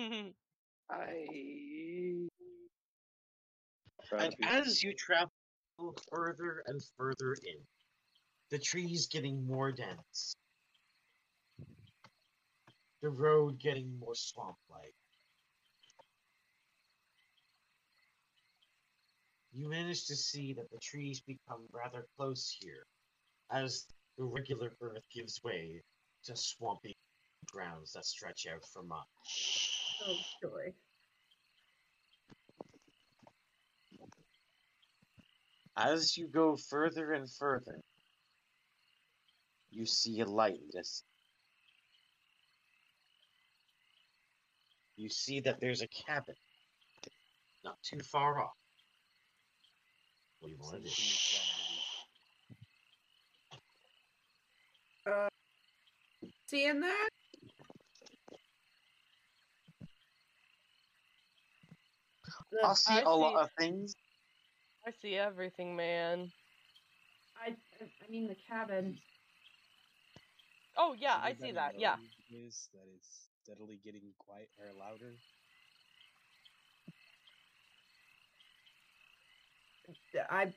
I. 0.90 2.28
And 4.12 4.34
as 4.44 4.84
you 4.84 4.94
travel 4.94 5.32
further 6.10 6.64
and 6.68 6.82
further 6.98 7.36
in, 7.44 7.60
the 8.50 8.58
trees 8.58 9.08
getting 9.08 9.46
more 9.46 9.72
dense, 9.72 10.36
the 13.02 13.10
road 13.10 13.60
getting 13.60 13.98
more 14.00 14.16
swamp 14.16 14.58
like. 14.70 14.94
You 19.54 19.70
manage 19.70 20.06
to 20.08 20.16
see 20.16 20.54
that 20.54 20.70
the 20.72 20.78
trees 20.78 21.20
become 21.22 21.62
rather 21.72 22.06
close 22.16 22.56
here 22.60 22.86
as 23.52 23.86
the 24.18 24.24
regular 24.24 24.72
earth 24.82 25.04
gives 25.14 25.42
way 25.44 25.82
to 26.26 26.36
swampy 26.36 26.96
grounds 27.52 27.94
that 27.94 28.06
stretch 28.06 28.46
out 28.54 28.64
for 28.72 28.84
miles. 28.84 29.06
Oh 30.06 30.18
joy! 30.42 30.74
As 35.76 36.18
you 36.18 36.28
go 36.28 36.56
further 36.56 37.14
and 37.14 37.32
further, 37.32 37.80
you 39.72 39.86
see 39.86 40.20
a 40.22 40.26
light 40.26 40.60
in 40.74 40.84
You 44.98 45.10
see 45.10 45.40
that 45.42 45.60
there's 45.62 45.84
a 45.84 45.88
cabin 45.88 46.34
not 47.64 47.78
too 47.84 48.00
far 48.00 48.42
off. 48.42 48.58
What 50.40 50.50
do 50.50 50.56
you 50.56 50.60
want 50.60 50.84
to 50.84 50.90
do? 50.90 50.90
Uh, 55.12 55.30
seeing 56.48 56.80
that? 56.82 57.10
The- 62.52 62.66
I 62.68 62.74
see 62.74 62.94
I 62.94 63.02
a 63.02 63.10
lot 63.10 63.36
of 63.36 63.50
things. 63.60 63.94
I 64.86 64.92
see 65.02 65.16
everything, 65.16 65.76
man. 65.76 66.32
I, 67.40 67.50
I 67.52 68.10
mean 68.10 68.28
the 68.28 68.38
cabin. 68.50 68.98
Oh 70.76 70.96
yeah, 70.98 71.18
I 71.22 71.34
see 71.34 71.52
that. 71.52 71.80
Yeah. 71.80 71.96
knows 72.32 72.70
that 72.74 72.82
it's 72.96 73.27
steadily 73.48 73.80
getting 73.84 74.02
quiet 74.20 74.50
or 74.60 74.68
louder. 74.78 75.14
I. 80.30 80.54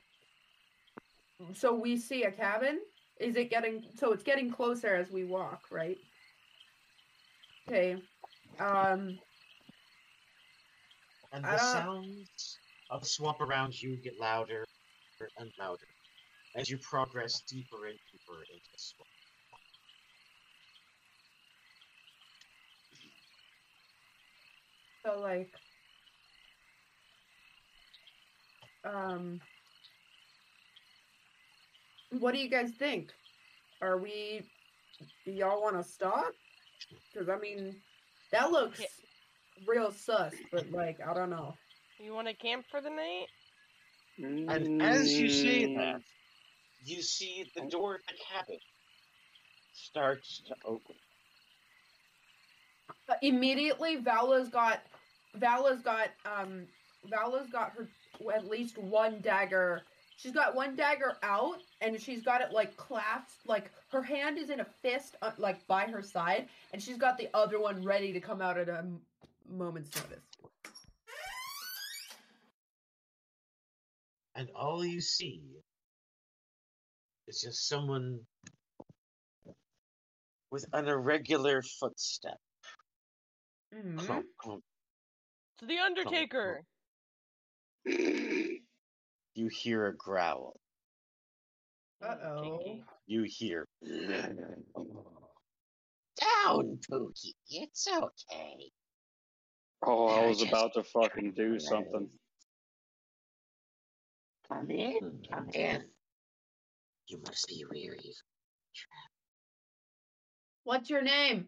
So 1.53 1.73
we 1.73 1.97
see 1.97 2.23
a 2.23 2.31
cabin. 2.31 2.79
Is 3.19 3.35
it 3.35 3.49
getting? 3.49 3.83
So 3.95 4.11
it's 4.11 4.23
getting 4.23 4.51
closer 4.51 4.93
as 4.95 5.09
we 5.09 5.23
walk, 5.23 5.61
right? 5.71 5.97
Okay. 7.67 7.95
Um. 8.59 9.17
And 11.33 11.45
the 11.45 11.49
don't- 11.49 11.59
sounds 11.59 12.57
of 12.89 13.01
the 13.01 13.07
swamp 13.07 13.39
around 13.39 13.81
you 13.81 13.95
get 14.03 14.19
louder 14.19 14.65
and 15.37 15.49
louder 15.57 15.87
as 16.55 16.69
you 16.69 16.77
progress 16.79 17.41
deeper 17.47 17.85
and 17.85 17.97
deeper 18.11 18.41
into 18.53 18.69
the 18.73 18.77
swamp. 18.77 19.07
So 25.05 25.19
like. 25.19 25.53
Um. 28.83 29.41
what 32.11 32.33
do 32.33 32.39
you 32.39 32.49
guys 32.49 32.71
think? 32.71 33.13
Are 33.81 33.97
we? 33.97 34.43
Do 35.25 35.31
y'all 35.31 35.61
want 35.61 35.77
to 35.77 35.83
stop? 35.83 36.33
Because 37.13 37.29
I 37.29 37.37
mean, 37.39 37.75
that 38.31 38.51
looks 38.51 38.79
Yeah. 38.79 38.85
real 39.65 39.91
sus, 39.91 40.35
but 40.51 40.71
like 40.71 40.99
I 41.07 41.13
don't 41.13 41.29
know. 41.29 41.57
You 41.99 42.13
want 42.13 42.27
to 42.27 42.33
camp 42.33 42.65
for 42.69 42.81
the 42.81 42.89
night? 42.89 43.27
And 44.47 44.67
as 44.79 45.19
you 45.19 45.29
say 45.29 45.65
Mm, 45.65 45.75
that, 45.75 46.01
you 46.83 47.01
see 47.01 47.45
the 47.55 47.61
door 47.69 47.95
of 47.95 48.01
the 48.07 48.13
cabin 48.31 48.59
starts 49.73 50.43
to 50.47 50.55
open. 50.65 50.95
Uh, 53.09 53.15
immediately, 53.21 53.97
Vala's 53.97 54.49
got 54.49 54.79
Vala's 55.35 55.81
got 55.81 56.09
um 56.25 56.67
Vala's 57.05 57.49
got 57.49 57.71
her 57.71 57.87
at 58.33 58.47
least 58.47 58.77
one 58.77 59.19
dagger. 59.21 59.81
She's 60.17 60.33
got 60.33 60.53
one 60.53 60.75
dagger 60.75 61.17
out, 61.23 61.57
and 61.81 61.99
she's 61.99 62.21
got 62.21 62.41
it 62.41 62.51
like 62.51 62.77
clasped, 62.77 63.47
like 63.47 63.71
her 63.89 64.03
hand 64.03 64.37
is 64.37 64.51
in 64.51 64.59
a 64.59 64.65
fist, 64.65 65.15
uh, 65.23 65.31
like 65.39 65.65
by 65.65 65.85
her 65.85 66.03
side, 66.03 66.47
and 66.73 66.81
she's 66.81 66.97
got 66.97 67.17
the 67.17 67.27
other 67.33 67.59
one 67.59 67.83
ready 67.83 68.13
to 68.13 68.19
come 68.19 68.39
out 68.39 68.57
at 68.57 68.69
a 68.69 68.79
m- 68.79 69.01
moment's 69.49 69.95
notice. 69.95 70.21
And 74.35 74.49
all 74.55 74.85
you 74.85 75.01
see 75.01 75.41
is 77.27 77.41
just 77.41 77.67
someone 77.67 78.19
with 80.51 80.65
an 80.73 80.87
irregular 80.87 81.63
footstep. 81.63 82.37
Mhm. 83.73 83.97
Clump, 83.97 84.25
clump. 84.37 84.63
To 85.61 85.67
the 85.67 85.79
Undertaker. 85.79 86.63
You 89.33 89.47
hear 89.47 89.87
a 89.87 89.95
growl. 89.95 90.59
Uh 92.05 92.15
oh. 92.25 92.59
You 93.07 93.23
hear. 93.25 93.65
Down, 93.81 94.27
Pookie. 96.91 97.33
It's 97.49 97.87
okay. 97.87 98.71
Oh, 99.83 100.07
I 100.07 100.27
was 100.27 100.41
about 100.41 100.73
to 100.73 100.83
fucking 100.83 101.31
do 101.31 101.59
something. 101.59 102.09
Come 104.49 104.69
in, 104.69 105.23
come 105.31 105.49
in. 105.53 105.85
You 107.07 107.21
must 107.25 107.47
be 107.47 107.63
weary. 107.71 108.13
What's 110.65 110.89
your 110.89 111.01
name? 111.01 111.47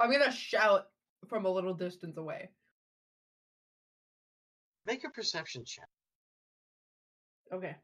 I'm 0.00 0.10
gonna 0.10 0.32
shout 0.32 0.86
from 1.28 1.44
a 1.44 1.50
little 1.50 1.74
distance 1.74 2.16
away. 2.16 2.48
Make 4.90 5.04
a 5.04 5.10
perception 5.10 5.64
check. 5.64 5.88
Okay. 7.52 7.76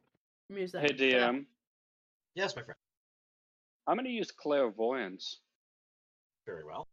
Give 0.49 0.57
me 0.57 0.63
a 0.65 0.81
Hey 0.81 0.89
second. 0.89 0.99
DM, 0.99 1.47
Yes, 2.35 2.55
my 2.57 2.63
friend. 2.63 2.77
I'm 3.87 3.97
gonna 3.97 4.09
use 4.09 4.31
clairvoyance. 4.33 5.41
Very 6.47 6.65
well. 6.65 6.89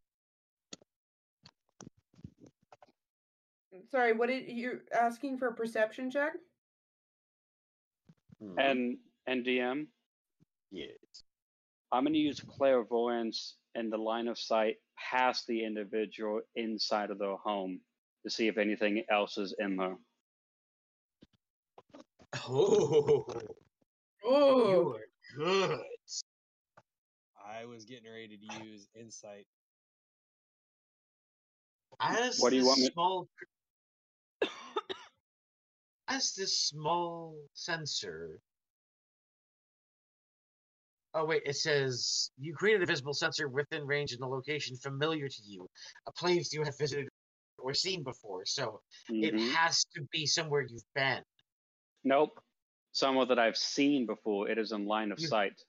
Sorry, 3.89 4.13
what 4.13 4.29
did 4.29 4.47
you 4.47 4.79
asking 4.93 5.39
for 5.39 5.47
a 5.47 5.53
perception 5.55 6.11
check? 6.11 6.33
Hmm, 8.39 8.59
And 8.59 8.97
and 9.27 9.43
DM, 9.45 9.87
yes. 10.71 10.89
I'm 11.91 12.03
gonna 12.05 12.17
use 12.17 12.39
clairvoyance 12.39 13.55
in 13.75 13.89
the 13.89 13.97
line 13.97 14.27
of 14.27 14.37
sight 14.37 14.75
past 14.97 15.45
the 15.47 15.63
individual 15.65 16.41
inside 16.55 17.09
of 17.09 17.17
the 17.17 17.35
home 17.43 17.79
to 18.23 18.29
see 18.29 18.47
if 18.47 18.57
anything 18.57 19.03
else 19.09 19.37
is 19.37 19.53
in 19.59 19.75
there. 19.75 19.95
Oh, 22.47 23.25
Oh, 24.25 24.69
you 24.71 24.95
are 24.95 25.07
good. 25.69 25.79
I 27.45 27.65
was 27.65 27.85
getting 27.85 28.09
ready 28.11 28.37
to 28.37 28.63
use 28.63 28.87
insight. 28.95 29.45
As 31.99 32.39
What 32.39 32.49
do 32.49 32.55
you 32.55 32.61
this 32.63 32.67
want 32.67 32.79
me- 32.81 32.89
small 32.93 33.27
cr- 34.41 34.47
as 36.07 36.33
this 36.33 36.59
small 36.67 37.35
sensor 37.53 38.39
Oh 41.15 41.25
wait, 41.25 41.43
it 41.45 41.55
says 41.55 42.31
you 42.39 42.55
created 42.55 42.81
a 42.81 42.87
visible 42.87 43.13
sensor 43.13 43.47
within 43.47 43.85
range 43.85 44.13
in 44.13 44.23
a 44.23 44.27
location 44.27 44.75
familiar 44.77 45.27
to 45.29 45.41
you, 45.45 45.67
a 46.07 46.11
place 46.11 46.51
you 46.51 46.63
have 46.63 46.75
visited 46.79 47.07
or 47.63 47.73
seen 47.73 48.03
before. 48.03 48.45
So 48.45 48.81
it 49.09 49.33
Mhm. 49.33 49.53
has 49.53 49.85
to 49.95 50.01
be 50.11 50.25
somewhere 50.25 50.61
you've 50.61 50.93
been. 50.93 51.23
Nope. 52.03 52.43
Somewhere 52.91 53.25
that 53.27 53.39
I've 53.39 53.57
seen 53.57 54.05
before. 54.05 54.49
It 54.49 54.57
is 54.57 54.71
in 54.73 54.85
line 54.85 55.11
of 55.11 55.19
You- 55.19 55.27
sight. 55.27 55.63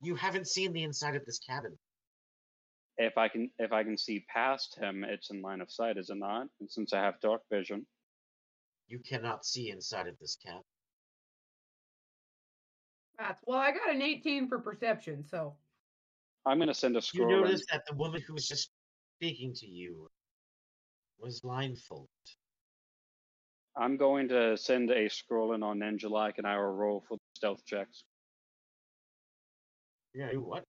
You 0.00 0.16
haven't 0.16 0.48
seen 0.48 0.72
the 0.72 0.82
inside 0.82 1.14
of 1.16 1.24
this 1.24 1.38
cabin. 1.38 1.78
If 2.98 3.16
I 3.16 3.28
can 3.28 3.52
if 3.58 3.72
I 3.72 3.84
can 3.84 3.96
see 3.96 4.20
past 4.20 4.74
him, 4.74 5.04
it's 5.04 5.30
in 5.30 5.40
line 5.40 5.60
of 5.60 5.70
sight, 5.70 5.96
is 5.96 6.10
it 6.10 6.16
not? 6.16 6.48
And 6.58 6.70
since 6.70 6.92
I 6.92 7.00
have 7.00 7.20
dark 7.20 7.48
vision. 7.48 7.86
You 8.88 8.98
cannot 8.98 9.44
see 9.44 9.70
inside 9.70 10.08
of 10.08 10.18
this 10.18 10.34
cabin. 10.36 10.64
that's 13.18 13.42
well. 13.46 13.58
I 13.58 13.72
got 13.72 13.90
an 13.90 14.00
18 14.02 14.48
for 14.48 14.60
perception, 14.60 15.24
so 15.24 15.56
I'm 16.46 16.58
gonna 16.58 16.72
send 16.74 16.94
a 16.96 16.98
You 16.98 17.02
scroll 17.02 17.34
in. 17.34 17.40
notice 17.42 17.66
that 17.70 17.84
the 17.86 17.94
woman 17.94 18.20
who 18.22 18.32
was 18.32 18.46
just 18.46 18.70
speaking 19.16 19.52
to 19.54 19.66
you 19.66 20.08
was 21.20 21.40
blindfolded. 21.40 22.08
I'm 23.76 23.96
going 23.96 24.28
to 24.28 24.56
send 24.56 24.90
a 24.90 25.08
scroll 25.08 25.52
in 25.52 25.62
on 25.62 25.78
Ninja 25.78 26.10
Like 26.10 26.38
and 26.38 26.46
I 26.46 26.56
will 26.56 26.72
roll 26.72 27.04
for 27.08 27.18
stealth 27.34 27.64
checks. 27.64 28.02
Yeah, 30.14 30.32
what? 30.32 30.64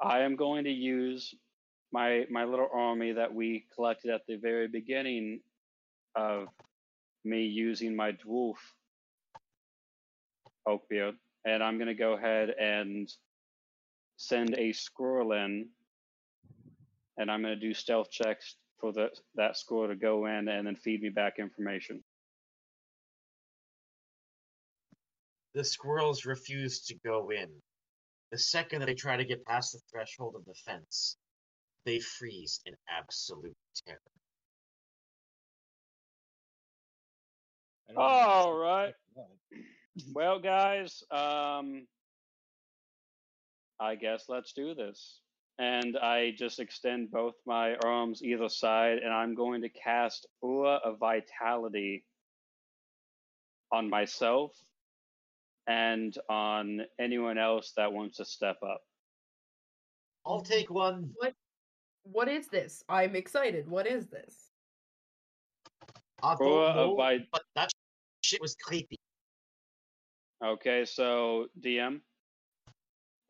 I 0.00 0.20
am 0.20 0.36
going 0.36 0.64
to 0.64 0.70
use 0.70 1.34
my 1.92 2.26
my 2.30 2.44
little 2.44 2.68
army 2.72 3.12
that 3.12 3.34
we 3.34 3.66
collected 3.74 4.10
at 4.10 4.22
the 4.28 4.36
very 4.36 4.68
beginning 4.68 5.40
of 6.14 6.48
me 7.24 7.42
using 7.42 7.94
my 7.96 8.12
dwarf 8.12 8.56
Oakbeard, 10.66 11.16
and 11.44 11.62
I'm 11.62 11.76
going 11.76 11.88
to 11.88 11.94
go 11.94 12.12
ahead 12.12 12.50
and 12.50 13.08
send 14.16 14.54
a 14.56 14.72
squirrel 14.72 15.32
in, 15.32 15.68
and 17.18 17.30
I'm 17.30 17.42
going 17.42 17.54
to 17.54 17.60
do 17.60 17.74
stealth 17.74 18.10
checks 18.10 18.56
for 18.82 18.92
the, 18.92 19.08
that 19.36 19.56
squirrel 19.56 19.88
to 19.88 19.94
go 19.94 20.26
in 20.26 20.48
and 20.48 20.66
then 20.66 20.76
feed 20.76 21.00
me 21.00 21.08
back 21.08 21.38
information. 21.38 22.02
The 25.54 25.64
squirrels 25.64 26.26
refuse 26.26 26.80
to 26.86 26.96
go 27.04 27.30
in. 27.30 27.48
The 28.32 28.38
second 28.38 28.80
that 28.80 28.86
they 28.86 28.94
try 28.94 29.16
to 29.16 29.24
get 29.24 29.44
past 29.44 29.72
the 29.72 29.78
threshold 29.90 30.34
of 30.36 30.44
the 30.44 30.54
fence, 30.66 31.16
they 31.86 32.00
freeze 32.00 32.60
in 32.66 32.74
absolute 32.90 33.54
terror. 33.86 34.00
I 37.88 37.92
don't 37.92 38.02
know 38.02 38.02
All 38.02 38.54
if 38.54 38.60
right. 38.60 38.94
what. 39.14 39.28
Well, 40.14 40.38
guys, 40.38 41.02
um, 41.10 41.86
I 43.78 43.94
guess 43.94 44.24
let's 44.26 44.54
do 44.54 44.74
this. 44.74 45.20
And 45.62 45.96
I 45.96 46.32
just 46.36 46.58
extend 46.58 47.12
both 47.12 47.34
my 47.46 47.76
arms 47.84 48.20
either 48.20 48.48
side, 48.48 48.98
and 48.98 49.12
I'm 49.12 49.36
going 49.36 49.62
to 49.62 49.68
cast 49.68 50.26
Aura 50.40 50.80
of 50.84 50.98
Vitality 50.98 52.04
on 53.70 53.88
myself 53.88 54.50
and 55.68 56.18
on 56.28 56.80
anyone 56.98 57.38
else 57.38 57.74
that 57.76 57.92
wants 57.92 58.16
to 58.16 58.24
step 58.24 58.56
up. 58.68 58.80
I'll 60.26 60.40
take 60.40 60.68
one. 60.68 61.10
What? 61.14 61.32
what 62.02 62.26
is 62.26 62.48
this? 62.48 62.82
I'm 62.88 63.14
excited. 63.14 63.68
What 63.68 63.86
is 63.86 64.08
this? 64.08 64.50
I 66.24 66.34
don't 66.34 66.48
Aura 66.48 66.70
of 66.70 66.76
know, 66.88 66.96
Vi- 66.96 67.28
but 67.30 67.42
that 67.54 67.70
shit 68.22 68.40
was 68.40 68.56
creepy. 68.56 68.98
Okay, 70.44 70.84
so 70.84 71.46
DM. 71.60 72.00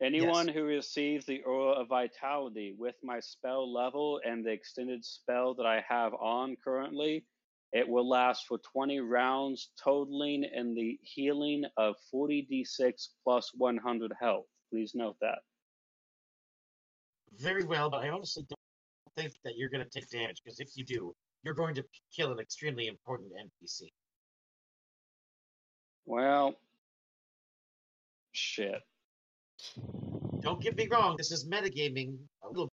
Anyone 0.03 0.49
who 0.49 0.63
receives 0.63 1.25
the 1.25 1.41
Aura 1.43 1.79
of 1.79 1.87
Vitality 1.87 2.75
with 2.77 2.95
my 3.03 3.21
spell 3.21 3.71
level 3.71 4.19
and 4.25 4.45
the 4.45 4.51
extended 4.51 5.05
spell 5.05 5.53
that 5.53 5.65
I 5.65 5.81
have 5.87 6.13
on 6.15 6.57
currently, 6.61 7.23
it 7.71 7.87
will 7.87 8.07
last 8.07 8.45
for 8.45 8.57
20 8.57 8.99
rounds, 8.99 9.69
totaling 9.81 10.43
in 10.43 10.75
the 10.75 10.99
healing 11.01 11.63
of 11.77 11.95
40d6 12.13 12.91
plus 13.23 13.51
100 13.55 14.11
health. 14.19 14.45
Please 14.69 14.91
note 14.93 15.15
that. 15.21 15.39
Very 17.39 17.63
well, 17.63 17.89
but 17.89 18.03
I 18.03 18.09
honestly 18.09 18.43
don't 18.49 18.59
think 19.15 19.33
that 19.45 19.53
you're 19.55 19.69
going 19.69 19.85
to 19.85 19.89
take 19.89 20.09
damage 20.09 20.41
because 20.43 20.59
if 20.59 20.75
you 20.75 20.83
do, 20.83 21.15
you're 21.43 21.53
going 21.53 21.75
to 21.75 21.83
kill 22.13 22.33
an 22.33 22.39
extremely 22.39 22.87
important 22.87 23.31
NPC. 23.31 23.83
Well, 26.05 26.55
shit. 28.33 28.81
Don't 30.41 30.61
get 30.61 30.75
me 30.75 30.87
wrong, 30.91 31.15
this 31.17 31.31
is 31.31 31.47
metagaming 31.47 32.17
a 32.43 32.47
little 32.47 32.69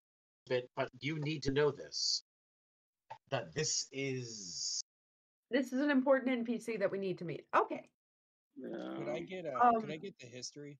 bit, 0.47 0.69
but 0.75 0.89
you 0.99 1.19
need 1.19 1.43
to 1.43 1.51
know 1.51 1.71
this. 1.71 2.23
That 3.29 3.53
this 3.53 3.87
is 3.91 4.81
This 5.49 5.71
is 5.71 5.79
an 5.81 5.89
important 5.89 6.47
NPC 6.47 6.79
that 6.79 6.91
we 6.91 6.97
need 6.97 7.17
to 7.19 7.25
meet. 7.25 7.45
Okay. 7.55 7.89
Yeah. 8.57 8.97
Could 8.97 9.09
I 9.09 9.19
get 9.19 9.45
a? 9.45 9.55
Um, 9.55 9.81
could 9.81 9.91
I 9.91 9.97
get 9.97 10.13
the 10.19 10.27
history? 10.27 10.77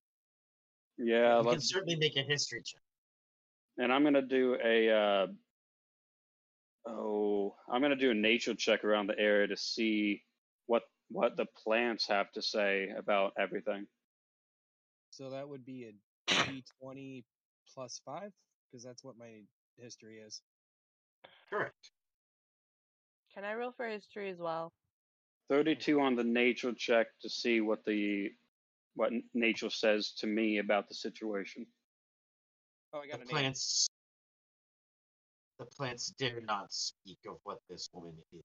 Yeah, 0.97 1.37
you 1.37 1.43
can 1.43 1.51
let's, 1.53 1.69
certainly 1.69 1.95
make 1.95 2.17
a 2.17 2.21
history 2.21 2.61
check. 2.63 2.81
and 3.77 3.91
I'm 3.91 4.03
gonna 4.03 4.21
do 4.21 4.57
a. 4.63 4.89
Uh, 4.89 5.27
oh, 6.89 7.55
I'm 7.71 7.81
gonna 7.81 7.95
do 7.95 8.11
a 8.11 8.15
nature 8.15 8.53
check 8.53 8.83
around 8.83 9.07
the 9.07 9.17
area 9.17 9.47
to 9.47 9.57
see 9.57 10.23
what 10.67 10.83
what 11.09 11.37
the 11.37 11.45
plants 11.63 12.07
have 12.07 12.31
to 12.33 12.41
say 12.41 12.89
about 12.97 13.33
everything. 13.39 13.87
So 15.21 15.29
that 15.29 15.47
would 15.47 15.63
be 15.63 15.85
a 15.85 15.93
D 16.47 16.63
twenty 16.81 17.23
plus 17.75 18.01
five 18.03 18.31
because 18.65 18.83
that's 18.83 19.03
what 19.03 19.19
my 19.19 19.41
history 19.77 20.17
is. 20.17 20.41
Correct. 21.47 21.91
Can 23.31 23.43
I 23.43 23.53
roll 23.53 23.71
for 23.71 23.85
history 23.85 24.31
as 24.31 24.39
well? 24.39 24.73
32 25.49 25.99
on 25.99 26.15
the 26.15 26.23
nature 26.23 26.73
check 26.75 27.05
to 27.21 27.29
see 27.29 27.61
what 27.61 27.85
the 27.85 28.29
what 28.95 29.11
nature 29.35 29.69
says 29.69 30.11
to 30.17 30.27
me 30.27 30.57
about 30.57 30.89
the 30.89 30.95
situation. 30.95 31.67
Oh, 32.91 33.01
I 33.01 33.05
The 33.05 33.11
got 33.11 33.15
a 33.17 33.19
name. 33.19 33.27
plants. 33.27 33.87
The 35.59 35.65
plants 35.77 36.15
dare 36.17 36.41
not 36.41 36.73
speak 36.73 37.19
of 37.27 37.37
what 37.43 37.59
this 37.69 37.89
woman 37.93 38.15
is. 38.33 38.41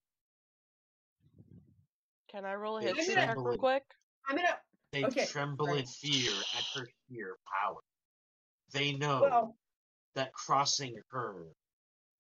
Can 2.31 2.45
I 2.45 2.55
roll 2.55 2.77
a 2.77 2.83
history 2.83 3.15
check 3.15 3.35
real 3.35 3.57
quick? 3.57 3.85
I'm 4.29 4.37
gonna. 4.37 4.59
They 4.93 5.05
Okay, 5.05 5.27
tremble 5.27 5.67
sorry. 5.67 5.81
in 5.81 5.87
fear 5.87 6.33
at 6.57 6.65
her 6.75 6.89
sheer 7.09 7.37
power. 7.63 7.81
They 8.73 8.93
know 8.93 9.23
Well, 9.23 9.57
that 10.15 10.33
crossing 10.33 10.95
her 11.11 11.47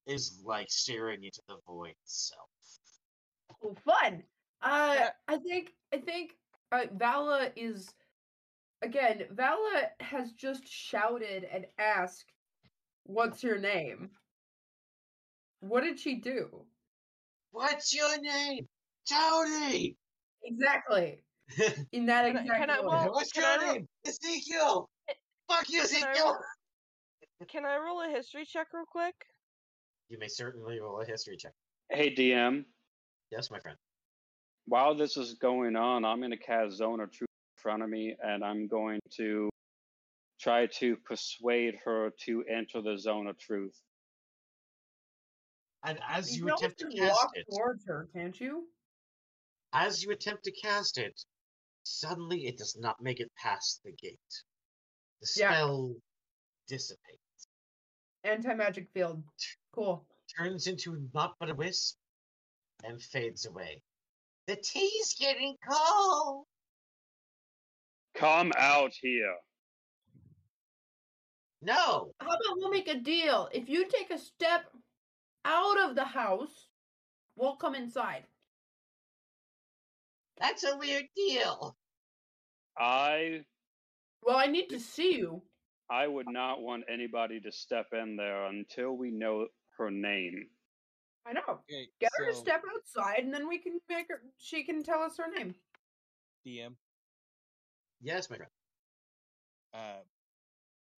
is 0.06 0.42
like 0.44 0.70
staring 0.70 1.24
into 1.24 1.40
the 1.48 1.56
void 1.66 1.94
itself. 2.02 2.50
well, 3.60 3.74
fun. 3.84 4.22
Uh, 4.60 4.94
Yeah. 4.98 5.10
I 5.28 5.38
think 5.38 5.74
I 5.92 5.98
think 5.98 6.32
uh, 6.72 6.86
Vala 6.92 7.50
is 7.56 7.94
again. 8.82 9.26
Vala 9.30 9.90
has 10.00 10.32
just 10.32 10.66
shouted 10.66 11.44
and 11.44 11.66
asked, 11.78 12.32
"What's 13.04 13.42
your 13.42 13.58
name?" 13.58 14.10
What 15.60 15.82
did 15.82 15.98
she 15.98 16.16
do? 16.16 16.66
What's 17.50 17.94
your 17.94 18.20
name? 18.20 18.68
Tony! 19.08 19.96
Exactly. 20.42 21.22
In 21.92 22.06
that 22.06 22.26
Can 22.26 22.36
I- 22.36 22.40
exact 22.42 22.60
can 22.60 22.70
I- 22.70 22.80
well, 22.80 23.12
What's 23.12 23.32
can 23.32 23.42
your 23.42 23.50
I 23.52 23.66
ro- 23.66 23.72
name? 23.74 23.88
Ezekiel! 24.06 24.88
Fuck 25.48 25.68
you, 25.70 25.82
Can 25.82 26.04
I 26.04 26.10
Ezekiel! 26.10 26.24
roll- 26.32 27.46
Can 27.48 27.64
I 27.64 27.76
roll 27.78 28.02
a 28.02 28.08
history 28.08 28.44
check 28.44 28.68
real 28.72 28.84
quick? 28.90 29.14
You 30.08 30.18
may 30.18 30.28
certainly 30.28 30.80
roll 30.80 31.00
a 31.00 31.04
history 31.04 31.36
check. 31.36 31.52
Hey 31.90 32.14
DM, 32.14 32.64
Yes, 33.30 33.50
my 33.50 33.58
friend. 33.60 33.76
while 34.66 34.94
this 34.96 35.16
is 35.16 35.34
going 35.34 35.76
on, 35.76 36.04
I'm 36.04 36.18
going 36.18 36.30
to 36.32 36.36
cast 36.36 36.76
Zone 36.76 37.00
of 37.00 37.10
Truth 37.12 37.28
in 37.30 37.62
front 37.62 37.82
of 37.82 37.88
me, 37.88 38.16
and 38.22 38.44
I'm 38.44 38.66
going 38.66 38.98
to 39.16 39.48
try 40.40 40.66
to 40.66 40.96
persuade 41.04 41.76
her 41.84 42.10
to 42.24 42.44
enter 42.44 42.82
the 42.82 42.96
Zone 42.98 43.26
of 43.28 43.38
Truth. 43.38 43.78
And 45.84 45.98
as 46.08 46.36
You 46.36 46.38
you 46.38 46.44
can 46.46 46.50
always 46.54 46.60
attempt 46.72 46.78
to 46.80 46.86
just 46.86 46.98
cast 46.98 47.12
walk 47.14 47.30
it, 47.36 47.46
towards 47.50 47.86
her, 47.86 48.08
can't 48.12 48.40
you? 48.40 48.68
as 49.72 50.02
you 50.02 50.10
attempt 50.10 50.44
to 50.44 50.52
cast 50.52 50.96
it, 50.98 51.20
suddenly 51.86 52.46
it 52.46 52.58
does 52.58 52.76
not 52.76 53.00
make 53.00 53.20
it 53.20 53.30
past 53.36 53.80
the 53.84 53.92
gate. 53.92 54.42
The 55.20 55.28
Yeah. 55.36 55.52
spell 55.52 55.94
dissipates, 56.66 57.48
Anti 58.24 58.54
magic 58.54 58.90
field. 58.92 59.22
Cool. 59.72 60.04
turns 60.36 60.66
into 60.66 61.08
naught 61.14 61.36
but 61.38 61.48
a 61.50 61.54
wisp, 61.54 61.96
and 62.82 63.00
fades 63.00 63.46
away. 63.46 63.82
The 64.46 64.56
tea's 64.56 65.14
getting 65.18 65.56
cold. 65.58 66.46
Come 68.14 68.52
out 68.56 68.92
here. 69.00 69.36
No, 71.62 72.12
How 72.20 72.26
about 72.26 72.56
we'll 72.56 72.70
make 72.70 72.88
a 72.88 72.98
deal? 73.00 73.48
If 73.52 73.68
you 73.68 73.86
take 73.88 74.10
a 74.10 74.18
step 74.18 74.64
out 75.44 75.78
of 75.88 75.94
the 75.94 76.04
house, 76.04 76.68
we'll 77.36 77.56
come 77.56 77.74
inside. 77.74 78.26
That's 80.38 80.64
a 80.64 80.76
weird 80.76 81.04
deal. 81.16 81.76
I 82.78 83.44
Well, 84.22 84.36
I 84.36 84.46
need 84.46 84.68
to 84.68 84.80
see 84.80 85.16
you. 85.16 85.42
I 85.88 86.06
would 86.06 86.28
not 86.28 86.60
want 86.60 86.84
anybody 86.88 87.40
to 87.40 87.52
step 87.52 87.86
in 87.92 88.16
there 88.16 88.46
until 88.46 88.96
we 88.96 89.10
know 89.10 89.46
her 89.78 89.90
name. 89.90 90.46
I 91.24 91.32
know. 91.32 91.40
Okay, 91.48 91.88
Get 92.00 92.10
her 92.18 92.26
to 92.26 92.34
so 92.34 92.40
step 92.40 92.62
outside, 92.74 93.24
and 93.24 93.32
then 93.32 93.48
we 93.48 93.58
can 93.58 93.80
make 93.88 94.06
her. 94.08 94.20
She 94.38 94.64
can 94.64 94.82
tell 94.82 95.00
us 95.00 95.16
her 95.18 95.30
name. 95.30 95.54
DM. 96.46 96.74
Yes, 98.00 98.30
my 98.30 98.36
friend. 98.36 98.50
Uh, 99.74 100.02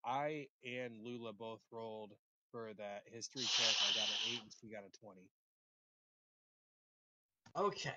I 0.05 0.47
and 0.65 1.01
Lula 1.03 1.33
both 1.33 1.61
rolled 1.71 2.13
for 2.51 2.71
that 2.77 3.03
history 3.05 3.43
check. 3.43 3.75
I 3.89 3.93
got 3.99 4.07
an 4.07 4.33
eight, 4.33 4.41
and 4.41 4.51
she 4.61 4.67
got 4.67 4.83
a 4.83 4.99
twenty. 4.99 5.29
Okay. 7.57 7.91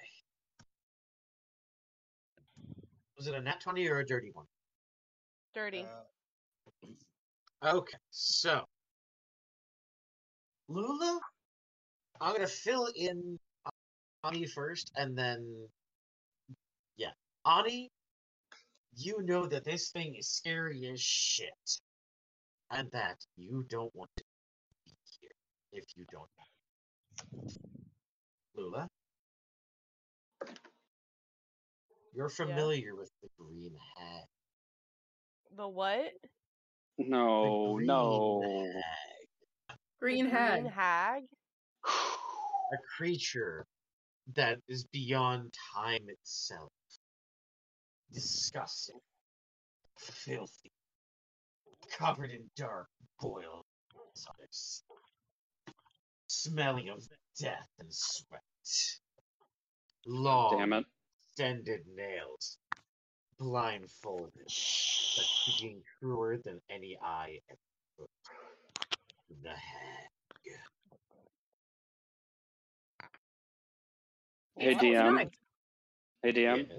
Was 3.21 3.27
it 3.27 3.35
a 3.35 3.41
nat 3.43 3.61
20 3.61 3.87
or 3.87 3.99
a 3.99 4.07
dirty 4.07 4.31
one? 4.33 4.47
Dirty. 5.53 5.85
Uh, 5.85 6.87
Okay, 7.63 7.99
so 8.09 8.65
Lula, 10.69 11.21
I'm 12.19 12.33
gonna 12.33 12.47
fill 12.47 12.89
in 12.97 13.39
Ani 14.25 14.47
first, 14.47 14.91
and 14.97 15.19
then 15.19 15.69
yeah, 16.97 17.11
Ani, 17.45 17.91
you 18.97 19.23
know 19.25 19.45
that 19.45 19.67
this 19.67 19.91
thing 19.91 20.15
is 20.15 20.31
scary 20.31 20.89
as 20.91 21.03
shit, 21.03 21.81
and 22.71 22.91
that 22.93 23.19
you 23.37 23.67
don't 23.69 23.95
want 23.95 24.09
to 24.17 24.25
be 24.87 24.95
here 25.21 25.83
if 25.83 25.85
you 25.95 26.07
don't. 26.11 27.53
Lula, 28.57 28.89
you're 32.15 32.29
familiar 32.29 32.95
with 32.97 33.11
the 33.23 33.29
green 33.39 33.73
hag. 33.97 34.25
The 35.57 35.69
what? 35.69 36.13
No, 36.99 37.75
green 37.75 37.87
no. 37.87 38.73
Green 39.99 40.25
The 40.25 40.31
hag. 40.31 40.61
Green 40.63 40.73
hag? 40.73 41.23
a 42.73 42.77
creature 42.97 43.67
that 44.35 44.59
is 44.69 44.85
beyond 44.93 45.53
time 45.75 46.05
itself. 46.09 46.73
Disgusting, 48.13 48.99
filthy, 49.99 50.73
covered 51.97 52.31
in 52.31 52.51
dark, 52.57 52.89
boiled 53.21 53.65
sauce, 54.15 54.83
smelling 56.27 56.89
of 56.89 57.03
death 57.41 57.69
and 57.79 57.89
sweat. 57.91 58.41
Long, 60.07 60.59
Damn 60.59 60.73
it. 60.73 60.85
Extended 61.31 61.81
nails, 61.95 62.59
blindfolded, 63.39 64.31
but 64.37 64.51
speaking 64.51 65.83
truer 65.99 66.39
than 66.45 66.61
any 66.71 66.97
eye 67.03 67.39
ever 67.51 67.59
could. 67.99 69.43
The 69.43 69.51
hag. 69.51 70.09
Hey 74.59 74.75
DM. 74.75 75.15
nice. 75.15 75.29
Hey 76.23 76.33
DM. 76.33 76.67
Yes. 76.69 76.79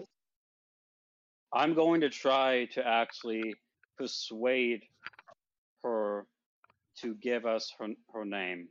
I'm 1.53 1.73
going 1.73 2.01
to 2.01 2.09
try 2.09 2.65
to 2.73 2.87
actually 2.87 3.55
persuade 3.97 4.83
her 5.83 6.27
to 7.01 7.15
give 7.15 7.45
us 7.45 7.73
her 7.79 7.87
her 8.13 8.25
name. 8.25 8.67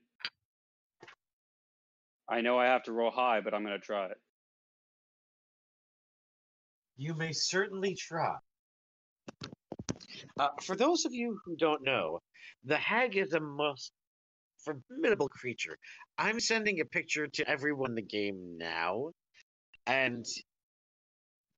I 2.28 2.40
know 2.40 2.58
I 2.58 2.66
have 2.66 2.84
to 2.84 2.92
roll 2.92 3.10
high, 3.10 3.40
but 3.40 3.52
I'm 3.52 3.64
going 3.64 3.78
to 3.78 3.84
try 3.84 4.06
it. 4.06 4.18
You 7.00 7.14
may 7.14 7.32
certainly 7.32 7.94
try. 7.94 8.34
Uh, 10.38 10.48
for 10.62 10.76
those 10.76 11.06
of 11.06 11.14
you 11.14 11.40
who 11.46 11.56
don't 11.56 11.82
know, 11.82 12.20
the 12.64 12.76
hag 12.76 13.16
is 13.16 13.32
a 13.32 13.40
most 13.40 13.92
formidable 14.62 15.30
creature. 15.30 15.78
I'm 16.18 16.38
sending 16.38 16.80
a 16.80 16.84
picture 16.84 17.26
to 17.26 17.48
everyone 17.48 17.92
in 17.92 17.94
the 17.94 18.02
game 18.02 18.58
now, 18.58 19.12
and 19.86 20.26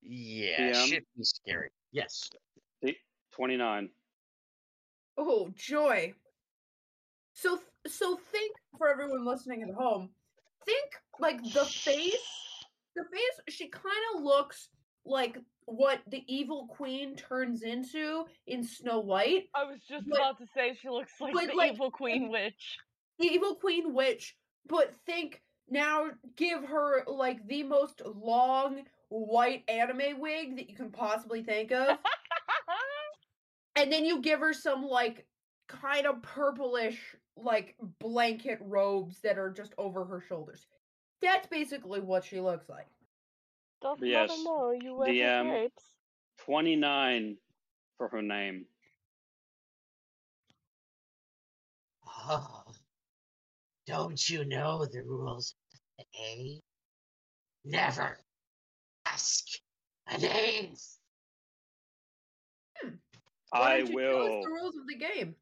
yeah, 0.01 0.75
DM? 0.75 0.87
shit 0.87 1.05
be 1.17 1.25
scary. 1.25 1.71
Yes. 1.91 2.31
29. 3.33 3.89
Oh, 5.19 5.51
joy. 5.57 6.13
So, 7.33 7.59
so 7.89 8.17
think 8.31 8.55
for 8.79 8.89
everyone 8.89 9.27
listening 9.27 9.65
at 9.65 9.75
home. 9.75 10.11
Think 10.65 10.93
like 11.19 11.43
the 11.43 11.65
face. 11.65 12.15
The 12.95 13.05
face. 13.13 13.57
She 13.57 13.67
kind 13.67 13.97
of 14.15 14.23
looks 14.23 14.69
like 15.05 15.39
what 15.67 16.01
the 16.09 16.25
evil 16.27 16.67
queen 16.69 17.17
turns 17.17 17.63
into 17.63 18.25
in 18.47 18.65
Snow 18.65 19.01
White. 19.01 19.49
I 19.55 19.65
was 19.65 19.81
just 19.89 20.09
But- 20.09 20.19
about 20.19 20.39
to 20.39 20.47
say 20.55 20.75
she 20.75 20.89
looks 20.89 21.13
like 21.21 21.35
but, 21.35 21.49
the 21.49 21.55
like, 21.55 21.73
evil 21.75 21.87
eh, 21.87 21.91
queen 21.91 22.31
witch. 22.31 22.79
The 23.19 23.27
evil 23.27 23.55
queen 23.57 23.95
witch. 23.95 24.37
But 24.67 24.95
think 25.07 25.43
now, 25.69 26.11
give 26.37 26.65
her 26.65 27.05
like 27.07 27.47
the 27.47 27.63
most 27.63 28.03
long, 28.05 28.85
white 29.09 29.65
anime 29.69 30.19
wig 30.19 30.57
that 30.57 30.69
you 30.69 30.77
can 30.77 30.91
possibly 30.91 31.43
think 31.43 31.73
of. 31.73 31.99
and 33.77 33.91
then 33.93 34.05
you 34.05 34.21
give 34.21 34.41
her 34.41 34.53
some 34.53 34.83
like 34.83 35.27
kind 35.69 36.07
of 36.07 36.23
purplish 36.23 36.99
like 37.37 37.77
blanket 37.99 38.59
robes 38.61 39.21
that 39.23 39.39
are 39.39 39.51
just 39.51 39.73
over 39.79 40.05
her 40.05 40.21
shoulders. 40.21 40.67
That's 41.21 41.47
basically 41.47 42.01
what 42.01 42.25
she 42.25 42.41
looks 42.41 42.69
like. 42.69 42.87
Doth 43.83 44.01
Yes, 44.01 44.31
mother 44.31 44.43
know 44.45 44.71
you 44.71 44.95
wear 44.95 45.13
the, 45.13 45.25
um, 45.25 45.49
drapes? 45.49 45.85
29 46.39 47.37
for 47.99 48.09
her 48.09 48.23
name. 48.23 48.67
Oh, 52.07 52.65
don't 53.87 54.29
you 54.29 54.45
know 54.45 54.87
the 54.87 55.03
rules 55.03 55.55
of 55.73 55.81
the 55.99 56.05
game? 56.19 56.61
Never 57.65 58.19
ask 59.07 59.45
a 60.07 60.19
name. 60.19 60.75
Why 63.51 63.75
I 63.75 63.79
don't 63.79 63.89
you 63.89 63.99
tell 63.99 64.23
us 64.23 64.33
will 64.33 64.43
the 64.43 64.51
rules 64.51 64.77
of 64.77 64.87
the 64.87 64.97
game. 64.97 65.37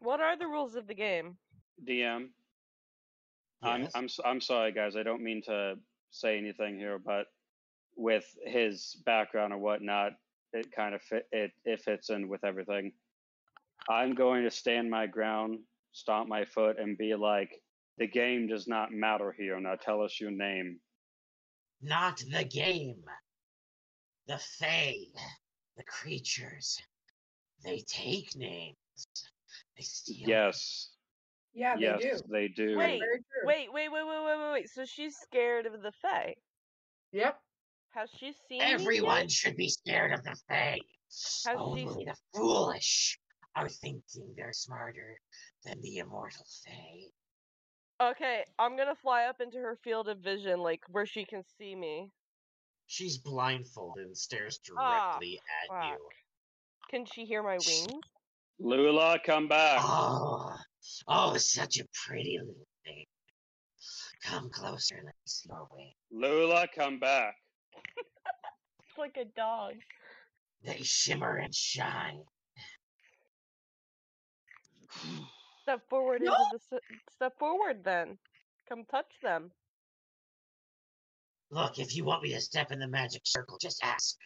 What 0.00 0.20
are 0.20 0.36
the 0.36 0.46
rules 0.46 0.74
of 0.74 0.86
the 0.86 0.94
game? 0.94 1.38
DM. 1.84 2.32
Yes. 3.62 3.72
I'm 3.74 3.82
Yes. 3.82 3.92
I'm 3.94 4.04
s- 4.04 4.20
I'm 4.24 4.40
sorry, 4.40 4.72
guys. 4.72 4.96
I 4.96 5.02
don't 5.02 5.22
mean 5.22 5.42
to 5.42 5.78
say 6.20 6.38
anything 6.38 6.78
here, 6.78 6.98
but 6.98 7.26
with 7.96 8.26
his 8.44 8.96
background 9.04 9.52
or 9.52 9.58
whatnot, 9.58 10.12
it 10.52 10.70
kind 10.72 10.94
of 10.94 11.02
fit 11.02 11.26
it 11.32 11.52
it 11.64 11.80
fits 11.80 12.10
in 12.10 12.28
with 12.28 12.44
everything. 12.44 12.92
I'm 13.88 14.14
going 14.14 14.44
to 14.44 14.50
stand 14.50 14.90
my 14.90 15.06
ground, 15.06 15.58
stomp 15.92 16.28
my 16.28 16.44
foot, 16.44 16.78
and 16.78 16.98
be 16.98 17.14
like, 17.14 17.50
"The 17.98 18.06
game 18.06 18.46
does 18.48 18.66
not 18.66 18.92
matter 18.92 19.32
here. 19.36 19.58
Now 19.60 19.76
tell 19.76 20.02
us 20.02 20.20
your 20.20 20.30
name." 20.30 20.80
Not 21.82 22.22
the 22.30 22.44
game. 22.44 23.04
The 24.26 24.38
Fae, 24.38 25.06
the 25.76 25.84
creatures. 25.84 26.80
They 27.62 27.80
take 27.86 28.34
names. 28.34 28.76
They 29.76 29.82
steal. 29.82 30.28
Yes, 30.28 30.90
Yeah, 31.56 31.74
they 31.76 31.96
do. 31.98 32.18
they 32.30 32.48
do. 32.48 32.76
Wait, 32.76 33.00
wait, 33.44 33.68
wait, 33.72 33.72
wait, 33.72 33.88
wait, 33.90 34.04
wait, 34.06 34.38
wait, 34.38 34.52
wait. 34.52 34.68
So 34.70 34.84
she's 34.84 35.16
scared 35.16 35.64
of 35.64 35.80
the 35.82 35.90
Fae. 36.02 36.34
Yep. 37.12 37.40
Has 37.94 38.10
she 38.18 38.34
seen 38.46 38.60
Everyone 38.60 39.22
yet? 39.22 39.30
should 39.30 39.56
be 39.56 39.70
scared 39.70 40.12
of 40.12 40.22
the 40.22 40.36
Fae. 40.48 40.76
she- 41.10 41.50
Only 41.50 41.84
the 42.04 42.14
foolish 42.34 43.18
are 43.54 43.70
thinking 43.70 44.34
they're 44.36 44.52
smarter 44.52 45.18
than 45.64 45.80
the 45.80 45.96
immortal 45.98 46.44
Fae. 46.66 47.04
Okay, 48.10 48.44
I'm 48.58 48.76
gonna 48.76 48.94
fly 48.94 49.24
up 49.24 49.40
into 49.40 49.56
her 49.56 49.78
field 49.82 50.08
of 50.10 50.18
vision, 50.18 50.58
like 50.60 50.82
where 50.90 51.06
she 51.06 51.24
can 51.24 51.42
see 51.56 51.74
me. 51.74 52.10
She's 52.86 53.16
blindfolded 53.16 54.04
and 54.04 54.16
stares 54.16 54.60
Ah, 54.76 55.12
directly 55.12 55.40
at 55.62 55.68
fuck. 55.68 55.98
you. 55.98 56.08
Can 56.90 57.06
she 57.06 57.24
hear 57.24 57.42
my 57.42 57.54
wings? 57.54 58.02
Lula, 58.58 59.18
come 59.24 59.48
back. 59.48 59.80
Oh, 59.82 60.54
oh, 61.08 61.36
such 61.36 61.78
a 61.78 61.84
pretty 62.06 62.38
little 62.40 62.66
thing. 62.84 63.04
Come 64.22 64.50
closer, 64.50 64.96
let 64.96 65.04
me 65.04 65.12
see 65.26 65.48
your 65.48 65.68
wings. 65.72 65.94
Lula, 66.10 66.66
come 66.74 66.98
back. 66.98 67.34
It's 68.80 68.98
like 68.98 69.16
a 69.20 69.26
dog. 69.36 69.74
They 70.64 70.80
shimmer 70.82 71.36
and 71.36 71.54
shine. 71.54 72.22
Step 75.62 75.82
forward 75.90 76.22
No! 76.22 76.32
into 76.32 76.58
the 76.70 76.80
step 77.14 77.38
forward 77.38 77.84
then. 77.84 78.18
Come 78.68 78.84
touch 78.90 79.12
them. 79.22 79.50
Look, 81.50 81.78
if 81.78 81.94
you 81.94 82.04
want 82.04 82.22
me 82.22 82.32
to 82.32 82.40
step 82.40 82.72
in 82.72 82.78
the 82.78 82.88
magic 82.88 83.22
circle, 83.24 83.58
just 83.60 83.84
ask. 83.84 84.16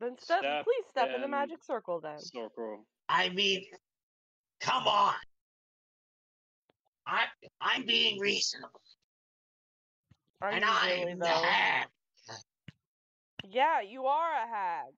Then 0.00 0.16
step, 0.18 0.40
Step 0.40 0.64
please 0.64 0.84
step 0.90 1.08
in 1.14 1.22
the 1.22 1.28
magic 1.28 1.64
circle 1.64 2.00
then. 2.00 2.18
Circle. 2.20 2.84
I 3.08 3.28
mean, 3.30 3.64
come 4.60 4.86
on. 4.86 5.14
I, 7.06 7.24
I'm 7.60 7.86
being 7.86 8.18
reasonable, 8.18 8.80
Are 10.42 10.50
and 10.50 10.64
I'm 10.64 11.06
really 11.06 11.14
the 11.14 11.28
hag. 11.28 11.86
Yeah, 13.48 13.80
you 13.80 14.06
are 14.06 14.32
a 14.32 14.48
hag. 14.48 14.92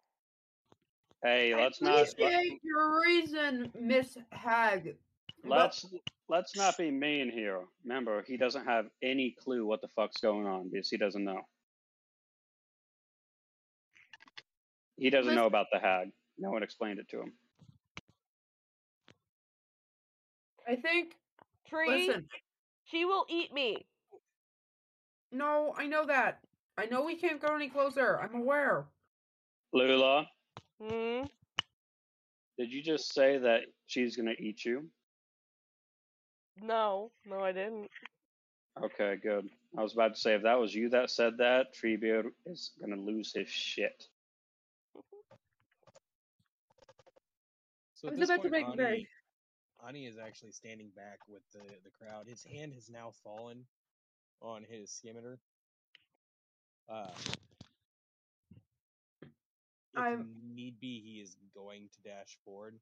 Hey, 1.23 1.55
let's 1.55 1.83
not 1.83 1.97
let, 1.97 2.13
appreciate 2.13 2.61
your 2.63 3.03
reason, 3.03 3.71
Miss 3.79 4.17
Hag. 4.31 4.97
let's 5.45 5.85
let's 6.29 6.57
not 6.57 6.79
be 6.79 6.91
mean 6.91 7.31
here. 7.31 7.61
Remember, 7.85 8.25
he 8.27 8.37
doesn't 8.37 8.65
have 8.65 8.87
any 9.03 9.35
clue 9.43 9.67
what 9.67 9.83
the 9.83 9.89
fuck's 9.97 10.21
going 10.21 10.47
on 10.47 10.71
because 10.71 10.89
he 10.89 10.97
doesn't 10.97 11.25
know. 11.25 11.41
He 14.97 15.11
doesn't 15.11 15.35
know 15.35 15.47
about 15.47 15.67
the 15.73 15.79
hag. 15.79 16.11
No 16.39 16.51
one 16.51 16.63
explained 16.63 17.01
it 17.01 17.09
to 17.11 17.21
him. 17.21 17.33
I 20.69 20.77
think. 20.77 21.15
Tree, 21.69 22.07
Listen, 22.07 22.27
she 22.85 23.05
will 23.05 23.27
eat 23.29 23.53
me. 23.53 23.87
no, 25.33 25.75
I 25.77 25.87
know 25.87 26.07
that. 26.07 26.41
I 26.79 26.87
know 26.87 27.03
we 27.05 27.17
can't 27.17 27.41
go 27.41 27.55
any 27.55 27.69
closer. 27.69 28.19
I'm 28.19 28.35
aware. 28.35 28.87
Lula, 29.73 30.27
Hmm. 30.81 31.25
did 32.57 32.73
you 32.73 32.83
just 32.83 33.13
say 33.13 33.37
that 33.39 33.65
she's 33.87 34.17
gonna 34.17 34.35
eat 34.39 34.65
you? 34.65 34.89
No, 36.63 37.13
no, 37.27 37.41
I 37.41 37.53
didn't. 37.53 37.91
Okay, 38.83 39.17
good. 39.17 39.51
I 39.77 39.83
was 39.83 39.93
about 39.93 40.15
to 40.15 40.21
say 40.21 40.35
if 40.35 40.43
that 40.45 40.59
was 40.59 40.75
you 40.75 40.89
that 40.91 41.11
said 41.11 41.37
that, 41.39 41.75
Treebeard 41.75 42.31
is 42.47 42.73
gonna 42.81 42.97
lose 42.97 43.35
his 43.35 43.49
shit. 43.49 44.09
So 47.95 48.09
I 48.09 48.13
at 48.13 48.19
was 48.19 48.21
this 48.21 48.31
about 48.31 48.43
to 48.45 48.51
make 48.51 48.67
very. 48.77 48.95
Ani, 48.99 49.09
Ani 49.89 50.05
is 50.05 50.19
actually 50.19 50.53
standing 50.53 50.91
back 50.95 51.21
with 51.27 51.41
the, 51.53 51.61
the 51.83 51.91
crowd. 51.91 52.27
His 52.27 52.45
hand 52.45 52.75
has 52.75 52.91
now 52.91 53.11
fallen 53.25 53.65
on 54.43 54.63
his 54.69 54.91
scimitar. 54.91 55.39
Uh, 56.91 57.09
if 59.23 59.29
I'm- 59.97 60.31
need 60.55 60.79
be, 60.79 61.01
he 61.01 61.21
is 61.21 61.37
going 61.55 61.89
to 61.93 62.03
dash 62.03 62.39
forward. 62.45 62.79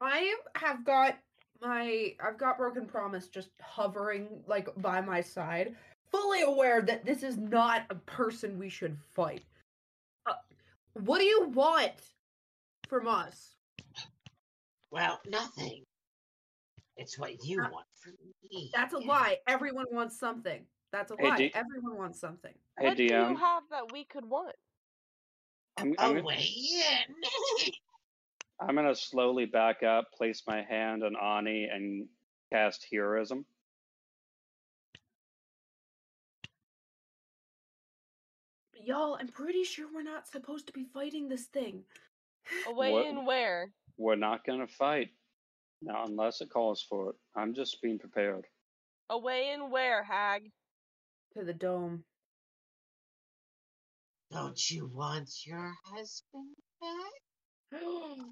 I 0.00 0.36
have 0.56 0.84
got 0.84 1.18
my 1.62 2.14
I've 2.20 2.36
got 2.36 2.58
broken 2.58 2.84
promise 2.84 3.28
just 3.28 3.48
hovering 3.60 4.42
like 4.46 4.68
by 4.76 5.00
my 5.00 5.22
side, 5.22 5.74
fully 6.10 6.42
aware 6.42 6.82
that 6.82 7.06
this 7.06 7.22
is 7.22 7.38
not 7.38 7.86
a 7.88 7.94
person 7.94 8.58
we 8.58 8.68
should 8.68 8.98
fight. 9.14 9.42
Uh, 10.26 10.34
what 10.92 11.18
do 11.18 11.24
you 11.24 11.48
want 11.48 11.94
from 12.88 13.08
us? 13.08 13.55
Well, 14.90 15.20
nothing. 15.26 15.84
It's 16.96 17.18
what 17.18 17.44
you 17.44 17.62
Uh, 17.62 17.68
want 17.70 17.86
from 18.02 18.12
me. 18.50 18.70
That's 18.72 18.94
a 18.94 18.98
lie. 18.98 19.38
Everyone 19.46 19.86
wants 19.90 20.18
something. 20.18 20.66
That's 20.92 21.10
a 21.10 21.16
Hey, 21.18 21.28
lie. 21.28 21.36
D- 21.36 21.50
Everyone 21.54 21.96
wants 21.98 22.18
something. 22.20 22.54
Hey 22.78 22.84
what 22.88 22.96
do 22.96 23.04
you 23.04 23.36
have 23.36 23.68
that 23.70 23.92
we 23.92 24.04
could 24.04 24.24
want? 24.24 24.54
I'm, 25.76 25.92
A 25.98 26.02
I'm, 26.02 26.14
gonna- 26.22 26.40
I'm 28.60 28.74
gonna 28.74 28.94
slowly 28.94 29.44
back 29.44 29.82
up, 29.82 30.10
place 30.12 30.42
my 30.46 30.62
hand 30.62 31.04
on 31.04 31.14
Ani, 31.16 31.64
and 31.64 32.08
cast 32.50 32.86
heroism. 32.90 33.44
Y'all, 38.82 39.16
I'm 39.20 39.28
pretty 39.28 39.64
sure 39.64 39.88
we're 39.92 40.02
not 40.02 40.28
supposed 40.28 40.66
to 40.68 40.72
be 40.72 40.84
fighting 40.84 41.28
this 41.28 41.46
thing. 41.46 41.84
Away 42.66 42.92
What- 42.92 43.06
in 43.06 43.24
where? 43.26 43.72
We're 43.98 44.16
not 44.16 44.44
gonna 44.44 44.66
fight. 44.68 45.08
Now, 45.82 46.04
unless 46.04 46.40
it 46.40 46.50
calls 46.50 46.82
for 46.82 47.10
it. 47.10 47.16
I'm 47.34 47.54
just 47.54 47.80
being 47.82 47.98
prepared. 47.98 48.46
Away 49.10 49.50
in 49.52 49.70
where, 49.70 50.02
hag? 50.02 50.50
To 51.34 51.44
the 51.44 51.54
dome. 51.54 52.04
Don't 54.30 54.70
you 54.70 54.86
want 54.88 55.30
your 55.46 55.72
husband 55.84 56.56
back? 56.80 57.12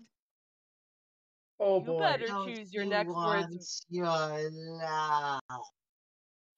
Oh 1.60 1.78
You 1.78 1.84
boy. 1.86 1.92
You 1.94 1.98
better 2.00 2.26
Don't 2.26 2.48
choose 2.56 2.74
your 2.74 2.82
you 2.82 2.90
next 2.90 3.10
want 3.12 3.50
words. 3.52 3.86
your 3.88 4.50
love? 4.50 5.40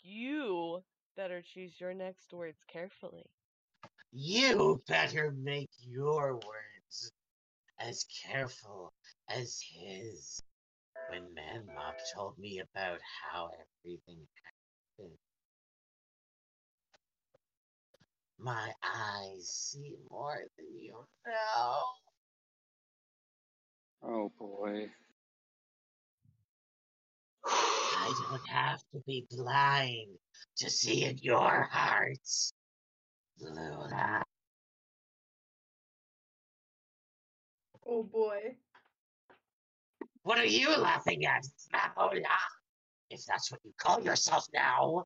You 0.03 0.83
better 1.17 1.43
choose 1.43 1.79
your 1.79 1.93
next 1.93 2.33
words 2.33 2.59
carefully. 2.73 3.27
You 4.13 4.83
better 4.89 5.33
make 5.33 5.69
your 5.81 6.35
words 6.35 6.76
as 7.81 8.05
careful 8.27 8.93
as 9.29 9.61
his. 9.61 10.41
When 11.11 11.23
Manlock 11.35 11.95
told 12.15 12.37
me 12.39 12.61
about 12.61 12.99
how 13.31 13.51
everything 13.85 14.27
happened, 14.99 15.19
my 18.39 18.73
eyes 18.83 19.49
see 19.49 19.95
more 20.11 20.39
than 20.57 20.67
you 20.81 21.05
know. 21.27 21.83
Oh 24.03 24.33
boy. 24.39 24.91
I 27.45 28.15
don't 28.31 28.49
have 28.49 28.81
to 28.93 29.01
be 29.07 29.27
blind 29.31 30.19
to 30.59 30.71
see 30.71 31.05
in 31.05 31.19
your 31.19 31.69
hearts, 31.71 32.53
Luna. 33.41 34.26
Oh 37.89 38.03
boy. 38.03 38.57
What 40.23 40.39
are 40.39 40.45
you 40.45 40.77
laughing 40.77 41.25
at, 41.25 41.47
Mamola? 41.73 42.25
If 43.11 43.25
that's 43.27 43.53
what 43.53 43.61
you 43.65 43.73
call 43.79 44.03
yourself 44.03 44.47
now. 44.53 45.05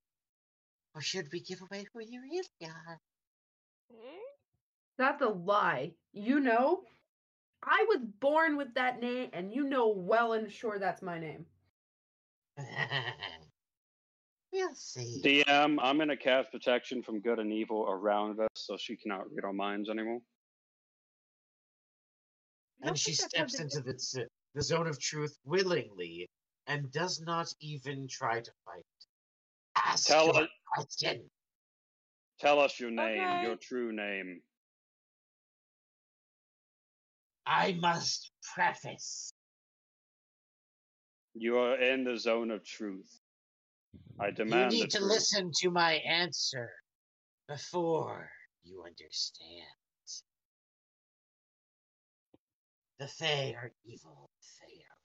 Or 0.94 1.00
should 1.00 1.28
we 1.32 1.40
give 1.40 1.60
away 1.60 1.84
who 1.92 2.00
you 2.00 2.22
really 2.22 2.42
are? 2.62 2.98
Hmm? 3.92 4.18
That's 4.96 5.22
a 5.22 5.28
lie. 5.28 5.92
You 6.12 6.40
know, 6.40 6.80
I 7.62 7.84
was 7.88 8.00
born 8.20 8.56
with 8.56 8.72
that 8.74 9.00
name, 9.00 9.28
and 9.32 9.52
you 9.52 9.64
know 9.64 9.88
well 9.88 10.32
and 10.32 10.50
sure 10.50 10.78
that's 10.78 11.02
my 11.02 11.18
name. 11.18 11.44
we'll 14.52 14.74
see. 14.74 15.20
DM, 15.22 15.78
I'm 15.80 15.98
gonna 15.98 16.16
cast 16.16 16.50
protection 16.50 17.02
from 17.02 17.20
good 17.20 17.38
and 17.38 17.52
evil 17.52 17.86
around 17.88 18.40
us, 18.40 18.48
so 18.54 18.76
she 18.78 18.96
cannot 18.96 19.30
read 19.30 19.44
our 19.44 19.52
minds 19.52 19.90
anymore. 19.90 20.20
And 22.82 22.98
she 22.98 23.12
think 23.12 23.30
that 23.32 23.40
has 23.40 23.52
steps 23.54 23.76
into 23.76 23.82
the, 23.84 24.26
the 24.54 24.62
zone 24.62 24.86
of 24.86 24.98
truth 24.98 25.36
willingly 25.44 26.28
and 26.66 26.90
does 26.92 27.20
not 27.20 27.52
even 27.60 28.06
try 28.08 28.40
to 28.40 28.50
fight. 28.64 28.84
Ask 29.76 30.06
Tell 30.06 30.36
us, 30.36 30.48
question. 30.74 31.28
tell 32.38 32.58
us 32.60 32.78
your 32.78 32.90
name, 32.90 33.20
Okay. 33.20 33.42
your 33.42 33.56
true 33.56 33.92
name. 33.92 34.40
I 37.46 37.72
must 37.80 38.30
preface. 38.54 39.32
You 41.34 41.58
are 41.58 41.76
in 41.76 42.04
the 42.04 42.18
zone 42.18 42.50
of 42.50 42.64
truth. 42.64 43.20
I 44.20 44.30
demand 44.30 44.72
You 44.72 44.80
need 44.80 44.90
to 44.90 44.98
truth. 44.98 45.10
listen 45.10 45.50
to 45.60 45.70
my 45.70 45.94
answer 45.94 46.70
before 47.48 48.30
you 48.62 48.84
understand. 48.84 49.66
The 53.00 53.08
Fae 53.08 53.54
are 53.56 53.72
evil. 53.86 54.30
Fae 54.42 54.82
are. 54.90 55.02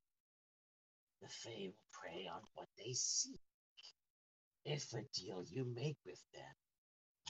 The 1.22 1.30
Fae 1.30 1.68
will 1.70 1.86
prey 1.94 2.28
on 2.28 2.42
what 2.54 2.68
they 2.78 2.92
seek. 2.94 3.40
If 4.66 4.92
a 4.94 5.02
deal 5.14 5.44
you 5.48 5.64
make 5.74 5.98
with 6.06 6.22
them, 6.34 6.54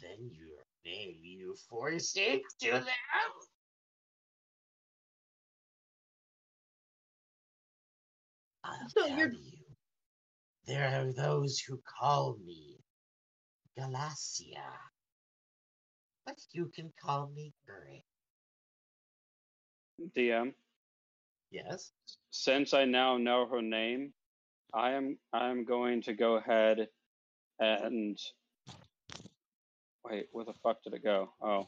then 0.02 0.32
your 0.32 0.66
name 0.84 1.20
you 1.22 1.56
forsake 1.70 2.42
to 2.62 2.72
them. 2.72 2.86
I'll 8.64 8.90
So 8.90 9.08
tell 9.08 9.18
you're- 9.18 9.38
you, 9.38 9.78
there 10.66 10.88
are 11.00 11.14
those 11.14 11.60
who 11.60 11.80
call 12.00 12.38
me 12.38 12.84
Galacia, 13.78 14.80
but 16.26 16.38
you 16.52 16.70
can 16.70 16.92
call 17.00 17.28
me 17.30 17.54
Gray. 17.68 18.04
DM, 20.16 20.54
Yes. 21.52 21.92
since 22.32 22.74
I 22.74 22.86
now 22.86 23.18
know 23.18 23.48
her 23.48 23.62
name, 23.62 24.14
I 24.74 24.92
am 24.92 25.18
I 25.32 25.50
am 25.50 25.64
going 25.66 26.02
to 26.04 26.14
go 26.14 26.36
ahead 26.36 26.88
and 27.60 28.18
wait. 30.04 30.28
Where 30.32 30.46
the 30.46 30.54
fuck 30.64 30.84
did 30.84 30.94
it 30.94 31.04
go? 31.04 31.30
Oh, 31.42 31.68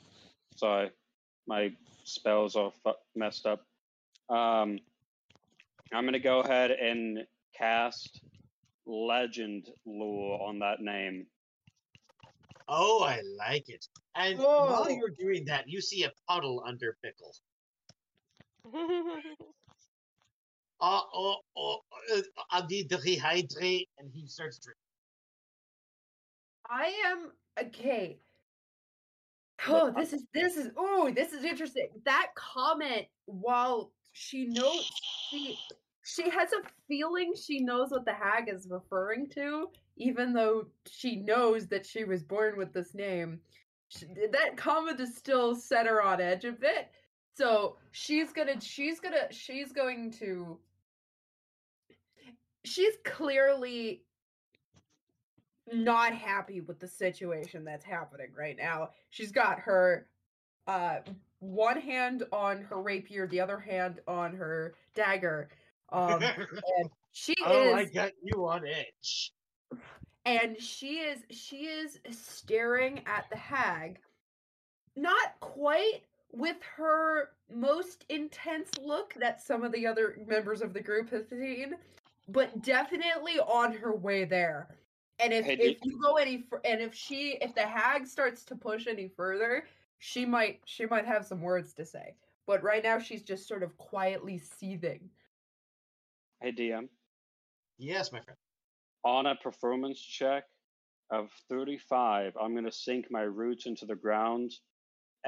sorry, 0.55 0.91
my 1.47 1.71
spells 2.03 2.55
are 2.55 2.71
fu- 2.83 2.93
messed 3.15 3.45
up. 3.45 3.61
Um, 4.29 4.79
I'm 5.93 6.03
gonna 6.05 6.19
go 6.19 6.41
ahead 6.41 6.71
and 6.71 7.19
cast 7.57 8.21
Legend 8.85 9.67
Lore 9.85 10.41
on 10.47 10.59
that 10.59 10.81
name. 10.81 11.27
Oh, 12.67 13.03
I 13.03 13.21
like 13.37 13.69
it. 13.69 13.85
And 14.15 14.37
Oh. 14.39 14.65
while 14.71 14.89
you're 14.91 15.09
doing 15.17 15.45
that, 15.45 15.69
you 15.69 15.79
see 15.79 16.03
a 16.03 16.11
puddle 16.27 16.61
under 16.65 16.97
Pickle. 17.01 17.33
Oh, 20.79 21.03
oh, 21.13 21.35
oh, 21.57 21.77
uh, 22.15 22.21
I 22.51 22.65
need 22.67 22.89
to 22.89 22.97
rehydrate, 22.97 23.87
and 23.99 24.09
he 24.13 24.27
starts 24.27 24.59
drinking. 24.59 24.81
I 26.69 26.91
am 27.05 27.31
okay. 27.67 28.17
Oh, 29.67 29.91
this 29.91 30.13
is 30.13 30.23
this 30.33 30.57
is 30.57 30.71
oh, 30.77 31.11
this 31.13 31.33
is 31.33 31.43
interesting. 31.43 31.87
That 32.05 32.27
comment, 32.35 33.07
while 33.25 33.91
she 34.13 34.45
knows 34.45 34.89
she 35.29 35.57
she 36.03 36.29
has 36.29 36.51
a 36.53 36.61
feeling 36.87 37.33
she 37.35 37.59
knows 37.59 37.91
what 37.91 38.05
the 38.05 38.13
hag 38.13 38.49
is 38.49 38.67
referring 38.69 39.27
to, 39.31 39.69
even 39.97 40.33
though 40.33 40.67
she 40.89 41.17
knows 41.17 41.67
that 41.67 41.85
she 41.85 42.03
was 42.03 42.23
born 42.23 42.57
with 42.57 42.73
this 42.73 42.93
name. 42.93 43.39
She, 43.89 44.05
that 44.31 44.57
comment 44.57 44.99
is 44.99 45.15
still 45.15 45.55
set 45.55 45.85
her 45.85 46.03
on 46.03 46.19
edge 46.19 46.45
a 46.45 46.51
bit. 46.51 46.89
So 47.37 47.75
she's 47.91 48.33
gonna 48.33 48.59
she's 48.59 48.99
gonna 48.99 49.31
she's 49.31 49.71
going 49.71 50.09
to 50.13 50.57
she's 52.65 52.95
clearly 53.05 54.01
not 55.71 56.15
happy 56.15 56.61
with 56.61 56.79
the 56.79 56.87
situation 56.87 57.63
that's 57.63 57.85
happening 57.85 58.29
right 58.35 58.57
now. 58.57 58.89
She's 59.11 59.31
got 59.31 59.59
her 59.59 60.07
uh 60.65 60.97
one 61.37 61.79
hand 61.79 62.23
on 62.31 62.63
her 62.63 62.81
rapier, 62.81 63.27
the 63.27 63.41
other 63.41 63.59
hand 63.59 63.99
on 64.07 64.33
her 64.35 64.73
dagger. 64.95 65.49
Um 65.91 66.23
and 66.79 66.89
she 67.11 67.35
oh, 67.45 67.75
I 67.75 67.85
got 67.85 68.13
you 68.23 68.47
on 68.47 68.63
edge. 68.65 69.31
and 70.25 70.59
she 70.59 71.01
is 71.01 71.19
she 71.29 71.67
is 71.67 71.99
staring 72.09 73.01
at 73.05 73.25
the 73.29 73.37
hag 73.37 73.99
not 74.95 75.39
quite 75.39 76.01
with 76.31 76.57
her 76.75 77.29
most 77.53 78.05
intense 78.09 78.69
look 78.81 79.13
that 79.15 79.41
some 79.41 79.63
of 79.63 79.71
the 79.71 79.87
other 79.87 80.19
members 80.27 80.61
of 80.61 80.73
the 80.73 80.81
group 80.81 81.09
have 81.11 81.25
seen 81.29 81.75
but 82.29 82.61
definitely 82.61 83.39
on 83.39 83.71
her 83.71 83.95
way 83.95 84.25
there. 84.25 84.67
And 85.19 85.31
if 85.31 85.45
Hey, 85.45 85.53
if 85.53 85.77
you 85.83 85.97
go 86.01 86.15
any 86.15 86.43
fur- 86.49 86.59
and 86.65 86.81
if 86.81 86.93
she 86.93 87.37
if 87.41 87.55
the 87.55 87.65
hag 87.65 88.05
starts 88.05 88.43
to 88.45 88.55
push 88.55 88.85
any 88.87 89.07
further 89.07 89.63
she 89.99 90.25
might 90.25 90.59
she 90.65 90.85
might 90.85 91.05
have 91.05 91.25
some 91.25 91.41
words 91.41 91.73
to 91.73 91.85
say. 91.85 92.15
But 92.45 92.61
right 92.63 92.83
now 92.83 92.99
she's 92.99 93.23
just 93.23 93.47
sort 93.47 93.63
of 93.63 93.77
quietly 93.77 94.37
seething. 94.37 95.09
Hey 96.41 96.51
DM, 96.51 96.89
Yes, 97.77 98.11
my 98.11 98.19
friend. 98.19 98.37
on 99.03 99.25
a 99.25 99.35
performance 99.35 99.99
check 100.01 100.43
of 101.09 101.31
35, 101.49 102.35
I'm 102.39 102.51
going 102.51 102.65
to 102.65 102.71
sink 102.71 103.07
my 103.09 103.21
roots 103.21 103.65
into 103.65 103.85
the 103.85 103.95
ground 103.95 104.51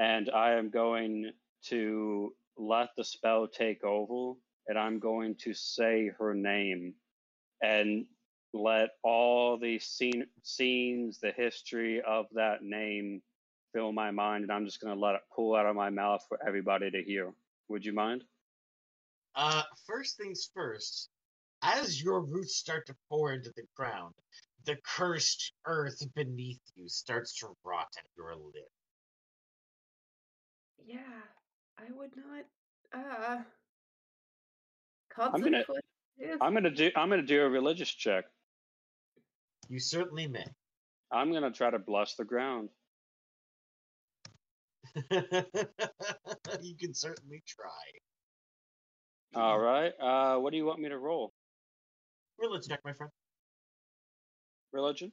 and 0.00 0.30
I 0.30 0.52
am 0.52 0.70
going 0.70 1.30
to 1.66 2.34
let 2.56 2.88
the 2.96 3.04
spell 3.04 3.46
take 3.46 3.84
over 3.84 4.38
and 4.66 4.78
I'm 4.78 4.98
going 4.98 5.34
to 5.42 5.52
say 5.52 6.10
her 6.18 6.34
name 6.34 6.94
and 7.62 8.06
let 8.54 8.90
all 9.04 9.58
the 9.58 9.78
scene, 9.78 10.24
scenes, 10.42 11.18
the 11.20 11.32
history 11.32 12.00
of 12.00 12.26
that 12.32 12.62
name 12.62 13.20
fill 13.74 13.92
my 13.92 14.10
mind 14.10 14.44
and 14.44 14.50
I'm 14.50 14.64
just 14.64 14.80
going 14.80 14.94
to 14.94 14.98
let 14.98 15.16
it 15.16 15.20
pull 15.36 15.54
out 15.54 15.66
of 15.66 15.76
my 15.76 15.90
mouth 15.90 16.24
for 16.28 16.38
everybody 16.46 16.90
to 16.90 17.02
hear. 17.02 17.30
Would 17.68 17.84
you 17.84 17.92
mind? 17.92 18.24
Uh, 19.34 19.62
first 19.86 20.16
things 20.16 20.48
first, 20.54 21.10
as 21.62 22.02
your 22.02 22.22
roots 22.22 22.56
start 22.56 22.86
to 22.86 22.96
pour 23.10 23.34
into 23.34 23.52
the 23.54 23.64
ground, 23.76 24.14
the 24.64 24.76
cursed 24.82 25.52
earth 25.66 26.02
beneath 26.14 26.60
you 26.74 26.88
starts 26.88 27.38
to 27.40 27.48
rot 27.64 27.88
at 27.98 28.04
your 28.16 28.34
lip. 28.34 28.70
Yeah 30.86 30.98
i 31.78 31.84
would 31.92 32.10
not 32.16 32.44
uh 32.94 33.42
I'm 35.18 35.40
gonna- 35.42 35.64
consequences 35.64 35.84
I'm 36.40 36.52
going 36.52 36.64
to 36.64 36.70
do 36.70 36.90
I'm 36.96 37.08
going 37.08 37.20
to 37.20 37.26
do 37.26 37.42
a 37.42 37.48
religious 37.48 37.90
check. 37.90 38.24
You 39.68 39.80
certainly 39.80 40.26
may. 40.26 40.44
I'm 41.10 41.30
going 41.30 41.42
to 41.44 41.50
try 41.50 41.70
to 41.70 41.78
bless 41.78 42.14
the 42.14 42.24
ground. 42.24 42.68
you 45.10 46.76
can 46.78 46.92
certainly 46.94 47.42
try. 47.46 47.80
All 49.34 49.58
right. 49.58 49.92
Uh, 50.00 50.38
what 50.40 50.50
do 50.50 50.56
you 50.58 50.66
want 50.66 50.80
me 50.80 50.88
to 50.88 50.98
roll? 50.98 51.32
Religion 52.38 52.70
check, 52.70 52.80
my 52.84 52.92
friend. 52.92 53.10
Religion. 54.72 55.12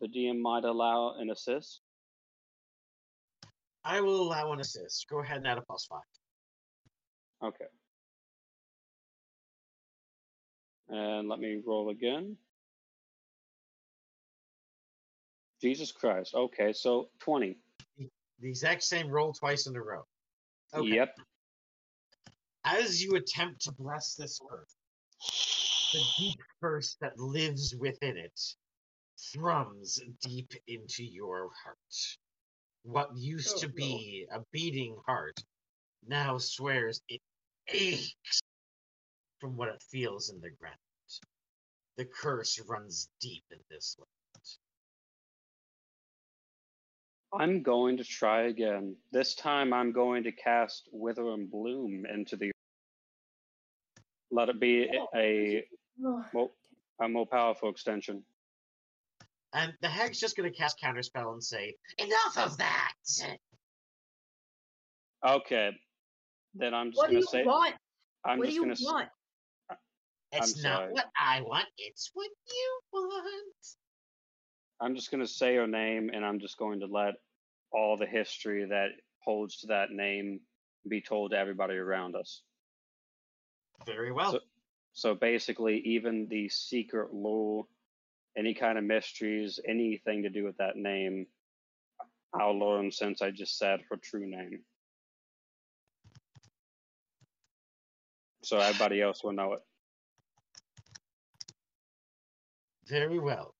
the 0.00 0.08
DM 0.08 0.40
might 0.40 0.64
allow 0.64 1.14
an 1.18 1.30
assist. 1.30 1.80
I 3.84 4.00
will 4.00 4.22
allow 4.22 4.52
an 4.52 4.60
assist. 4.60 5.08
Go 5.08 5.20
ahead 5.20 5.38
and 5.38 5.46
add 5.46 5.58
a 5.58 5.62
plus 5.62 5.86
five. 5.86 6.00
Okay. 7.42 7.64
And 10.88 11.28
let 11.28 11.38
me 11.38 11.62
roll 11.64 11.90
again. 11.90 12.36
Jesus 15.60 15.92
Christ. 15.92 16.34
Okay, 16.34 16.72
so 16.72 17.10
20. 17.20 17.56
The 17.98 18.48
exact 18.48 18.82
same 18.82 19.08
roll 19.08 19.32
twice 19.32 19.66
in 19.66 19.76
a 19.76 19.82
row. 19.82 20.04
Okay. 20.74 20.96
Yep. 20.96 21.18
As 22.64 23.02
you 23.02 23.14
attempt 23.16 23.62
to 23.62 23.72
bless 23.72 24.14
this 24.14 24.40
earth, 24.50 24.74
the 25.92 26.00
deep 26.18 26.40
curse 26.60 26.96
that 27.00 27.18
lives 27.18 27.74
within 27.78 28.16
it 28.16 28.38
thrums 29.32 30.00
deep 30.22 30.52
into 30.66 31.04
your 31.04 31.50
heart. 31.64 32.18
What 32.82 33.16
used 33.16 33.56
Oh, 33.56 33.60
to 33.60 33.68
no. 33.68 33.74
be 33.74 34.26
a 34.32 34.40
beating 34.52 34.96
heart 35.06 35.42
now 36.06 36.38
swears 36.38 37.02
it 37.08 37.20
aches 37.68 38.40
from 39.38 39.56
what 39.56 39.68
it 39.68 39.82
feels 39.90 40.30
in 40.30 40.40
the 40.40 40.50
ground. 40.50 40.76
The 41.96 42.06
curse 42.06 42.58
runs 42.60 43.08
deep 43.20 43.44
in 43.50 43.58
this 43.70 43.96
land. 43.98 44.08
I'm 47.32 47.62
going 47.62 47.96
to 47.98 48.04
try 48.04 48.42
again. 48.42 48.96
This 49.12 49.34
time 49.34 49.72
I'm 49.72 49.92
going 49.92 50.24
to 50.24 50.32
cast 50.32 50.88
Wither 50.92 51.30
and 51.32 51.50
Bloom 51.50 52.04
into 52.06 52.36
the 52.36 52.50
let 54.30 54.48
it 54.48 54.60
be 54.60 54.88
oh, 54.92 55.08
a 55.14 55.64
oh, 56.04 56.24
more, 56.32 56.50
a 57.00 57.08
more 57.08 57.26
powerful 57.26 57.68
extension. 57.68 58.24
And 59.52 59.72
the 59.82 59.88
hag's 59.88 60.20
just 60.20 60.36
going 60.36 60.50
to 60.50 60.56
cast 60.56 60.78
counterspell 60.80 61.32
and 61.32 61.42
say, 61.42 61.74
"Enough 61.98 62.38
of 62.38 62.58
that." 62.58 62.92
Okay. 65.26 65.70
Then 66.54 66.74
I'm 66.74 66.90
just 66.90 66.98
What 66.98 67.06
do 67.08 67.12
gonna 67.14 67.20
you 67.20 67.26
say 67.26 67.44
want? 67.44 67.74
I'm 68.24 68.38
what 68.38 68.44
just 68.46 68.54
do 68.54 68.54
you 68.56 68.62
gonna 68.62 68.72
s- 68.72 68.84
want? 68.84 69.08
Uh, 69.70 69.74
it's 70.32 70.56
I'm 70.56 70.62
not 70.62 70.78
sorry. 70.78 70.92
what 70.92 71.06
I 71.18 71.40
want; 71.42 71.66
it's 71.78 72.10
what 72.14 72.28
you 72.48 72.80
want. 72.92 73.54
I'm 74.80 74.94
just 74.94 75.10
going 75.10 75.20
to 75.22 75.28
say 75.28 75.56
her 75.56 75.66
name 75.66 76.10
and 76.12 76.24
I'm 76.24 76.40
just 76.40 76.56
going 76.56 76.80
to 76.80 76.86
let 76.86 77.14
all 77.70 77.98
the 77.98 78.06
history 78.06 78.64
that 78.64 78.88
holds 79.22 79.58
to 79.58 79.66
that 79.66 79.90
name 79.90 80.40
be 80.88 81.02
told 81.02 81.32
to 81.32 81.36
everybody 81.36 81.74
around 81.74 82.16
us. 82.16 82.40
Very 83.84 84.10
well. 84.10 84.32
So, 84.32 84.40
so 84.94 85.14
basically, 85.14 85.80
even 85.80 86.28
the 86.28 86.48
secret 86.48 87.12
lore, 87.12 87.66
any 88.36 88.54
kind 88.54 88.78
of 88.78 88.84
mysteries, 88.84 89.58
anything 89.66 90.22
to 90.22 90.30
do 90.30 90.44
with 90.44 90.56
that 90.58 90.76
name, 90.76 91.26
I'll 92.32 92.58
learn 92.58 92.92
since 92.92 93.22
I 93.22 93.30
just 93.30 93.58
said 93.58 93.80
her 93.90 93.96
true 93.96 94.26
name. 94.28 94.60
So 98.42 98.58
everybody 98.58 99.02
else 99.02 99.22
will 99.22 99.32
know 99.32 99.54
it. 99.54 99.60
Very 102.88 103.18
well. 103.18 103.54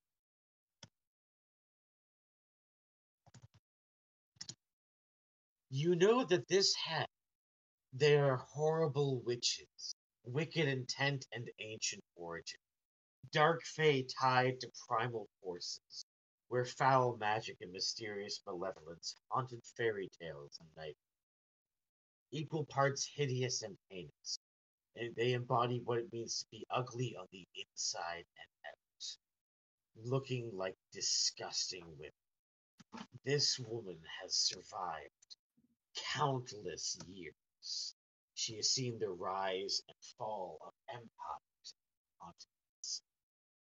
You 5.70 5.94
know 5.94 6.24
that 6.24 6.48
this 6.48 6.74
hag, 6.74 7.06
they 7.92 8.16
are 8.16 8.36
horrible 8.36 9.22
witches, 9.24 9.94
wicked 10.24 10.66
intent 10.66 11.26
and 11.32 11.48
ancient 11.60 12.02
origin, 12.16 12.58
dark 13.32 13.62
fae 13.64 14.04
tied 14.20 14.60
to 14.60 14.70
primal 14.88 15.28
forces, 15.42 16.04
where 16.48 16.64
foul 16.64 17.16
magic 17.16 17.56
and 17.60 17.72
mysterious 17.72 18.40
malevolence 18.46 19.16
haunted 19.30 19.64
fairy 19.76 20.08
tales 20.20 20.58
and 20.60 20.68
night. 20.76 20.96
Equal 22.32 22.66
parts 22.66 23.06
hideous 23.14 23.62
and 23.62 23.76
heinous, 23.88 24.38
and 24.96 25.14
they 25.16 25.32
embody 25.32 25.80
what 25.84 25.98
it 25.98 26.12
means 26.12 26.40
to 26.40 26.46
be 26.50 26.66
ugly 26.70 27.16
on 27.16 27.26
the 27.32 27.46
inside 27.54 28.24
and 28.36 28.48
out 28.66 28.70
looking 30.04 30.50
like 30.54 30.76
disgusting 30.92 31.84
women. 31.98 32.12
This 33.24 33.58
woman 33.58 33.98
has 34.22 34.34
survived 34.34 35.36
countless 36.14 36.98
years. 37.08 37.94
She 38.34 38.56
has 38.56 38.70
seen 38.70 38.98
the 38.98 39.10
rise 39.10 39.82
and 39.88 39.96
fall 40.18 40.58
of 40.66 40.72
empires 40.88 41.74
and. 42.22 42.59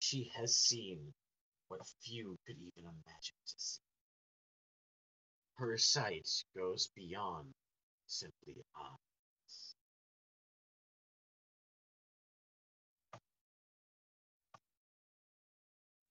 She 0.08 0.32
has 0.36 0.56
seen 0.56 1.12
what 1.68 1.86
few 2.02 2.38
could 2.46 2.56
even 2.56 2.84
imagine 2.84 3.36
to 3.46 3.54
see. 3.58 3.82
Her 5.56 5.76
sight 5.76 6.26
goes 6.56 6.88
beyond 6.96 7.48
simply 8.06 8.54
eyes. 8.74 9.74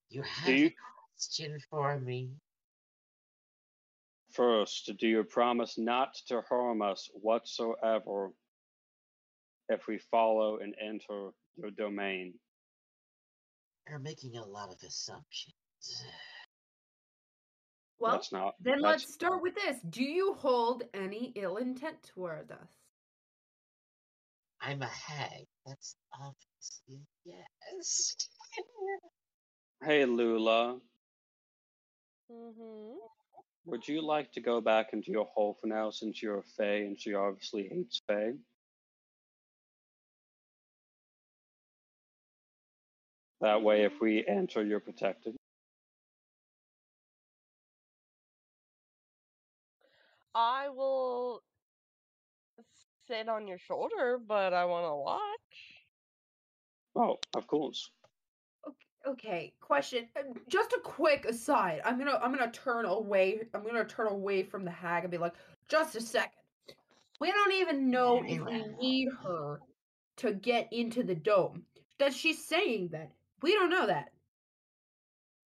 You 0.10 0.22
have 0.22 0.46
Do 0.46 0.54
you, 0.54 0.68
a 0.68 0.76
question 1.16 1.60
for 1.68 2.00
me? 2.00 2.30
first, 4.30 4.92
do 5.00 5.08
you 5.08 5.24
promise 5.24 5.80
not 5.80 6.14
to 6.28 6.42
harm 6.42 6.84
us 6.84 7.10
whatsoever 7.16 8.30
if 9.70 9.88
we 9.88 9.98
follow 9.98 10.60
and 10.60 10.76
enter 10.80 11.32
your 11.56 11.72
domain? 11.72 12.36
You're 13.90 14.00
making 14.00 14.36
a 14.38 14.46
lot 14.46 14.70
of 14.70 14.78
assumptions. 14.86 15.54
Well, 18.00 18.12
That's 18.14 18.32
not. 18.32 18.56
then 18.60 18.82
that's- 18.82 19.02
let's 19.04 19.14
start 19.14 19.42
with 19.42 19.56
this. 19.56 19.80
Do 19.90 20.04
you 20.04 20.34
hold 20.36 20.84
any 20.94 21.32
ill 21.36 21.58
intent 21.58 22.04
toward 22.04 22.52
us? 22.52 22.76
I'm 24.60 24.82
a 24.82 24.88
hag. 24.88 25.48
That's 25.66 25.96
obviously 26.14 27.06
yes. 27.26 28.16
Hey, 29.84 30.06
Lula, 30.06 30.80
Mm-hmm. 32.32 32.98
would 33.66 33.88
you 33.88 34.02
like 34.02 34.32
to 34.34 34.42
go 34.42 34.60
back 34.60 34.92
into 34.92 35.12
your 35.12 35.26
hole 35.34 35.54
for 35.62 35.68
now 35.68 35.92
since 35.92 36.22
you're 36.22 36.40
a 36.40 36.44
Fae 36.44 36.80
and 36.84 37.00
she 37.00 37.14
obviously 37.14 37.70
hates 37.70 38.02
Fae? 38.08 38.34
That 43.42 43.62
way, 43.62 43.84
if 43.84 44.02
we 44.02 44.26
enter, 44.28 44.64
you're 44.64 44.80
protected. 44.80 45.36
I 50.34 50.70
will 50.70 51.42
sit 53.08 53.28
on 53.30 53.48
your 53.48 53.58
shoulder, 53.58 54.20
but 54.26 54.54
I 54.54 54.66
want 54.66 54.86
to 54.86 54.96
watch. 54.96 55.20
Oh, 56.96 57.18
of 57.36 57.48
course. 57.48 57.90
Okay, 59.08 59.54
question. 59.62 60.08
uh, 60.18 60.24
Just 60.50 60.74
a 60.74 60.80
quick 60.84 61.26
aside. 61.26 61.82
I'm 61.86 61.98
gonna 61.98 62.20
I'm 62.22 62.34
gonna 62.36 62.52
turn 62.52 62.86
away. 62.86 63.40
I'm 63.54 63.64
gonna 63.66 63.86
turn 63.86 64.08
away 64.08 64.44
from 64.44 64.66
the 64.66 64.72
hag 64.72 65.04
and 65.04 65.12
be 65.12 65.18
like, 65.18 65.34
just 65.70 65.96
a 65.96 66.02
second. 66.02 66.32
We 67.20 67.32
don't 67.32 67.54
even 67.54 67.90
know 67.90 68.22
if 68.26 68.42
we 68.42 68.66
need 68.82 69.10
her 69.24 69.60
to 70.18 70.34
get 70.34 70.68
into 70.72 71.04
the 71.04 71.16
dome. 71.16 71.64
That 72.00 72.14
she's 72.14 72.44
saying 72.44 72.90
that. 72.92 73.12
We 73.42 73.54
don't 73.54 73.70
know 73.70 73.88
that. 73.88 74.10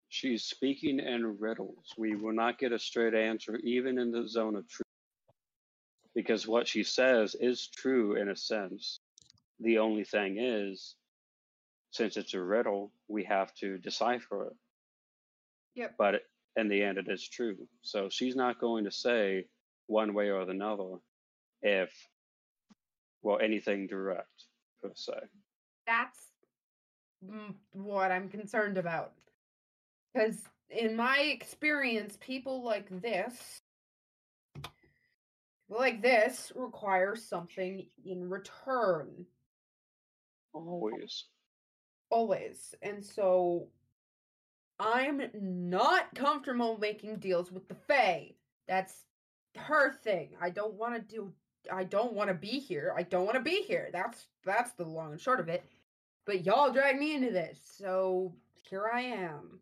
She's 0.09 0.43
speaking 0.43 0.99
in 0.99 1.39
riddles. 1.39 1.93
We 1.97 2.15
will 2.15 2.34
not 2.34 2.59
get 2.59 2.73
a 2.73 2.80
straight 2.80 3.13
answer, 3.13 3.57
even 3.57 3.97
in 3.97 4.11
the 4.11 4.27
zone 4.27 4.55
of 4.55 4.68
truth. 4.68 4.85
Because 6.13 6.47
what 6.47 6.68
she 6.68 6.84
says 6.84 7.35
is 7.39 7.68
true 7.68 8.15
in 8.15 8.30
a 8.30 8.35
sense. 8.35 8.99
The 9.61 9.77
only 9.77 10.03
thing 10.03 10.38
is, 10.39 10.95
since 11.91 12.18
it's 12.18 12.34
a 12.34 12.41
riddle, 12.41 12.91
we 13.07 13.23
have 13.23 13.53
to 13.55 13.77
decipher 13.77 14.47
it. 14.47 14.53
Yep. 15.76 15.95
But 15.97 16.23
in 16.57 16.68
the 16.68 16.84
end, 16.84 16.97
it 16.97 17.07
is 17.07 17.27
true. 17.27 17.55
So 17.81 18.09
she's 18.09 18.35
not 18.35 18.59
going 18.59 18.84
to 18.84 18.91
say 18.91 19.45
one 19.88 20.13
way 20.13 20.30
or 20.30 20.41
another 20.41 20.97
if, 21.61 21.93
well, 23.22 23.39
anything 23.41 23.88
direct, 23.88 24.45
per 24.81 24.91
se. 24.93 25.13
That's 25.88 26.31
what 27.73 28.11
I'm 28.11 28.30
concerned 28.30 28.77
about. 28.77 29.14
Because 30.14 30.38
in 30.69 30.95
my 30.95 31.19
experience, 31.19 32.18
people 32.19 32.64
like 32.64 32.89
this, 33.02 33.61
like 35.69 36.02
this 36.02 36.52
require 36.56 37.15
something 37.15 37.85
in 38.06 38.30
return. 38.30 39.26
Always. 40.53 41.26
always. 42.10 42.76
And 42.81 43.03
so 43.03 43.68
I'm 44.80 45.22
not 45.34 46.14
comfortable 46.15 46.77
making 46.77 47.18
deals 47.18 47.52
with 47.52 47.68
the 47.68 47.76
Fae. 47.76 48.34
That's 48.68 48.93
her 49.56 49.93
thing. 49.93 50.31
I 50.41 50.49
don't 50.49 50.73
want 50.73 50.95
to 50.95 51.02
do 51.02 51.34
I 51.72 51.84
don't 51.84 52.14
want 52.14 52.30
to 52.30 52.34
be 52.34 52.60
here. 52.60 52.93
I 52.98 53.03
don't 53.03 53.26
want 53.26 53.35
to 53.35 53.43
be 53.43 53.61
here. 53.61 53.89
That's 53.93 54.27
that's 54.43 54.72
the 54.73 54.85
long 54.85 55.11
and 55.11 55.22
short 55.22 55.39
of 55.39 55.48
it. 55.48 55.64
But 56.26 56.45
y'all 56.45 56.72
dragged 56.72 56.99
me 56.99 57.15
into 57.15 57.31
this. 57.31 57.60
So 57.77 58.34
here 58.69 58.89
I 58.91 59.02
am. 59.02 59.60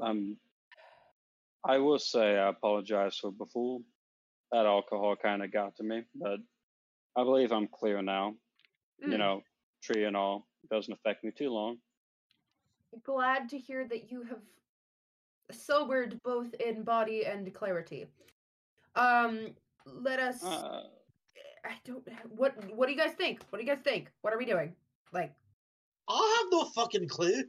Um, 0.00 0.36
I 1.64 1.78
will 1.78 1.98
say 1.98 2.36
I 2.38 2.48
apologize 2.48 3.16
for 3.18 3.30
before. 3.30 3.80
That 4.52 4.66
alcohol 4.66 5.14
kind 5.16 5.42
of 5.44 5.52
got 5.52 5.76
to 5.76 5.84
me, 5.84 6.02
but 6.14 6.40
I 7.16 7.22
believe 7.22 7.52
I'm 7.52 7.68
clear 7.68 8.02
now. 8.02 8.34
You 8.98 9.14
Mm. 9.14 9.18
know, 9.18 9.42
tree 9.82 10.04
and 10.04 10.16
all 10.16 10.46
doesn't 10.70 10.92
affect 10.92 11.22
me 11.22 11.30
too 11.30 11.50
long. 11.50 11.80
Glad 13.02 13.48
to 13.50 13.58
hear 13.58 13.86
that 13.86 14.10
you 14.10 14.22
have 14.24 14.42
sobered 15.52 16.20
both 16.22 16.52
in 16.54 16.82
body 16.82 17.24
and 17.26 17.52
clarity. 17.54 18.06
Um, 18.96 19.54
let 19.86 20.18
us. 20.18 20.42
Uh, 20.42 20.88
I 21.64 21.78
don't. 21.84 22.06
What 22.30 22.56
What 22.74 22.86
do 22.86 22.92
you 22.92 22.98
guys 22.98 23.12
think? 23.14 23.44
What 23.50 23.58
do 23.58 23.64
you 23.64 23.70
guys 23.70 23.82
think? 23.82 24.10
What 24.22 24.32
are 24.32 24.38
we 24.38 24.44
doing? 24.46 24.74
Like, 25.12 25.32
I 26.08 26.38
have 26.42 26.52
no 26.52 26.64
fucking 26.70 27.08
clue. 27.08 27.42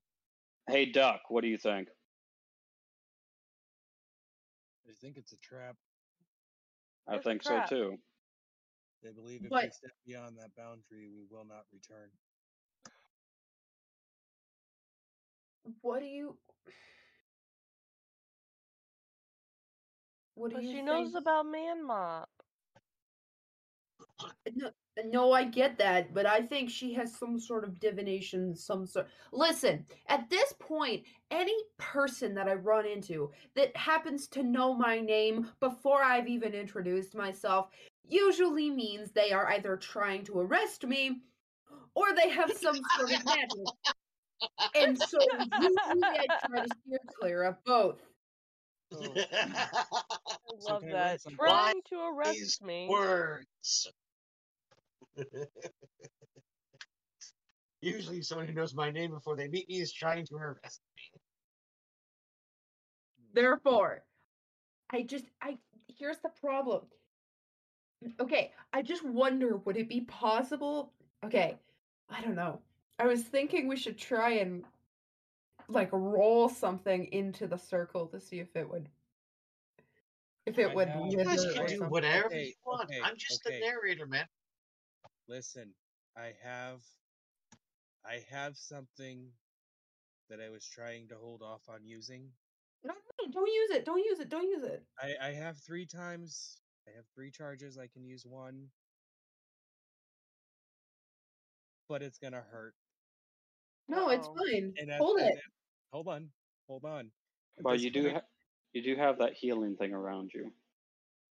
hey, 0.67 0.85
Duck, 0.85 1.21
what 1.29 1.41
do 1.41 1.47
you 1.47 1.57
think? 1.57 1.87
I 4.87 4.93
think 5.01 5.17
it's 5.17 5.31
a 5.33 5.37
trap. 5.37 5.75
I 7.07 7.13
What's 7.13 7.23
the 7.23 7.29
think 7.31 7.43
so 7.43 7.49
trap? 7.55 7.69
too. 7.69 7.97
They 9.03 9.11
believe 9.11 9.37
if 9.37 9.43
we 9.43 9.49
But- 9.49 9.73
step 9.73 9.91
beyond 10.05 10.37
that 10.37 10.55
boundary, 10.55 11.07
we 11.09 11.25
will 11.29 11.45
not 11.45 11.65
return. 11.71 12.11
what 15.81 15.99
do 15.99 16.05
you? 16.07 16.37
What 20.35 20.49
do 20.49 20.55
But 20.55 20.63
you 20.63 20.69
she 20.69 20.75
think? 20.77 20.85
knows 20.87 21.15
about 21.15 21.45
Man 21.45 21.83
Mop. 21.85 22.29
No, 24.55 24.69
no, 25.05 25.31
I 25.31 25.45
get 25.45 25.77
that, 25.77 26.13
but 26.13 26.25
I 26.25 26.41
think 26.41 26.69
she 26.69 26.93
has 26.93 27.15
some 27.15 27.39
sort 27.39 27.63
of 27.63 27.79
divination, 27.79 28.55
some 28.55 28.85
sort. 28.85 29.07
Listen, 29.31 29.85
at 30.07 30.29
this 30.29 30.53
point, 30.59 31.03
any 31.29 31.55
person 31.77 32.33
that 32.35 32.47
I 32.47 32.53
run 32.53 32.85
into 32.85 33.31
that 33.55 33.75
happens 33.75 34.27
to 34.29 34.43
know 34.43 34.73
my 34.73 34.99
name 34.99 35.49
before 35.59 36.03
I've 36.03 36.27
even 36.27 36.53
introduced 36.53 37.15
myself 37.15 37.69
usually 38.07 38.69
means 38.69 39.11
they 39.11 39.31
are 39.31 39.49
either 39.51 39.77
trying 39.77 40.23
to 40.25 40.39
arrest 40.39 40.85
me 40.85 41.21
or 41.95 42.13
they 42.13 42.29
have 42.29 42.51
some 42.51 42.79
sort 42.97 43.11
of 43.11 43.25
magic. 43.25 43.91
And 44.75 44.97
so 44.97 45.19
usually 45.61 46.03
I 46.03 46.25
try 46.47 46.65
to 46.65 46.69
steer 46.83 46.99
clear 47.19 47.43
of 47.43 47.63
both. 47.63 48.01
Oh, 48.93 48.99
so, 49.01 49.13
I 49.33 50.73
love 50.73 50.81
can 50.81 50.89
I 50.89 50.93
run 50.93 50.93
that. 50.93 51.19
Trying 51.37 51.81
to 51.89 51.95
arrest 52.11 52.61
me. 52.63 52.87
words. 52.89 53.91
Usually, 57.81 58.21
someone 58.21 58.47
who 58.47 58.53
knows 58.53 58.75
my 58.75 58.91
name 58.91 59.11
before 59.11 59.35
they 59.35 59.47
meet 59.47 59.67
me 59.67 59.79
is 59.81 59.91
trying 59.91 60.25
to 60.27 60.35
arrest 60.35 60.81
me. 60.95 61.19
Therefore, 63.33 64.03
I 64.91 65.01
just 65.03 65.25
I 65.41 65.57
here's 65.97 66.19
the 66.19 66.29
problem. 66.29 66.81
Okay, 68.19 68.51
I 68.73 68.81
just 68.81 69.03
wonder 69.05 69.57
would 69.57 69.77
it 69.77 69.89
be 69.89 70.01
possible? 70.01 70.93
Okay, 71.23 71.57
I 72.09 72.21
don't 72.21 72.35
know. 72.35 72.59
I 72.99 73.07
was 73.07 73.23
thinking 73.23 73.67
we 73.67 73.77
should 73.77 73.97
try 73.97 74.33
and 74.33 74.63
like 75.67 75.89
roll 75.91 76.49
something 76.49 77.05
into 77.05 77.47
the 77.47 77.57
circle 77.57 78.05
to 78.07 78.19
see 78.19 78.39
if 78.39 78.55
it 78.55 78.69
would 78.69 78.89
if 80.45 80.59
it 80.59 80.69
I 80.71 80.75
would 80.75 80.89
have- 80.89 81.05
You 81.11 81.23
guys 81.23 81.45
can 81.45 81.65
do 81.65 81.77
something. 81.77 81.89
whatever 81.89 82.25
Okay, 82.27 82.45
you 82.47 82.53
want. 82.65 82.89
okay, 82.89 82.99
I'm 83.03 83.15
just 83.15 83.45
okay. 83.45 83.59
the 83.59 83.65
narrator, 83.65 84.05
man. 84.05 84.27
Listen, 85.31 85.71
I 86.17 86.33
have, 86.43 86.81
I 88.05 88.19
have 88.29 88.57
something 88.57 89.31
that 90.29 90.39
I 90.41 90.49
was 90.49 90.67
trying 90.67 91.07
to 91.07 91.15
hold 91.15 91.41
off 91.41 91.61
on 91.69 91.85
using. 91.85 92.29
No, 92.83 92.93
no, 92.93 93.31
don't 93.31 93.47
use 93.47 93.71
it. 93.71 93.85
Don't 93.85 94.03
use 94.03 94.19
it. 94.19 94.29
Don't 94.29 94.43
use 94.49 94.63
it. 94.63 94.83
I, 95.01 95.29
I 95.29 95.31
have 95.31 95.57
three 95.65 95.85
times. 95.85 96.57
I 96.85 96.91
have 96.97 97.05
three 97.15 97.31
charges. 97.31 97.77
I 97.77 97.87
can 97.87 98.03
use 98.03 98.25
one, 98.25 98.67
but 101.87 102.01
it's 102.01 102.17
gonna 102.17 102.41
hurt. 102.41 102.73
No, 103.87 104.09
it's 104.09 104.27
fine. 104.27 104.73
And 104.77 104.91
Hold 104.91 105.19
and 105.19 105.29
it. 105.29 105.39
hold 105.93 106.07
on, 106.07 106.29
hold 106.67 106.85
on. 106.85 107.11
At 107.57 107.63
But 107.63 107.73
this 107.73 107.83
you 107.83 107.91
do, 107.91 108.09
ha- 108.09 108.21
you 108.73 108.81
do 108.81 108.95
have 108.95 109.19
that 109.19 109.33
healing 109.33 109.75
thing 109.77 109.93
around 109.93 110.31
you. 110.33 110.51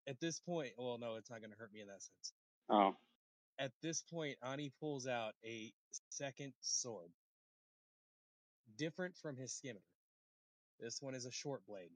at 0.07 0.21
this 0.21 0.41
point, 0.41 0.73
well, 0.79 0.99
no, 0.99 1.17
it's 1.17 1.31
not 1.31 1.43
gonna 1.43 1.57
hurt 1.59 1.73
me 1.73 1.81
in 1.81 1.89
that 1.89 2.03
sense. 2.03 2.33
Oh, 2.69 2.93
At 3.61 3.73
this 3.83 4.03
point, 4.03 4.39
Ani 4.43 4.73
pulls 4.81 5.07
out 5.07 5.35
a 5.45 5.71
second 6.09 6.55
sword, 6.63 7.11
different 8.79 9.15
from 9.19 9.37
his 9.37 9.53
skimmer. 9.53 9.83
This 10.81 11.03
one 11.03 11.15
is 11.15 11.27
a 11.27 11.31
short 11.31 11.61
blade, 11.67 11.91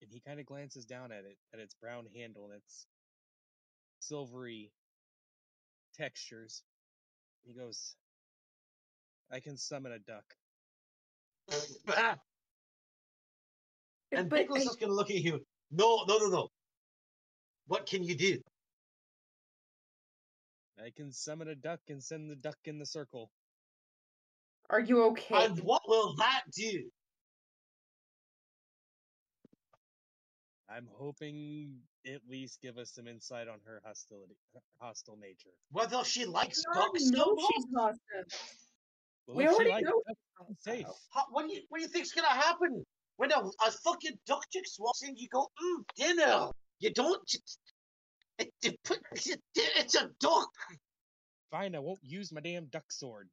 and 0.00 0.10
he 0.10 0.20
kind 0.20 0.40
of 0.40 0.46
glances 0.46 0.86
down 0.86 1.12
at 1.12 1.26
it, 1.26 1.36
at 1.52 1.60
its 1.60 1.74
brown 1.74 2.06
handle 2.16 2.46
and 2.46 2.54
its 2.54 2.86
silvery 4.00 4.72
textures. 5.94 6.62
He 7.44 7.52
goes, 7.52 7.94
"I 9.30 9.40
can 9.40 9.58
summon 9.58 9.92
a 9.92 9.98
duck." 9.98 10.34
And 14.10 14.30
But 14.30 14.38
Nicholas 14.40 14.66
I- 14.66 14.70
is 14.70 14.76
going 14.76 14.88
to 14.88 14.94
look 14.94 15.10
at 15.10 15.16
you. 15.16 15.44
No, 15.70 16.04
no, 16.08 16.16
no, 16.16 16.28
no. 16.28 16.48
What 17.66 17.84
can 17.84 18.02
you 18.02 18.14
do? 18.16 18.38
I 20.84 20.90
can 20.90 21.12
summon 21.12 21.48
a 21.48 21.54
duck 21.54 21.80
and 21.88 22.02
send 22.02 22.30
the 22.30 22.36
duck 22.36 22.58
in 22.64 22.78
the 22.78 22.86
circle. 22.86 23.30
are 24.70 24.80
you 24.80 25.04
okay? 25.06 25.46
And 25.46 25.58
what 25.60 25.82
will 25.88 26.14
that 26.16 26.42
do? 26.54 26.84
I'm 30.70 30.86
hoping 30.92 31.78
at 32.06 32.20
least 32.28 32.60
give 32.60 32.76
us 32.78 32.92
some 32.94 33.08
insight 33.08 33.48
on 33.48 33.58
her 33.64 33.80
hostility, 33.84 34.36
hostile 34.80 35.16
nature. 35.16 35.50
Whether 35.72 36.04
she 36.04 36.26
likes 36.26 36.62
We 36.74 36.80
ducks 36.80 37.04
know 37.06 37.24
or 37.24 37.36
not? 37.36 37.50
she's 37.54 37.64
hostile. 37.74 38.58
Well, 39.26 39.36
We 39.36 39.48
already 39.48 39.70
likes 39.70 39.84
know 39.84 40.02
ducks, 40.06 40.54
safe. 40.60 40.86
How, 41.12 41.24
what 41.30 41.48
do 41.48 41.54
you 41.54 41.62
what 41.70 41.78
do 41.78 41.82
you 41.82 41.88
think's 41.88 42.12
gonna 42.12 42.28
happen 42.28 42.84
when 43.16 43.32
a, 43.32 43.40
a 43.40 43.70
fucking 43.82 44.18
duck 44.26 44.44
just 44.52 44.76
walks 44.78 45.02
in? 45.02 45.16
You 45.16 45.28
go, 45.28 45.48
mm, 45.62 45.82
dinner. 45.96 46.50
You 46.80 46.92
don't. 46.92 47.20
Just, 48.38 48.50
it, 48.62 48.76
it 48.84 49.40
it's, 49.76 49.94
a, 49.94 50.08
duck. 50.20 50.50
Fine, 51.50 51.74
I 51.74 51.78
won't 51.78 51.98
use 52.02 52.32
my 52.32 52.40
damn 52.40 52.66
duck 52.66 52.90
sword. 52.90 53.28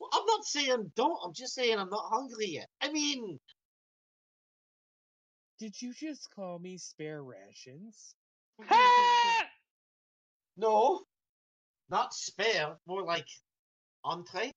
Well, 0.00 0.10
I'm 0.12 0.26
not 0.26 0.44
saying 0.44 0.92
don't. 0.96 1.18
I'm 1.24 1.32
just 1.34 1.54
saying 1.54 1.78
I'm 1.78 1.90
not 1.90 2.04
hungry 2.10 2.46
yet. 2.46 2.68
I 2.80 2.90
mean, 2.92 3.38
Did 5.58 5.80
you 5.80 5.92
just 5.94 6.28
call 6.34 6.58
me 6.58 6.78
spare 6.78 7.22
rations? 7.22 8.14
no, 10.56 11.02
not 11.90 12.12
spare. 12.12 12.76
More 12.86 13.02
like 13.02 13.28
entree. 14.04 14.52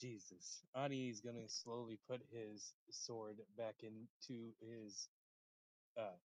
Jesus. 0.00 0.62
Ani's 0.76 1.20
gonna 1.20 1.48
slowly 1.48 1.98
put 2.08 2.20
his 2.30 2.72
sword 2.90 3.38
back 3.58 3.76
into 3.82 4.52
his 4.60 5.08
uh 5.98 6.16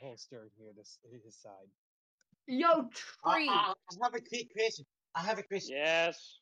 holster 0.00 0.48
near 0.58 0.72
this 0.76 0.98
his 1.24 1.36
side. 1.40 1.70
Yo, 2.46 2.88
I, 3.24 3.34
tree. 3.34 3.48
I, 3.48 3.72
I 3.72 4.04
have 4.04 4.14
a 4.14 4.20
quick 4.20 4.48
question. 4.54 4.84
I 5.14 5.22
have 5.22 5.38
a 5.38 5.42
question. 5.42 5.76
yes. 5.76 6.38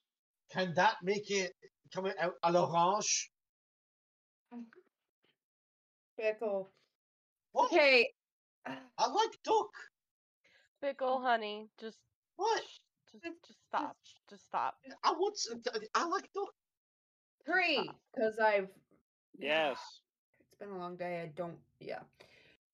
Can 0.52 0.72
that 0.76 0.96
make 1.02 1.30
it 1.30 1.52
come 1.92 2.06
out 2.20 2.34
à 2.44 2.52
l'orange? 2.52 3.30
Pickle. 6.18 6.70
What? 7.52 7.72
Okay. 7.72 8.08
I 8.66 9.08
like 9.08 9.30
duck. 9.44 9.70
Pickle, 10.82 11.20
honey, 11.20 11.68
just, 11.80 11.98
What? 12.36 12.62
just, 13.12 13.24
just 13.46 13.58
stop. 13.68 13.96
Just 14.28 14.46
stop. 14.46 14.74
I 15.04 15.12
want. 15.12 15.36
Some, 15.38 15.62
I 15.94 16.06
like 16.06 16.28
duck. 16.34 16.52
Tree. 17.44 17.88
Because 18.14 18.38
I've. 18.38 18.68
Yes. 19.38 19.78
It's 20.40 20.58
been 20.58 20.70
a 20.70 20.78
long 20.78 20.96
day. 20.96 21.22
I 21.22 21.32
don't. 21.36 21.58
Yeah. 21.80 22.00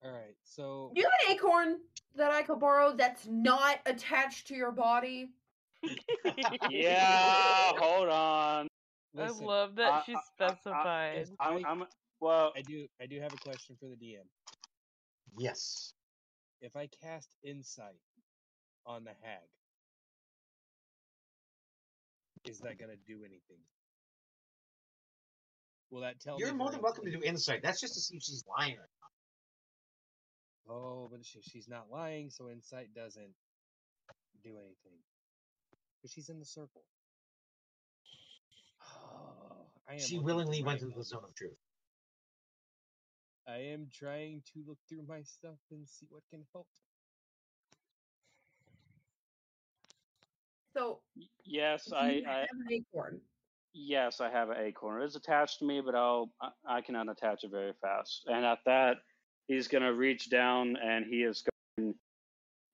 Alright, 0.04 0.34
so 0.42 0.90
Do 0.94 1.00
you 1.00 1.06
have 1.08 1.28
an 1.30 1.36
acorn 1.36 1.76
that 2.16 2.30
I 2.32 2.42
could 2.42 2.58
borrow 2.58 2.92
that's 2.94 3.26
not 3.26 3.78
attached 3.86 4.48
to 4.48 4.54
your 4.54 4.72
body? 4.72 5.30
Yeah. 6.70 7.72
Hold 7.76 8.08
on. 8.08 8.68
listen, 9.14 9.44
I 9.44 9.46
love 9.46 9.74
that 9.76 9.92
I- 9.92 10.02
she 10.04 10.14
I- 10.14 10.18
I- 10.18 10.22
specified. 10.34 11.18
if 11.18 11.28
I'm. 11.40 11.64
I, 11.64 11.68
I'm. 11.70 11.84
Well. 12.20 12.52
I 12.56 12.62
do 12.62 12.86
I 13.00 13.06
do 13.06 13.20
have 13.20 13.32
a 13.32 13.36
question 13.36 13.76
for 13.80 13.86
the 13.86 13.96
DM. 13.96 14.22
Yes. 15.38 15.92
If 16.60 16.76
I 16.76 16.88
cast 17.02 17.28
insight 17.42 17.98
on 18.86 19.02
the 19.04 19.10
hag, 19.22 19.40
is 22.44 22.58
that 22.60 22.78
gonna 22.78 22.96
do 23.06 23.20
anything? 23.24 23.58
Will 25.90 26.02
that 26.02 26.20
tell 26.20 26.38
You're 26.38 26.52
me 26.52 26.58
more 26.58 26.70
than 26.70 26.80
welcome 26.80 27.04
to 27.04 27.10
do 27.10 27.20
insight. 27.24 27.60
That's 27.62 27.80
just 27.80 27.94
to 27.94 28.00
see 28.00 28.16
if 28.16 28.22
she's 28.22 28.44
lying. 28.58 28.76
or 28.78 28.88
Oh, 30.68 31.08
but 31.10 31.24
she, 31.24 31.40
she's 31.42 31.68
not 31.68 31.86
lying, 31.90 32.30
so 32.30 32.48
insight 32.48 32.94
doesn't 32.94 33.34
do 34.44 34.50
anything. 34.50 34.98
Because 36.00 36.12
she's 36.12 36.28
in 36.28 36.38
the 36.38 36.44
circle. 36.44 36.82
Oh, 38.82 39.66
I 39.88 39.94
am 39.94 39.98
She 40.00 40.18
willingly 40.18 40.62
went 40.62 40.80
my- 40.80 40.86
into 40.86 40.98
the 40.98 41.04
zone 41.04 41.24
of 41.24 41.34
truth. 41.34 41.56
I 43.48 43.56
am 43.56 43.88
trying 43.92 44.42
to 44.54 44.62
look 44.66 44.78
through 44.88 45.02
my 45.08 45.22
stuff 45.22 45.58
and 45.72 45.88
see 45.88 46.06
what 46.08 46.22
can 46.30 46.44
help. 46.52 46.68
So 50.74 51.00
Yes, 51.44 51.92
I, 51.92 52.22
I 52.26 52.38
have 52.38 52.48
an 52.66 52.72
acorn. 52.72 53.20
yes, 53.74 54.20
I 54.20 54.30
have 54.30 54.50
an 54.50 54.58
acorn. 54.58 55.02
It's 55.02 55.16
attached 55.16 55.58
to 55.58 55.64
me, 55.66 55.80
but 55.84 55.94
I'll 55.94 56.30
I, 56.40 56.76
I 56.78 56.80
can 56.80 56.94
unattach 56.94 57.42
it 57.42 57.50
very 57.50 57.72
fast. 57.82 58.22
And 58.26 58.44
at 58.46 58.60
that, 58.64 58.98
he's 59.46 59.68
gonna 59.68 59.92
reach 59.92 60.30
down 60.30 60.76
and 60.76 61.04
he 61.06 61.22
is 61.22 61.44
going 61.78 61.94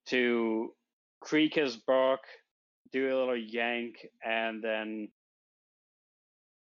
to 0.06 0.74
creak 1.20 1.54
his 1.54 1.76
bark, 1.76 2.20
do 2.92 3.08
a 3.08 3.16
little 3.18 3.36
yank, 3.36 3.96
and 4.24 4.62
then 4.62 5.08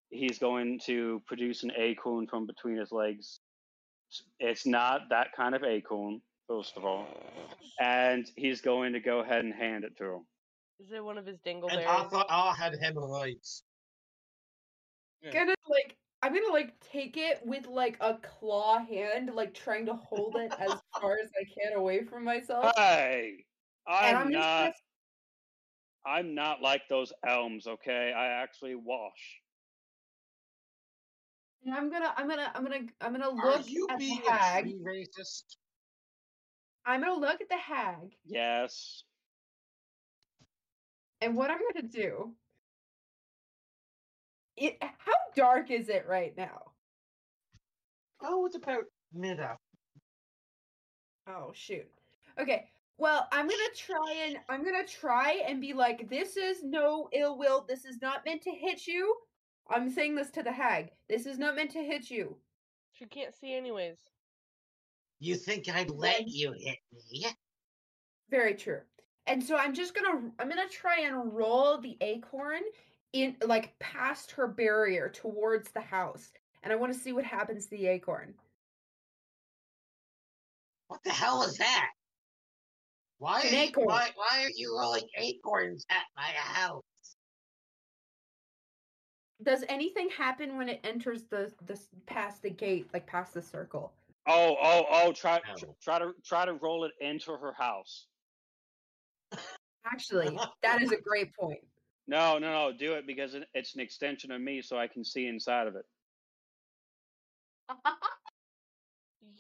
he's 0.10 0.40
going 0.40 0.80
to 0.86 1.22
produce 1.28 1.64
an 1.64 1.72
acorn 1.78 2.28
from 2.28 2.46
between 2.46 2.78
his 2.78 2.92
legs. 2.92 3.40
It's 4.40 4.66
not 4.66 5.02
that 5.10 5.28
kind 5.36 5.56
of 5.56 5.64
acorn, 5.64 6.22
first 6.48 6.76
of 6.78 6.84
all. 6.84 7.08
And 7.80 8.30
he's 8.36 8.60
going 8.62 8.94
to 8.94 9.00
go 9.00 9.20
ahead 9.20 9.46
and 9.46 9.54
hand 9.54 9.84
it 9.84 9.96
to 9.98 10.06
him. 10.06 10.26
Is 10.80 10.92
it 10.92 11.04
one 11.04 11.18
of 11.18 11.26
his 11.26 11.38
dingleberries? 11.46 11.74
And 11.74 11.82
dingleberries? 11.82 12.06
I 12.06 12.10
thought 12.10 12.26
I 12.30 12.54
had 12.58 12.76
hemorrhoids. 12.82 13.64
Gonna 15.32 15.54
like 15.68 15.98
I'm 16.22 16.34
gonna 16.34 16.52
like 16.52 16.80
take 16.82 17.18
it 17.18 17.46
with 17.46 17.68
like 17.68 17.98
a 18.02 18.18
claw 18.20 18.80
hand, 18.80 19.34
like 19.36 19.54
trying 19.54 19.86
to 19.88 19.94
hold 19.96 20.36
it 20.38 20.54
as 20.60 20.82
far 21.00 21.18
as 21.24 21.32
I 21.40 21.46
can 21.46 21.74
away 21.74 22.04
from 22.06 22.24
myself. 22.26 22.74
Hey, 22.76 23.46
I'm 23.88 24.16
I'm 24.16 24.32
not. 24.32 24.60
gonna 24.60 24.74
I'm 26.06 26.36
not 26.36 26.62
like 26.62 26.88
those 26.90 27.14
elms, 27.24 27.68
okay? 27.68 28.14
I 28.14 28.28
actually 28.28 28.76
wash. 28.76 29.42
and 31.64 31.74
I'm 31.74 31.90
gonna 31.90 32.14
I'm 32.18 32.28
gonna 32.28 32.52
I'm 32.56 32.64
gonna 32.64 32.88
I'm 33.02 33.12
gonna 33.14 33.30
Are 33.38 33.58
look 33.58 33.68
you 33.68 33.90
at 33.90 33.98
being 33.98 34.22
the 34.26 34.32
hag. 34.32 34.66
racist? 34.86 35.58
I'm 36.86 37.02
gonna 37.02 37.14
look 37.20 37.42
at 37.42 37.50
the 37.50 37.58
hag, 37.58 38.18
Yes. 38.26 39.04
and 41.22 41.36
what 41.36 41.52
I'm 41.52 41.60
gonna 41.74 41.88
do. 41.88 42.39
It 44.60 44.78
how 44.82 45.14
dark 45.36 45.72
is 45.72 45.90
it 45.90 46.06
right 46.08 46.36
now? 46.38 46.72
Oh, 48.22 48.46
it's 48.46 48.56
about 48.56 48.84
mid 49.14 49.40
afternoon. 49.40 49.58
Oh 51.28 51.52
shoot. 51.54 51.88
Okay. 52.40 52.70
Well, 52.98 53.28
I'm 53.32 53.48
gonna 53.48 53.58
try 53.76 54.26
and 54.26 54.38
I'm 54.50 54.64
gonna 54.64 54.86
try 54.86 55.42
and 55.48 55.62
be 55.62 55.72
like, 55.74 56.10
this 56.10 56.36
is 56.36 56.64
no 56.64 57.08
ill 57.14 57.38
will. 57.38 57.66
This 57.68 57.86
is 57.86 58.02
not 58.02 58.26
meant 58.26 58.42
to 58.44 58.52
hit 58.52 58.88
you. 58.88 59.16
I'm 59.70 59.90
saying 59.90 60.16
this 60.16 60.32
to 60.32 60.44
the 60.44 60.52
hag. 60.52 60.90
This 61.08 61.26
is 61.26 61.38
not 61.38 61.56
meant 61.56 61.72
to 61.72 61.84
hit 61.84 62.10
you. 62.12 62.36
She 62.92 63.06
can't 63.06 63.34
see 63.34 63.56
anyways. 63.56 63.98
You 65.20 65.36
think 65.36 65.70
I'd 65.70 65.90
let 65.90 66.28
you 66.28 66.54
hit 66.58 66.80
me? 67.12 67.28
Very 68.30 68.56
true. 68.56 68.82
And 69.28 69.44
so 69.44 69.56
I'm 69.56 69.74
just 69.74 69.96
gonna 69.96 70.32
I'm 70.40 70.50
gonna 70.50 70.68
try 70.68 71.02
and 71.02 71.34
roll 71.34 71.78
the 71.78 71.98
acorn 72.02 72.62
in 73.14 73.36
like 73.46 73.78
past 73.80 74.32
her 74.32 74.48
barrier 74.48 75.10
towards 75.10 75.72
the 75.72 75.82
house. 75.82 76.30
And 76.64 76.74
I 76.74 76.76
want 76.76 76.94
to 76.94 77.00
see 77.00 77.14
what 77.14 77.24
happens 77.26 77.66
to 77.66 77.72
the 77.72 77.88
acorn. 77.88 78.34
What 80.88 81.02
the 81.04 81.12
hell 81.12 81.44
is 81.44 81.58
that? 81.58 81.90
Why 83.20 83.42
An 83.42 83.54
are, 83.54 83.58
acorn. 83.64 83.88
why, 83.88 84.10
why 84.16 84.44
are 84.44 84.50
you 84.56 84.76
rolling 84.78 85.04
acorns 85.18 85.86
at 85.90 86.04
my 86.16 86.24
house? 86.24 86.84
Does 89.42 89.64
anything 89.70 90.10
happen 90.10 90.58
when 90.58 90.68
it 90.68 90.82
enters 90.84 91.24
the 91.30 91.52
the 91.66 91.80
past 92.08 92.42
the 92.42 92.50
gate, 92.50 92.88
like 92.94 93.08
past 93.08 93.34
the 93.34 93.42
circle? 93.42 93.94
Oh, 94.28 94.58
oh, 94.62 94.86
oh! 94.92 95.12
Try, 95.14 95.40
No. 95.62 95.76
try 95.82 96.00
to, 96.00 96.12
try 96.26 96.46
to 96.46 96.54
roll 96.56 96.84
it 96.84 96.92
into 97.00 97.32
her 97.32 97.54
house. 97.54 98.08
Actually, 99.86 100.38
that 100.62 100.82
is 100.82 100.92
a 100.92 100.98
great 101.00 101.34
point. 101.36 101.62
No, 102.10 102.40
no, 102.40 102.52
no! 102.52 102.72
Do 102.76 102.94
it 102.94 103.06
because 103.06 103.36
it- 103.36 103.48
it's 103.54 103.76
an 103.76 103.82
extension 103.82 104.32
of 104.32 104.42
me, 104.42 104.62
so 104.64 104.78
I 104.80 104.88
can 104.88 105.04
see 105.06 105.28
inside 105.28 105.68
of 105.68 105.76
it. 105.76 105.86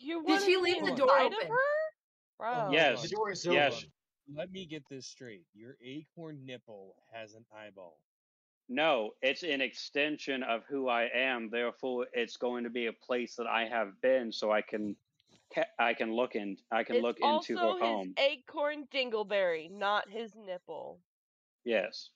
You 0.01 0.23
Did 0.25 0.41
she 0.43 0.55
leave 0.55 0.85
the 0.85 0.95
door 0.95 1.09
inside 1.09 1.25
of 1.27 1.33
open? 1.33 1.47
her? 1.49 1.55
Oh, 1.55 1.89
Bro. 2.37 2.69
Yes. 2.71 3.01
The 3.01 3.09
door 3.09 3.31
is 3.31 3.45
Yes. 3.45 3.85
Let 4.33 4.49
me 4.51 4.65
get 4.65 4.83
this 4.89 5.05
straight. 5.07 5.43
Your 5.53 5.75
acorn 5.83 6.45
nipple 6.45 6.95
has 7.11 7.33
an 7.33 7.43
eyeball. 7.53 7.99
No, 8.69 9.15
it's 9.21 9.43
an 9.43 9.59
extension 9.59 10.43
of 10.43 10.63
who 10.69 10.87
I 10.87 11.09
am. 11.13 11.49
Therefore, 11.49 12.07
it's 12.13 12.37
going 12.37 12.63
to 12.63 12.69
be 12.69 12.85
a 12.85 12.93
place 12.93 13.35
that 13.35 13.47
I 13.47 13.65
have 13.67 13.99
been, 13.99 14.31
so 14.31 14.51
I 14.51 14.61
can, 14.61 14.95
I 15.79 15.93
can 15.95 16.13
look 16.13 16.35
in, 16.35 16.55
I 16.71 16.83
can 16.83 16.97
It's 16.97 17.03
look 17.03 17.17
also 17.21 17.53
into 17.53 17.61
her 17.61 17.73
his 17.73 17.81
home. 17.81 18.13
acorn 18.17 18.87
dingleberry, 18.93 19.69
not 19.71 20.09
his 20.09 20.33
nipple. 20.35 20.99
Yes. 21.65 22.11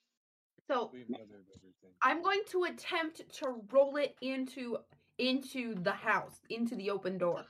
So 0.68 0.90
We 0.92 1.00
have 1.00 1.10
mother 1.10 1.22
of 1.22 1.46
everything. 1.54 1.90
I'm 2.02 2.22
going 2.22 2.40
to 2.50 2.64
attempt 2.64 3.22
to 3.40 3.54
roll 3.70 3.96
it 3.96 4.16
into 4.22 4.78
into 5.18 5.74
the 5.74 5.92
house, 5.92 6.40
into 6.50 6.74
the 6.74 6.90
open 6.90 7.18
door. 7.18 7.44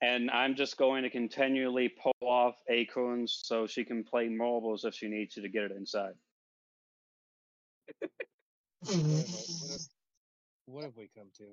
And 0.00 0.30
I'm 0.30 0.56
just 0.56 0.76
going 0.78 1.04
to 1.04 1.10
continually 1.10 1.88
pull 1.88 2.12
off 2.22 2.56
acorns 2.68 3.40
so 3.44 3.66
she 3.68 3.84
can 3.84 4.02
play 4.02 4.28
marbles 4.28 4.84
if 4.84 4.94
she 4.94 5.06
needs 5.06 5.34
to 5.34 5.42
to 5.42 5.48
get 5.48 5.62
it 5.64 5.72
inside. 5.72 6.14
What 8.84 8.90
have, 8.90 9.80
what, 10.66 10.84
have, 10.84 10.96
we 10.96 11.08
come 11.16 11.28
to? 11.38 11.44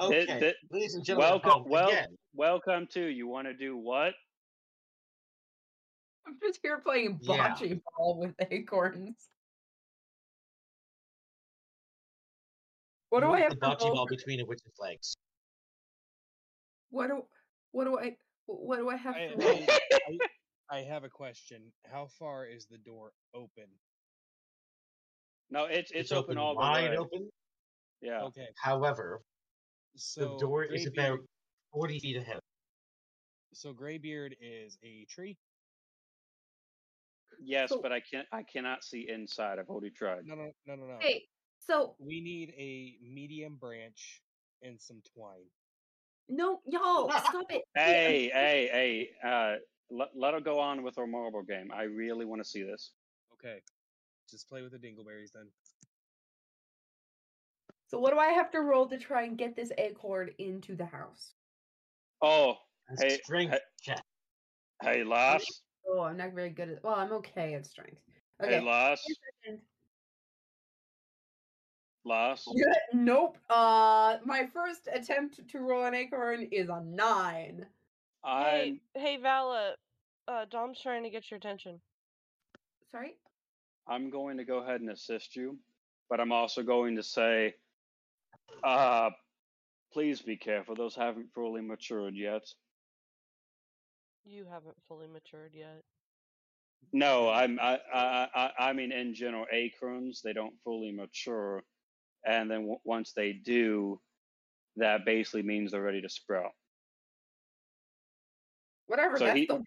Okay, 0.00 0.24
Th- 0.26 0.40
th- 0.40 0.56
ladies 0.70 0.94
and 0.94 1.04
gentlemen, 1.04 1.40
welcome, 1.44 1.64
well, 1.70 1.92
welcome 2.34 2.86
to. 2.92 3.06
You 3.06 3.26
want 3.26 3.48
to 3.48 3.54
do 3.54 3.76
what? 3.76 4.14
I'm 6.28 6.36
just 6.42 6.60
here 6.62 6.78
playing 6.78 7.18
Yeah. 7.22 7.54
bocce 7.54 7.80
ball 7.96 8.18
with 8.18 8.34
acorns. 8.50 9.28
What 13.08 13.20
do 13.20 13.32
I 13.32 13.40
have 13.40 13.50
the 13.50 13.56
bocce 13.56 13.80
roll 13.80 13.94
ball 13.94 14.06
for- 14.06 14.16
between 14.16 14.40
a 14.40 14.44
witch's 14.44 14.78
legs. 14.78 15.16
What 16.90 17.08
do 17.08 17.22
what 17.72 17.84
do 17.84 17.98
I 17.98 18.16
what 18.46 18.76
do 18.78 18.88
I 18.90 18.96
have 18.96 19.14
I, 19.14 19.28
to? 19.28 19.46
I, 19.46 19.78
I, 20.70 20.78
I 20.78 20.80
have 20.82 21.04
a 21.04 21.08
question. 21.08 21.72
How 21.90 22.06
far 22.18 22.44
is 22.46 22.66
the 22.66 22.78
door 22.78 23.12
open? 23.34 23.66
No, 25.50 25.64
it's 25.64 25.90
it's, 25.90 26.00
It's 26.00 26.12
open, 26.12 26.36
open 26.36 26.38
all 26.38 26.54
the 26.54 26.60
wide 26.60 26.90
way. 26.90 26.96
open. 26.96 27.30
Yeah. 28.02 28.22
Okay, 28.24 28.46
However, 28.56 29.22
so 29.96 30.20
the 30.20 30.38
door 30.38 30.64
is 30.64 30.86
about 30.86 31.20
forty 31.72 31.98
feet 31.98 32.16
ahead. 32.16 32.40
So 33.54 33.72
Graybeard 33.72 34.36
is 34.40 34.78
a 34.84 35.06
tree. 35.08 35.36
Yes, 37.40 37.70
So- 37.70 37.80
but 37.80 37.92
I 37.92 38.00
can't. 38.00 38.26
I 38.32 38.42
cannot 38.42 38.84
see 38.84 39.08
inside. 39.08 39.58
I've 39.58 39.68
already 39.68 39.90
tried. 39.90 40.26
No, 40.26 40.34
no, 40.34 40.50
no, 40.66 40.74
no, 40.76 40.86
no. 40.86 40.98
Hey, 41.00 41.28
so 41.60 41.94
We 41.98 42.20
need 42.20 42.54
a 42.56 42.98
medium 43.02 43.56
branch 43.56 44.22
and 44.62 44.80
some 44.80 45.00
twine. 45.14 45.46
no, 46.28 46.60
y'all, 46.66 47.10
stop 47.10 47.46
it. 47.50 47.62
Hey, 47.74 48.28
hey, 48.32 48.68
hey! 48.72 49.10
Uh, 49.22 49.56
let, 49.90 50.08
let 50.14 50.34
her 50.34 50.40
go 50.40 50.58
on 50.58 50.82
with 50.82 50.96
her 50.96 51.06
marble 51.06 51.42
game. 51.42 51.70
I 51.72 51.82
really 51.84 52.24
want 52.24 52.42
to 52.42 52.48
see 52.48 52.62
this. 52.62 52.92
Okay, 53.34 53.62
just 54.28 54.48
play 54.48 54.62
with 54.62 54.72
the 54.72 54.78
dingleberries 54.78 55.32
then. 55.32 55.48
So 57.86 57.98
what 57.98 58.12
do 58.12 58.18
I 58.18 58.28
have 58.28 58.50
to 58.50 58.60
roll 58.60 58.86
to 58.88 58.98
try 58.98 59.22
and 59.22 59.38
get 59.38 59.56
this 59.56 59.72
acorn 59.78 60.30
into 60.38 60.74
the 60.76 60.84
house? 60.84 61.32
Oh, 62.20 62.56
A 62.90 63.02
Hey, 63.02 63.18
strength 63.22 63.52
hey. 63.52 63.60
check. 63.82 64.02
hey, 64.82 65.04
Lars. 65.04 65.62
Oh, 65.88 66.02
I'm 66.02 66.16
not 66.16 66.32
very 66.32 66.50
good 66.50 66.68
at. 66.68 66.84
Well, 66.84 66.94
I'm 66.94 67.12
okay 67.12 67.54
at 67.54 67.66
strength. 67.66 68.00
Hey, 68.40 68.56
Okay. 68.56 68.60
Lars. 68.60 69.02
wait 69.46 69.54
a. 69.54 69.58
Lars. 72.08 72.44
Yeah, 72.54 72.74
nope. 72.92 73.36
Uh, 73.50 74.18
my 74.24 74.46
first 74.46 74.88
attempt 74.92 75.46
to 75.48 75.58
roll 75.60 75.84
an 75.84 75.94
acorn 75.94 76.48
is 76.52 76.68
a 76.68 76.80
nine. 76.82 77.66
I'm. 78.24 78.44
Hey, 78.44 78.80
hey, 78.94 79.16
Vala. 79.18 79.74
Uh, 80.26 80.44
Dom's 80.50 80.80
trying 80.80 81.02
to 81.04 81.10
get 81.10 81.30
your 81.30 81.38
attention. 81.38 81.80
Sorry. 82.90 83.16
I'm 83.86 84.10
going 84.10 84.36
to 84.36 84.44
go 84.44 84.58
ahead 84.58 84.82
and 84.82 84.90
assist 84.90 85.34
you, 85.34 85.58
but 86.10 86.20
I'm 86.20 86.32
also 86.32 86.62
going 86.62 86.96
to 86.96 87.02
say, 87.02 87.54
uh, 88.62 89.08
please 89.92 90.20
be 90.20 90.36
careful. 90.36 90.74
Those 90.74 90.94
haven't 90.94 91.32
fully 91.34 91.62
matured 91.62 92.14
yet. 92.14 92.42
You 94.28 94.44
haven't 94.44 94.76
fully 94.86 95.06
matured 95.06 95.54
yet. 95.54 95.82
No, 96.92 97.30
I'm. 97.30 97.58
I. 97.58 97.80
I. 97.92 98.28
I, 98.34 98.52
I 98.68 98.72
mean, 98.74 98.92
in 98.92 99.14
general, 99.14 99.46
acorns 99.50 100.20
they 100.22 100.34
don't 100.34 100.54
fully 100.64 100.92
mature, 100.92 101.62
and 102.26 102.50
then 102.50 102.60
w- 102.60 102.80
once 102.84 103.14
they 103.14 103.32
do, 103.32 104.00
that 104.76 105.06
basically 105.06 105.42
means 105.42 105.72
they're 105.72 105.82
ready 105.82 106.02
to 106.02 106.08
sprout. 106.10 106.52
Whatever. 108.86 109.16
So 109.16 109.24
that's 109.24 109.38
he- 109.38 109.46
the 109.46 109.64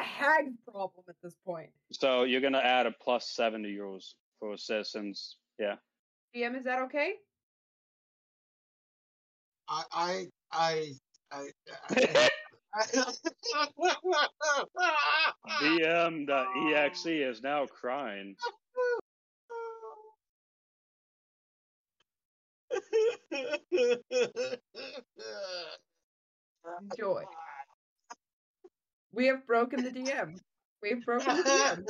hag 0.00 0.46
problem 0.64 1.04
at 1.08 1.16
this 1.22 1.34
point. 1.44 1.70
So 1.92 2.24
you're 2.24 2.40
gonna 2.40 2.58
add 2.58 2.86
a 2.86 2.92
plus 2.92 3.28
seven 3.28 3.62
to 3.62 3.68
yours 3.68 4.16
for 4.40 4.56
citizens. 4.56 5.36
Yeah. 5.58 5.76
DM, 6.34 6.56
is 6.56 6.64
that 6.64 6.82
okay? 6.84 7.14
I 9.68 9.84
I 9.92 10.26
I 10.50 10.92
I. 11.30 11.50
I 11.90 12.28
DM.exe 15.60 17.06
um, 17.06 17.12
is 17.12 17.42
now 17.42 17.66
crying. 17.66 18.36
Enjoy. 26.92 27.22
We 29.12 29.26
have 29.26 29.46
broken 29.46 29.82
the 29.82 29.90
DM. 29.90 30.38
We 30.82 30.90
have 30.90 31.04
broken 31.04 31.36
the 31.36 31.42
DM. 31.42 31.84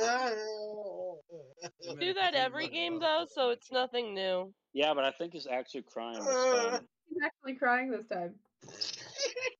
Do 1.99 2.13
that 2.13 2.33
every 2.33 2.69
game 2.69 2.99
though, 2.99 3.25
so 3.29 3.49
it's 3.49 3.71
nothing 3.71 4.13
new. 4.13 4.53
Yeah, 4.73 4.93
but 4.93 5.03
I 5.03 5.11
think 5.11 5.33
he's 5.33 5.47
actually 5.47 5.83
crying 5.83 6.23
this 6.23 6.25
time. 6.25 6.87
He's 7.07 7.17
actually 7.23 7.55
crying 7.55 7.91
this 7.91 8.07
time. 8.07 8.35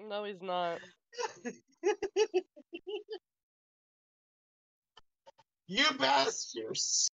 No, 0.00 0.24
he's 0.24 0.42
not. 0.42 0.80
You 5.66 5.84
bastards! 5.98 7.08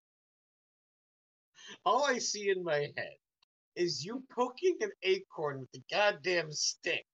All 1.84 2.04
I 2.04 2.18
see 2.18 2.50
in 2.50 2.64
my 2.64 2.90
head 2.96 3.14
is 3.76 4.04
you 4.04 4.24
poking 4.34 4.76
an 4.80 4.90
acorn 5.04 5.60
with 5.60 5.68
a 5.76 5.94
goddamn 5.94 6.50
stick. 6.52 7.06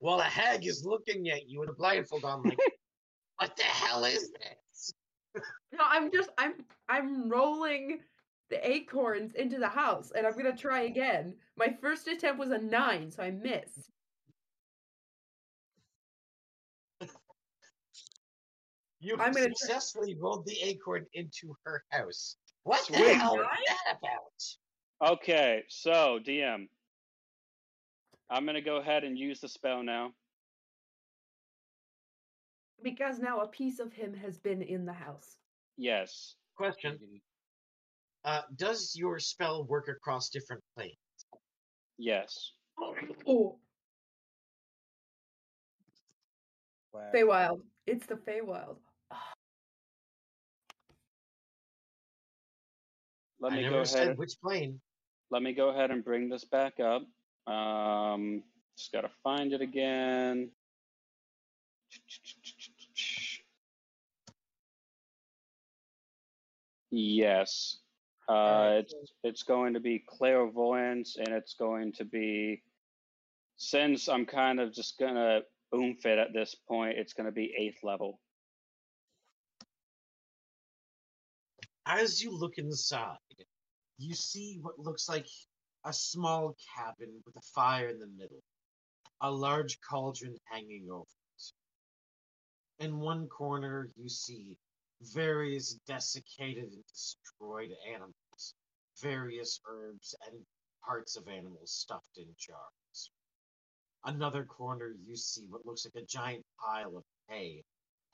While 0.00 0.18
a 0.18 0.24
hag 0.24 0.66
is 0.66 0.84
looking 0.84 1.30
at 1.30 1.48
you 1.48 1.60
with 1.60 1.70
a 1.70 1.74
blindfold 1.74 2.24
on, 2.24 2.42
like, 2.42 2.58
what 3.36 3.56
the 3.56 3.62
hell 3.62 4.04
is 4.04 4.32
this? 4.32 4.92
No, 5.72 5.84
I'm 5.88 6.10
just 6.12 6.30
I'm 6.36 6.54
I'm 6.88 7.28
rolling 7.28 8.00
the 8.50 8.68
acorns 8.68 9.34
into 9.34 9.58
the 9.58 9.68
house 9.68 10.12
and 10.16 10.26
I'm 10.26 10.36
gonna 10.36 10.56
try 10.56 10.82
again. 10.82 11.34
My 11.56 11.74
first 11.80 12.06
attempt 12.08 12.38
was 12.38 12.50
a 12.50 12.58
nine, 12.58 13.10
so 13.10 13.22
I 13.22 13.30
missed. 13.30 13.90
You 19.00 19.16
I'm 19.18 19.32
gonna 19.32 19.48
try- 19.48 19.54
successfully 19.54 20.16
rolled 20.18 20.46
the 20.46 20.56
acorn 20.62 21.04
into 21.12 21.54
her 21.64 21.84
house. 21.90 22.36
What 22.62 22.86
the 22.88 22.96
hell 22.96 23.34
is 23.34 23.46
that 23.84 23.98
about? 23.98 25.12
Okay, 25.12 25.62
so 25.68 26.18
DM. 26.26 26.68
I'm 28.30 28.46
gonna 28.46 28.62
go 28.62 28.76
ahead 28.76 29.04
and 29.04 29.18
use 29.18 29.40
the 29.40 29.48
spell 29.48 29.82
now. 29.82 30.12
Because 32.82 33.18
now 33.18 33.40
a 33.40 33.46
piece 33.46 33.78
of 33.78 33.92
him 33.92 34.14
has 34.14 34.38
been 34.38 34.62
in 34.62 34.86
the 34.86 34.92
house. 34.94 35.36
Yes. 35.76 36.36
Question. 36.56 36.98
Uh, 38.24 38.40
does 38.56 38.94
your 38.96 39.18
spell 39.18 39.64
work 39.64 39.88
across 39.88 40.30
different 40.30 40.62
planes? 40.76 40.96
Yes. 41.98 42.52
Oh, 43.26 43.58
Wow. 46.92 47.10
Feywild. 47.12 47.60
It's 47.86 48.06
the 48.06 48.14
Feywild. 48.14 48.76
Let 53.40 53.52
I 53.52 53.56
me 53.56 53.62
never 53.62 53.78
go 53.78 53.84
said 53.84 54.02
ahead. 54.04 54.18
which 54.18 54.34
plane. 54.40 54.80
Let 55.30 55.42
me 55.42 55.52
go 55.52 55.70
ahead 55.70 55.90
and 55.90 56.04
bring 56.04 56.28
this 56.28 56.44
back 56.44 56.74
up. 56.78 57.02
Um, 57.52 58.42
just 58.78 58.92
gotta 58.92 59.10
find 59.22 59.52
it 59.52 59.60
again. 59.60 60.50
Yes. 66.90 67.78
Uh, 68.28 68.76
it's 68.78 68.94
it's 69.22 69.42
going 69.42 69.74
to 69.74 69.80
be 69.80 70.04
clairvoyance, 70.08 71.16
and 71.18 71.28
it's 71.28 71.54
going 71.54 71.92
to 71.92 72.04
be 72.04 72.62
since 73.56 74.08
I'm 74.08 74.26
kind 74.26 74.60
of 74.60 74.72
just 74.72 74.98
gonna 74.98 75.40
oomph 75.74 76.06
it 76.06 76.18
at 76.18 76.32
this 76.32 76.54
point. 76.68 76.98
It's 76.98 77.12
gonna 77.12 77.32
be 77.32 77.54
eighth 77.58 77.82
level. 77.82 78.18
As 81.86 82.22
you 82.22 82.36
look 82.36 82.54
inside, 82.56 83.18
you 83.98 84.14
see 84.14 84.58
what 84.62 84.78
looks 84.78 85.08
like 85.08 85.26
a 85.84 85.92
small 85.92 86.56
cabin 86.74 87.22
with 87.26 87.36
a 87.36 87.46
fire 87.54 87.88
in 87.88 87.98
the 87.98 88.08
middle, 88.16 88.42
a 89.20 89.30
large 89.30 89.78
cauldron 89.88 90.34
hanging 90.50 90.86
over 90.90 91.02
it. 91.02 92.84
In 92.84 92.98
one 92.98 93.28
corner, 93.28 93.90
you 93.96 94.08
see 94.08 94.56
various 95.12 95.78
desiccated 95.86 96.64
and 96.72 96.86
destroyed 96.86 97.70
animals, 97.92 98.54
various 99.00 99.60
herbs 99.68 100.14
and 100.26 100.40
parts 100.86 101.16
of 101.16 101.28
animals 101.28 101.72
stuffed 101.72 102.16
in 102.16 102.26
jars. 102.38 103.10
Another 104.04 104.44
corner, 104.44 104.94
you 105.02 105.16
see 105.16 105.46
what 105.48 105.64
looks 105.64 105.86
like 105.86 106.02
a 106.02 106.06
giant 106.06 106.44
pile 106.58 106.96
of 106.96 107.04
hay 107.28 107.62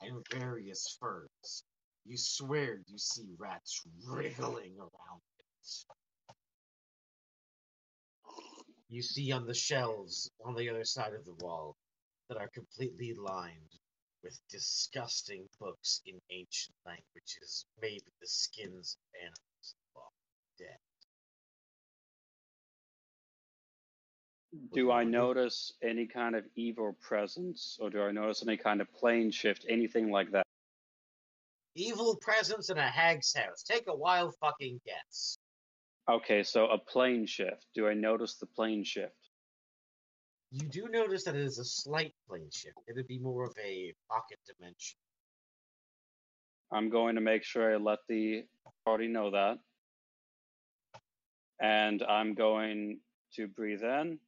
and 0.01 0.25
various 0.31 0.97
furs. 0.99 1.63
You 2.05 2.17
swear 2.17 2.81
you 2.87 2.97
see 2.97 3.27
rats 3.37 3.81
wriggling 4.07 4.75
around 4.79 5.21
it. 5.39 5.85
You 8.89 9.01
see 9.01 9.31
on 9.31 9.45
the 9.45 9.53
shelves 9.53 10.29
on 10.43 10.55
the 10.55 10.69
other 10.69 10.83
side 10.83 11.13
of 11.13 11.25
the 11.25 11.35
wall 11.45 11.75
that 12.27 12.37
are 12.37 12.49
completely 12.49 13.13
lined 13.13 13.80
with 14.23 14.39
disgusting 14.49 15.47
books 15.59 16.01
in 16.05 16.19
ancient 16.29 16.75
languages 16.85 17.65
made 17.81 18.01
with 18.05 18.19
the 18.19 18.27
skins 18.27 18.97
of 18.97 19.19
animals 19.19 19.75
long 19.95 20.11
dead. 20.59 20.77
Do 24.73 24.91
I 24.91 25.03
notice 25.05 25.73
any 25.81 26.05
kind 26.05 26.35
of 26.35 26.43
evil 26.55 26.93
presence, 27.01 27.77
or 27.79 27.89
do 27.89 28.01
I 28.01 28.11
notice 28.11 28.43
any 28.45 28.57
kind 28.57 28.81
of 28.81 28.93
plane 28.93 29.31
shift, 29.31 29.65
anything 29.69 30.11
like 30.11 30.31
that? 30.31 30.45
Evil 31.75 32.17
presence 32.17 32.69
in 32.69 32.77
a 32.77 32.89
hag's 32.89 33.33
house. 33.33 33.63
Take 33.63 33.85
a 33.87 33.95
wild 33.95 34.35
fucking 34.41 34.81
guess. 34.85 35.37
Okay, 36.09 36.43
so 36.43 36.67
a 36.67 36.77
plane 36.77 37.25
shift. 37.25 37.67
Do 37.73 37.87
I 37.87 37.93
notice 37.93 38.35
the 38.35 38.45
plane 38.45 38.83
shift? 38.83 39.20
You 40.51 40.67
do 40.67 40.89
notice 40.89 41.23
that 41.23 41.35
it 41.35 41.41
is 41.41 41.59
a 41.59 41.63
slight 41.63 42.13
plane 42.27 42.49
shift. 42.51 42.75
It'd 42.89 43.07
be 43.07 43.19
more 43.19 43.45
of 43.45 43.53
a 43.63 43.93
pocket 44.09 44.37
dimension. 44.45 44.97
I'm 46.73 46.89
going 46.89 47.15
to 47.15 47.21
make 47.21 47.43
sure 47.43 47.73
I 47.73 47.77
let 47.77 47.99
the 48.09 48.43
party 48.85 49.07
know 49.07 49.31
that. 49.31 49.59
And 51.61 52.03
I'm 52.03 52.33
going 52.33 52.99
to 53.35 53.47
breathe 53.47 53.83
in. 53.83 54.19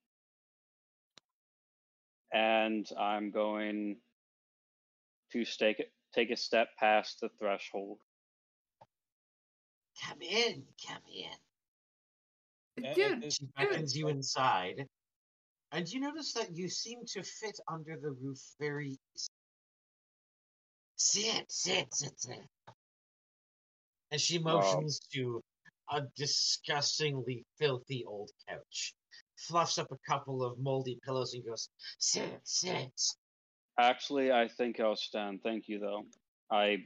And 2.33 2.89
I'm 2.97 3.31
going 3.31 3.97
to 5.33 5.45
take 5.45 5.83
take 6.13 6.31
a 6.31 6.37
step 6.37 6.69
past 6.79 7.19
the 7.21 7.29
threshold. 7.39 7.97
Come 10.07 10.21
in, 10.21 10.63
come 10.87 11.01
in. 11.13 12.93
Dude, 12.93 13.11
at 13.13 13.21
this 13.21 13.35
She 13.35 13.45
point, 13.57 13.71
beckons 13.71 13.95
you 13.95 14.07
inside, 14.07 14.87
and 15.73 15.91
you 15.91 15.99
notice 15.99 16.33
that 16.33 16.55
you 16.55 16.69
seem 16.69 16.99
to 17.07 17.23
fit 17.23 17.59
under 17.67 17.97
the 17.97 18.11
roof 18.11 18.39
very 18.59 18.97
easily. 19.15 19.35
Sit, 20.95 21.51
sit, 21.51 21.93
sit, 21.93 22.19
sit. 22.19 22.47
And 24.11 24.21
she 24.21 24.37
Wow. 24.37 24.61
motions 24.61 24.99
to 25.13 25.41
a 25.89 26.01
disgustingly 26.15 27.43
filthy 27.57 28.05
old 28.05 28.31
couch, 28.47 28.93
fluffs 29.35 29.79
up 29.79 29.91
a 29.91 29.97
couple 30.07 30.43
of 30.43 30.59
moldy 30.59 30.99
pillows, 31.03 31.33
and 31.33 31.43
goes, 31.43 31.69
Sit, 31.97 32.39
sit. 32.43 32.93
Actually, 33.77 34.31
I 34.31 34.47
think 34.47 34.79
I'll 34.79 34.95
stand. 34.95 35.41
Thank 35.41 35.67
you, 35.67 35.79
though. 35.79 36.03
I, 36.51 36.77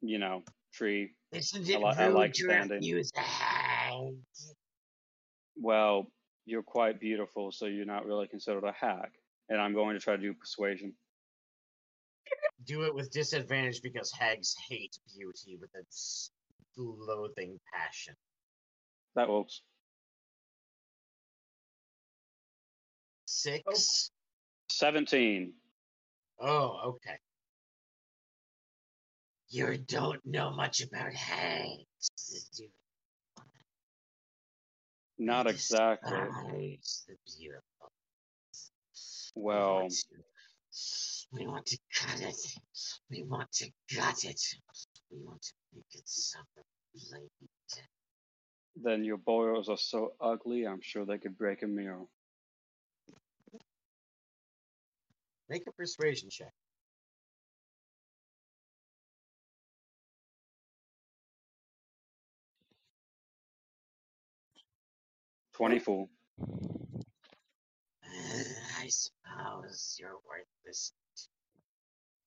you 0.00 0.18
know, 0.18 0.42
tree. 0.72 1.14
Isn't 1.30 1.68
it 1.68 1.78
li- 1.78 1.94
I 1.96 2.08
like 2.08 2.34
standing. 2.34 2.78
refuse 2.78 3.12
a 3.16 3.20
hag? 3.20 4.14
Well, 5.56 6.12
you're 6.46 6.62
quite 6.62 7.00
beautiful, 7.00 7.52
so 7.52 7.66
you're 7.66 7.86
not 7.86 8.06
really 8.06 8.26
considered 8.26 8.64
a 8.64 8.72
hack. 8.72 9.12
And 9.48 9.60
I'm 9.60 9.74
going 9.74 9.94
to 9.94 10.00
try 10.00 10.16
to 10.16 10.22
do 10.22 10.34
persuasion. 10.34 10.94
do 12.64 12.82
it 12.82 12.94
with 12.94 13.10
disadvantage 13.10 13.82
because 13.82 14.12
hags 14.12 14.54
hate 14.68 14.98
beauty 15.14 15.58
with 15.60 15.70
its 15.74 16.30
loathing 16.76 17.58
passion. 17.72 18.14
That 19.16 19.28
works. 19.28 19.62
Six. 23.26 24.10
17. 24.70 25.52
Oh, 26.40 26.80
okay. 26.86 27.18
You 29.48 29.76
don't 29.76 30.24
know 30.24 30.50
much 30.50 30.80
about 30.80 31.12
hags, 31.12 32.50
do 32.56 32.64
you? 32.64 32.83
Not 35.18 35.46
exactly. 35.46 36.12
the 37.06 37.16
beautiful. 37.38 37.92
We 39.36 39.42
Well, 39.42 39.80
want 39.82 39.92
to- 39.92 40.24
We 41.32 41.46
want 41.46 41.66
to 41.66 41.78
cut 41.94 42.20
it. 42.20 42.36
We 43.10 43.22
want 43.24 43.50
to 43.52 43.72
gut 43.94 44.24
it. 44.24 44.40
We 45.10 45.18
want 45.22 45.42
to 45.42 45.52
make 45.72 45.94
it 45.94 46.08
suffer 46.08 46.64
blade. 46.94 47.30
Then 48.76 49.04
your 49.04 49.18
boils 49.18 49.68
are 49.68 49.76
so 49.78 50.16
ugly, 50.20 50.66
I'm 50.66 50.80
sure 50.80 51.04
they 51.06 51.18
could 51.18 51.38
break 51.38 51.62
a 51.62 51.66
mirror. 51.68 52.06
Make 55.48 55.66
a 55.68 55.72
persuasion 55.72 56.28
check. 56.30 56.52
Twenty-four. 65.56 66.08
I 68.04 68.88
suppose 68.88 69.96
you're 69.98 70.18
worthless. 70.28 70.92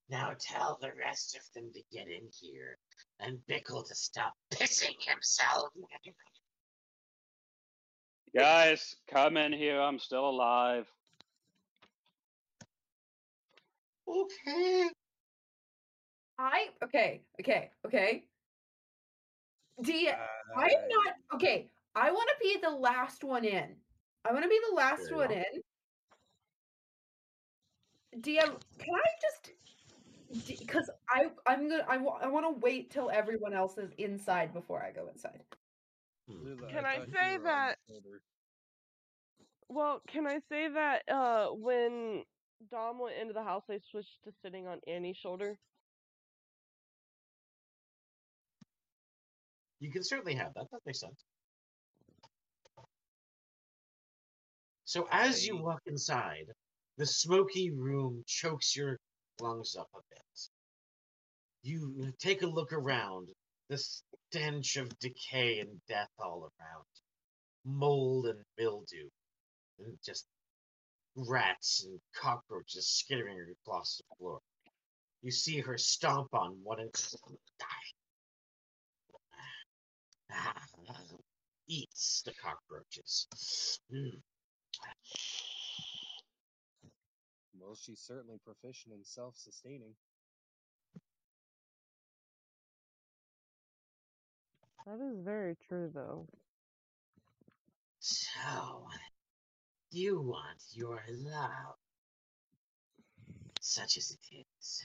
Now 0.10 0.34
tell 0.40 0.78
the 0.82 0.92
rest 0.98 1.36
of 1.36 1.42
them 1.54 1.72
to 1.74 1.82
get 1.92 2.08
in 2.08 2.30
here, 2.40 2.78
and 3.20 3.40
Bickle 3.50 3.86
to 3.88 3.96
stop 3.96 4.34
pissing 4.54 4.96
himself. 5.00 5.70
Guys, 8.36 8.96
come 9.10 9.36
in 9.38 9.52
here. 9.52 9.80
I'm 9.82 10.00
still 10.00 10.30
alive. 10.30 10.86
Okay. 14.08 14.90
I 16.40 16.68
okay, 16.84 17.22
okay, 17.42 17.72
okay. 17.86 18.24
D 19.82 20.10
uh, 20.10 20.16
I 20.56 20.66
am 20.66 20.88
not 20.90 21.14
okay. 21.36 21.70
I 21.98 22.12
want 22.12 22.30
to 22.30 22.36
be 22.44 22.58
the 22.62 22.70
last 22.70 23.24
one 23.24 23.44
in. 23.44 23.76
I 24.24 24.32
want 24.32 24.44
to 24.44 24.50
be 24.50 24.60
the 24.70 24.76
last 24.76 25.12
one 25.12 25.32
enough. 25.32 25.46
in. 28.14 28.22
DM, 28.22 28.46
can 28.78 28.96
I 28.96 29.10
just 29.22 29.52
because 30.62 30.90
I 31.10 31.32
I'm 31.48 31.68
gonna 31.70 31.86
I, 31.90 31.98
wa- 31.98 32.20
I 32.22 32.28
want 32.28 32.46
to 32.46 32.60
wait 32.60 32.92
till 32.92 33.10
everyone 33.10 33.54
else 33.54 33.78
is 33.80 33.92
inside 33.98 34.54
before 34.54 34.84
I 34.84 34.92
go 34.92 35.08
inside. 35.08 35.42
Lula, 36.28 36.68
Can 36.70 36.86
I 36.86 36.98
thought 36.98 37.08
say 37.14 37.38
that- 37.44 37.78
Well, 39.70 40.02
can 40.08 40.28
I 40.28 40.40
say 40.50 40.68
that 40.68 41.02
uh 41.10 41.48
when 41.50 42.24
Dom 42.70 43.00
went 43.00 43.16
into 43.20 43.34
the 43.34 43.44
house, 43.44 43.64
I 43.70 43.80
switched 43.90 44.24
to 44.26 44.32
sitting 44.44 44.68
on 44.68 44.80
Annie's 44.88 45.18
shoulder. 45.18 45.58
You 49.80 49.92
can 49.92 50.04
certainly 50.04 50.36
have 50.36 50.54
that. 50.56 50.66
That 50.72 50.80
makes 50.86 51.00
sense. 51.00 51.24
So 54.88 55.06
as 55.12 55.46
you 55.46 55.58
walk 55.58 55.82
inside, 55.86 56.48
the 56.96 57.06
smoky 57.06 57.72
room 57.72 58.24
chokes 58.26 58.74
your 58.74 58.98
lungs 59.42 59.76
up 59.76 59.90
a 59.94 60.00
bit. 60.10 60.50
You 61.62 62.14
take 62.20 62.42
a 62.42 62.48
look 62.48 62.72
around, 62.72 63.28
the 63.68 63.78
stench 63.78 64.78
of 64.78 64.98
decay 65.00 65.60
and 65.60 65.82
death 65.90 66.08
all 66.18 66.44
around, 66.44 66.86
mold 67.66 68.28
and 68.28 68.42
mildew, 68.58 69.10
and 69.80 69.98
just 70.06 70.26
rats 71.18 71.84
and 71.84 72.00
cockroaches 72.16 72.88
skittering 72.88 73.54
across 73.66 73.98
the 73.98 74.16
floor. 74.16 74.40
You 75.22 75.32
see 75.32 75.60
her 75.60 75.78
stomp 75.78 76.34
on 76.34 76.64
one 76.64 76.80
and 76.80 76.96
eats 81.68 82.22
the 82.26 82.34
cockroaches. 82.42 83.28
Mm. 83.94 84.22
Well, 87.60 87.76
she's 87.76 88.00
certainly 88.00 88.40
proficient 88.46 88.94
in 88.94 89.04
self-sustaining. 89.04 89.94
That 94.86 95.02
is 95.02 95.20
very 95.20 95.58
true, 95.68 95.92
though. 95.94 96.28
So, 98.00 98.88
you 99.92 100.22
want 100.22 100.62
your 100.72 101.02
love, 101.10 101.76
such 103.60 103.98
as 103.98 104.12
it 104.12 104.46
is. 104.60 104.84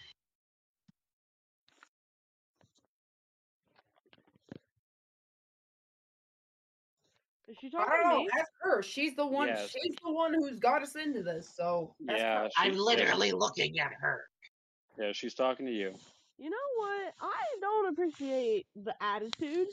Is 7.52 7.58
she 7.60 7.70
I 7.76 7.84
don't 7.84 8.02
to 8.04 8.08
know. 8.08 8.18
me? 8.20 8.28
Ask 8.38 8.50
her. 8.62 8.82
She's 8.82 9.14
the 9.14 9.26
one. 9.26 9.48
Yes. 9.48 9.70
She's 9.70 9.94
the 10.02 10.10
one 10.10 10.32
who's 10.32 10.58
got 10.58 10.82
us 10.82 10.96
into 10.96 11.22
this. 11.22 11.52
So 11.54 11.94
Yeah, 12.00 12.48
I'm 12.56 12.72
yeah, 12.72 12.78
literally 12.78 13.32
looking 13.32 13.78
at 13.78 13.92
her. 14.00 14.24
Yeah, 14.98 15.12
she's 15.12 15.34
talking 15.34 15.66
to 15.66 15.72
you. 15.72 15.92
You 16.38 16.48
know 16.48 16.56
what? 16.78 17.12
I 17.20 17.44
don't 17.60 17.92
appreciate 17.92 18.66
the 18.74 18.94
attitude. 19.02 19.68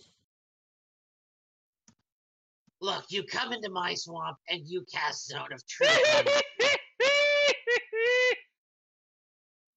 Look, 2.82 3.06
you 3.10 3.24
come 3.24 3.54
into 3.54 3.70
my 3.70 3.94
swamp 3.94 4.38
and 4.50 4.62
you 4.66 4.84
cast 4.94 5.28
Zone 5.28 5.54
of 5.54 5.66
Truth. 5.68 5.90
on. 6.18 6.26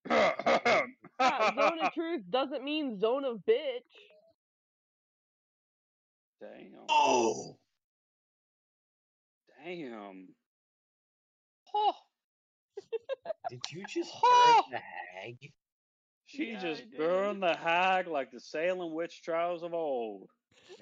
Yeah, 1.19 1.55
zone 1.55 1.79
of 1.81 1.93
truth 1.93 2.21
doesn't 2.29 2.63
mean 2.63 2.99
zone 2.99 3.23
of 3.23 3.37
bitch. 3.47 3.79
Damn. 6.41 6.73
oh! 6.89 7.57
Damn. 9.63 10.27
Oh, 11.73 11.93
Did 13.49 13.61
you 13.71 13.85
just 13.85 14.11
Oh! 14.21 14.63
burn 14.69 14.71
the 14.71 14.79
hag? 14.79 15.53
she 16.25 16.51
Yeah, 16.51 16.59
just 16.59 16.83
burned 16.97 17.41
the 17.41 17.55
hag 17.55 18.07
like 18.07 18.31
the 18.31 18.39
Salem 18.39 18.93
witch 18.93 19.21
trials 19.21 19.63
of 19.63 19.73
old. 19.73 20.29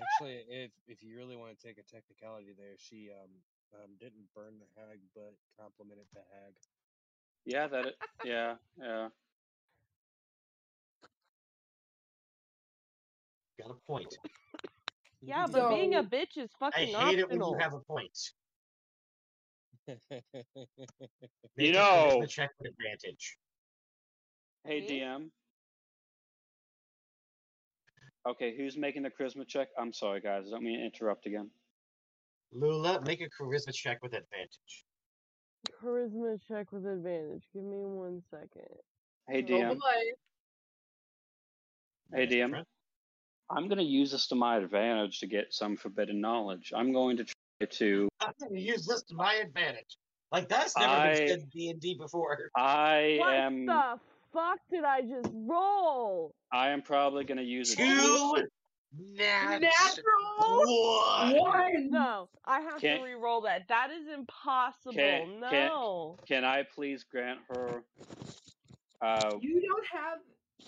Actually, 0.01 0.43
if 0.49 0.71
if 0.87 1.03
you 1.03 1.15
really 1.15 1.35
want 1.35 1.57
to 1.57 1.67
take 1.67 1.77
a 1.77 1.83
technicality 1.83 2.53
there, 2.57 2.75
she 2.77 3.09
um, 3.11 3.29
um 3.73 3.89
didn't 3.99 4.33
burn 4.33 4.53
the 4.59 4.81
hag, 4.81 4.99
but 5.13 5.33
complimented 5.59 6.05
the 6.13 6.21
hag. 6.33 6.53
Yeah, 7.45 7.67
that. 7.67 7.85
It, 7.87 7.95
yeah, 8.23 8.55
yeah. 8.77 9.09
Got 13.59 13.71
a 13.71 13.75
point. 13.85 14.17
Yeah, 15.21 15.45
but 15.51 15.69
being 15.69 15.95
a 15.95 16.03
bitch 16.03 16.37
is 16.37 16.49
fucking. 16.59 16.89
I 16.89 16.91
fucking 16.91 17.07
hate 17.07 17.19
it 17.19 17.29
when 17.29 17.41
optional. 17.41 17.51
you 17.53 17.59
have 17.59 17.73
a 17.73 17.79
point. 17.79 18.17
You 19.87 19.97
Make 21.57 21.69
a 21.69 21.73
know- 21.73 22.19
charisma 22.21 22.29
check 22.29 22.49
with 22.59 22.71
advantage. 22.71 23.37
Hey, 24.65 24.81
DM. 24.81 25.29
Okay, 28.27 28.55
who's 28.55 28.77
making 28.77 29.03
the 29.03 29.09
charisma 29.09 29.47
check? 29.47 29.69
I'm 29.77 29.91
sorry, 29.91 30.21
guys. 30.21 30.45
I 30.47 30.51
don't 30.51 30.63
mean 30.63 30.79
to 30.79 30.85
interrupt 30.85 31.25
again. 31.25 31.49
Lula, 32.53 33.01
make 33.03 33.21
a 33.21 33.29
charisma 33.41 33.73
check 33.73 33.99
with 34.03 34.13
advantage. 34.13 34.85
Charisma 35.83 36.39
check 36.47 36.71
with 36.71 36.85
advantage. 36.85 37.43
Give 37.53 37.63
me 37.63 37.83
one 37.85 38.21
second. 38.29 38.67
Hey, 39.27 39.39
Oh 39.43 39.51
DM. 39.51 39.69
boy. 39.79 40.01
Hey, 42.13 42.27
DM. 42.27 42.63
I'm 43.49 43.67
going 43.67 43.77
to 43.79 43.83
use 43.83 44.11
this 44.11 44.27
to 44.27 44.35
my 44.35 44.57
advantage 44.57 45.19
to 45.19 45.27
get 45.27 45.53
some 45.53 45.75
forbidden 45.75 46.21
knowledge. 46.21 46.71
I'm 46.75 46.93
going 46.93 47.17
to 47.17 47.23
try 47.25 47.33
to. 47.67 48.09
I'm 48.19 48.33
gonna 48.39 48.59
use 48.59 48.85
this 48.85 49.03
to 49.03 49.15
my 49.15 49.35
advantage. 49.35 49.97
Like 50.31 50.47
that's 50.47 50.77
never 50.77 50.93
I- 50.93 51.07
been 51.17 51.27
said 51.27 51.39
in 51.39 51.45
D 51.53 51.69
and 51.69 51.79
D 51.81 51.95
before. 51.95 52.49
I 52.55 53.17
What 53.19 53.33
am. 53.33 53.65
the 53.65 53.99
fuck 54.33 54.59
did 54.71 54.83
I 54.83 55.01
just 55.01 55.29
roll? 55.33 56.33
I 56.53 56.69
am 56.69 56.81
probably 56.81 57.23
going 57.25 57.37
to 57.37 57.43
use 57.43 57.73
it. 57.73 57.77
Two 57.77 58.35
nat 59.17 59.59
Natural 59.59 60.03
one. 60.39 61.37
one. 61.37 61.89
No, 61.91 62.29
I 62.45 62.59
have 62.61 62.79
Can't- 62.81 62.99
to 63.01 63.05
re-roll 63.05 63.41
that. 63.41 63.67
That 63.69 63.89
is 63.91 64.07
impossible. 64.13 64.93
Can't- 64.93 65.41
can't- 65.49 65.73
no. 65.73 66.17
Can 66.27 66.43
I 66.45 66.63
please 66.63 67.03
grant 67.03 67.39
her? 67.49 67.83
Uh, 69.01 69.31
You 69.41 69.61
don't 69.61 69.85
have 69.87 70.19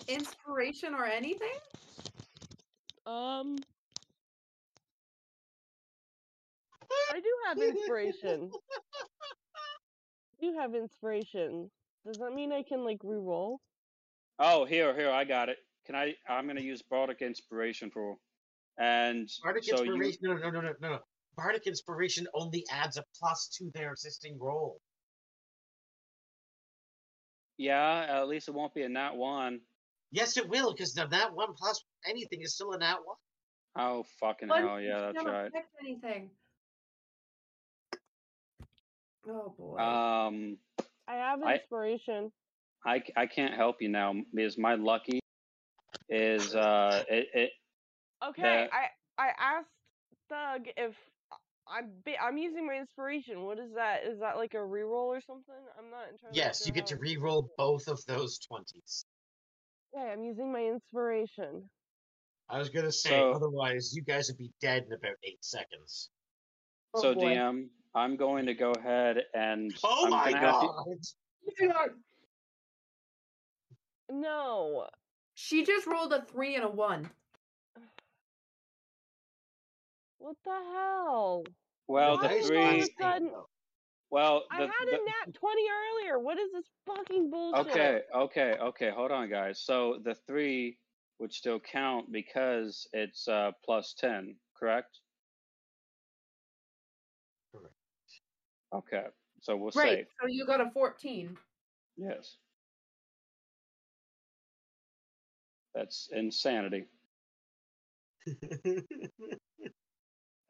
inspiration 0.08 0.94
or 0.94 1.04
anything. 1.04 1.56
Um. 3.06 3.58
I 7.12 7.20
do 7.20 7.30
have 7.46 7.58
inspiration. 7.58 8.50
I 9.54 10.46
do 10.46 10.54
have 10.58 10.74
inspiration. 10.74 11.70
Does 12.06 12.18
that 12.18 12.32
mean 12.32 12.52
I 12.52 12.62
can 12.62 12.84
like 12.84 12.98
re-roll? 13.02 13.60
oh, 14.38 14.64
here, 14.64 14.94
here, 14.94 15.10
I 15.10 15.24
got 15.24 15.48
it. 15.48 15.58
Can 15.86 15.94
I? 15.94 16.14
I'm 16.28 16.44
going 16.44 16.56
to 16.56 16.62
use 16.62 16.82
bardic 16.82 17.22
inspiration 17.22 17.90
for, 17.90 18.16
and 18.78 19.28
Bardic 19.42 19.64
so 19.64 19.78
inspiration. 19.78 20.18
No, 20.22 20.34
no, 20.34 20.50
no, 20.50 20.60
no, 20.60 20.72
no, 20.80 20.88
no. 20.88 20.98
Bardic 21.36 21.66
inspiration 21.66 22.26
only 22.34 22.64
adds 22.70 22.96
a 22.96 23.04
plus 23.18 23.48
to 23.58 23.70
their 23.74 23.92
existing 23.92 24.38
roll. 24.40 24.80
Yeah, 27.58 28.06
at 28.08 28.28
least 28.28 28.48
it 28.48 28.54
won't 28.54 28.74
be 28.74 28.82
a 28.82 28.88
nat 28.88 29.14
one. 29.14 29.60
Yes, 30.10 30.36
it 30.36 30.48
will, 30.48 30.72
because 30.72 30.94
the 30.94 31.06
nat 31.06 31.34
one 31.34 31.54
plus 31.56 31.84
anything 32.06 32.40
is 32.42 32.54
still 32.54 32.72
a 32.72 32.78
nat 32.78 32.98
one. 33.04 33.16
Oh 33.76 34.04
fucking 34.20 34.48
But 34.48 34.60
hell! 34.60 34.80
Yeah, 34.80 35.10
that's 35.12 35.24
right. 35.24 35.50
anything. 35.82 36.30
Oh 39.28 39.54
boy. 39.58 39.78
Um, 39.78 40.58
I 41.08 41.14
have 41.16 41.40
inspiration. 41.42 42.30
I- 42.32 42.38
I, 42.86 42.94
I, 42.96 42.98
c- 42.98 43.12
I 43.16 43.26
can't 43.26 43.54
help 43.54 43.76
you 43.80 43.88
now 43.88 44.12
because 44.34 44.58
my 44.58 44.74
lucky 44.74 45.18
is 46.10 46.54
uh 46.54 47.02
it, 47.08 47.28
it 47.32 47.50
Okay, 48.22 48.42
that- 48.42 48.70
I 48.72 48.88
I 49.18 49.28
asked 49.38 49.68
Thug 50.28 50.66
if 50.76 50.94
I'm 51.66 51.92
I'm 52.20 52.36
using 52.36 52.66
my 52.66 52.74
inspiration. 52.74 53.44
What 53.44 53.58
is 53.58 53.72
that? 53.76 54.04
Is 54.04 54.20
that 54.20 54.36
like 54.36 54.52
a 54.52 54.58
reroll 54.58 55.06
or 55.16 55.20
something? 55.22 55.54
I'm 55.78 55.90
not 55.90 56.10
entirely 56.12 56.36
Yes, 56.36 56.66
you 56.66 56.72
get 56.72 56.82
how 56.82 56.88
to 56.88 56.94
it- 56.96 57.00
re-roll 57.00 57.48
both 57.56 57.88
of 57.88 58.04
those 58.06 58.38
twenties. 58.38 59.06
Okay, 59.96 60.12
I'm 60.12 60.22
using 60.24 60.52
my 60.52 60.64
inspiration. 60.64 61.70
I 62.50 62.58
was 62.58 62.68
gonna 62.68 62.92
say, 62.92 63.10
So- 63.10 63.32
otherwise 63.32 63.94
you 63.96 64.02
guys 64.02 64.28
would 64.28 64.36
be 64.36 64.50
dead 64.60 64.84
in 64.86 64.92
about 64.92 65.16
eight 65.22 65.42
seconds. 65.42 66.10
Oh, 66.92 67.00
so 67.00 67.14
boy. 67.14 67.34
DM, 67.34 67.68
I'm 67.94 68.16
going 68.16 68.46
to 68.46 68.54
go 68.54 68.72
ahead 68.72 69.18
and 69.34 69.72
Oh 69.84 70.04
I'm 70.06 70.10
my 70.10 70.32
gonna 70.32 70.50
god! 70.50 71.90
No. 74.10 74.86
She 75.34 75.64
just 75.64 75.86
rolled 75.86 76.12
a 76.12 76.22
three 76.24 76.54
and 76.56 76.64
a 76.64 76.68
one. 76.70 77.10
What 80.18 80.36
the 80.44 80.50
hell? 80.72 81.44
well, 81.86 82.16
Why 82.16 82.28
the 82.28 82.34
is 82.36 82.50
all 82.50 82.56
of 82.56 82.62
a 82.62 82.80
three. 82.80 82.94
sudden- 83.00 83.32
Well, 84.10 84.44
I 84.50 84.56
had 84.62 84.70
the- 84.86 85.00
a 85.00 85.04
nat 85.04 85.34
20 85.34 85.62
earlier. 85.70 86.18
What 86.18 86.38
is 86.38 86.50
this 86.52 86.70
fucking 86.86 87.30
bullshit? 87.30 87.66
Okay, 87.68 88.02
okay, 88.14 88.52
okay. 88.60 88.90
Hold 88.90 89.10
on, 89.10 89.28
guys. 89.28 89.60
So 89.60 89.98
the 90.02 90.14
three 90.26 90.78
would 91.18 91.32
still 91.32 91.60
count 91.60 92.10
because 92.12 92.88
it's 92.92 93.28
uh, 93.28 93.52
plus 93.64 93.94
ten, 93.94 94.36
correct? 94.56 94.88
Correct. 94.88 94.98
Okay, 98.74 99.04
so 99.40 99.56
we'll 99.56 99.70
Right. 99.74 99.98
save. 99.98 100.06
So 100.20 100.26
you 100.26 100.44
got 100.46 100.60
a 100.60 100.70
fourteen. 100.72 101.36
Yes. 101.96 102.36
That's 105.74 106.08
insanity. 106.12 106.86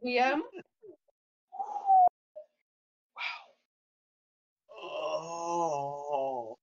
DM. 0.04 0.40
oh, 5.24 6.56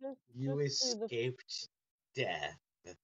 Just- 0.00 0.20
you 0.34 0.62
just 0.62 0.82
do 0.92 0.98
the- 0.98 1.04
escaped 1.04 1.68
death 2.14 2.56
oh, 2.86 2.94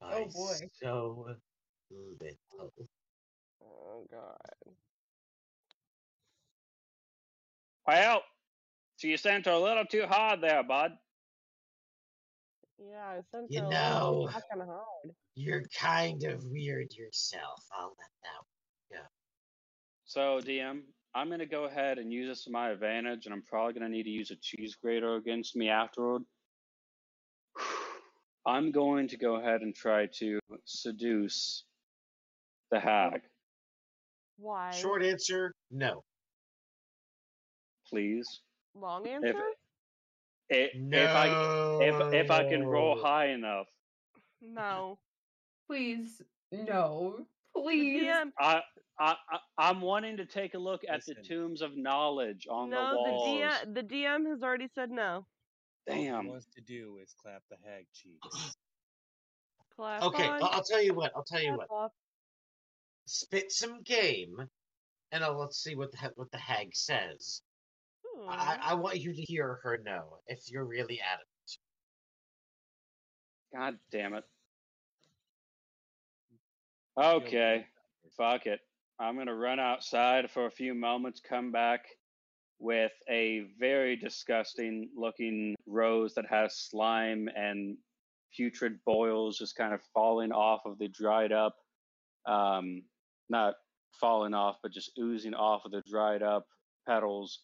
by 0.00 0.14
Oh, 0.14 0.28
boy. 0.28 0.54
so 0.82 1.36
little. 1.90 2.72
Oh 3.62 4.06
god. 4.10 4.36
Well, 7.86 8.22
so 8.96 9.06
you 9.08 9.16
sent 9.16 9.46
her 9.46 9.52
a 9.52 9.58
little 9.58 9.84
too 9.84 10.06
hard 10.08 10.40
there, 10.40 10.62
bud. 10.62 10.92
Yeah, 12.78 13.04
I 13.06 13.20
sent 13.30 13.50
You 13.50 13.60
her 13.62 13.66
a 13.66 13.70
know- 13.70 14.10
little 14.10 14.28
fucking 14.28 14.60
hard. 14.66 15.14
You're 15.34 15.62
kind 15.78 16.22
of 16.24 16.44
weird 16.44 16.94
yourself. 16.94 17.64
I'll 17.72 17.94
let 17.98 18.10
that 18.22 18.38
one 18.38 19.02
go. 19.02 19.08
So 20.06 20.40
DM, 20.40 20.82
I'm 21.14 21.28
gonna 21.30 21.46
go 21.46 21.64
ahead 21.64 21.98
and 21.98 22.12
use 22.12 22.28
this 22.28 22.44
to 22.44 22.50
my 22.50 22.70
advantage, 22.70 23.26
and 23.26 23.34
I'm 23.34 23.42
probably 23.42 23.72
gonna 23.74 23.88
need 23.88 24.04
to 24.04 24.10
use 24.10 24.30
a 24.30 24.36
cheese 24.36 24.76
grater 24.76 25.16
against 25.16 25.56
me 25.56 25.68
afterward. 25.68 26.22
I'm 28.46 28.70
going 28.72 29.08
to 29.08 29.16
go 29.16 29.36
ahead 29.36 29.62
and 29.62 29.74
try 29.74 30.06
to 30.18 30.38
seduce 30.64 31.64
the 32.70 32.78
hag, 32.80 33.22
Why? 34.36 34.70
Short 34.72 35.02
answer, 35.02 35.54
no. 35.70 36.04
Please. 37.98 38.40
Long 38.74 39.06
If, 39.06 39.12
answer? 39.24 39.42
i- 40.50 40.70
if 40.74 41.10
I 41.10 41.78
if 41.80 42.14
if 42.24 42.30
I 42.30 42.48
can 42.48 42.66
roll 42.66 43.00
high 43.00 43.26
enough, 43.28 43.68
No. 44.40 44.98
Please, 45.68 46.20
no. 46.52 47.24
Please. 47.56 48.02
DM. 48.02 48.30
I 48.38 48.60
I, 48.98 49.14
I 49.30 49.38
I'm 49.58 49.80
wanting 49.80 50.16
to 50.18 50.26
take 50.26 50.54
a 50.54 50.58
look 50.58 50.82
at 50.88 51.04
the 51.06 51.14
tombs 51.14 51.62
of 51.62 51.76
knowledge 51.76 52.46
on 52.50 52.70
no, 52.70 52.90
the 53.04 53.10
the. 53.10 53.12
DM. 53.40 53.74
The 53.74 53.82
DM 53.94 54.26
has 54.26 54.42
already 54.42 54.68
said 54.74 54.90
no. 54.90 55.24
All 55.88 55.94
he 55.96 56.04
Damn. 56.04 56.26
wants 56.26 56.46
to 56.56 56.60
do 56.60 56.98
is 57.02 57.14
clap 57.20 57.42
the 57.50 57.56
hag 57.64 57.86
cheeks. 57.94 58.56
Clap 59.76 60.02
Okay, 60.02 60.26
on, 60.28 60.42
I'll, 60.42 60.48
I'll 60.50 60.62
tell 60.64 60.82
you 60.82 60.94
what. 60.94 61.12
I'll 61.16 61.24
tell 61.24 61.40
you 61.42 61.54
clap 61.56 61.68
what. 61.70 61.84
off. 61.84 61.92
Spit 63.06 63.50
some 63.52 63.82
game, 63.82 64.36
and 65.12 65.22
I'll, 65.24 65.38
let's 65.38 65.62
see 65.62 65.74
what 65.76 65.92
the 65.92 66.12
what 66.16 66.30
the 66.32 66.38
hag 66.38 66.74
says. 66.74 67.40
I, 68.28 68.56
Hmm. 68.56 68.60
I 68.62 68.74
want 68.74 69.00
you 69.00 69.12
to 69.12 69.22
hear 69.22 69.60
her 69.62 69.78
no 69.84 70.18
if 70.26 70.50
you're 70.50 70.64
really 70.64 71.00
adamant. 71.00 71.28
God 73.54 73.78
damn 73.90 74.14
it. 74.14 74.24
Okay. 76.96 77.66
Fuck 78.16 78.46
it. 78.46 78.60
I'm 78.98 79.16
gonna 79.16 79.34
run 79.34 79.58
outside 79.58 80.30
for 80.30 80.46
a 80.46 80.50
few 80.50 80.74
moments, 80.74 81.20
come 81.20 81.50
back 81.50 81.86
with 82.58 82.92
a 83.08 83.40
very 83.58 83.96
disgusting 83.96 84.88
looking 84.96 85.54
rose 85.66 86.14
that 86.14 86.26
has 86.26 86.56
slime 86.56 87.28
and 87.36 87.76
putrid 88.34 88.78
boils 88.84 89.38
just 89.38 89.56
kind 89.56 89.74
of 89.74 89.80
falling 89.92 90.32
off 90.32 90.60
of 90.64 90.78
the 90.78 90.88
dried 90.88 91.32
up 91.32 91.56
um 92.26 92.82
not 93.28 93.54
falling 94.00 94.34
off 94.34 94.56
but 94.62 94.72
just 94.72 94.90
oozing 94.98 95.34
off 95.34 95.64
of 95.64 95.72
the 95.72 95.82
dried 95.88 96.22
up 96.22 96.46
petals 96.86 97.40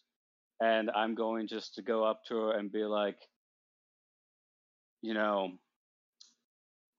and 0.61 0.89
I'm 0.91 1.15
going 1.15 1.47
just 1.47 1.75
to 1.75 1.81
go 1.81 2.05
up 2.05 2.23
to 2.29 2.35
her 2.35 2.57
and 2.57 2.71
be 2.71 2.85
like 2.85 3.17
you 5.01 5.13
know 5.13 5.51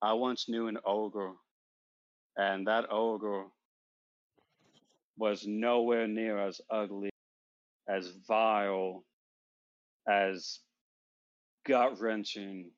I 0.03 0.13
once 0.13 0.49
knew 0.49 0.67
an 0.69 0.79
ogre 0.85 1.33
and 2.37 2.67
that 2.67 2.91
ogre 2.91 3.45
was 5.17 5.47
nowhere 5.47 6.09
near 6.09 6.39
as 6.39 6.61
ugly, 6.71 7.11
as 7.89 8.09
vile, 8.27 9.05
as 10.09 10.61
gut 11.67 12.01
wrenching 12.01 12.71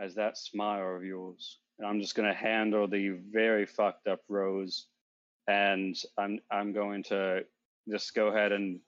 as 0.00 0.14
that 0.14 0.38
smile 0.38 0.96
of 0.96 1.04
yours. 1.04 1.58
And 1.78 1.88
I'm 1.88 2.00
just 2.00 2.14
gonna 2.14 2.34
handle 2.34 2.86
the 2.86 3.18
very 3.32 3.66
fucked 3.66 4.06
up 4.06 4.20
rose, 4.28 4.86
and 5.48 5.96
I'm 6.18 6.38
I'm 6.50 6.72
going 6.72 7.02
to 7.04 7.44
just 7.90 8.14
go 8.14 8.28
ahead 8.28 8.52
and 8.52 8.78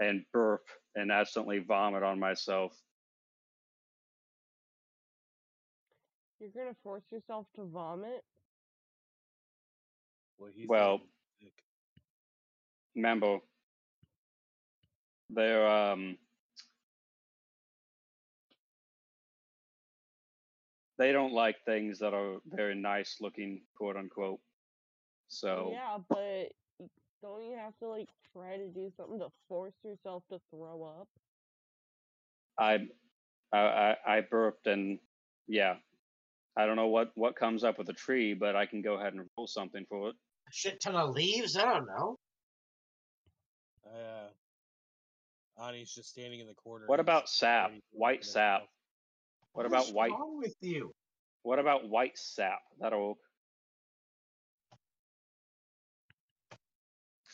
and 0.00 0.24
burp 0.32 0.66
and 0.94 1.10
accidentally 1.12 1.58
vomit 1.60 2.02
on 2.02 2.18
myself. 2.18 2.82
You're 6.38 6.50
gonna 6.50 6.74
force 6.82 7.10
yourself 7.10 7.46
to 7.54 7.64
vomit. 7.64 8.24
Well, 10.38 10.50
he's 10.52 10.70
Well, 10.70 10.76
already 10.76 11.10
sick. 11.40 11.54
Remember, 12.94 13.40
they're 15.30 15.66
um 15.68 16.18
they 20.98 21.12
don't 21.12 21.32
like 21.32 21.56
things 21.64 21.98
that 22.00 22.14
are 22.14 22.40
very 22.46 22.74
nice 22.74 23.20
looking, 23.20 23.66
quote 23.76 23.96
unquote. 23.96 24.40
So 25.28 25.80
Yeah, 25.80 25.98
but 26.08 26.52
y- 26.52 26.57
don't 27.22 27.44
you 27.44 27.56
have 27.56 27.76
to 27.82 27.88
like 27.88 28.08
try 28.32 28.56
to 28.56 28.68
do 28.68 28.90
something 28.96 29.18
to 29.18 29.28
force 29.48 29.74
yourself 29.84 30.22
to 30.30 30.38
throw 30.50 30.82
up? 31.00 31.08
I, 32.58 32.78
I 33.52 33.58
I 33.58 33.96
I 34.06 34.20
burped 34.20 34.66
and 34.66 34.98
yeah, 35.46 35.76
I 36.56 36.66
don't 36.66 36.76
know 36.76 36.88
what 36.88 37.10
what 37.14 37.36
comes 37.36 37.64
up 37.64 37.78
with 37.78 37.88
a 37.88 37.92
tree, 37.94 38.34
but 38.34 38.56
I 38.56 38.66
can 38.66 38.82
go 38.82 38.94
ahead 38.94 39.14
and 39.14 39.28
roll 39.36 39.46
something 39.46 39.84
for 39.88 40.08
it. 40.10 40.14
A 40.14 40.52
shit 40.52 40.80
ton 40.80 40.96
of 40.96 41.10
leaves. 41.10 41.56
I 41.56 41.64
don't 41.64 41.86
know. 41.86 42.16
Uh, 43.86 44.28
Ani's 45.62 45.92
just 45.94 46.10
standing 46.10 46.40
in 46.40 46.46
the 46.46 46.54
corner. 46.54 46.86
What 46.86 47.00
about 47.00 47.28
sap? 47.28 47.72
White 47.90 48.24
sap. 48.24 48.60
himself, 48.60 48.68
What 49.52 49.70
What's 49.70 49.88
about 49.90 49.94
white? 49.94 50.10
wrong 50.12 50.38
with 50.38 50.54
you? 50.60 50.92
What 51.42 51.58
about 51.58 51.88
white 51.88 52.16
sap? 52.18 52.60
That'll 52.80 53.18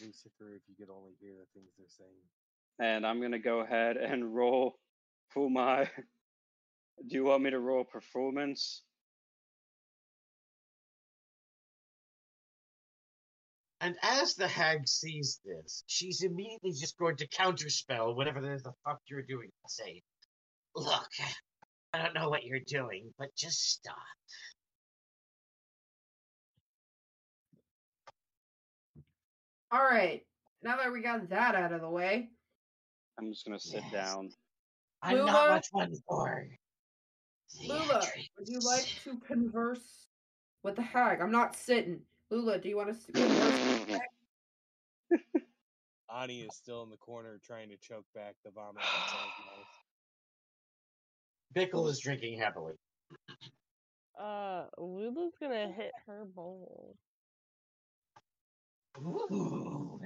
Lucifer, 0.00 0.54
if 0.54 0.62
you 0.68 0.74
could 0.78 0.92
only 0.92 1.12
hear 1.20 1.32
the 1.32 1.46
things 1.54 1.70
they're 1.78 1.86
saying. 1.88 2.10
and 2.80 3.06
I'm 3.06 3.20
gonna 3.20 3.38
go 3.38 3.60
ahead 3.60 3.96
and 3.96 4.34
roll 4.36 4.76
for 5.30 5.50
my. 5.50 5.88
Do 7.08 7.16
you 7.16 7.24
want 7.24 7.42
me 7.42 7.50
to 7.50 7.58
roll 7.60 7.84
performance? 7.84 8.82
And 13.80 13.96
as 14.02 14.34
the 14.34 14.48
hag 14.48 14.88
sees 14.88 15.40
this, 15.44 15.84
she's 15.86 16.22
immediately 16.22 16.72
just 16.72 16.96
going 16.98 17.16
to 17.18 17.28
counterspell 17.28 18.16
whatever 18.16 18.40
the 18.40 18.72
fuck 18.84 19.00
you're 19.08 19.22
doing. 19.22 19.50
and 19.62 19.70
Say, 19.70 20.02
look, 20.74 21.08
I 21.92 22.02
don't 22.02 22.14
know 22.14 22.30
what 22.30 22.44
you're 22.44 22.60
doing, 22.66 23.12
but 23.18 23.28
just 23.36 23.60
stop. 23.72 23.96
All 29.74 29.82
right. 29.82 30.22
Now 30.62 30.76
that 30.76 30.92
we 30.92 31.02
got 31.02 31.28
that 31.30 31.56
out 31.56 31.72
of 31.72 31.80
the 31.80 31.90
way, 31.90 32.30
I'm 33.18 33.32
just 33.32 33.44
gonna 33.44 33.58
sit 33.58 33.82
Yes. 33.82 33.92
down. 33.92 34.30
I'm 35.02 35.16
Lula? 35.16 35.32
not 35.32 35.48
much 35.50 35.66
one 35.72 35.92
for 36.08 36.48
Lula, 37.66 38.08
would 38.38 38.48
you 38.48 38.60
like 38.60 38.86
to 39.02 39.18
converse 39.18 40.06
What 40.62 40.76
the 40.76 40.82
heck? 40.82 41.20
I'm 41.20 41.32
not 41.32 41.56
sitting. 41.56 42.06
Lula, 42.30 42.58
do 42.60 42.68
you 42.68 42.76
want 42.76 42.96
to 43.04 43.12
converse? 43.12 44.00
Ani 46.08 46.42
is 46.42 46.54
still 46.56 46.84
in 46.84 46.90
the 46.90 46.96
corner 46.96 47.40
trying 47.44 47.68
to 47.68 47.76
choke 47.76 48.06
back 48.14 48.36
the 48.44 48.52
vomit 48.52 48.80
that's 48.96 49.12
his 49.12 49.20
mouth. 49.44 49.68
Bickle 51.56 51.90
is 51.90 51.98
drinking 51.98 52.38
heavily. 52.38 52.74
Uh, 54.18 54.66
Lulu's 54.78 55.34
gonna 55.40 55.72
hit 55.72 55.92
her 56.06 56.24
bowl. 56.24 56.96
Ooh, 58.98 60.00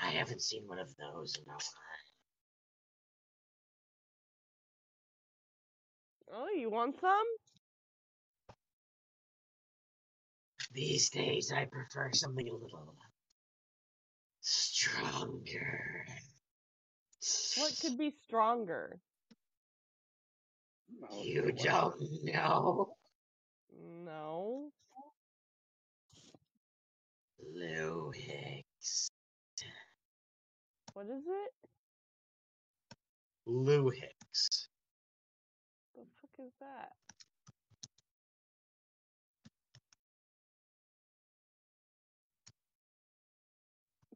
I 0.00 0.10
haven't 0.10 0.42
seen 0.42 0.62
one 0.66 0.78
of 0.78 0.94
those 0.96 1.34
in 1.36 1.42
a 1.42 1.52
while. 1.52 1.60
Oh, 6.32 6.48
you 6.56 6.70
want 6.70 7.00
some? 7.00 7.26
These 10.72 11.10
days, 11.10 11.52
I 11.52 11.64
prefer 11.64 12.12
something 12.12 12.48
a 12.48 12.52
little 12.52 12.94
stronger. 14.40 16.06
What 17.56 17.72
could 17.80 17.98
be 17.98 18.12
stronger? 18.26 19.00
You 21.22 21.52
don't 21.52 22.00
know, 22.24 22.96
No. 24.04 24.70
Luhix. 27.54 29.08
What 30.94 31.06
is 31.06 31.24
it? 31.26 31.52
Luhix. 33.48 34.68
The 35.94 36.02
fuck 36.20 36.46
is 36.46 36.52
that? 36.60 36.90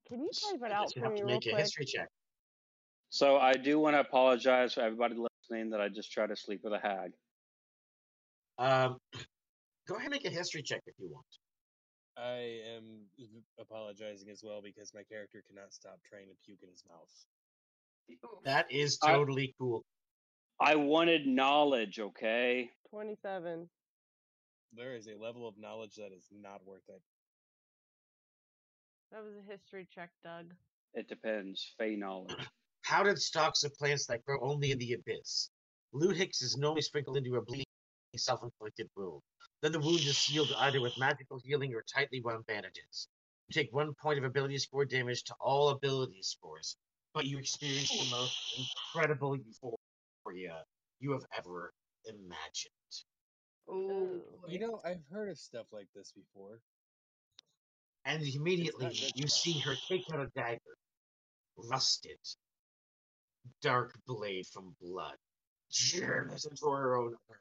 Can 0.08 0.22
you 0.22 0.30
type 0.32 0.60
it 0.64 0.72
out 0.72 0.92
You 0.94 1.02
for 1.02 1.06
have 1.06 1.12
me 1.12 1.20
to 1.20 1.24
real 1.26 1.34
make 1.36 1.46
a 1.46 1.50
quick? 1.50 1.60
history 1.60 1.84
check. 1.84 2.08
So 3.10 3.36
I 3.36 3.52
do 3.54 3.78
want 3.78 3.94
to 3.94 4.00
apologize 4.00 4.74
for 4.74 4.80
everybody 4.80 5.14
listening 5.14 5.70
that 5.70 5.80
I 5.80 5.88
just 5.88 6.10
tried 6.10 6.28
to 6.28 6.36
sleep 6.36 6.60
with 6.64 6.72
a 6.72 6.78
hag. 6.80 7.12
Um, 8.58 8.98
go 9.86 9.94
ahead 9.94 10.06
and 10.06 10.10
make 10.12 10.24
a 10.24 10.30
history 10.30 10.62
check 10.62 10.80
if 10.86 10.94
you 10.98 11.08
want. 11.12 11.24
I 12.20 12.60
am 12.76 13.06
apologizing 13.58 14.28
as 14.30 14.42
well 14.44 14.60
because 14.62 14.92
my 14.94 15.02
character 15.02 15.42
cannot 15.48 15.72
stop 15.72 15.98
trying 16.08 16.26
to 16.28 16.34
puke 16.44 16.58
in 16.62 16.68
his 16.68 16.84
mouth. 16.88 17.08
That 18.44 18.70
is 18.70 18.98
I- 19.02 19.12
totally 19.12 19.54
cool. 19.58 19.84
I 20.60 20.74
wanted 20.74 21.26
knowledge, 21.26 21.98
okay? 21.98 22.70
27. 22.90 23.68
There 24.74 24.94
is 24.94 25.06
a 25.06 25.16
level 25.16 25.48
of 25.48 25.56
knowledge 25.56 25.94
that 25.96 26.12
is 26.12 26.28
not 26.30 26.60
worth 26.66 26.86
it. 26.88 27.00
That 29.10 29.24
was 29.24 29.32
a 29.36 29.50
history 29.50 29.88
check, 29.92 30.10
Doug. 30.22 30.52
It 30.92 31.08
depends. 31.08 31.74
Fey 31.78 31.96
knowledge. 31.96 32.36
How 32.82 33.02
did 33.02 33.18
stalks 33.18 33.64
of 33.64 33.74
plants 33.74 34.06
that 34.06 34.24
grow 34.24 34.38
only 34.42 34.70
in 34.72 34.78
the 34.78 34.92
abyss? 34.92 35.50
Luhix 35.94 36.42
is 36.42 36.56
normally 36.58 36.82
sprinkled 36.82 37.16
into 37.16 37.36
a 37.36 37.42
bleeding, 37.42 37.64
self-inflicted 38.18 38.88
wound. 38.96 39.22
Then 39.62 39.72
the 39.72 39.80
wound 39.80 40.00
is 40.00 40.18
sealed 40.18 40.52
either 40.58 40.80
with 40.80 40.98
magical 40.98 41.40
healing 41.44 41.74
or 41.74 41.82
tightly 41.82 42.20
wound 42.20 42.46
bandages. 42.46 43.08
You 43.48 43.54
take 43.62 43.72
one 43.72 43.94
point 43.94 44.18
of 44.18 44.24
ability 44.24 44.58
score 44.58 44.84
damage 44.84 45.24
to 45.24 45.34
all 45.40 45.70
ability 45.70 46.22
scores, 46.22 46.76
but 47.14 47.26
you 47.26 47.38
experience 47.38 47.90
the 47.90 48.10
most 48.10 48.36
incredible 48.94 49.36
euphoria 49.36 50.64
you 51.00 51.12
have 51.12 51.24
ever 51.36 51.72
imagined. 52.06 52.74
Oh, 53.68 54.22
You 54.48 54.58
know, 54.58 54.80
I've 54.84 55.02
heard 55.10 55.28
of 55.30 55.38
stuff 55.38 55.66
like 55.72 55.88
this 55.94 56.12
before. 56.12 56.60
And 58.04 58.22
immediately 58.22 58.90
you 59.14 59.28
see 59.28 59.58
her 59.60 59.74
take 59.88 60.02
out 60.12 60.20
a 60.20 60.26
dagger, 60.34 60.76
rusted, 61.56 62.18
dark 63.60 63.92
blade 64.06 64.46
from 64.46 64.74
blood, 64.80 65.16
jams 65.70 66.46
into 66.46 66.70
her 66.70 66.96
own 66.96 67.14
arm, 67.28 67.38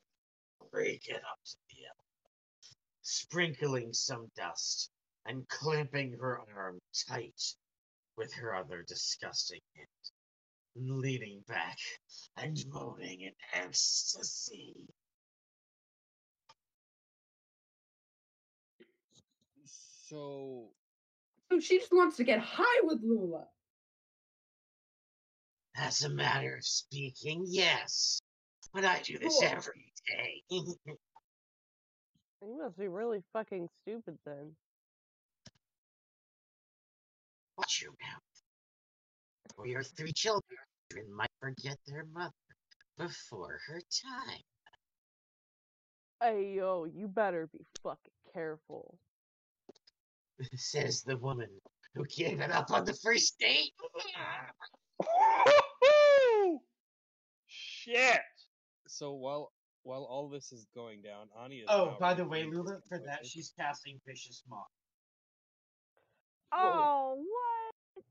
break 0.71 1.07
it 1.07 1.15
up 1.17 1.39
to 1.45 1.55
the 1.69 1.85
elbow, 1.85 2.75
sprinkling 3.01 3.93
some 3.93 4.27
dust 4.35 4.89
and 5.25 5.47
clamping 5.47 6.17
her 6.19 6.41
arm 6.55 6.79
tight 7.07 7.41
with 8.17 8.33
her 8.33 8.55
other 8.55 8.83
disgusting 8.88 9.61
hand, 9.75 9.88
leaning 10.75 11.41
back 11.47 11.77
and 12.38 12.63
moaning 12.71 13.21
in 13.21 13.31
ecstasy. 13.53 14.88
So, 20.09 20.69
So 21.51 21.59
she 21.59 21.77
just 21.79 21.91
wants 21.91 22.17
to 22.17 22.23
get 22.23 22.39
high 22.39 22.81
with 22.83 22.99
Lula. 23.03 23.45
As 25.75 26.03
a 26.03 26.09
matter 26.09 26.55
of 26.55 26.65
speaking, 26.65 27.43
yes. 27.47 28.19
But 28.73 28.85
I 28.85 29.01
do 29.03 29.17
this 29.17 29.41
every 29.41 29.89
day. 30.07 30.41
Mm-hmm. 30.51 30.91
You 32.41 32.57
must 32.57 32.77
be 32.77 32.87
really 32.87 33.21
fucking 33.33 33.67
stupid 33.81 34.17
then. 34.25 34.55
Watch 37.57 37.81
your 37.81 37.91
mouth. 37.91 39.57
Or 39.57 39.67
your 39.67 39.83
three 39.83 40.13
children 40.13 40.59
might 41.13 41.29
forget 41.41 41.77
their 41.85 42.05
mother 42.13 42.31
before 42.97 43.59
her 43.67 43.81
time. 43.81 44.39
Hey, 46.21 46.53
yo, 46.55 46.85
you 46.85 47.07
better 47.07 47.47
be 47.51 47.65
fucking 47.83 48.13
careful. 48.33 48.97
Says 50.55 51.03
the 51.03 51.17
woman 51.17 51.49
who 51.95 52.05
gave 52.05 52.39
it 52.39 52.51
up 52.51 52.71
on 52.71 52.85
the 52.85 52.93
first 52.93 53.37
date. 53.39 53.73
Shit! 57.47 58.21
so 58.89 59.13
while 59.13 59.51
while 59.90 60.03
all 60.03 60.30
this 60.30 60.51
is 60.51 60.68
going 60.76 61.01
down, 61.01 61.27
Ani 61.43 61.58
is. 61.58 61.66
Oh, 61.68 61.98
by 62.00 62.14
the 62.14 62.24
way, 62.24 62.43
Lula, 62.43 62.77
for 62.88 63.00
that 63.08 63.26
she's 63.26 63.51
casting 63.59 64.00
Vicious 64.08 64.43
Mock. 64.48 64.68
Oh, 66.51 67.16
what? 67.18 68.06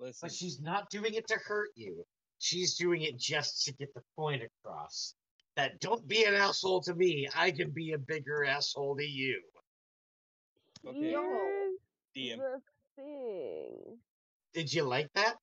Listen, 0.00 0.18
But 0.26 0.32
she's 0.32 0.60
not 0.60 0.90
doing 0.90 1.14
it 1.14 1.28
to 1.28 1.38
hurt 1.46 1.70
you. 1.76 2.04
She's 2.40 2.76
doing 2.76 3.02
it 3.02 3.16
just 3.16 3.64
to 3.64 3.72
get 3.74 3.94
the 3.94 4.02
point 4.16 4.42
across. 4.42 5.14
That 5.54 5.78
don't 5.78 6.06
be 6.08 6.24
an 6.24 6.34
asshole 6.34 6.82
to 6.82 6.94
me. 6.94 7.28
I 7.36 7.52
can 7.52 7.70
be 7.70 7.92
a 7.92 7.98
bigger 7.98 8.44
asshole 8.44 8.96
to 8.96 9.04
you. 9.04 9.40
Okay. 10.84 10.98
Here's 11.00 11.78
DM. 12.16 12.38
the 12.38 12.60
thing. 12.96 13.98
Did 14.52 14.72
you 14.72 14.82
like 14.82 15.10
that? 15.14 15.34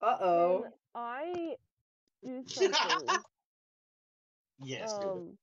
Uh 0.00 0.16
oh. 0.20 0.64
I 0.94 1.54
do 2.24 2.44
something? 2.48 3.22
Yes. 4.60 4.98
do 4.98 5.06
it. 5.06 5.12
um, 5.12 5.38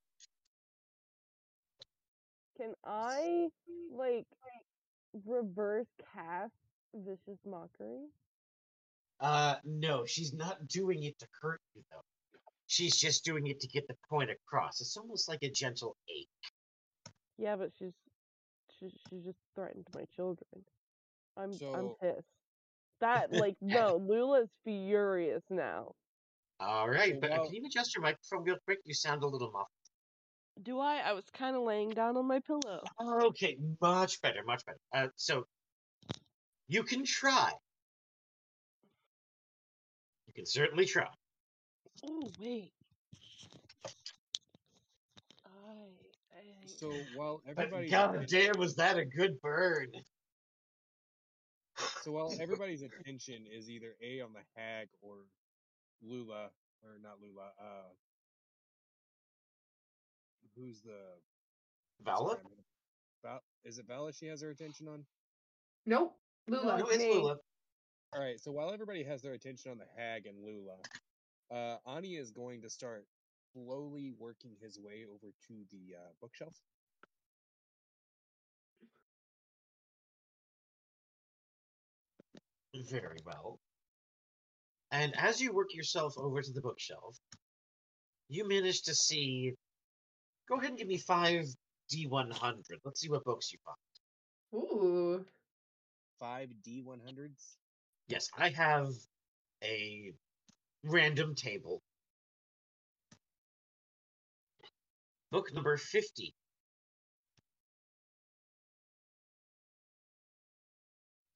can 2.58 2.74
I 2.86 3.48
like 3.95 4.26
reverse 5.26 5.88
cast 6.14 6.52
vicious 6.94 7.40
mockery? 7.45 8.08
Uh, 9.22 9.56
no, 9.64 10.06
she's 10.06 10.34
not 10.34 10.68
doing 10.68 11.04
it 11.04 11.18
to 11.20 11.28
hurt 11.42 11.62
you 11.74 11.82
though. 11.92 12.02
She's 12.68 12.98
just 12.98 13.24
doing 13.24 13.48
it 13.48 13.60
to 13.62 13.68
get 13.68 13.88
the 13.88 13.95
point 14.10 14.30
across. 14.32 14.82
It's 14.82 14.98
almost 14.98 15.30
like 15.30 15.44
a 15.44 15.50
gentle 15.50 15.95
ache. 16.10 16.28
Yeah, 17.38 17.56
but 17.56 17.72
she's 17.78 17.94
she 18.80 18.90
she 19.10 19.18
just 19.24 19.38
threatened 19.54 19.88
my 19.94 20.06
children. 20.16 20.66
I'm 21.38 21.52
I'm 21.74 21.90
pissed. 22.02 22.28
That 23.02 23.32
like 23.32 23.56
no, 23.62 23.98
Lula's 23.98 24.50
furious 24.64 25.44
now. 25.50 25.94
All 26.59 26.90
right, 26.90 27.19
but 27.19 27.32
uh, 27.32 27.43
can 27.43 27.53
you 27.53 27.64
adjust 27.66 27.95
your 27.95 28.01
microphone 28.01 28.43
real 28.43 28.58
quick? 28.66 28.80
You 28.85 28.93
sound 28.93 29.24
a 29.24 29.27
little 29.27 29.51
muffled. 29.51 29.67
Do 30.64 30.80
I? 30.80 30.98
I 30.98 31.11
was 31.11 31.25
kind 31.34 31.56
of 31.56 31.64
laying 31.64 31.90
down 31.90 32.16
on 32.16 32.25
my 32.25 32.40
pillow. 32.40 32.82
Okay, 33.01 33.58
much 33.82 34.22
better, 34.22 34.40
much 34.45 34.66
better. 34.66 34.80
Uh, 34.93 35.08
so 35.17 35.45
you 36.67 36.84
can 36.84 37.03
try. 37.03 37.51
You 40.27 40.34
can 40.34 40.45
certainly 40.45 40.85
try. 40.85 41.08
Oh 42.06 42.30
wait. 42.40 42.72
I 45.45 45.50
I 46.32 46.67
so 46.67 46.92
while 47.16 47.42
But 47.56 47.66
everybody's 47.66 47.92
God 47.92 48.25
damn, 48.27 48.58
was 48.58 48.75
that 48.75 48.98
a 48.98 49.06
good 49.06 49.42
burn? 49.42 49.88
so 52.01 52.11
while 52.11 52.34
everybody's 52.40 52.82
attention 52.82 53.45
is 53.51 53.69
either 53.69 53.95
A 54.01 54.22
on 54.22 54.32
the 54.34 54.40
hag 54.56 54.88
or 55.01 55.17
Lula 56.06 56.50
or 56.84 57.00
not 57.01 57.19
Lula, 57.22 57.51
uh 57.59 57.90
who's 60.56 60.82
the 60.82 61.19
Vala? 62.01 62.35
sorry, 62.35 62.43
Val 63.24 63.42
is 63.64 63.80
it 63.80 63.85
Vala 63.88 64.14
she 64.14 64.27
has 64.27 64.42
her 64.42 64.50
attention 64.51 64.88
on? 64.88 65.06
Nope. 65.85 66.14
Lula. 66.48 66.77
No, 66.77 66.88
it's. 66.88 67.03
Lula. 67.03 67.38
Alright, 68.16 68.40
so 68.40 68.51
while 68.51 68.72
everybody 68.72 69.03
has 69.03 69.22
their 69.22 69.34
attention 69.34 69.72
on 69.72 69.77
the 69.77 69.88
hag 69.98 70.25
and 70.27 70.38
Lula, 70.43 70.77
uh 71.51 71.77
Ani 71.88 72.16
is 72.16 72.32
going 72.32 72.61
to 72.61 72.69
start 72.69 73.06
slowly 73.53 74.11
working 74.17 74.56
his 74.61 74.77
way 74.80 75.06
over 75.06 75.32
to 75.48 75.53
the 75.72 75.95
uh, 75.95 76.11
bookshelf. 76.22 76.56
Very 82.92 83.19
well. 83.25 83.59
And 84.92 85.14
as 85.18 85.42
you 85.42 85.54
work 85.54 85.74
yourself 85.74 86.14
over 86.18 86.42
to 86.42 86.52
the 86.54 86.62
bookshelf, 86.62 87.18
you 88.30 88.48
manage 88.48 88.84
to 88.84 88.96
see. 88.96 89.54
Go 90.48 90.58
ahead 90.58 90.70
and 90.70 90.78
give 90.78 90.88
me 90.88 90.98
five 90.98 91.46
D100. 91.94 92.64
Let's 92.84 93.02
see 93.02 93.10
what 93.10 93.24
books 93.24 93.52
you 93.52 93.60
find. 93.66 94.62
Ooh. 94.64 95.26
Five 96.20 96.50
D100s. 96.68 97.56
Yes, 98.08 98.30
I 98.38 98.50
have 98.50 98.90
a 99.64 100.14
random 100.84 101.36
table. 101.36 101.82
Book 105.32 105.54
number 105.54 105.76
50. 105.76 106.34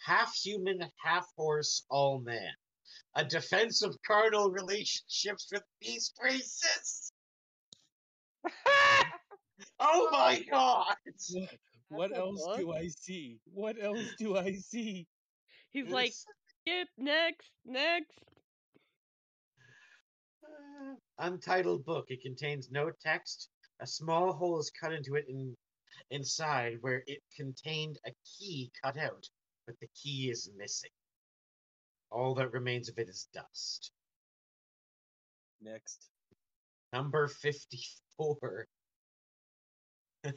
Half 0.05 0.33
human, 0.35 0.79
half 1.03 1.27
horse, 1.35 1.85
all 1.89 2.19
man. 2.19 2.53
A 3.19 3.25
defense 3.25 3.81
of 3.81 3.97
carnal 4.07 4.49
relationships 4.49 5.49
with 5.51 5.61
beast 5.81 6.17
races. 6.23 7.11
oh 9.81 10.07
my 10.09 10.41
god! 10.49 10.95
What 11.89 12.11
a 12.11 12.15
else 12.15 12.47
do? 12.55 12.71
I 12.71 12.87
see? 12.87 13.41
What 13.53 13.75
else 13.83 14.05
do 14.17 14.37
I 14.37 14.53
see? 14.53 15.05
He's 15.71 15.89
like, 15.89 16.13
skip 16.13 16.87
next, 16.97 17.51
next. 17.65 18.23
Uh, 20.41 20.95
untitled 21.17 21.83
book. 21.83 22.05
It 22.07 22.21
contains 22.21 22.69
no 22.71 22.89
text. 23.03 23.49
A 23.81 23.87
small 23.87 24.31
hole 24.31 24.59
is 24.59 24.71
cut 24.79 24.93
into 24.93 25.15
it 25.15 25.25
in, 25.27 25.57
inside 26.09 26.77
where 26.79 27.03
it 27.05 27.19
contained 27.35 27.97
a 28.07 28.11
key 28.23 28.71
cut 28.81 28.97
out, 28.97 29.27
but 29.65 29.77
the 29.81 29.89
key 30.01 30.29
is 30.31 30.49
missing. 30.55 30.91
All 32.11 32.35
that 32.35 32.53
remains 32.53 32.89
of 32.89 32.97
it 32.97 33.09
is 33.09 33.27
dust. 33.33 33.91
Next. 35.61 36.09
Number 36.93 37.27
54. 37.27 38.67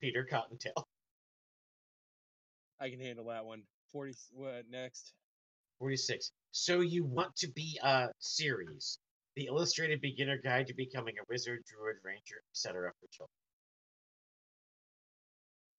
Peter 0.00 0.26
Cottontail. 0.30 0.86
I 2.80 2.90
can 2.90 3.00
handle 3.00 3.26
that 3.26 3.44
one. 3.44 3.62
Forty. 3.92 4.12
What 4.32 4.64
next? 4.70 5.12
46. 5.78 6.32
So 6.50 6.80
you 6.80 7.04
want 7.04 7.34
to 7.36 7.48
be 7.50 7.78
a 7.82 8.08
series. 8.18 8.98
The 9.36 9.46
illustrated 9.46 10.00
beginner 10.00 10.38
guide 10.42 10.66
to 10.66 10.74
becoming 10.74 11.14
a 11.18 11.24
wizard, 11.28 11.62
druid, 11.66 11.96
ranger, 12.04 12.42
etc. 12.52 12.90
for 13.00 13.06
children. 13.10 13.34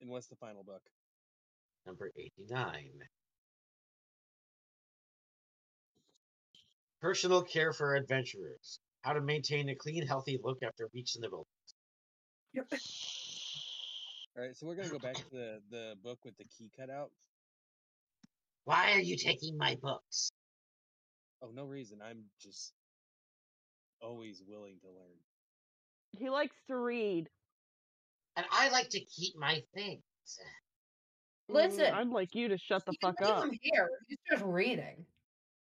And 0.02 0.10
what's 0.10 0.28
the 0.28 0.36
final 0.38 0.64
book? 0.64 0.82
Number 1.86 2.12
89. 2.18 2.90
Personal 7.04 7.42
care 7.42 7.74
for 7.74 7.96
adventurers. 7.96 8.80
How 9.02 9.12
to 9.12 9.20
maintain 9.20 9.68
a 9.68 9.76
clean, 9.76 10.08
healthy 10.08 10.40
look 10.42 10.60
after 10.64 10.88
weeks 10.94 11.18
in 11.18 11.22
the 11.22 11.30
wilderness. 11.30 11.50
Yep. 12.54 12.68
All 14.38 14.44
right, 14.46 14.56
so 14.56 14.66
we're 14.66 14.76
gonna 14.76 14.88
go 14.88 15.00
back 15.00 15.16
to 15.16 15.30
the 15.30 15.60
the 15.70 15.96
book 16.02 16.20
with 16.24 16.38
the 16.38 16.46
key 16.46 16.72
cut 16.80 16.90
out. 16.90 17.12
Why 18.64 18.94
are 18.94 19.02
you 19.02 19.18
taking 19.18 19.58
my 19.58 19.78
books? 19.82 20.32
Oh, 21.42 21.52
no 21.54 21.66
reason. 21.66 22.00
I'm 22.02 22.24
just 22.42 22.72
always 24.02 24.42
willing 24.48 24.78
to 24.84 24.88
learn. 24.88 25.18
He 26.18 26.30
likes 26.30 26.56
to 26.70 26.78
read. 26.78 27.28
And 28.38 28.46
I 28.50 28.70
like 28.70 28.88
to 28.92 29.02
keep 29.02 29.36
my 29.38 29.62
things. 29.76 30.02
Listen. 31.50 31.84
Mm, 31.84 31.94
I'd 31.94 32.08
like 32.08 32.34
you 32.34 32.48
to 32.48 32.58
shut 32.58 32.86
the 32.86 32.94
fuck 33.02 33.20
Leave 33.20 33.30
up. 33.30 33.44
him 33.44 33.60
here. 33.62 33.90
He's 34.08 34.20
just 34.32 34.44
reading. 34.46 35.06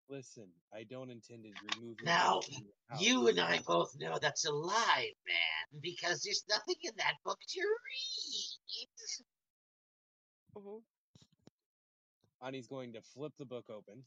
Listen, 0.08 0.48
I 0.74 0.84
don't 0.84 1.09
intend 1.09 1.43
to 1.43 1.50
remove 1.64 1.98
your 2.00 2.06
Now, 2.06 2.35
books 2.35 2.48
from 2.48 2.66
your 2.66 2.74
house. 2.90 3.01
you 3.01 3.27
and 3.27 3.40
I 3.40 3.59
both 3.59 3.95
know 3.98 4.19
that's 4.19 4.45
a 4.45 4.51
lie, 4.51 5.11
man, 5.27 5.82
because 5.82 6.22
there's 6.22 6.43
nothing 6.48 6.75
in 6.84 6.92
that 6.98 7.16
book 7.24 7.40
to 7.48 7.61
read. 7.61 8.90
Mhm. 10.56 10.84
Ani's 12.42 12.67
going 12.67 12.93
to 12.93 13.01
flip 13.01 13.34
the 13.38 13.45
book 13.45 13.69
open. 13.69 14.06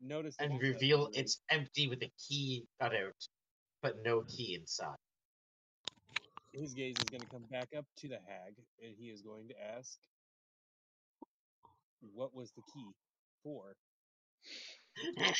Notice 0.00 0.36
And 0.38 0.60
reveal 0.60 1.08
it's 1.14 1.40
empty 1.48 1.88
with 1.88 2.02
a 2.02 2.10
key 2.18 2.66
cut 2.78 2.94
out, 2.94 3.28
but 3.80 4.02
no 4.02 4.22
key 4.24 4.54
inside. 4.54 4.98
His 6.52 6.74
gaze 6.74 6.98
is 6.98 7.04
going 7.06 7.22
to 7.22 7.26
come 7.28 7.44
back 7.50 7.68
up 7.74 7.86
to 7.96 8.08
the 8.08 8.20
hag, 8.20 8.54
and 8.82 8.94
he 8.96 9.08
is 9.08 9.22
going 9.22 9.48
to 9.48 9.54
ask, 9.60 9.98
"What 12.12 12.34
was 12.34 12.52
the 12.52 12.62
key 12.74 12.92
for?" 13.42 13.76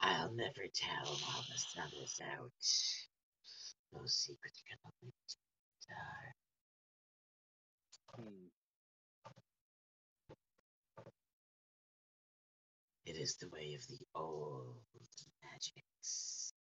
I'll 0.00 0.32
never 0.34 0.66
tell 0.74 1.06
while 1.06 1.44
the 1.48 1.58
sun 1.58 1.90
is 2.02 2.20
out. 2.22 2.52
No 3.92 4.06
secrets 4.06 4.62
can 4.68 4.78
only 4.84 5.14
dark. 5.88 6.36
Hmm. 8.16 8.48
It 13.06 13.16
is 13.16 13.36
the 13.36 13.48
way 13.50 13.74
of 13.74 13.86
the 13.88 13.98
old 14.14 14.76
magics. 15.42 16.52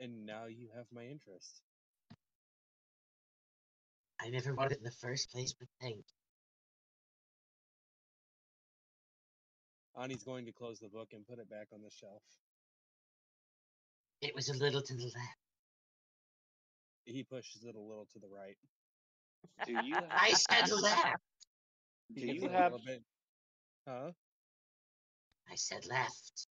And 0.00 0.26
now 0.26 0.46
you 0.46 0.68
have 0.74 0.86
my 0.92 1.04
interest. 1.04 1.62
I 4.22 4.28
never 4.28 4.52
bought 4.52 4.72
it 4.72 4.78
in 4.78 4.84
the 4.84 4.90
first 4.90 5.30
place, 5.30 5.52
but 5.58 5.68
thank 5.80 5.96
you. 5.96 6.02
Ani's 10.02 10.22
going 10.24 10.46
to 10.46 10.52
close 10.52 10.78
the 10.78 10.88
book 10.88 11.08
and 11.12 11.26
put 11.26 11.38
it 11.38 11.50
back 11.50 11.68
on 11.72 11.80
the 11.82 11.90
shelf. 11.90 12.22
It 14.20 14.34
was 14.34 14.48
a 14.48 14.54
little 14.54 14.82
to 14.82 14.94
the 14.94 15.04
left. 15.04 15.38
He 17.04 17.22
pushes 17.24 17.64
it 17.64 17.74
a 17.74 17.80
little 17.80 18.06
to 18.12 18.18
the 18.18 18.28
right. 18.28 18.56
Do 19.66 19.72
you? 19.72 19.96
I 20.10 20.32
said 20.32 20.70
left. 20.82 21.16
Do 22.14 22.20
you 22.26 22.44
it 22.44 22.50
a 22.54 22.56
have? 22.56 22.72
bit- 22.84 23.02
Huh? 23.88 24.12
I 25.50 25.54
said 25.56 25.86
left. 25.88 26.46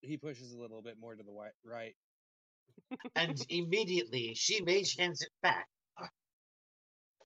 He 0.00 0.16
pushes 0.16 0.52
a 0.52 0.58
little 0.58 0.82
bit 0.82 0.96
more 0.98 1.12
to 1.14 1.22
the 1.22 1.30
wi- 1.30 1.50
right. 1.64 1.94
And 3.14 3.38
immediately 3.48 4.34
she 4.34 4.60
mage 4.62 4.96
hands 4.96 5.22
it 5.22 5.28
back. 5.42 5.66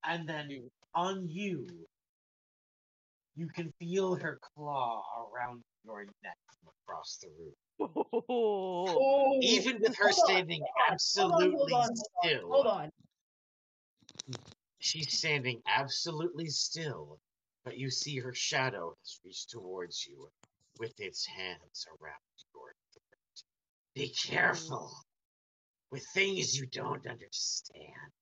And 0.05 0.29
then 0.29 0.71
on 0.95 1.29
you, 1.29 1.67
you 3.37 3.49
can 3.49 3.73
feel 3.79 4.15
her 4.17 4.39
claw 4.55 5.03
around 5.33 5.63
your 5.85 6.05
neck 6.23 6.37
from 6.47 6.73
across 6.83 7.19
the 7.23 7.29
room. 7.39 7.55
Oh. 8.29 9.39
Even 9.41 9.81
with 9.81 9.97
her 9.97 10.11
Hold 10.11 10.29
standing 10.29 10.63
on, 10.63 10.93
absolutely 10.93 11.73
hold 11.73 11.73
on, 11.73 11.89
hold 11.89 11.89
on, 11.89 11.97
still. 12.23 12.49
Hold 12.49 12.67
on. 12.67 12.91
She's 14.81 15.17
standing 15.17 15.61
absolutely 15.67 16.47
still, 16.47 17.19
but 17.65 17.77
you 17.77 17.91
see 17.91 18.19
her 18.19 18.35
shadow 18.35 18.95
has 19.01 19.21
reached 19.25 19.51
towards 19.51 20.07
you 20.07 20.29
with 20.79 20.99
its 20.99 21.27
hands 21.27 21.87
around 22.01 22.21
your 22.55 22.75
throat. 22.87 23.45
Be 23.95 24.09
careful 24.09 24.93
with 25.91 26.05
things 26.15 26.59
you 26.59 26.67
don't 26.67 27.07
understand. 27.07 28.13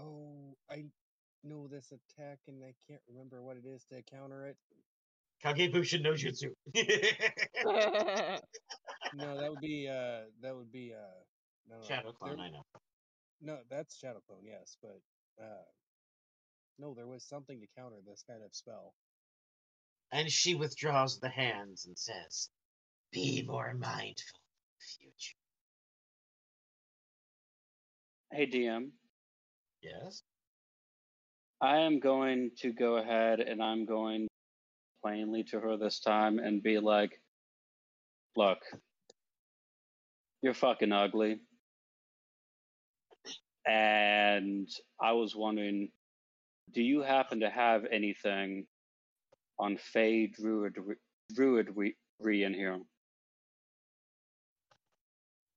Oh, 0.00 0.56
I 0.70 0.84
know 1.44 1.66
this 1.68 1.92
attack 1.92 2.38
and 2.48 2.62
I 2.64 2.72
can't 2.88 3.00
remember 3.08 3.42
what 3.42 3.56
it 3.56 3.66
is 3.66 3.84
to 3.92 4.02
counter 4.02 4.46
it. 4.46 4.56
Kagebushin 5.44 6.02
no 6.02 6.12
Jutsu. 6.12 6.50
No, 9.12 9.36
that 9.40 9.50
would 9.50 9.60
be 9.60 9.88
uh 9.88 10.20
that 10.40 10.54
would 10.54 10.70
be 10.70 10.92
uh 10.94 11.20
no, 11.68 11.76
no, 11.80 11.82
Shadow 11.82 12.12
Clone, 12.12 12.36
there- 12.36 12.46
I 12.46 12.50
know. 12.50 12.62
No, 13.42 13.58
that's 13.70 13.96
Shadow 13.98 14.20
Clone, 14.26 14.44
yes, 14.44 14.76
but 14.80 15.00
uh 15.42 15.64
no, 16.78 16.94
there 16.94 17.06
was 17.06 17.24
something 17.24 17.60
to 17.60 17.66
counter 17.76 17.96
this 18.06 18.22
kind 18.28 18.42
of 18.44 18.54
spell. 18.54 18.94
And 20.12 20.30
she 20.30 20.54
withdraws 20.54 21.18
the 21.18 21.28
hands 21.28 21.86
and 21.86 21.98
says, 21.98 22.48
Be 23.12 23.42
more 23.46 23.72
mindful 23.74 24.38
of 24.38 24.78
the 24.78 24.86
future. 24.98 25.36
Hey 28.32 28.46
DM, 28.46 28.90
Yes? 29.82 30.22
I 31.60 31.78
am 31.78 32.00
going 32.00 32.52
to 32.58 32.72
go 32.72 32.96
ahead 32.96 33.40
and 33.40 33.62
I'm 33.62 33.84
going 33.86 34.28
plainly 35.02 35.44
to 35.44 35.60
her 35.60 35.76
this 35.76 36.00
time 36.00 36.38
and 36.38 36.62
be 36.62 36.78
like, 36.78 37.20
"Look, 38.36 38.58
you're 40.42 40.54
fucking 40.54 40.92
ugly. 40.92 41.40
and 43.66 44.68
I 45.00 45.12
was 45.12 45.36
wondering, 45.36 45.90
do 46.72 46.82
you 46.82 47.02
happen 47.02 47.40
to 47.40 47.50
have 47.50 47.84
anything 47.90 48.66
on 49.58 49.76
Fey 49.76 50.26
Druid 50.28 50.76
Druidry 51.36 51.94
in 52.22 52.54
here? 52.54 52.78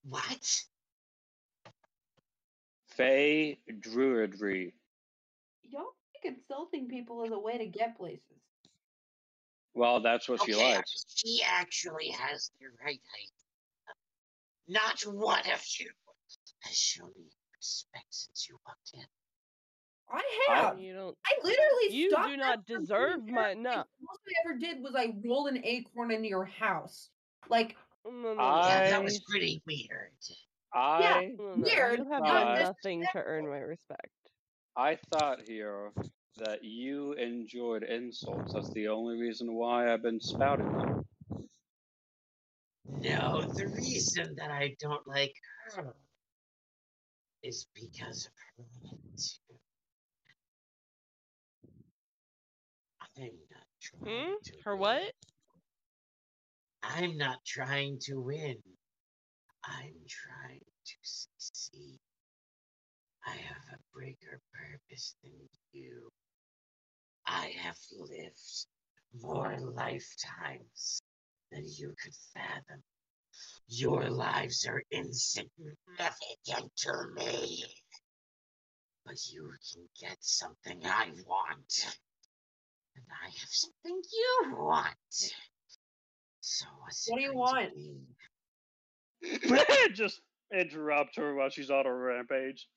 What? 0.03 0.63
Fey 2.95 3.57
Druidry. 3.71 4.73
Y'all 5.63 5.93
be 6.13 6.29
consulting 6.29 6.87
people 6.87 7.23
as 7.25 7.31
a 7.31 7.39
way 7.39 7.57
to 7.57 7.65
get 7.65 7.97
places. 7.97 8.21
Well, 9.73 10.01
that's 10.01 10.29
what 10.29 10.43
she 10.45 10.53
likes. 10.53 11.05
She 11.15 11.41
actually 11.45 12.09
has 12.09 12.51
the 12.59 12.67
right 12.83 12.99
idea. 13.15 13.31
Not 14.67 15.01
one 15.01 15.39
of 15.39 15.63
you 15.79 15.89
has 16.59 16.77
shown 16.77 17.09
me 17.17 17.25
respect 17.57 18.05
since 18.09 18.47
you 18.47 18.57
walked 18.65 18.91
in. 18.93 19.03
I 20.11 20.21
I- 20.49 20.55
have. 20.55 20.79
You 20.79 20.93
don't. 20.93 21.17
I 21.25 21.35
literally 21.43 21.87
You 21.89 22.09
stopped 22.11 22.29
do 22.29 22.37
not 22.37 22.65
deserve 22.67 23.27
my 23.27 23.53
there. 23.53 23.55
no. 23.55 23.69
Like, 23.71 23.85
the 23.99 24.05
most 24.05 24.19
I 24.27 24.49
ever 24.49 24.59
did 24.59 24.83
was 24.83 24.95
I 24.95 25.15
roll 25.25 25.47
an 25.47 25.59
acorn 25.63 26.11
into 26.11 26.27
your 26.29 26.45
house. 26.45 27.09
Like, 27.49 27.75
No, 28.05 28.11
no, 28.11 28.33
no. 28.35 28.61
Yeah, 28.67 28.89
that 28.91 29.03
was 29.03 29.19
pretty 29.21 29.61
weird. 29.65 30.11
I 30.73 31.33
no, 31.37 31.55
no. 31.55 31.63
weird, 31.63 31.99
You 31.99 32.05
have 32.09 32.21
but- 32.21 32.27
done 32.27 32.59
nothing 32.63 33.03
to 33.13 33.21
earn 33.23 33.47
my 33.47 33.59
respect. 33.59 34.09
I 34.75 34.97
thought 35.11 35.39
here 35.47 35.91
that 36.37 36.63
you 36.63 37.13
enjoyed 37.13 37.83
insults. 37.83 38.53
That's 38.53 38.71
the 38.71 38.87
only 38.87 39.19
reason 39.21 39.53
why 39.53 39.93
I've 39.93 40.01
been 40.01 40.19
spouting 40.19 40.71
them. 40.71 41.05
No, 42.87 43.43
the 43.53 43.67
reason 43.67 44.35
that 44.37 44.49
I 44.49 44.75
don't 44.79 45.05
like 45.07 45.35
her 45.75 45.93
is 47.43 47.67
because 47.75 48.25
of 48.25 48.31
her 48.57 48.65
attitude. 48.87 49.59
I'm 53.17 53.39
not 53.51 53.67
trying 53.79 54.27
Hmm? 54.27 54.33
to 54.43 54.53
Her 54.63 54.75
win. 54.75 54.79
what? 54.81 55.13
I'm 56.81 57.17
not 57.17 57.45
trying 57.45 57.99
to 58.05 58.15
win. 58.19 58.57
I'm 59.63 59.93
trying 60.07 60.62
succeed. 61.43 61.99
I 63.25 63.31
have 63.35 63.63
a 63.73 63.99
bigger 63.99 64.39
purpose 64.53 65.15
than 65.23 65.33
you. 65.71 66.09
I 67.25 67.53
have 67.61 67.77
lived 67.97 68.67
more 69.21 69.57
lifetimes 69.59 71.01
than 71.51 71.63
you 71.65 71.93
could 72.01 72.13
fathom. 72.33 72.83
Your 73.67 74.09
lives 74.09 74.65
are 74.67 74.83
insignificant 74.91 76.75
to 76.77 76.93
me. 77.15 77.65
But 79.05 79.17
you 79.31 79.51
can 79.73 79.83
get 79.99 80.17
something 80.21 80.79
I 80.85 81.11
want. 81.25 81.97
And 82.95 83.05
I 83.09 83.25
have 83.25 83.49
something 83.49 84.01
you 84.11 84.55
want. 84.55 85.33
So 86.41 86.65
what's 86.79 87.09
What 87.09 87.17
do 87.17 87.23
you 87.23 87.33
want? 87.33 87.71
Just 89.95 90.21
interrupt 90.53 91.15
her 91.17 91.35
while 91.35 91.49
she's 91.49 91.69
on 91.69 91.85
a 91.85 91.93
rampage. 91.93 92.67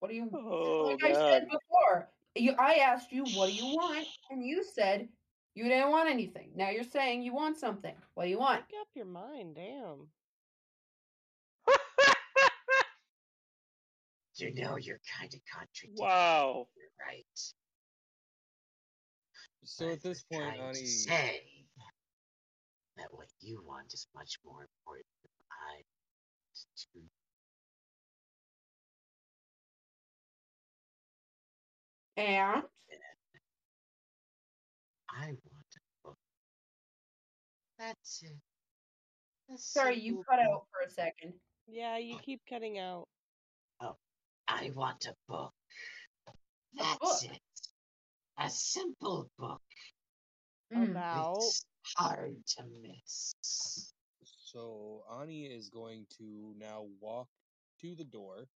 what 0.00 0.10
do 0.10 0.16
you 0.16 0.28
Oh 0.34 0.96
like 1.00 1.14
I 1.16 1.30
said 1.30 1.44
before, 1.44 2.08
you, 2.34 2.54
I 2.58 2.74
asked 2.74 3.12
you, 3.12 3.24
what 3.34 3.48
do 3.48 3.54
you 3.54 3.64
want? 3.76 4.06
And 4.30 4.44
you 4.44 4.64
said 4.74 5.08
you 5.54 5.64
didn't 5.64 5.90
want 5.90 6.08
anything. 6.10 6.50
Now 6.56 6.70
you're 6.70 6.84
saying 6.84 7.22
you 7.22 7.34
want 7.34 7.58
something. 7.58 7.94
What 8.14 8.24
do 8.24 8.30
you 8.30 8.38
want? 8.38 8.62
Make 8.70 8.80
up 8.80 8.88
your 8.94 9.06
mind, 9.06 9.56
damn. 9.56 10.08
You 14.36 14.54
know 14.54 14.76
you're 14.76 15.00
kind 15.20 15.32
of 15.32 15.40
contradicting. 15.54 16.02
wow. 16.02 16.66
You're 16.74 17.06
right. 17.06 17.24
So 19.64 19.86
but 19.86 19.92
at 19.92 20.02
this 20.02 20.24
point, 20.24 20.42
trying 20.42 20.58
to 20.58 20.80
Ani, 20.80 20.86
say 20.86 21.42
that 22.96 23.06
what 23.10 23.28
you 23.40 23.62
want 23.64 23.92
is 23.92 24.06
much 24.14 24.38
more 24.44 24.62
important 24.62 25.06
than 25.06 25.11
I 25.11 25.11
want. 26.94 27.08
And 32.16 32.62
I 35.10 35.26
want 35.26 35.72
a 35.76 35.80
book. 36.04 36.18
That's 37.78 38.22
it. 38.22 38.32
A 39.52 39.58
sorry, 39.58 39.98
you 39.98 40.10
simple 40.12 40.24
cut 40.28 40.38
out 40.38 40.64
for 40.70 40.86
a 40.86 40.90
second. 40.90 41.34
Yeah, 41.66 41.98
you 41.98 42.16
keep 42.24 42.40
cutting 42.48 42.78
out. 42.78 43.06
Oh, 43.80 43.96
I 44.48 44.70
want 44.74 45.06
a 45.06 45.14
book. 45.28 45.52
A 46.28 46.32
That's 46.74 46.98
book? 46.98 47.32
it. 47.32 47.40
A 48.38 48.50
simple 48.50 49.30
book. 49.38 49.60
About. 50.74 51.36
It's 51.38 51.64
hard 51.96 52.36
to 52.56 52.64
miss. 52.82 53.92
So 54.52 55.02
Ani 55.20 55.44
is 55.46 55.70
going 55.70 56.06
to 56.18 56.54
now 56.58 56.84
walk 57.00 57.28
to 57.80 57.94
the 57.94 58.04
door. 58.04 58.46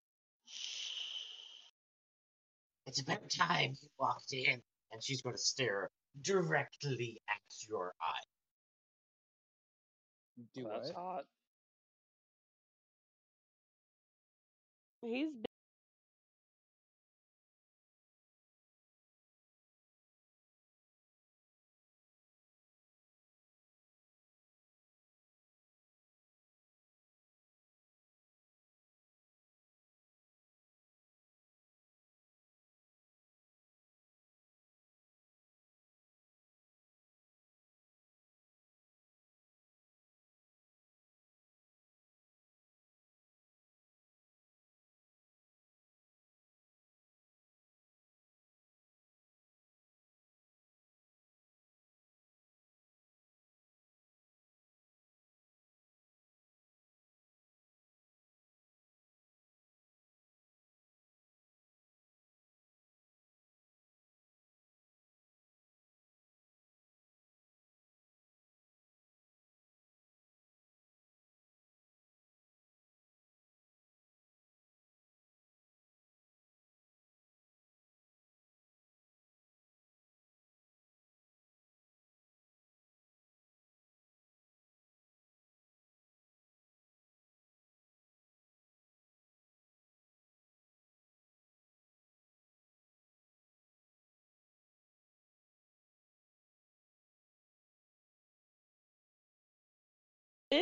It's 2.86 3.00
about 3.00 3.31
time 3.31 3.75
you 3.81 3.89
walked 3.99 4.33
in. 4.33 4.60
And 4.92 5.02
she's 5.02 5.20
going 5.20 5.34
to 5.34 5.42
stare 5.42 5.91
directly 6.23 7.20
at 7.28 7.68
your 7.68 7.92
eye. 8.00 8.26
Do 10.55 10.65
That's 10.65 10.92
what? 10.92 10.97
hot. 10.97 11.25
He's 15.02 15.28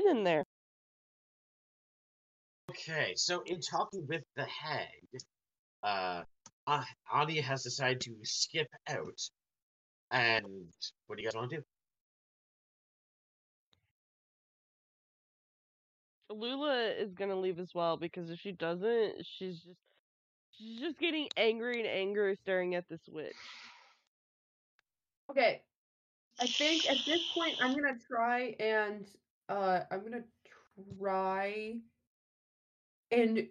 b- 0.02 0.08
in 0.10 0.16
in 0.16 0.24
there. 0.24 0.44
Okay, 2.70 3.14
so 3.16 3.42
in 3.46 3.60
talking 3.60 4.06
with 4.08 4.22
the 4.36 4.44
hag, 4.44 4.88
uh, 5.82 6.22
uh, 6.66 6.84
Anya 7.12 7.42
has 7.42 7.62
decided 7.62 8.00
to 8.02 8.14
skip 8.22 8.68
out. 8.88 9.20
And 10.10 10.46
what 11.06 11.16
do 11.16 11.22
you 11.22 11.28
guys 11.28 11.36
want 11.36 11.50
to 11.50 11.56
do? 11.56 11.62
Lula 16.30 16.88
is 16.88 17.12
gonna 17.14 17.38
leave 17.38 17.58
as 17.58 17.74
well 17.74 17.96
because 17.96 18.30
if 18.30 18.40
she 18.40 18.52
doesn't, 18.52 19.26
she's 19.38 19.60
just 19.60 19.78
she's 20.52 20.80
just 20.80 20.98
getting 20.98 21.28
angry 21.36 21.80
and 21.80 21.88
angry 21.88 22.36
staring 22.42 22.74
at 22.74 22.88
this 22.88 23.00
witch. 23.08 23.34
Okay. 25.30 25.62
I 26.40 26.46
think 26.46 26.90
at 26.90 26.96
this 27.06 27.20
point 27.32 27.56
I'm 27.60 27.74
gonna 27.74 27.98
try 28.08 28.56
and 28.58 29.06
uh 29.48 29.80
I'm 29.90 30.02
gonna 30.02 30.24
try 30.98 31.76
and 33.10 33.48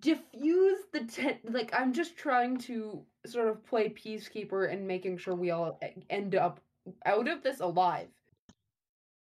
diffuse 0.00 0.78
the 0.92 1.04
ten 1.04 1.38
like 1.44 1.72
i'm 1.74 1.92
just 1.92 2.16
trying 2.16 2.56
to 2.56 3.04
sort 3.26 3.48
of 3.48 3.64
play 3.64 3.88
peacekeeper 3.88 4.70
and 4.72 4.86
making 4.86 5.16
sure 5.18 5.34
we 5.34 5.50
all 5.50 5.78
e- 5.84 6.02
end 6.10 6.34
up 6.34 6.60
out 7.04 7.28
of 7.28 7.42
this 7.42 7.60
alive 7.60 8.08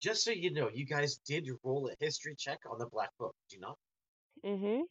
just 0.00 0.24
so 0.24 0.30
you 0.30 0.50
know, 0.52 0.70
you 0.72 0.86
guys 0.86 1.18
did 1.18 1.46
roll 1.62 1.88
a 1.90 1.94
history 2.02 2.34
check 2.34 2.60
on 2.70 2.78
the 2.78 2.86
black 2.86 3.10
book, 3.18 3.34
did 3.48 3.56
you 3.56 3.60
not? 3.60 3.76
Mm 4.44 4.58
Mhm. 4.58 4.82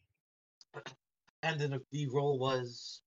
And 1.42 1.60
then 1.60 1.70
the- 1.70 1.84
the 1.90 2.06
roll 2.08 2.38
was 2.38 3.02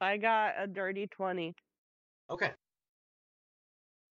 I 0.00 0.16
got 0.16 0.54
a 0.58 0.66
dirty 0.66 1.06
twenty. 1.06 1.54
Okay. 2.30 2.52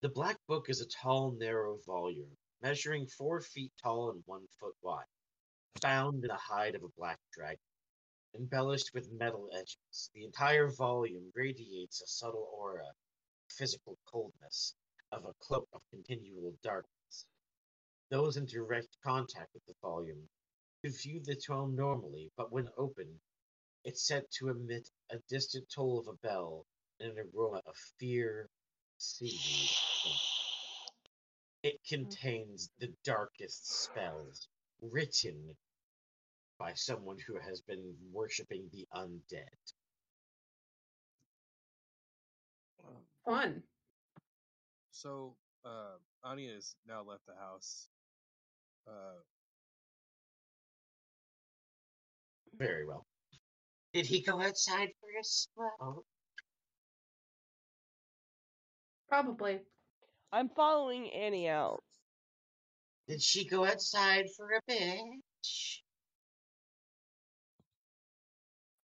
The 0.02 0.10
black 0.10 0.38
book 0.48 0.70
is 0.70 0.82
a 0.82 0.86
tall, 0.88 1.32
narrow 1.32 1.78
volume, 1.86 2.36
measuring 2.62 3.08
four 3.08 3.42
feet 3.42 3.72
tall 3.82 4.12
and 4.12 4.22
one 4.26 4.46
foot 4.60 4.76
wide, 4.82 5.06
bound 5.82 6.24
in 6.24 6.28
the 6.28 6.36
hide 6.36 6.76
of 6.76 6.84
a 6.84 6.90
black 6.98 7.20
dragon, 7.32 7.60
embellished 8.36 8.92
with 8.94 9.12
metal 9.12 9.50
edges. 9.54 10.10
The 10.14 10.26
entire 10.26 10.70
volume 10.70 11.32
radiates 11.36 12.02
a 12.02 12.08
subtle 12.08 12.50
aura, 12.54 12.92
physical 13.50 13.98
coldness, 14.06 14.76
of 15.12 15.26
a 15.26 15.34
cloak 15.40 15.68
of 15.74 15.82
continual 15.90 16.54
darkness. 16.64 17.26
Those 18.10 18.38
in 18.38 18.46
direct 18.46 18.98
contact 19.04 19.54
with 19.54 19.66
the 19.66 19.76
volume 19.82 20.28
could 20.84 20.98
view 20.98 21.22
the 21.24 21.36
tome 21.36 21.76
normally, 21.76 22.32
but 22.36 22.52
when 22.52 22.68
opened, 22.78 23.20
it's 23.86 24.06
said 24.06 24.26
to 24.32 24.50
emit 24.50 24.90
a 25.12 25.18
distant 25.30 25.70
toll 25.70 26.00
of 26.00 26.08
a 26.08 26.28
bell 26.28 26.66
an 27.00 27.16
aroma 27.34 27.62
of 27.66 27.76
fear, 28.00 28.50
seaweed. 28.98 29.70
It 31.64 31.80
contains 31.88 32.70
the 32.80 32.94
darkest 33.04 33.84
spells 33.84 34.48
written 34.82 35.56
by 36.60 36.74
someone 36.74 37.18
who 37.28 37.38
has 37.40 37.62
been 37.62 37.96
worshipping 38.12 38.70
the 38.72 38.88
undead. 38.96 39.74
fun 43.26 43.64
So, 44.92 45.36
uh, 45.66 45.98
Anya 46.24 46.54
has 46.54 46.76
now 46.88 47.04
left 47.04 47.26
the 47.26 47.36
house. 47.36 47.88
Uh, 48.88 49.20
Very 52.58 52.86
well. 52.86 53.06
Did 53.94 54.06
he 54.06 54.22
go 54.22 54.40
outside 54.40 54.90
for 55.00 55.10
a 55.20 55.24
smoke? 55.24 56.06
Probably 59.14 59.60
I'm 60.32 60.50
following 60.50 61.08
Annie 61.12 61.48
out. 61.48 61.84
Did 63.08 63.22
she 63.22 63.48
go 63.48 63.64
outside 63.64 64.26
for 64.36 64.48
a 64.50 64.72
bitch? 64.72 65.82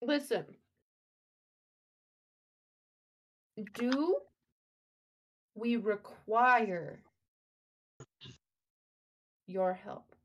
listen 0.02 0.46
do 3.74 4.16
we 5.56 5.76
require 5.76 7.02
your 9.46 9.74
help 9.74 10.16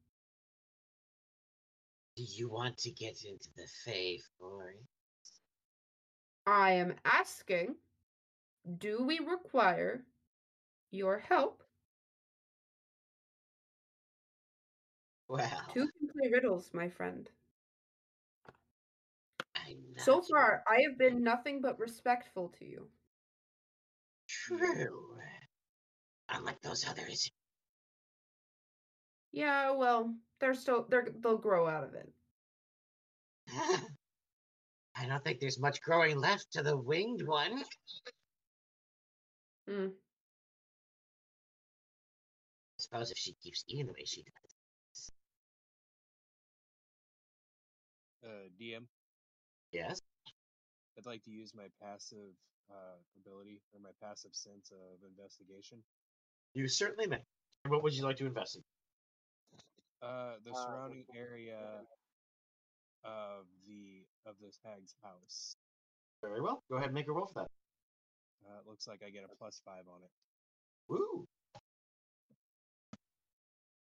Do 2.16 2.22
you 2.22 2.48
want 2.48 2.78
to 2.78 2.92
get 2.92 3.16
into 3.24 3.48
the 3.56 3.66
Fey 3.84 4.20
Forest? 4.38 4.78
i 6.46 6.70
am 6.70 6.94
asking 7.04 7.74
do 8.78 9.04
we 9.04 9.18
require 9.18 10.04
your 10.90 11.18
help 11.18 11.62
Well, 15.28 15.62
two 15.72 15.88
can 15.98 16.08
play 16.08 16.30
riddles 16.30 16.70
my 16.72 16.88
friend 16.88 17.28
so 19.96 20.22
far 20.22 20.62
i 20.68 20.80
have 20.82 20.98
been 20.98 21.22
nothing 21.22 21.60
but 21.60 21.78
respectful 21.78 22.48
to 22.58 22.64
you 22.64 22.88
true. 24.28 25.18
Unlike 26.28 26.62
those 26.62 26.86
others. 26.88 27.30
Yeah, 29.32 29.72
well, 29.72 30.14
they're 30.40 30.54
still 30.54 30.86
they're 30.88 31.08
they'll 31.20 31.38
grow 31.38 31.68
out 31.68 31.84
of 31.84 31.94
it. 31.94 32.12
I 34.96 35.06
don't 35.06 35.22
think 35.24 35.40
there's 35.40 35.60
much 35.60 35.82
growing 35.82 36.18
left 36.18 36.52
to 36.52 36.62
the 36.62 36.76
winged 36.76 37.26
one. 37.26 37.64
Hmm. 39.68 39.86
I 42.78 42.78
suppose 42.78 43.10
if 43.10 43.18
she 43.18 43.32
keeps 43.42 43.64
eating 43.66 43.86
the 43.86 43.92
way 43.92 44.04
she 44.04 44.22
does. 44.22 45.10
uh, 48.24 48.48
DM, 48.60 48.86
Yes. 49.72 50.00
I'd 50.96 51.06
like 51.06 51.22
to 51.24 51.30
use 51.30 51.52
my 51.54 51.66
passive 51.82 52.32
uh, 52.70 52.96
ability 53.20 53.60
or 53.72 53.80
my 53.80 53.90
passive 54.00 54.30
sense 54.34 54.70
of 54.70 54.98
investigation. 55.06 55.78
You 56.54 56.68
certainly 56.68 57.06
may. 57.06 57.22
What 57.66 57.82
would 57.82 57.92
you 57.94 58.02
like 58.04 58.16
to 58.18 58.26
investigate? 58.26 58.64
Uh, 60.00 60.34
the 60.44 60.54
surrounding 60.54 61.04
area 61.16 61.58
of 63.04 63.46
the 63.66 64.04
of 64.26 64.36
this 64.40 64.58
hag's 64.64 64.94
house. 65.02 65.56
Very 66.22 66.40
well. 66.40 66.62
Go 66.70 66.76
ahead 66.76 66.88
and 66.88 66.94
make 66.94 67.08
a 67.08 67.12
roll 67.12 67.26
for 67.26 67.42
that. 67.42 67.50
Uh, 68.46 68.58
it 68.60 68.68
looks 68.68 68.86
like 68.86 69.02
I 69.06 69.10
get 69.10 69.24
a 69.24 69.36
plus 69.36 69.60
five 69.64 69.84
on 69.88 70.02
it. 70.02 70.10
Woo. 70.88 71.26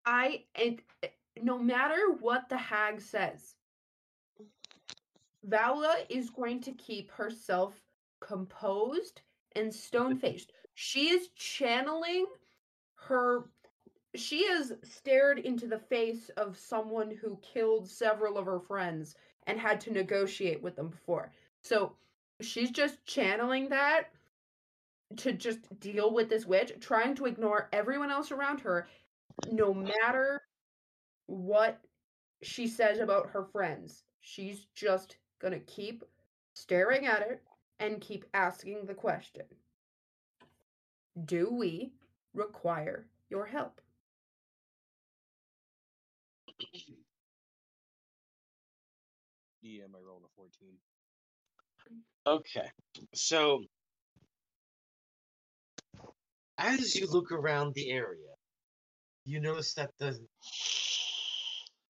I 0.06 0.43
and 0.56 0.82
eh, 1.01 1.07
no 1.41 1.57
matter 1.57 2.11
what 2.19 2.49
the 2.49 2.57
hag 2.57 3.01
says, 3.01 3.56
Vala 5.43 5.95
is 6.09 6.30
going 6.30 6.61
to 6.61 6.72
keep 6.73 7.11
herself 7.11 7.82
composed 8.19 9.22
and 9.56 9.73
stone 9.73 10.17
faced. 10.17 10.51
She 10.75 11.09
is 11.09 11.27
channeling 11.35 12.25
her. 12.95 13.43
She 14.15 14.48
has 14.48 14.73
stared 14.82 15.38
into 15.38 15.67
the 15.67 15.77
face 15.77 16.30
of 16.35 16.57
someone 16.57 17.11
who 17.11 17.38
killed 17.43 17.88
several 17.88 18.40
of 18.40 18.48
her 18.48 18.59
friends 18.59 19.14
and 19.45 19.59
had 19.59 19.80
to 19.82 19.93
negotiate 19.93 20.64
with 20.64 20.75
them 20.75 20.88
before. 20.88 21.32
So 21.61 21.95
she's 22.41 22.72
just 22.72 23.06
channeling 23.06 23.69
that 23.69 24.09
to 25.17 25.33
just 25.33 25.80
deal 25.80 26.14
with 26.14 26.30
this 26.30 26.45
witch, 26.45 26.74
trying 26.80 27.16
to 27.16 27.25
ignore 27.25 27.69
everyone 27.72 28.11
else 28.11 28.32
around 28.32 28.61
her, 28.61 28.88
no 29.51 29.74
matter 29.74 30.42
what 31.27 31.80
she 32.42 32.67
says 32.67 33.00
about 33.00 33.30
her 33.30 33.45
friends. 33.45 34.03
She's 34.22 34.66
just 34.75 35.17
gonna 35.40 35.59
keep 35.59 36.03
staring 36.53 37.06
at 37.06 37.22
it 37.22 37.42
and 37.80 38.01
keep 38.01 38.25
asking 38.33 38.85
the 38.85 38.93
question 38.93 39.43
Do 41.25 41.51
we 41.51 41.93
require 42.33 43.08
your 43.30 43.45
help? 43.45 43.82
DM, 49.64 49.95
I 49.95 50.01
rolled 50.06 50.24
a 50.24 50.32
14. 50.35 50.77
Okay. 52.25 52.69
So, 53.14 53.64
as 56.57 56.95
you 56.95 57.07
look 57.07 57.32
around 57.32 57.73
the 57.73 57.91
area, 57.91 58.33
you 59.25 59.40
notice 59.40 59.73
that 59.75 59.91
the 59.98 60.19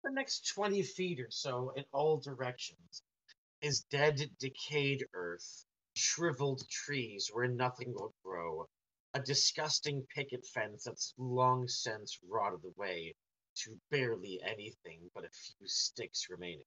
the 0.04 0.12
next 0.12 0.52
20 0.56 0.82
feet 0.84 1.20
or 1.20 1.30
so 1.30 1.72
in 1.76 1.84
all 1.92 2.18
directions 2.18 3.04
is 3.62 3.86
dead, 3.92 4.20
decayed 4.40 5.06
earth, 5.14 5.66
shriveled 5.94 6.62
trees 6.70 7.30
where 7.32 7.48
nothing 7.48 7.94
will 7.94 8.14
grow, 8.24 8.68
a 9.14 9.22
disgusting 9.22 10.06
picket 10.16 10.46
fence 10.54 10.84
that's 10.86 11.14
long 11.18 11.68
since 11.68 12.20
rotted 12.30 12.62
away 12.66 13.14
to 13.56 13.78
barely 13.92 14.40
anything 14.44 15.10
but 15.14 15.26
a 15.26 15.30
few 15.30 15.68
sticks 15.68 16.28
remaining, 16.30 16.66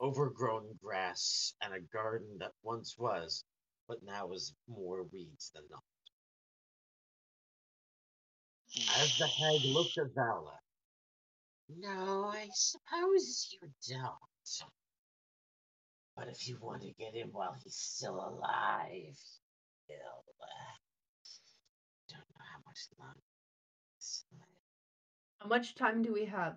overgrown 0.00 0.78
grass, 0.82 1.54
and 1.60 1.74
a 1.74 1.80
garden 1.80 2.38
that 2.38 2.52
once 2.62 2.96
was, 2.96 3.44
but 3.88 4.02
now 4.02 4.30
is 4.32 4.54
more 4.68 5.02
weeds 5.04 5.50
than 5.54 5.64
not. 5.70 5.82
As 8.74 9.18
the 9.18 9.26
hag 9.26 9.64
looked 9.64 9.98
at 9.98 10.14
Vala, 10.14 10.58
No, 11.68 12.30
I 12.32 12.48
suppose 12.54 13.48
you 13.52 13.68
don't. 13.88 14.64
But 16.16 16.28
if 16.28 16.48
you 16.48 16.58
want 16.60 16.82
to 16.82 16.92
get 16.92 17.14
him 17.14 17.28
while 17.32 17.54
he's 17.62 17.76
still 17.76 18.14
alive, 18.14 19.18
he'll. 19.88 20.24
Uh, 20.40 20.72
don't 22.08 22.20
know 22.20 22.44
how 22.52 22.60
much 22.66 22.88
longer. 22.98 23.20
How 25.40 25.48
much 25.48 25.74
time 25.74 26.02
do 26.02 26.12
we 26.12 26.24
have? 26.26 26.56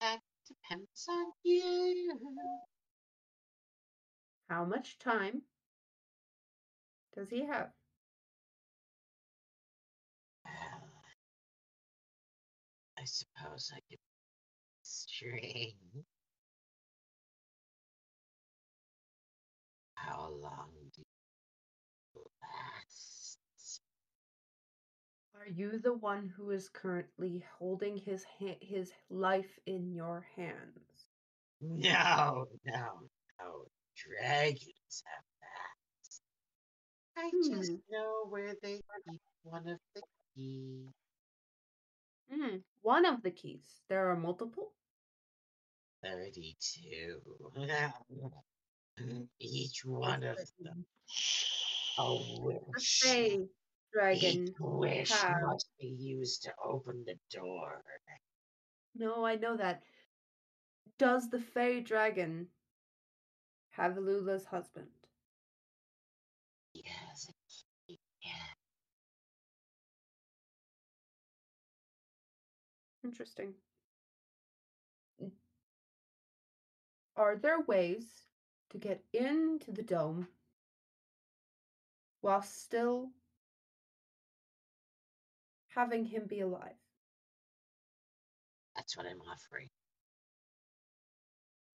That 0.00 0.20
depends 0.46 1.06
on 1.08 1.26
you. 1.42 2.18
How 4.48 4.64
much 4.64 4.98
time 4.98 5.42
does 7.16 7.30
he 7.30 7.46
have? 7.46 7.70
I 13.04 13.06
suppose 13.06 13.70
I 13.76 13.80
could 13.90 13.98
string. 14.80 15.76
How 19.94 20.30
long 20.30 20.70
do 20.94 21.02
you 22.14 22.22
last? 22.40 23.38
Are 25.34 25.46
you 25.48 25.78
the 25.78 25.92
one 25.92 26.28
who 26.28 26.50
is 26.50 26.70
currently 26.70 27.44
holding 27.58 27.98
his 27.98 28.24
ha- 28.24 28.56
his 28.62 28.90
life 29.10 29.58
in 29.66 29.92
your 29.92 30.22
hands? 30.34 31.06
No, 31.60 32.46
no, 32.64 33.10
no. 33.38 33.66
Dragons 33.96 35.02
have 35.04 35.24
that. 35.42 37.22
I 37.22 37.30
just 37.46 37.72
Hmm. 37.72 37.76
know 37.90 38.24
where 38.30 38.54
they 38.62 38.80
keep 39.04 39.20
one 39.42 39.68
of 39.68 39.78
the 39.94 40.02
keys. 40.34 41.03
Hmm. 42.34 42.56
One 42.82 43.04
of 43.06 43.22
the 43.22 43.30
keys. 43.30 43.82
There 43.88 44.10
are 44.10 44.16
multiple. 44.16 44.72
32. 46.02 47.20
Each 49.38 49.84
one 49.84 50.24
of 50.24 50.38
them. 50.58 50.84
A 51.98 52.18
wish. 52.40 53.02
Dragon. 53.92 54.48
Each 54.48 54.54
wish 54.58 55.10
have- 55.10 55.42
must 55.42 55.68
be 55.78 55.86
used 55.86 56.42
to 56.42 56.52
open 56.62 57.04
the 57.06 57.16
door. 57.30 57.82
No, 58.96 59.24
I 59.24 59.36
know 59.36 59.56
that. 59.56 59.82
Does 60.98 61.28
the 61.30 61.40
Fey 61.40 61.80
dragon 61.80 62.48
have 63.70 63.96
Lula's 63.98 64.44
husband? 64.44 64.90
Yes, 66.72 67.30
yeah. 67.88 68.54
Interesting. 73.04 73.52
Are 77.16 77.36
there 77.36 77.60
ways 77.60 78.06
to 78.70 78.78
get 78.78 79.04
into 79.12 79.70
the 79.70 79.82
dome 79.82 80.26
while 82.22 82.42
still 82.42 83.10
having 85.68 86.04
him 86.04 86.24
be 86.26 86.40
alive? 86.40 86.72
That's 88.74 88.96
what 88.96 89.06
I'm 89.06 89.20
offering. 89.30 89.68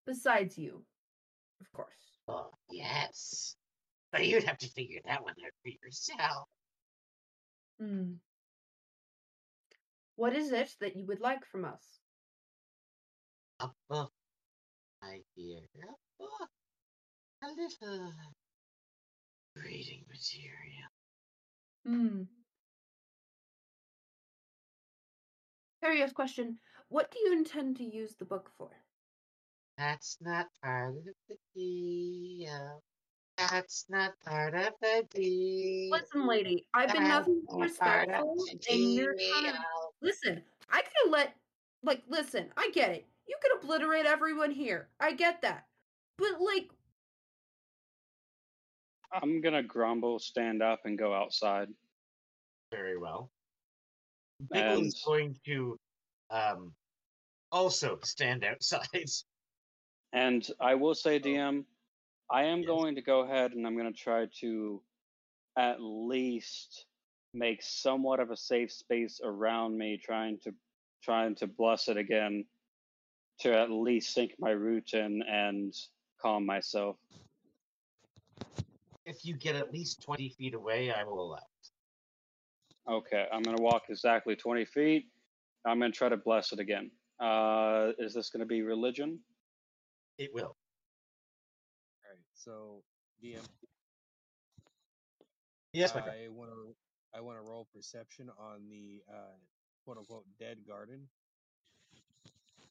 Besides 0.06 0.58
you, 0.58 0.83
of 1.61 1.72
course. 1.72 1.88
Oh, 2.27 2.49
yes. 2.69 3.56
But 4.11 4.25
you'd 4.25 4.43
have 4.43 4.58
to 4.58 4.67
figure 4.67 4.99
that 5.06 5.24
one 5.24 5.35
out 5.45 5.51
for 5.64 5.69
yourself. 5.69 6.48
Hmm. 7.80 8.14
What 10.19 10.35
is 10.35 10.51
it 10.51 10.75
that 10.81 10.98
you 10.98 11.06
would 11.06 11.22
like 11.22 11.45
from 11.45 11.64
us? 11.64 12.01
A 13.61 13.69
book, 13.89 14.11
my 15.01 15.22
dear. 15.38 15.61
A 15.81 15.88
book. 16.19 16.49
A 17.41 17.48
little 17.48 18.11
reading 19.56 20.03
material. 20.09 20.89
Hmm. 21.85 22.23
Curious 25.81 26.11
question. 26.11 26.57
What 26.89 27.11
do 27.11 27.19
you 27.19 27.31
intend 27.31 27.77
to 27.77 27.85
use 27.85 28.15
the 28.19 28.25
book 28.25 28.51
for? 28.57 28.72
That's 29.77 30.17
not 30.19 30.48
part 30.61 30.98
of 30.98 31.06
the 31.30 31.38
deal. 31.56 32.83
That's 33.39 33.85
not 33.89 34.19
part 34.25 34.53
of 34.53 34.73
the 34.81 35.05
deal. 35.13 35.91
Listen, 35.91 36.27
lady, 36.27 36.65
I've 36.73 36.91
been 36.91 37.03
That's 37.03 37.27
nothing 37.27 37.41
but 37.47 37.57
not 37.57 37.77
part 37.77 38.09
of 38.09 38.25
respectful, 38.25 38.45
and 38.69 38.93
you're 38.93 39.15
kind 39.33 39.47
of 39.47 39.55
listen. 40.01 40.41
I 40.69 40.81
could 40.81 40.91
have 41.05 41.11
let, 41.11 41.35
like, 41.81 42.03
listen. 42.09 42.47
I 42.57 42.69
get 42.73 42.91
it. 42.91 43.05
You 43.27 43.37
could 43.41 43.63
obliterate 43.63 44.05
everyone 44.05 44.51
here. 44.51 44.89
I 44.99 45.13
get 45.13 45.41
that, 45.43 45.67
but 46.17 46.41
like, 46.41 46.69
I'm 49.13 49.39
gonna 49.39 49.63
grumble, 49.63 50.19
stand 50.19 50.61
up, 50.61 50.81
and 50.83 50.97
go 50.97 51.13
outside. 51.13 51.69
Very 52.71 52.97
well. 52.97 53.31
Biggle 54.53 54.77
And 54.77 54.93
going 55.05 55.35
to 55.45 55.77
um, 56.29 56.73
also 57.51 57.99
stand 58.03 58.43
outside. 58.43 59.05
and 60.13 60.47
I 60.59 60.75
will 60.75 60.95
say, 60.95 61.19
DM, 61.19 61.63
I 62.32 62.43
am 62.43 62.64
going 62.64 62.95
to 62.95 63.01
go 63.01 63.22
ahead 63.22 63.53
and 63.53 63.66
I'm 63.66 63.75
gonna 63.75 63.91
try 63.91 64.27
to 64.41 64.82
at 65.58 65.77
least 65.80 66.85
make 67.33 67.61
somewhat 67.61 68.19
of 68.19 68.32
a 68.32 68.38
safe 68.38 68.72
space 68.72 69.19
around 69.24 69.77
me, 69.77 69.99
trying 70.03 70.40
to 70.43 70.53
trying 71.03 71.35
to 71.35 71.48
bless 71.48 71.88
it 71.88 71.98
again, 71.98 72.45
to 73.40 73.58
at 73.58 73.72
least 73.72 74.14
sink 74.14 74.33
my 74.40 74.51
roots 74.51 74.93
in 74.93 75.24
and 75.27 75.74
calm 76.22 76.45
myself. 76.45 76.98
If 79.06 79.25
you 79.25 79.35
get 79.35 79.56
at 79.56 79.74
least 79.74 80.03
20 80.03 80.30
feet 80.30 80.53
away, 80.53 80.91
I 80.91 81.03
will 81.03 81.22
allow 81.22 81.38
it. 81.38 82.91
Okay, 82.91 83.25
I'm 83.32 83.41
gonna 83.41 83.61
walk 83.61 83.83
exactly 83.90 84.35
20 84.35 84.66
feet. 84.66 85.08
I'm 85.66 85.80
gonna 85.80 85.91
try 85.91 86.09
to 86.09 86.17
bless 86.17 86.51
it 86.51 86.59
again. 86.59 86.91
Uh, 87.19 87.91
is 87.98 88.14
this 88.14 88.30
gonna 88.30 88.45
be 88.45 88.61
religion? 88.61 89.19
It 90.19 90.32
will. 90.33 90.56
All 92.47 92.53
right, 92.53 92.83
so 92.83 92.83
DM, 93.23 93.47
Yes, 95.73 95.93
my 95.93 96.01
friend. 96.01 96.17
I 96.25 96.27
want 96.29 96.51
to 96.51 96.75
I 97.13 97.21
want 97.21 97.37
to 97.37 97.43
roll 97.49 97.67
perception 97.73 98.29
on 98.39 98.69
the 98.69 99.01
uh, 99.11 99.37
quote 99.85 99.97
unquote 99.97 100.25
dead 100.39 100.57
garden. 100.67 101.07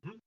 Mhm. 0.04 0.20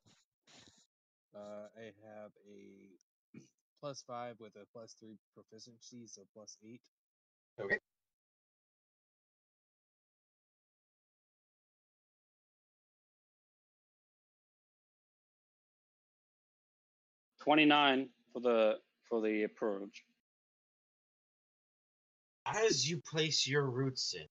Uh, 1.35 1.67
I 1.77 1.91
have 2.05 2.31
a 2.47 3.39
plus 3.81 4.03
five 4.07 4.35
with 4.39 4.55
a 4.55 4.65
plus 4.73 4.95
three 4.99 5.17
proficiency, 5.33 6.07
so 6.07 6.23
plus 6.33 6.57
eight. 6.63 6.81
Okay. 7.59 7.79
Twenty-nine 17.39 18.09
for 18.33 18.39
the 18.39 18.79
for 19.11 19.22
the 19.22 19.43
approach. 19.43 20.06
As 22.48 22.90
you 22.90 23.01
place 23.06 23.45
your 23.45 23.69
roots 23.69 24.15
in, 24.15 24.25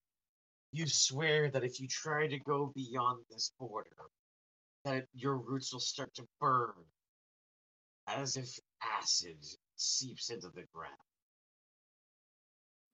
you 0.72 0.86
swear 0.86 1.50
that 1.50 1.62
if 1.62 1.78
you 1.80 1.86
try 1.86 2.26
to 2.26 2.38
go 2.38 2.72
beyond 2.74 3.18
this 3.30 3.52
border, 3.60 3.90
that 4.84 5.04
your 5.14 5.36
roots 5.36 5.72
will 5.72 5.80
start 5.80 6.12
to 6.14 6.26
burn, 6.40 6.72
as 8.08 8.36
if 8.36 8.58
acid 8.98 9.36
seeps 9.76 10.30
into 10.30 10.48
the 10.48 10.64
ground. 10.72 10.94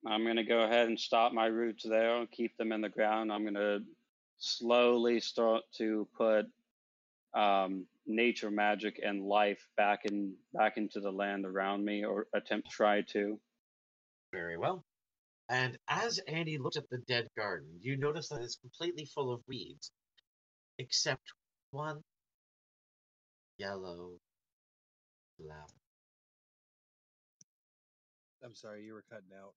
I'm 0.07 0.27
gonna 0.27 0.45
go 0.45 0.61
ahead 0.61 0.89
and 0.89 0.99
stop 0.99 1.33
my 1.33 1.47
roots 1.47 1.85
there 1.89 2.17
and 2.17 2.31
keep 2.31 2.57
them 2.57 2.73
in 2.73 2.81
the 2.81 2.89
ground. 2.89 3.33
I'm 3.33 3.45
gonna 3.45 3.79
slowly 4.39 5.21
start 5.21 5.63
to 5.79 6.09
put 6.17 6.47
um, 7.35 7.87
nature 8.07 8.51
magic 8.51 9.01
and 9.03 9.23
life 9.25 9.69
back 9.77 10.01
in 10.05 10.37
back 10.53 10.77
into 10.77 11.01
the 11.01 11.11
land 11.11 11.45
around 11.45 11.85
me, 11.85 12.05
or 12.05 12.27
attempt 12.35 12.71
try 12.71 13.03
to. 13.13 13.41
Very 14.33 14.57
well. 14.57 14.85
And 15.49 15.79
as 15.89 16.19
Andy 16.19 16.59
looked 16.59 16.77
at 16.77 16.91
the 16.91 16.99
dead 16.99 17.29
garden, 17.37 17.79
you 17.81 17.97
notice 17.97 18.29
that 18.31 18.43
it's 18.43 18.57
completely 18.57 19.05
full 19.05 19.33
of 19.33 19.43
weeds, 19.47 19.93
except 20.79 21.23
one 21.71 22.03
yellow 23.59 24.19
flower. 25.39 25.67
I'm 28.45 28.55
sorry, 28.55 28.85
you 28.85 28.93
were 28.95 29.05
cutting 29.11 29.31
out. 29.41 29.55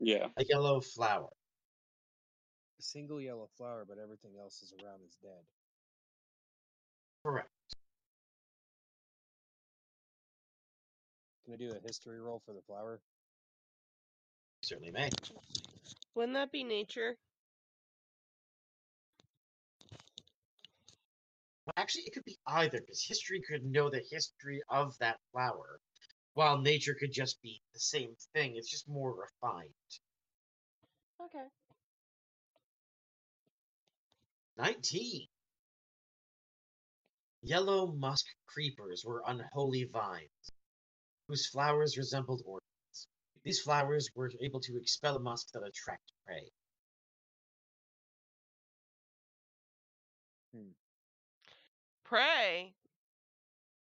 Yeah. 0.00 0.28
A 0.36 0.44
yellow 0.48 0.80
flower. 0.80 1.30
A 2.80 2.82
single 2.82 3.20
yellow 3.20 3.48
flower, 3.56 3.84
but 3.86 3.98
everything 3.98 4.32
else 4.40 4.62
is 4.62 4.72
around 4.82 5.00
is 5.06 5.16
dead. 5.22 5.61
Correct. 7.24 7.48
Can 11.44 11.54
I 11.54 11.56
do 11.56 11.70
a 11.70 11.86
history 11.86 12.20
roll 12.20 12.42
for 12.44 12.52
the 12.52 12.62
flower? 12.66 13.00
You 14.62 14.66
certainly 14.66 14.90
may. 14.92 15.08
Wouldn't 16.14 16.34
that 16.34 16.50
be 16.52 16.64
nature? 16.64 17.16
Well, 21.66 21.74
actually, 21.76 22.02
it 22.06 22.12
could 22.12 22.24
be 22.24 22.38
either, 22.46 22.80
because 22.80 23.04
history 23.04 23.40
could 23.48 23.64
know 23.64 23.88
the 23.88 24.02
history 24.10 24.60
of 24.68 24.98
that 24.98 25.18
flower, 25.32 25.78
while 26.34 26.58
nature 26.58 26.96
could 26.98 27.12
just 27.12 27.40
be 27.40 27.60
the 27.72 27.80
same 27.80 28.14
thing. 28.34 28.56
It's 28.56 28.70
just 28.70 28.88
more 28.88 29.14
refined. 29.14 29.70
Okay. 31.22 31.46
19. 34.58 35.28
Yellow 37.42 37.92
musk 37.92 38.26
creepers 38.46 39.04
were 39.04 39.22
unholy 39.26 39.84
vines, 39.84 40.52
whose 41.26 41.48
flowers 41.48 41.96
resembled 41.96 42.42
orchids. 42.46 43.08
These 43.42 43.60
flowers 43.60 44.08
were 44.14 44.30
able 44.40 44.60
to 44.60 44.76
expel 44.76 45.18
musk 45.18 45.50
that 45.52 45.64
attract 45.66 46.12
prey. 46.24 46.52
Hmm. 50.54 50.70
Pray. 52.04 52.74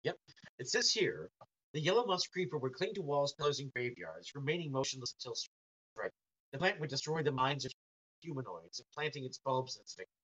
Yep. 0.03 0.17
It 0.59 0.69
says 0.69 0.91
here 0.91 1.31
the 1.73 1.81
yellow 1.81 2.05
musk 2.05 2.31
creeper 2.31 2.59
would 2.59 2.73
cling 2.73 2.93
to 2.93 3.01
walls, 3.01 3.33
pillars, 3.33 3.59
and 3.59 3.73
graveyards, 3.73 4.35
remaining 4.35 4.71
motionless 4.71 5.13
until 5.13 5.33
strike. 5.35 6.13
The 6.51 6.59
plant 6.59 6.79
would 6.79 6.89
destroy 6.89 7.23
the 7.23 7.31
minds 7.31 7.65
of 7.65 7.73
humanoids, 8.21 8.79
implanting 8.79 9.25
its 9.25 9.39
bulbs 9.39 9.75
in 9.75 9.81
its 9.81 9.95
victim. 9.95 10.16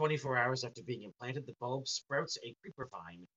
24 0.00 0.38
hours 0.38 0.64
after 0.64 0.82
being 0.82 1.02
implanted, 1.02 1.44
the 1.44 1.52
bulb 1.60 1.86
sprouts 1.86 2.38
a 2.42 2.56
creeper 2.62 2.88
vine 2.90 3.28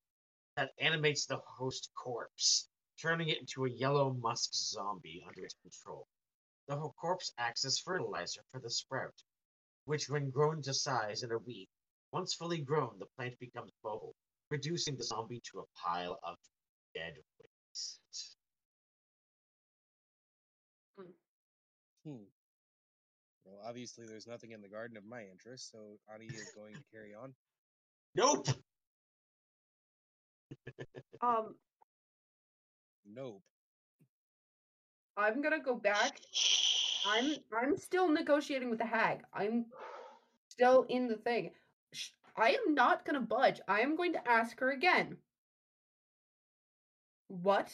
that 0.56 0.70
animates 0.78 1.26
the 1.26 1.36
host 1.36 1.90
corpse, 1.94 2.70
turning 2.98 3.28
it 3.28 3.38
into 3.38 3.66
a 3.66 3.70
yellow 3.70 4.14
musk 4.14 4.54
zombie 4.54 5.22
under 5.28 5.44
its 5.44 5.56
control. 5.60 6.06
The 6.68 6.76
corpse 6.98 7.34
acts 7.36 7.66
as 7.66 7.78
fertilizer 7.78 8.40
for 8.50 8.60
the 8.60 8.70
sprout, 8.70 9.12
which, 9.84 10.08
when 10.08 10.30
grown 10.30 10.62
to 10.62 10.72
size 10.72 11.22
in 11.22 11.32
a 11.32 11.38
week, 11.38 11.68
once 12.12 12.32
fully 12.32 12.62
grown, 12.62 12.98
the 12.98 13.08
plant 13.14 13.38
becomes 13.38 13.72
mobile, 13.84 14.14
reducing 14.48 14.96
the 14.96 15.04
zombie 15.04 15.42
to 15.52 15.58
a 15.58 15.66
pile 15.76 16.18
of 16.22 16.38
dead 16.94 17.12
waste. 17.38 18.36
Hmm. 22.06 22.33
Well, 23.44 23.60
obviously, 23.66 24.06
there's 24.06 24.26
nothing 24.26 24.52
in 24.52 24.60
the 24.62 24.68
garden 24.68 24.96
of 24.96 25.04
my 25.04 25.22
interest, 25.30 25.70
so 25.70 25.78
Ani 26.12 26.26
is 26.26 26.50
going 26.56 26.74
to 26.74 26.82
carry 26.92 27.14
on. 27.14 27.34
Nope. 28.14 28.48
Um, 31.20 31.54
Nope. 33.06 33.42
I'm 35.16 35.42
gonna 35.42 35.60
go 35.60 35.74
back. 35.74 36.20
I'm 37.06 37.36
I'm 37.52 37.76
still 37.76 38.08
negotiating 38.08 38.70
with 38.70 38.78
the 38.78 38.86
hag. 38.86 39.20
I'm 39.32 39.66
still 40.48 40.86
in 40.88 41.06
the 41.06 41.16
thing. 41.16 41.50
Sh- 41.92 42.10
I 42.36 42.50
am 42.50 42.74
not 42.74 43.04
gonna 43.04 43.20
budge. 43.20 43.60
I 43.68 43.80
am 43.80 43.96
going 43.96 44.12
to 44.14 44.28
ask 44.28 44.58
her 44.60 44.70
again. 44.72 45.16
What 47.28 47.72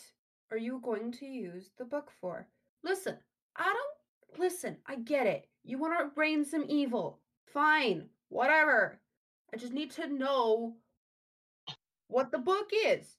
are 0.51 0.59
you 0.59 0.81
going 0.83 1.13
to 1.13 1.27
use 1.27 1.71
the 1.79 1.85
book 1.85 2.11
for? 2.21 2.47
Listen, 2.83 3.17
I 3.57 3.65
don't 3.65 3.90
listen. 4.39 4.77
I 4.87 4.97
get 4.97 5.27
it. 5.27 5.49
You 5.65 5.79
want 5.79 5.99
to 5.99 6.21
reign 6.21 6.45
some 6.45 6.65
evil. 6.69 7.21
Fine, 7.53 8.09
whatever. 8.29 9.01
I 9.53 9.57
just 9.57 9.73
need 9.73 9.91
to 9.93 10.07
know 10.07 10.75
what 12.09 12.31
the 12.31 12.39
book 12.39 12.71
is 12.87 13.17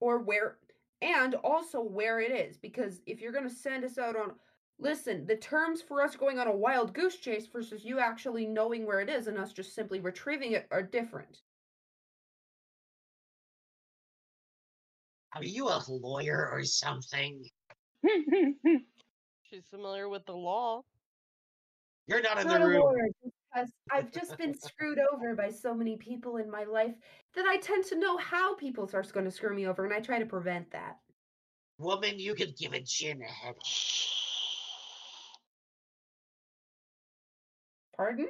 or 0.00 0.18
where 0.18 0.58
and 1.00 1.34
also 1.36 1.80
where 1.80 2.20
it 2.20 2.32
is 2.32 2.56
because 2.56 3.00
if 3.06 3.20
you're 3.20 3.32
going 3.32 3.48
to 3.48 3.54
send 3.54 3.84
us 3.84 3.98
out 3.98 4.16
on 4.16 4.32
listen 4.80 5.24
the 5.26 5.36
terms 5.36 5.80
for 5.80 6.02
us 6.02 6.16
going 6.16 6.38
on 6.38 6.46
a 6.46 6.56
wild 6.56 6.92
goose 6.92 7.16
chase 7.16 7.46
versus 7.46 7.84
you 7.84 7.98
actually 7.98 8.46
knowing 8.46 8.84
where 8.84 9.00
it 9.00 9.08
is 9.08 9.28
and 9.28 9.38
us 9.38 9.52
just 9.52 9.74
simply 9.74 10.00
retrieving 10.00 10.52
it 10.52 10.66
are 10.70 10.82
different 10.82 11.38
Are 15.34 15.44
you 15.44 15.68
a 15.68 15.80
lawyer 15.88 16.48
or 16.50 16.64
something? 16.64 17.44
She's 19.50 19.66
familiar 19.70 20.08
with 20.08 20.26
the 20.26 20.34
law. 20.34 20.82
You're 22.06 22.20
not 22.20 22.38
in 22.40 22.46
Not 22.46 22.60
the 22.60 22.66
a 22.66 22.68
room. 22.68 22.80
lawyer, 22.82 23.08
because 23.22 23.70
I've 23.90 24.12
just 24.12 24.36
been 24.36 24.54
screwed 24.54 24.98
over 25.12 25.34
by 25.34 25.50
so 25.50 25.74
many 25.74 25.96
people 25.96 26.36
in 26.36 26.50
my 26.50 26.64
life 26.64 26.94
that 27.34 27.46
I 27.46 27.56
tend 27.56 27.84
to 27.86 27.98
know 27.98 28.16
how 28.18 28.54
people 28.56 28.88
are 28.92 29.02
going 29.02 29.24
to 29.24 29.30
screw 29.30 29.54
me 29.54 29.66
over, 29.66 29.84
and 29.84 29.94
I 29.94 30.00
try 30.00 30.18
to 30.18 30.26
prevent 30.26 30.70
that. 30.72 30.98
Woman, 31.78 32.18
you 32.18 32.34
could 32.34 32.56
give 32.56 32.72
a 32.72 32.80
gin 32.80 33.22
a 33.22 33.26
headache. 33.26 33.62
Pardon? 37.96 38.28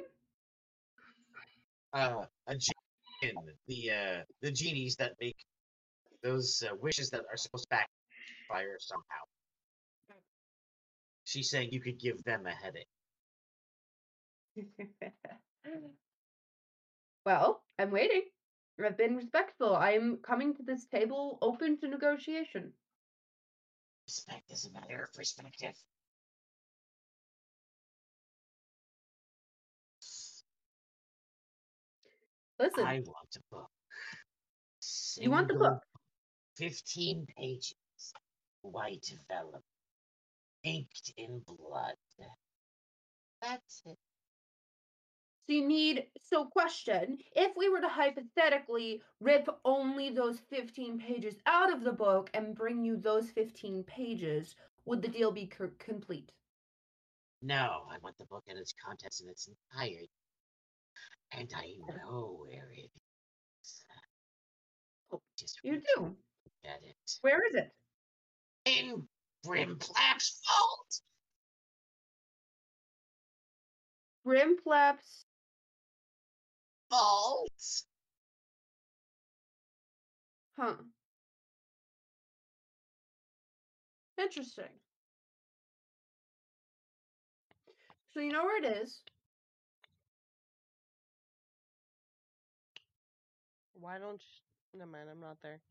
Uh, 1.91 2.25
a 2.47 2.55
gin, 2.55 3.35
the 3.67 3.91
uh, 3.91 4.23
the 4.41 4.51
genies 4.51 4.95
that 4.97 5.13
make 5.19 5.35
those 6.23 6.63
uh, 6.65 6.75
wishes 6.79 7.09
that 7.09 7.21
are 7.29 7.37
supposed 7.37 7.67
to 7.69 7.77
backfire 8.49 8.77
somehow. 8.79 9.23
She's 11.29 11.51
saying 11.51 11.69
you 11.71 11.79
could 11.79 11.99
give 11.99 12.23
them 12.23 12.47
a 12.47 12.51
headache. 12.51 12.87
well, 17.23 17.61
I'm 17.77 17.91
waiting. 17.91 18.23
I've 18.83 18.97
been 18.97 19.15
respectful. 19.15 19.75
I'm 19.75 20.17
coming 20.25 20.55
to 20.55 20.63
this 20.63 20.87
table 20.87 21.37
open 21.43 21.79
to 21.81 21.87
negotiation. 21.87 22.73
Respect 24.07 24.51
is 24.51 24.65
a 24.65 24.71
matter 24.71 25.03
of 25.03 25.13
perspective. 25.13 25.75
Listen, 32.57 32.85
I 32.87 33.01
want 33.05 33.35
a 33.35 33.41
book. 33.51 33.69
you 35.17 35.29
want 35.29 35.47
the 35.47 35.53
book? 35.53 35.83
15 36.57 37.27
pages. 37.37 37.75
White 38.63 39.13
vellum. 39.29 39.61
Inked 40.63 41.13
in 41.17 41.39
blood. 41.39 41.95
That's 43.41 43.81
it. 43.85 43.97
So 45.47 45.53
you 45.53 45.65
need 45.65 46.05
so 46.19 46.45
question, 46.45 47.17
if 47.35 47.55
we 47.55 47.69
were 47.69 47.81
to 47.81 47.87
hypothetically 47.89 49.01
rip 49.19 49.47
only 49.65 50.09
those 50.11 50.39
15 50.39 50.99
pages 50.99 51.37
out 51.45 51.73
of 51.73 51.83
the 51.83 51.91
book 51.93 52.29
and 52.33 52.55
bring 52.55 52.83
you 52.83 52.97
those 52.97 53.31
15 53.31 53.83
pages, 53.83 54.55
would 54.85 55.01
the 55.01 55.07
deal 55.07 55.31
be 55.31 55.47
co- 55.47 55.71
complete? 55.79 56.31
No, 57.41 57.87
I 57.89 57.97
want 57.99 58.17
the 58.17 58.25
book 58.25 58.43
and 58.47 58.59
its 58.59 58.73
contents 58.73 59.21
in 59.21 59.29
its 59.29 59.47
entirety. 59.47 60.09
And 61.31 61.51
I 61.55 61.73
know 61.87 62.45
where 62.45 62.71
it 62.75 62.91
is. 63.63 63.85
Oh, 65.11 65.21
just 65.37 65.59
You 65.63 65.81
do. 65.95 66.15
at 66.65 66.83
it. 66.83 66.95
Where 67.21 67.45
is 67.47 67.55
it? 67.55 67.71
In 68.65 69.07
Brimplap's 69.45 70.41
fault. 70.45 71.01
Brimflaps. 74.25 75.25
Vault! 76.91 77.83
Huh. 80.57 80.73
Interesting. 84.17 84.65
So 88.13 88.19
you 88.19 88.31
know 88.31 88.43
where 88.43 88.63
it 88.63 88.81
is. 88.83 89.01
Why 93.79 93.97
don't 93.97 94.21
you... 94.21 94.79
Never 94.79 94.91
mind, 94.91 95.09
I'm 95.09 95.21
not 95.21 95.37
there. 95.41 95.61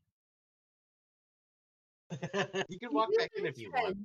you 2.69 2.79
can 2.79 2.93
walk 2.93 3.09
You 3.11 3.17
back 3.19 3.31
in 3.37 3.45
if 3.45 3.57
you 3.57 3.71
want. 3.71 3.97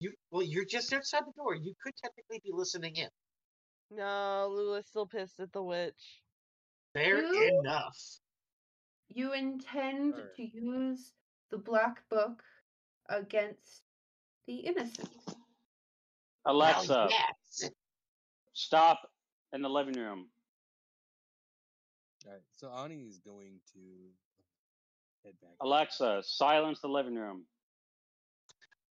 You 0.00 0.12
well, 0.30 0.42
you're 0.42 0.64
just 0.64 0.92
outside 0.92 1.22
the 1.26 1.32
door. 1.36 1.54
You 1.54 1.74
could 1.82 1.94
technically 1.96 2.40
be 2.44 2.50
listening 2.52 2.96
in. 2.96 3.08
No, 3.90 4.48
Lula's 4.50 4.86
still 4.86 5.06
pissed 5.06 5.40
at 5.40 5.52
the 5.52 5.62
witch. 5.62 6.22
Fair 6.94 7.22
You- 7.22 7.60
enough. 7.60 7.96
You 9.08 9.32
intend 9.32 10.16
Sure. 10.16 10.32
to 10.36 10.42
use 10.42 11.12
the 11.50 11.58
black 11.58 12.08
book 12.08 12.42
against 13.08 13.82
the 14.46 14.56
innocent. 14.56 15.08
Alexa, 16.44 16.92
Well, 16.92 17.08
yes! 17.10 17.70
stop 18.52 18.98
in 19.52 19.62
the 19.62 19.68
living 19.70 19.94
room. 19.94 20.28
All 22.26 22.32
right, 22.32 22.42
so 22.50 22.70
Ani 22.72 23.02
is 23.06 23.18
going 23.20 23.60
to 23.74 23.80
head 25.26 25.34
back. 25.42 25.50
Alexa, 25.60 26.22
silence 26.24 26.80
the 26.80 26.88
living 26.88 27.16
room. 27.16 27.44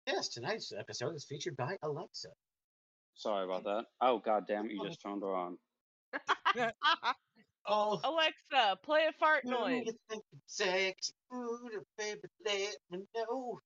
Yes, 0.06 0.28
tonight's 0.28 0.72
episode 0.76 1.14
is 1.14 1.26
featured 1.28 1.56
by 1.56 1.76
Alexa. 1.82 2.28
Sorry 3.14 3.44
about 3.44 3.64
that. 3.64 3.84
Oh 4.00 4.18
god 4.24 4.44
damn 4.48 4.66
it, 4.66 4.72
you 4.72 4.82
just 4.86 5.02
turned 5.02 5.22
her 5.22 5.34
on. 5.34 5.58
Oh, 7.72 8.00
Alexa, 8.02 8.78
play 8.82 9.06
a 9.08 9.12
fart 9.12 9.44
noise. 9.44 9.82
you 9.84 9.92
think 10.08 10.22
I'm 11.30 11.68
baby, 11.98 12.20
let 12.44 12.76
me 12.90 13.06
know. 13.14 13.60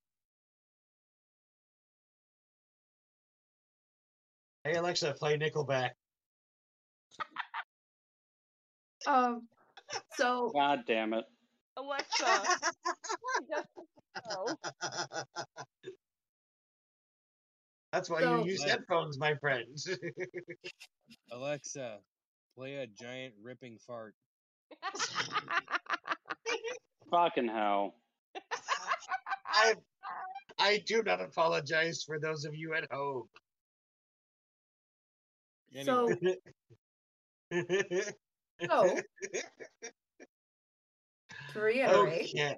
Hey 4.64 4.74
Alexa, 4.74 5.14
play 5.18 5.38
Nickelback. 5.38 5.90
Um, 9.06 9.48
so 10.16 10.50
God 10.54 10.80
damn 10.86 11.12
it. 11.12 11.24
Alexa. 11.76 12.42
That's 17.92 18.10
why 18.10 18.20
So- 18.20 18.38
you 18.44 18.50
use 18.50 18.60
Like- 18.60 18.70
headphones, 18.70 19.18
my 19.18 19.34
friend. 19.36 19.76
Alexa, 21.32 22.00
play 22.56 22.76
a 22.76 22.86
giant 22.86 23.34
ripping 23.42 23.78
fart. 23.86 24.14
Fucking 27.10 27.48
hell. 27.48 27.94
I 29.46 29.74
I 30.58 30.78
do 30.86 31.02
not 31.02 31.20
apologize 31.20 32.02
for 32.04 32.18
those 32.18 32.44
of 32.44 32.54
you 32.54 32.74
at 32.74 32.90
home. 32.90 33.28
so 35.84 36.08
So, 38.68 39.00
to 41.54 41.60
reiterate, 41.60 42.30
okay. 42.34 42.56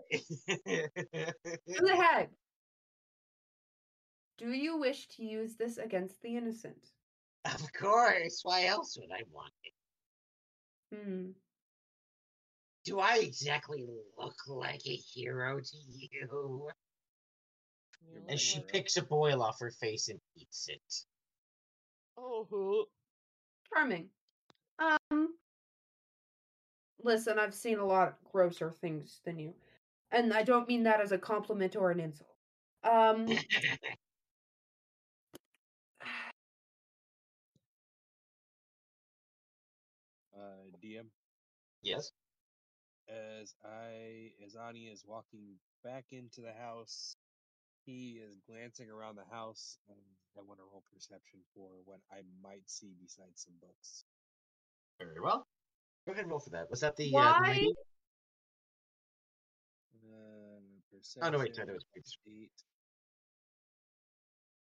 to 0.68 1.30
the 1.66 1.96
head. 1.96 2.28
Do 4.38 4.50
you 4.50 4.78
wish 4.78 5.08
to 5.16 5.24
use 5.24 5.56
this 5.56 5.78
against 5.78 6.20
the 6.22 6.36
innocent? 6.36 6.90
Of 7.46 7.72
course. 7.72 8.40
Why 8.42 8.66
else 8.66 8.98
would 9.00 9.10
I 9.10 9.22
want 9.32 9.52
it? 9.62 10.96
Hmm. 10.96 11.30
Do 12.84 13.00
I 13.00 13.16
exactly 13.16 13.86
look 14.18 14.36
like 14.46 14.82
a 14.86 14.96
hero 14.96 15.58
to 15.58 15.76
you? 15.88 16.68
and 18.28 18.38
she 18.38 18.60
picks 18.60 18.96
a 18.96 19.02
boil 19.02 19.42
off 19.42 19.58
her 19.60 19.70
face 19.70 20.08
and 20.08 20.20
eats 20.36 20.68
it. 20.68 21.04
Oh, 22.18 22.86
Charming. 23.68 24.08
Um. 24.78 25.34
Listen, 27.06 27.38
I've 27.38 27.54
seen 27.54 27.78
a 27.78 27.84
lot 27.86 28.16
grosser 28.32 28.72
things 28.72 29.20
than 29.24 29.38
you, 29.38 29.54
and 30.10 30.34
I 30.34 30.42
don't 30.42 30.66
mean 30.66 30.82
that 30.82 31.00
as 31.00 31.12
a 31.12 31.18
compliment 31.18 31.76
or 31.76 31.92
an 31.92 32.00
insult. 32.00 32.34
Um. 32.82 33.28
Uh, 40.36 40.68
DM, 40.82 41.06
Yes. 41.82 42.12
as 43.08 43.54
I 43.64 44.32
as 44.44 44.54
Ani 44.54 44.88
is 44.88 45.02
walking 45.06 45.58
back 45.82 46.04
into 46.12 46.42
the 46.42 46.52
house, 46.52 47.16
he 47.86 48.20
is 48.22 48.40
glancing 48.46 48.90
around 48.90 49.16
the 49.16 49.24
house, 49.34 49.78
and 49.88 49.98
I 50.36 50.42
want 50.42 50.60
to 50.60 50.64
roll 50.70 50.82
perception 50.92 51.40
for 51.54 51.70
what 51.86 52.00
I 52.12 52.20
might 52.42 52.68
see 52.68 52.94
besides 53.00 53.44
some 53.44 53.54
books. 53.62 54.04
Very 54.98 55.20
well. 55.20 55.46
Go 56.06 56.12
ahead 56.12 56.22
and 56.22 56.30
roll 56.30 56.40
for 56.40 56.50
that. 56.50 56.70
Was 56.70 56.80
that 56.80 56.96
the? 56.96 57.04
Uh, 57.04 57.08
the 57.08 57.14
Why? 57.14 57.68
Uh, 60.04 60.60
perception. 60.92 61.22
Oh 61.22 61.30
no, 61.30 61.38
wait, 61.38 61.56
no, 61.58 61.64
that 61.64 61.74
was 61.74 61.84
eight. 62.28 62.50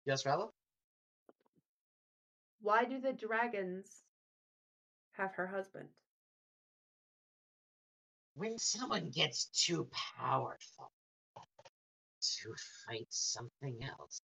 Yes, 0.05 0.25
Rella? 0.25 0.47
Why 2.61 2.85
do 2.85 2.99
the 2.99 3.13
dragons 3.13 4.01
have 5.11 5.33
her 5.35 5.45
husband? 5.45 5.89
When 8.35 8.57
someone 8.57 9.11
gets 9.11 9.45
too 9.45 9.87
powerful 10.19 10.91
to 12.21 12.55
fight 12.87 13.07
something 13.09 13.77
else, 13.83 14.21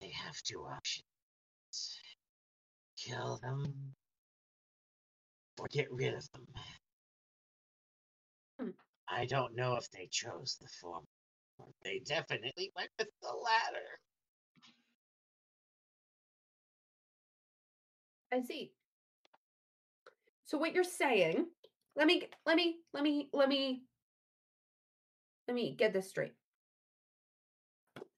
they 0.00 0.10
have 0.10 0.36
two 0.42 0.66
options 0.66 1.04
kill 2.96 3.38
them 3.42 3.94
or 5.58 5.66
get 5.70 5.90
rid 5.90 6.14
of 6.14 6.30
them. 6.32 6.46
Hmm. 8.60 8.70
I 9.08 9.26
don't 9.26 9.54
know 9.54 9.76
if 9.76 9.90
they 9.90 10.08
chose 10.10 10.56
the 10.60 10.68
former. 10.80 11.06
They 11.82 12.02
definitely 12.04 12.72
went 12.76 12.90
with 12.98 13.08
the 13.22 13.28
latter. 13.28 14.00
I 18.32 18.40
see. 18.42 18.72
So 20.44 20.58
what 20.58 20.74
you're 20.74 20.84
saying? 20.84 21.46
Let 21.96 22.06
me 22.06 22.28
let 22.44 22.56
me 22.56 22.76
let 22.92 23.02
me 23.02 23.28
let 23.32 23.48
me 23.48 23.82
let 25.48 25.54
me 25.54 25.74
get 25.76 25.92
this 25.92 26.08
straight. 26.08 26.34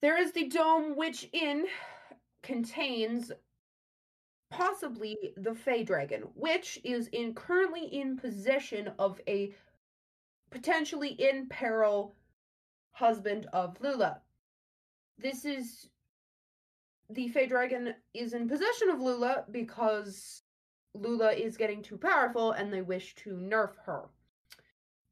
There 0.03 0.21
is 0.21 0.33
the 0.33 0.49
dome 0.49 0.97
which 0.97 1.29
in 1.33 1.67
contains 2.43 3.31
possibly 4.51 5.17
the 5.37 5.55
Fey 5.55 5.85
Dragon, 5.85 6.23
which 6.35 6.79
is 6.85 7.09
in 7.09 7.35
currently 7.35 7.85
in 7.87 8.17
possession 8.17 8.91
of 8.99 9.21
a 9.29 9.55
potentially 10.51 11.11
in 11.11 11.47
peril 11.49 12.15
husband 12.93 13.47
of 13.53 13.77
Lula. 13.81 14.21
This 15.19 15.45
is 15.45 15.89
the 17.11 17.29
Fey 17.29 17.47
Dragon 17.47 17.95
is 18.15 18.33
in 18.33 18.49
possession 18.49 18.91
of 18.91 19.01
Lula 19.01 19.45
because 19.51 20.43
Lula 20.95 21.33
is 21.33 21.57
getting 21.57 21.83
too 21.83 21.99
powerful 21.99 22.53
and 22.53 22.73
they 22.73 22.83
wish 22.83 23.15
to 23.17 23.31
nerf 23.31 23.73
her. 23.85 24.05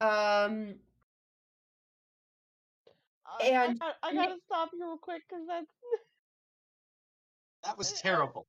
Um 0.01 0.75
I, 3.41 3.47
And- 3.49 3.79
I, 3.83 3.93
I, 4.03 4.09
I 4.11 4.15
gotta 4.15 4.37
stop 4.47 4.71
you 4.73 4.83
real 4.87 4.97
quick 4.99 5.23
because 5.29 5.45
that's 5.47 5.67
That 7.65 7.77
was 7.77 7.93
terrible. 8.01 8.47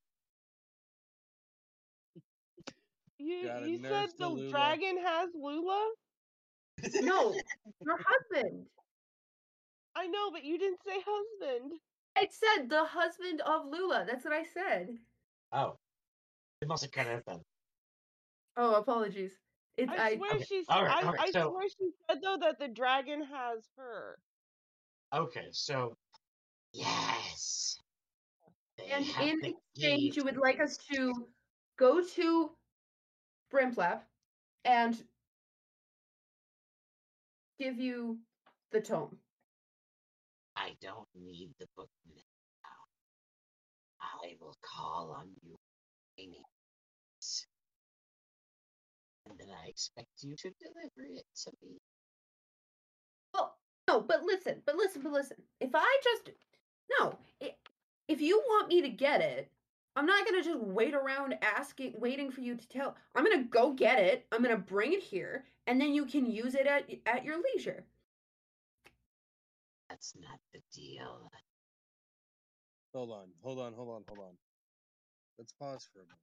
You. 3.19 3.47
Gotta 3.47 3.69
You 3.69 3.79
said 3.81 4.09
the 4.17 4.25
the 4.25 4.29
Lula. 4.29 4.49
dragon 4.49 4.97
has 5.03 5.29
Lula. 5.35 5.91
no, 7.01 7.33
her 7.85 7.97
husband. 8.05 8.65
I 9.95 10.07
know, 10.07 10.29
but 10.31 10.43
you 10.43 10.57
didn't 10.59 10.79
say 10.85 10.97
husband. 11.05 11.73
I 12.15 12.27
said 12.29 12.69
the 12.69 12.83
husband 12.85 13.41
of 13.41 13.65
Lula. 13.67 14.05
That's 14.07 14.23
what 14.23 14.33
I 14.33 14.43
said. 14.43 14.89
Oh. 15.51 15.77
It 16.61 16.67
must 16.67 16.83
have 16.83 16.91
cut 16.91 17.07
out 17.07 17.23
then. 17.27 17.39
Oh, 18.57 18.75
apologies. 18.75 19.31
It's 19.77 19.91
I 19.91 19.95
I, 20.09 20.15
swear 20.17 20.31
okay, 20.35 20.43
she. 20.43 20.57
s- 20.59 20.65
all 20.69 20.83
right, 20.83 21.03
I, 21.03 21.07
all 21.07 21.13
right, 21.13 21.19
I 21.27 21.31
so- 21.31 21.49
swear 21.51 21.67
she 21.69 21.89
said 22.09 22.19
though 22.23 22.37
that 22.41 22.57
the 22.59 22.67
dragon 22.67 23.21
has 23.23 23.67
her. 23.77 24.17
Okay, 25.13 25.47
so 25.51 25.95
Yes. 26.73 27.77
They 28.77 28.85
and 28.91 29.05
in 29.21 29.39
exchange 29.75 30.15
you 30.17 30.23
would 30.23 30.37
like 30.37 30.59
us 30.59 30.77
to 30.91 31.13
go 31.77 32.03
to 32.03 32.51
Brimflap 33.51 34.03
and 34.65 35.01
give 37.59 37.79
you 37.79 38.19
the 38.71 38.81
tome. 38.81 39.17
I 40.55 40.71
don't 40.81 41.07
need 41.15 41.51
the 41.59 41.67
book 41.75 41.89
now. 42.07 42.21
I 44.01 44.35
will 44.41 44.57
call 44.61 45.15
on 45.17 45.27
you. 45.43 45.55
And 49.29 49.39
then 49.39 49.49
I 49.49 49.67
expect 49.69 50.07
you 50.21 50.35
to 50.35 50.51
deliver 50.61 51.17
it 51.17 51.25
to 51.43 51.51
me. 51.61 51.77
Well, 53.33 53.55
no, 53.87 54.01
but 54.01 54.23
listen, 54.23 54.61
but 54.65 54.75
listen, 54.75 55.01
but 55.03 55.11
listen. 55.11 55.37
If 55.59 55.71
I 55.73 55.99
just 56.03 56.31
no, 56.99 57.17
if 58.07 58.21
you 58.21 58.39
want 58.39 58.69
me 58.69 58.81
to 58.81 58.89
get 58.89 59.21
it, 59.21 59.51
I'm 59.97 60.05
not 60.05 60.25
gonna 60.25 60.43
just 60.43 60.59
wait 60.59 60.93
around 60.93 61.35
asking, 61.41 61.93
waiting 61.97 62.29
for 62.29 62.41
you 62.41 62.55
to 62.55 62.67
tell. 62.69 62.95
I'm 63.15 63.23
gonna 63.23 63.45
go 63.45 63.73
get 63.73 63.97
it. 63.97 64.27
I'm 64.31 64.43
gonna 64.43 64.55
bring 64.55 64.93
it 64.93 65.01
here, 65.01 65.45
and 65.65 65.81
then 65.81 65.91
you 65.91 66.05
can 66.05 66.29
use 66.29 66.53
it 66.53 66.67
at 66.67 66.87
at 67.07 67.25
your 67.25 67.37
leisure. 67.41 67.83
That's 69.89 70.13
not 70.21 70.39
the 70.53 70.61
deal. 70.71 71.31
Hold 72.93 73.09
on, 73.09 73.25
hold 73.41 73.59
on, 73.59 73.73
hold 73.73 73.89
on, 73.89 74.03
hold 74.07 74.19
on. 74.19 74.37
Let's 75.39 75.53
pause 75.53 75.89
for 75.91 76.01
a 76.01 76.03
moment. 76.03 76.19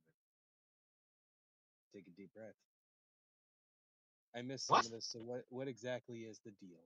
Take 1.92 2.06
a 2.06 2.10
deep 2.10 2.32
breath. 2.32 2.54
I 4.36 4.42
missed 4.42 4.68
some 4.68 4.76
What? 4.76 4.84
of 4.84 4.92
this. 4.92 5.06
So 5.06 5.18
what 5.18 5.42
what 5.48 5.66
exactly 5.66 6.18
is 6.18 6.40
the 6.44 6.52
deal? 6.60 6.78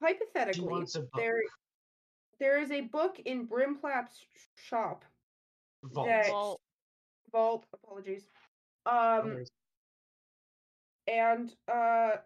Hypothetically, 0.00 0.68
wants 0.68 0.96
book. 0.96 1.08
there 1.16 1.42
there 2.40 2.58
is 2.60 2.70
a 2.70 2.80
book 2.82 3.20
in 3.24 3.46
Brimplap's 3.46 4.24
shop 4.56 5.04
Vault. 5.84 6.06
that 6.08 6.26
Vault. 6.28 6.60
vault. 7.30 7.66
Apologies. 7.72 8.24
Um, 8.86 9.24
worries. 9.26 9.48
and 11.06 11.54
uh 11.72 12.16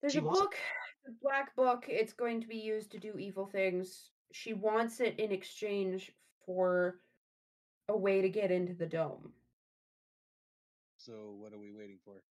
there's 0.00 0.12
She 0.12 0.18
a 0.18 0.22
wants- 0.22 0.40
book 0.40 0.54
a 1.06 1.10
black 1.22 1.54
book 1.56 1.86
it's 1.88 2.12
going 2.12 2.40
to 2.40 2.46
be 2.48 2.56
used 2.56 2.90
to 2.92 2.98
do 2.98 3.16
evil 3.18 3.46
things 3.46 4.10
she 4.32 4.52
wants 4.52 5.00
it 5.00 5.18
in 5.18 5.32
exchange 5.32 6.12
for 6.44 7.00
a 7.88 7.96
way 7.96 8.20
to 8.20 8.28
get 8.28 8.50
into 8.50 8.74
the 8.74 8.86
dome 8.86 9.32
So 10.98 11.34
what 11.38 11.52
are 11.54 11.58
we 11.58 11.72
waiting 11.72 11.98
for? 12.04 12.22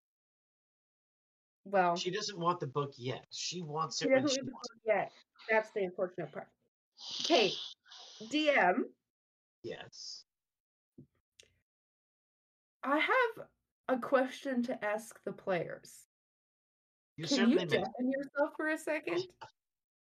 Well 1.71 1.95
She 1.95 2.11
doesn't 2.11 2.37
want 2.39 2.59
the 2.59 2.67
book 2.67 2.93
yet. 2.97 3.25
She 3.31 3.61
wants 3.61 4.01
it 4.01 4.09
when 4.09 4.23
doesn't 4.23 4.35
she 4.37 4.41
the 4.45 4.51
book 4.51 4.61
yet 4.85 5.11
that's 5.49 5.71
the 5.71 5.83
unfortunate 5.83 6.31
part 6.31 6.47
okay 7.21 7.51
dm. 8.31 8.83
Yes. 9.63 10.23
i 12.83 12.97
have 12.97 13.47
a 13.89 13.97
question 13.99 14.63
to 14.63 14.85
ask 14.85 15.19
the 15.25 15.31
players 15.31 16.07
You 17.17 17.25
can 17.25 17.35
certainly 17.37 17.53
you 17.63 17.69
may. 17.69 17.77
deafen 17.77 18.11
yourself 18.11 18.51
for 18.57 18.67
a 18.69 18.77
second 18.77 19.23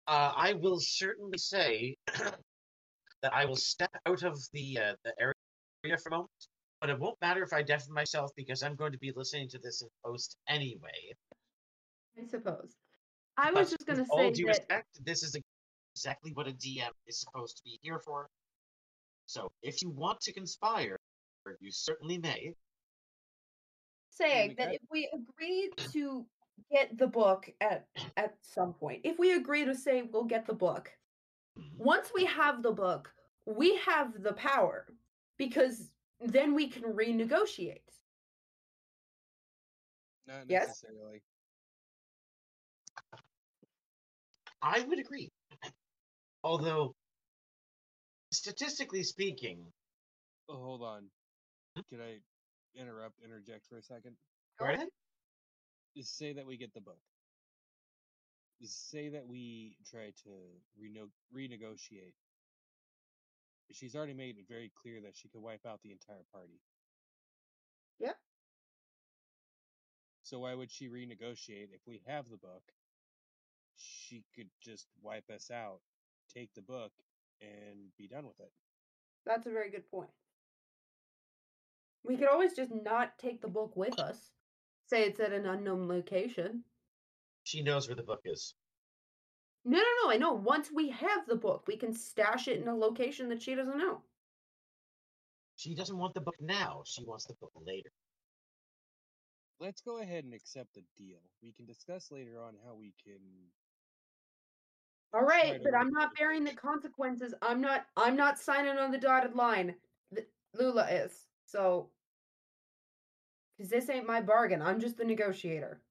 Uh, 0.07 0.33
I 0.35 0.53
will 0.53 0.79
certainly 0.79 1.37
say 1.37 1.95
that 3.21 3.33
I 3.33 3.45
will 3.45 3.55
step 3.55 3.91
out 4.07 4.23
of 4.23 4.39
the 4.51 4.77
uh, 4.79 4.95
the 5.05 5.13
area 5.19 5.97
for 6.01 6.09
a 6.09 6.11
moment, 6.11 6.31
but 6.81 6.89
it 6.89 6.99
won't 6.99 7.21
matter 7.21 7.43
if 7.43 7.53
I 7.53 7.61
deafen 7.61 7.93
myself 7.93 8.31
because 8.35 8.63
I'm 8.63 8.75
going 8.75 8.91
to 8.93 8.97
be 8.97 9.11
listening 9.15 9.47
to 9.49 9.59
this 9.59 9.81
in 9.83 9.87
post 10.03 10.37
anyway. 10.49 11.13
I 12.19 12.25
suppose 12.25 12.75
i 13.37 13.51
was 13.51 13.69
But 13.69 13.77
just 13.77 13.85
going 13.87 13.97
to 13.97 14.03
with 14.03 14.11
all 14.11 14.17
say 14.19 14.31
due 14.31 14.45
that 14.45 14.57
respect, 14.59 15.05
this 15.05 15.23
is 15.23 15.35
exactly 15.95 16.31
what 16.33 16.47
a 16.47 16.51
DM 16.51 16.89
is 17.07 17.19
supposed 17.19 17.57
to 17.57 17.63
be 17.63 17.79
here 17.81 17.99
for. 17.99 18.29
So 19.25 19.51
if 19.61 19.81
you 19.81 19.89
want 19.89 20.19
to 20.21 20.33
conspire, 20.33 20.97
you 21.59 21.71
certainly 21.71 22.17
may. 22.17 22.53
saying 24.09 24.55
that 24.57 24.73
if 24.73 24.81
we 24.91 25.09
agree 25.13 25.69
to 25.93 26.25
get 26.71 26.97
the 26.97 27.07
book 27.07 27.49
at 27.61 27.87
at 28.17 28.35
some 28.41 28.73
point, 28.73 29.01
if 29.03 29.17
we 29.19 29.33
agree 29.33 29.65
to 29.65 29.75
say 29.75 30.01
we'll 30.03 30.23
get 30.25 30.45
the 30.45 30.53
book, 30.53 30.91
mm-hmm. 31.57 31.83
once 31.83 32.11
we 32.13 32.25
have 32.25 32.61
the 32.63 32.71
book, 32.71 33.11
we 33.45 33.75
have 33.77 34.21
the 34.21 34.33
power 34.33 34.85
because 35.37 35.91
then 36.19 36.53
we 36.53 36.67
can 36.67 36.83
renegotiate. 36.83 37.81
Not 40.27 40.49
Yes? 40.49 40.67
necessarily. 40.67 41.21
I 44.61 44.81
would 44.81 44.99
agree. 44.99 45.29
Although, 46.43 46.93
statistically 48.31 49.03
speaking, 49.03 49.65
Oh, 50.49 50.57
hold 50.57 50.81
on. 50.83 51.03
Can 51.89 52.01
I 52.01 52.17
interrupt, 52.75 53.15
interject 53.23 53.65
for 53.69 53.77
a 53.77 53.81
second? 53.81 54.15
go 54.59 54.65
ahead. 54.65 54.87
Just 55.95 56.17
say 56.17 56.33
that 56.33 56.45
we 56.45 56.57
get 56.57 56.73
the 56.73 56.81
book. 56.81 56.99
Just 58.61 58.89
say 58.89 59.09
that 59.09 59.25
we 59.25 59.77
try 59.89 60.11
to 60.23 60.29
reno- 60.79 61.09
renegotiate. 61.35 62.13
She's 63.71 63.95
already 63.95 64.13
made 64.13 64.37
it 64.37 64.45
very 64.49 64.71
clear 64.81 65.01
that 65.01 65.15
she 65.15 65.29
could 65.29 65.41
wipe 65.41 65.65
out 65.65 65.79
the 65.83 65.91
entire 65.91 66.23
party. 66.33 66.59
Yep. 67.99 68.15
So 70.23 70.39
why 70.39 70.53
would 70.53 70.71
she 70.71 70.89
renegotiate 70.89 71.71
if 71.73 71.81
we 71.87 72.01
have 72.07 72.25
the 72.29 72.37
book? 72.37 72.63
She 73.81 74.23
could 74.35 74.49
just 74.61 74.87
wipe 75.01 75.29
us 75.33 75.49
out, 75.51 75.79
take 76.33 76.53
the 76.53 76.61
book, 76.61 76.91
and 77.41 77.79
be 77.97 78.07
done 78.07 78.25
with 78.25 78.39
it. 78.39 78.51
That's 79.25 79.47
a 79.47 79.51
very 79.51 79.69
good 79.71 79.89
point. 79.89 80.09
We 82.03 82.17
could 82.17 82.27
always 82.27 82.53
just 82.55 82.71
not 82.73 83.17
take 83.19 83.41
the 83.41 83.47
book 83.47 83.75
with 83.75 83.99
us. 83.99 84.31
Say 84.87 85.03
it's 85.03 85.19
at 85.19 85.33
an 85.33 85.45
unknown 85.45 85.87
location. 85.87 86.63
She 87.43 87.61
knows 87.61 87.87
where 87.87 87.95
the 87.95 88.03
book 88.03 88.21
is. 88.25 88.55
No, 89.63 89.77
no, 89.77 89.83
no. 90.03 90.11
I 90.11 90.17
know. 90.17 90.33
Once 90.33 90.69
we 90.73 90.89
have 90.89 91.27
the 91.27 91.35
book, 91.35 91.65
we 91.67 91.77
can 91.77 91.93
stash 91.93 92.47
it 92.47 92.59
in 92.59 92.67
a 92.67 92.75
location 92.75 93.29
that 93.29 93.41
she 93.41 93.55
doesn't 93.55 93.77
know. 93.77 94.01
She 95.55 95.75
doesn't 95.75 95.97
want 95.97 96.15
the 96.15 96.21
book 96.21 96.35
now. 96.41 96.81
She 96.85 97.03
wants 97.05 97.25
the 97.25 97.35
book 97.39 97.51
later. 97.55 97.91
Let's 99.59 99.81
go 99.81 100.01
ahead 100.01 100.23
and 100.23 100.33
accept 100.33 100.73
the 100.73 100.83
deal. 100.97 101.19
We 101.43 101.53
can 101.53 101.67
discuss 101.67 102.09
later 102.11 102.41
on 102.41 102.55
how 102.65 102.73
we 102.73 102.95
can 103.03 103.21
All 105.13 105.23
right, 105.23 105.59
but 105.61 105.75
I'm 105.75 105.91
not 105.91 106.15
bearing 106.17 106.43
the 106.43 106.53
consequences. 106.53 107.33
I'm 107.41 107.59
not. 107.59 107.85
I'm 107.97 108.15
not 108.15 108.39
signing 108.39 108.77
on 108.77 108.91
the 108.91 108.97
dotted 108.97 109.35
line. 109.35 109.75
Lula 110.53 110.87
is. 110.89 111.25
So, 111.45 111.89
because 113.57 113.69
this 113.69 113.89
ain't 113.89 114.07
my 114.07 114.21
bargain. 114.21 114.61
I'm 114.61 114.79
just 114.79 114.97
the 114.97 115.03
negotiator. 115.03 115.81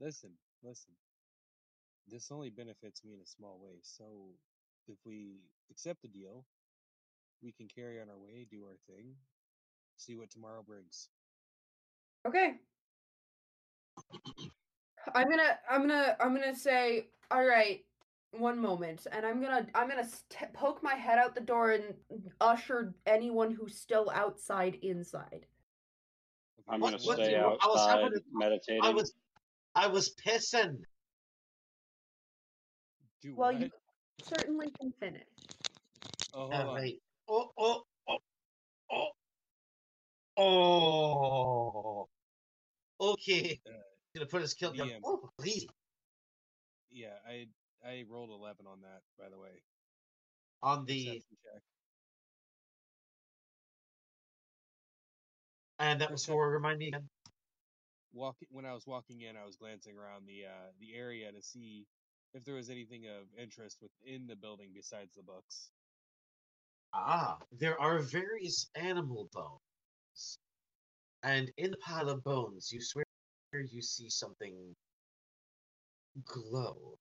listen, 0.00 0.30
listen. 0.62 0.92
This 2.08 2.30
only 2.30 2.50
benefits 2.50 3.04
me 3.04 3.12
in 3.12 3.20
a 3.20 3.26
small 3.26 3.58
way. 3.62 3.80
So 3.82 4.04
if 4.88 4.96
we 5.04 5.40
accept 5.70 6.02
the 6.02 6.08
deal, 6.08 6.44
we 7.42 7.52
can 7.52 7.68
carry 7.68 8.00
on 8.00 8.08
our 8.08 8.18
way, 8.18 8.46
do 8.50 8.64
our 8.64 8.76
thing, 8.86 9.14
see 9.96 10.16
what 10.16 10.30
tomorrow 10.30 10.62
brings. 10.66 11.08
Okay. 12.26 12.54
I'm 15.14 15.28
gonna. 15.28 15.58
I'm 15.70 15.82
gonna. 15.82 16.16
I'm 16.20 16.34
gonna 16.34 16.56
say. 16.56 17.08
All 17.30 17.44
right. 17.44 17.80
One 18.38 18.58
moment, 18.60 19.06
and 19.12 19.24
I'm 19.24 19.40
gonna. 19.40 19.66
I'm 19.74 19.88
gonna 19.88 20.06
st- 20.08 20.52
poke 20.52 20.82
my 20.82 20.94
head 20.94 21.18
out 21.18 21.34
the 21.34 21.40
door 21.40 21.70
and 21.72 21.94
usher 22.40 22.94
anyone 23.06 23.50
who's 23.52 23.76
still 23.78 24.10
outside 24.14 24.76
inside. 24.82 25.46
I'm 26.68 26.80
What- 26.80 26.92
gonna 26.92 27.02
what 27.04 27.16
stay 27.16 27.26
do 27.26 27.30
you- 27.32 27.36
I 27.38 27.46
was 27.46 27.58
outside 27.62 28.02
having 28.02 28.18
a- 28.18 28.38
meditating. 28.38 28.80
I 28.84 28.90
was, 28.90 29.14
I 29.74 29.86
was 29.86 30.14
pissing. 30.16 30.82
Do 33.22 33.34
Well, 33.36 33.52
what? 33.52 33.60
you 33.62 33.70
certainly 34.22 34.70
can 34.72 34.92
finish. 35.00 35.26
Oh, 36.34 36.50
hold 36.50 36.52
on. 36.52 36.74
right. 36.74 37.02
Oh, 37.28 37.50
oh, 37.56 37.82
oh, 38.08 38.18
oh, 38.90 39.10
oh. 40.36 42.08
Okay. 43.12 43.60
Uh, 43.66 43.72
Gonna 44.14 44.26
put 44.26 44.42
his 44.42 44.54
kill 44.54 44.72
down. 44.72 44.90
Oh, 45.04 45.30
easy. 45.44 45.68
Yeah, 46.90 47.18
I 47.28 47.46
I 47.86 48.04
rolled 48.08 48.30
eleven 48.30 48.66
on 48.66 48.80
that, 48.82 49.02
by 49.18 49.28
the 49.30 49.38
way. 49.38 49.62
On 50.62 50.84
the 50.84 51.04
check. 51.04 51.62
and 55.78 56.00
that 56.00 56.10
was 56.10 56.24
for 56.24 56.50
remind 56.50 56.78
me 56.78 56.88
again. 56.88 57.08
Walking 58.12 58.48
when 58.50 58.64
I 58.64 58.72
was 58.72 58.86
walking 58.86 59.20
in, 59.20 59.36
I 59.36 59.44
was 59.44 59.56
glancing 59.56 59.96
around 59.98 60.26
the 60.26 60.46
uh 60.46 60.70
the 60.80 60.94
area 60.94 61.30
to 61.30 61.42
see 61.42 61.86
if 62.34 62.44
there 62.44 62.54
was 62.54 62.70
anything 62.70 63.04
of 63.06 63.26
interest 63.40 63.78
within 63.82 64.26
the 64.26 64.36
building 64.36 64.70
besides 64.74 65.14
the 65.14 65.22
books. 65.22 65.70
Ah, 66.94 67.38
there 67.52 67.80
are 67.80 67.98
various 67.98 68.70
animal 68.74 69.28
bones, 69.32 70.38
and 71.22 71.50
in 71.58 71.70
the 71.70 71.76
pile 71.78 72.08
of 72.08 72.24
bones, 72.24 72.70
you 72.72 72.80
swear 72.80 73.04
you 73.52 73.82
see 73.82 74.08
something 74.08 74.74
glow. 76.24 76.96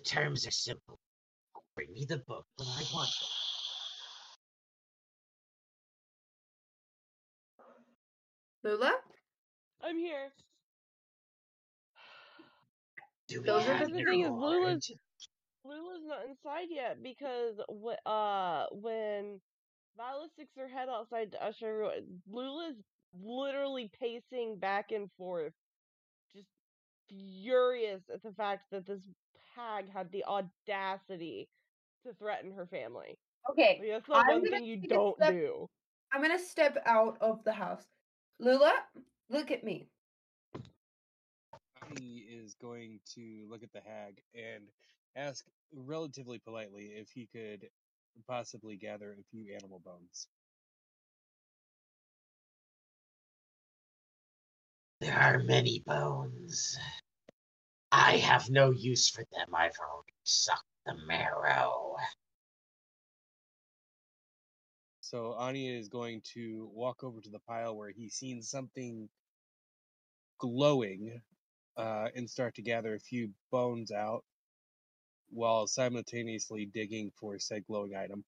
The 0.00 0.08
terms 0.08 0.46
are 0.46 0.50
simple. 0.50 0.98
Bring 1.74 1.92
me 1.92 2.06
the 2.08 2.18
book 2.26 2.46
when 2.56 2.68
I 2.68 2.82
want 2.94 3.10
it. 3.10 3.26
Lula, 8.64 8.94
I'm 9.82 9.98
here. 9.98 10.32
Do 13.28 13.42
we 13.42 13.46
Those 13.46 13.66
are 13.66 13.74
have 13.74 13.88
the 13.88 13.98
The 13.98 14.04
thing 14.04 14.20
is. 14.22 14.30
Lula's 14.30 14.90
Lula's 15.64 16.02
not 16.06 16.26
inside 16.26 16.68
yet 16.70 17.02
because 17.02 17.56
wh- 17.68 18.08
uh 18.08 18.66
when 18.72 19.40
Vala 19.96 20.28
sticks 20.32 20.56
her 20.56 20.68
head 20.68 20.88
outside 20.88 21.32
to 21.32 21.44
usher 21.44 21.66
everyone, 21.84 22.22
Lula's 22.30 22.76
literally 23.22 23.90
pacing 24.00 24.58
back 24.58 24.92
and 24.92 25.10
forth, 25.18 25.52
just 25.52 25.69
furious 27.10 28.02
at 28.12 28.22
the 28.22 28.32
fact 28.32 28.70
that 28.70 28.86
this 28.86 29.02
hag 29.54 29.90
had 29.92 30.10
the 30.12 30.24
audacity 30.24 31.48
to 32.06 32.12
threaten 32.14 32.52
her 32.52 32.66
family. 32.66 33.18
Okay, 33.50 33.78
Like, 33.80 33.90
that's 33.90 34.06
the 34.06 34.14
I'm 34.14 34.26
one 34.42 34.50
thing 34.50 34.64
you 34.64 34.76
don't 34.76 35.16
step- 35.16 35.32
do. 35.34 35.68
I'm 36.12 36.22
gonna 36.22 36.38
step 36.38 36.82
out 36.86 37.18
of 37.20 37.42
the 37.44 37.52
house. 37.52 37.84
Lula, 38.38 38.72
look 39.28 39.50
at 39.50 39.64
me. 39.64 39.88
He 41.98 42.18
is 42.30 42.54
going 42.54 43.00
to 43.14 43.46
look 43.48 43.62
at 43.62 43.72
the 43.72 43.80
hag 43.80 44.22
and 44.34 44.64
ask 45.16 45.44
relatively 45.74 46.38
politely 46.38 46.92
if 46.96 47.10
he 47.10 47.26
could 47.26 47.68
possibly 48.28 48.76
gather 48.76 49.12
a 49.18 49.22
few 49.30 49.52
animal 49.54 49.80
bones. 49.84 50.28
There 55.10 55.18
are 55.18 55.40
many 55.40 55.82
bones. 55.84 56.78
I 57.90 58.18
have 58.18 58.48
no 58.48 58.70
use 58.70 59.10
for 59.10 59.24
them. 59.32 59.52
I've 59.52 59.72
already 59.80 60.14
sucked 60.22 60.62
the 60.86 60.94
marrow. 61.04 61.96
So 65.00 65.32
Anya 65.32 65.72
is 65.72 65.88
going 65.88 66.22
to 66.34 66.70
walk 66.72 67.02
over 67.02 67.20
to 67.20 67.28
the 67.28 67.40
pile 67.40 67.76
where 67.76 67.90
he's 67.90 68.14
seen 68.14 68.40
something 68.40 69.08
glowing 70.38 71.20
uh, 71.76 72.10
and 72.14 72.30
start 72.30 72.54
to 72.54 72.62
gather 72.62 72.94
a 72.94 73.00
few 73.00 73.30
bones 73.50 73.90
out 73.90 74.22
while 75.28 75.66
simultaneously 75.66 76.66
digging 76.66 77.10
for 77.18 77.36
said 77.40 77.66
glowing 77.66 77.96
item. 77.96 78.22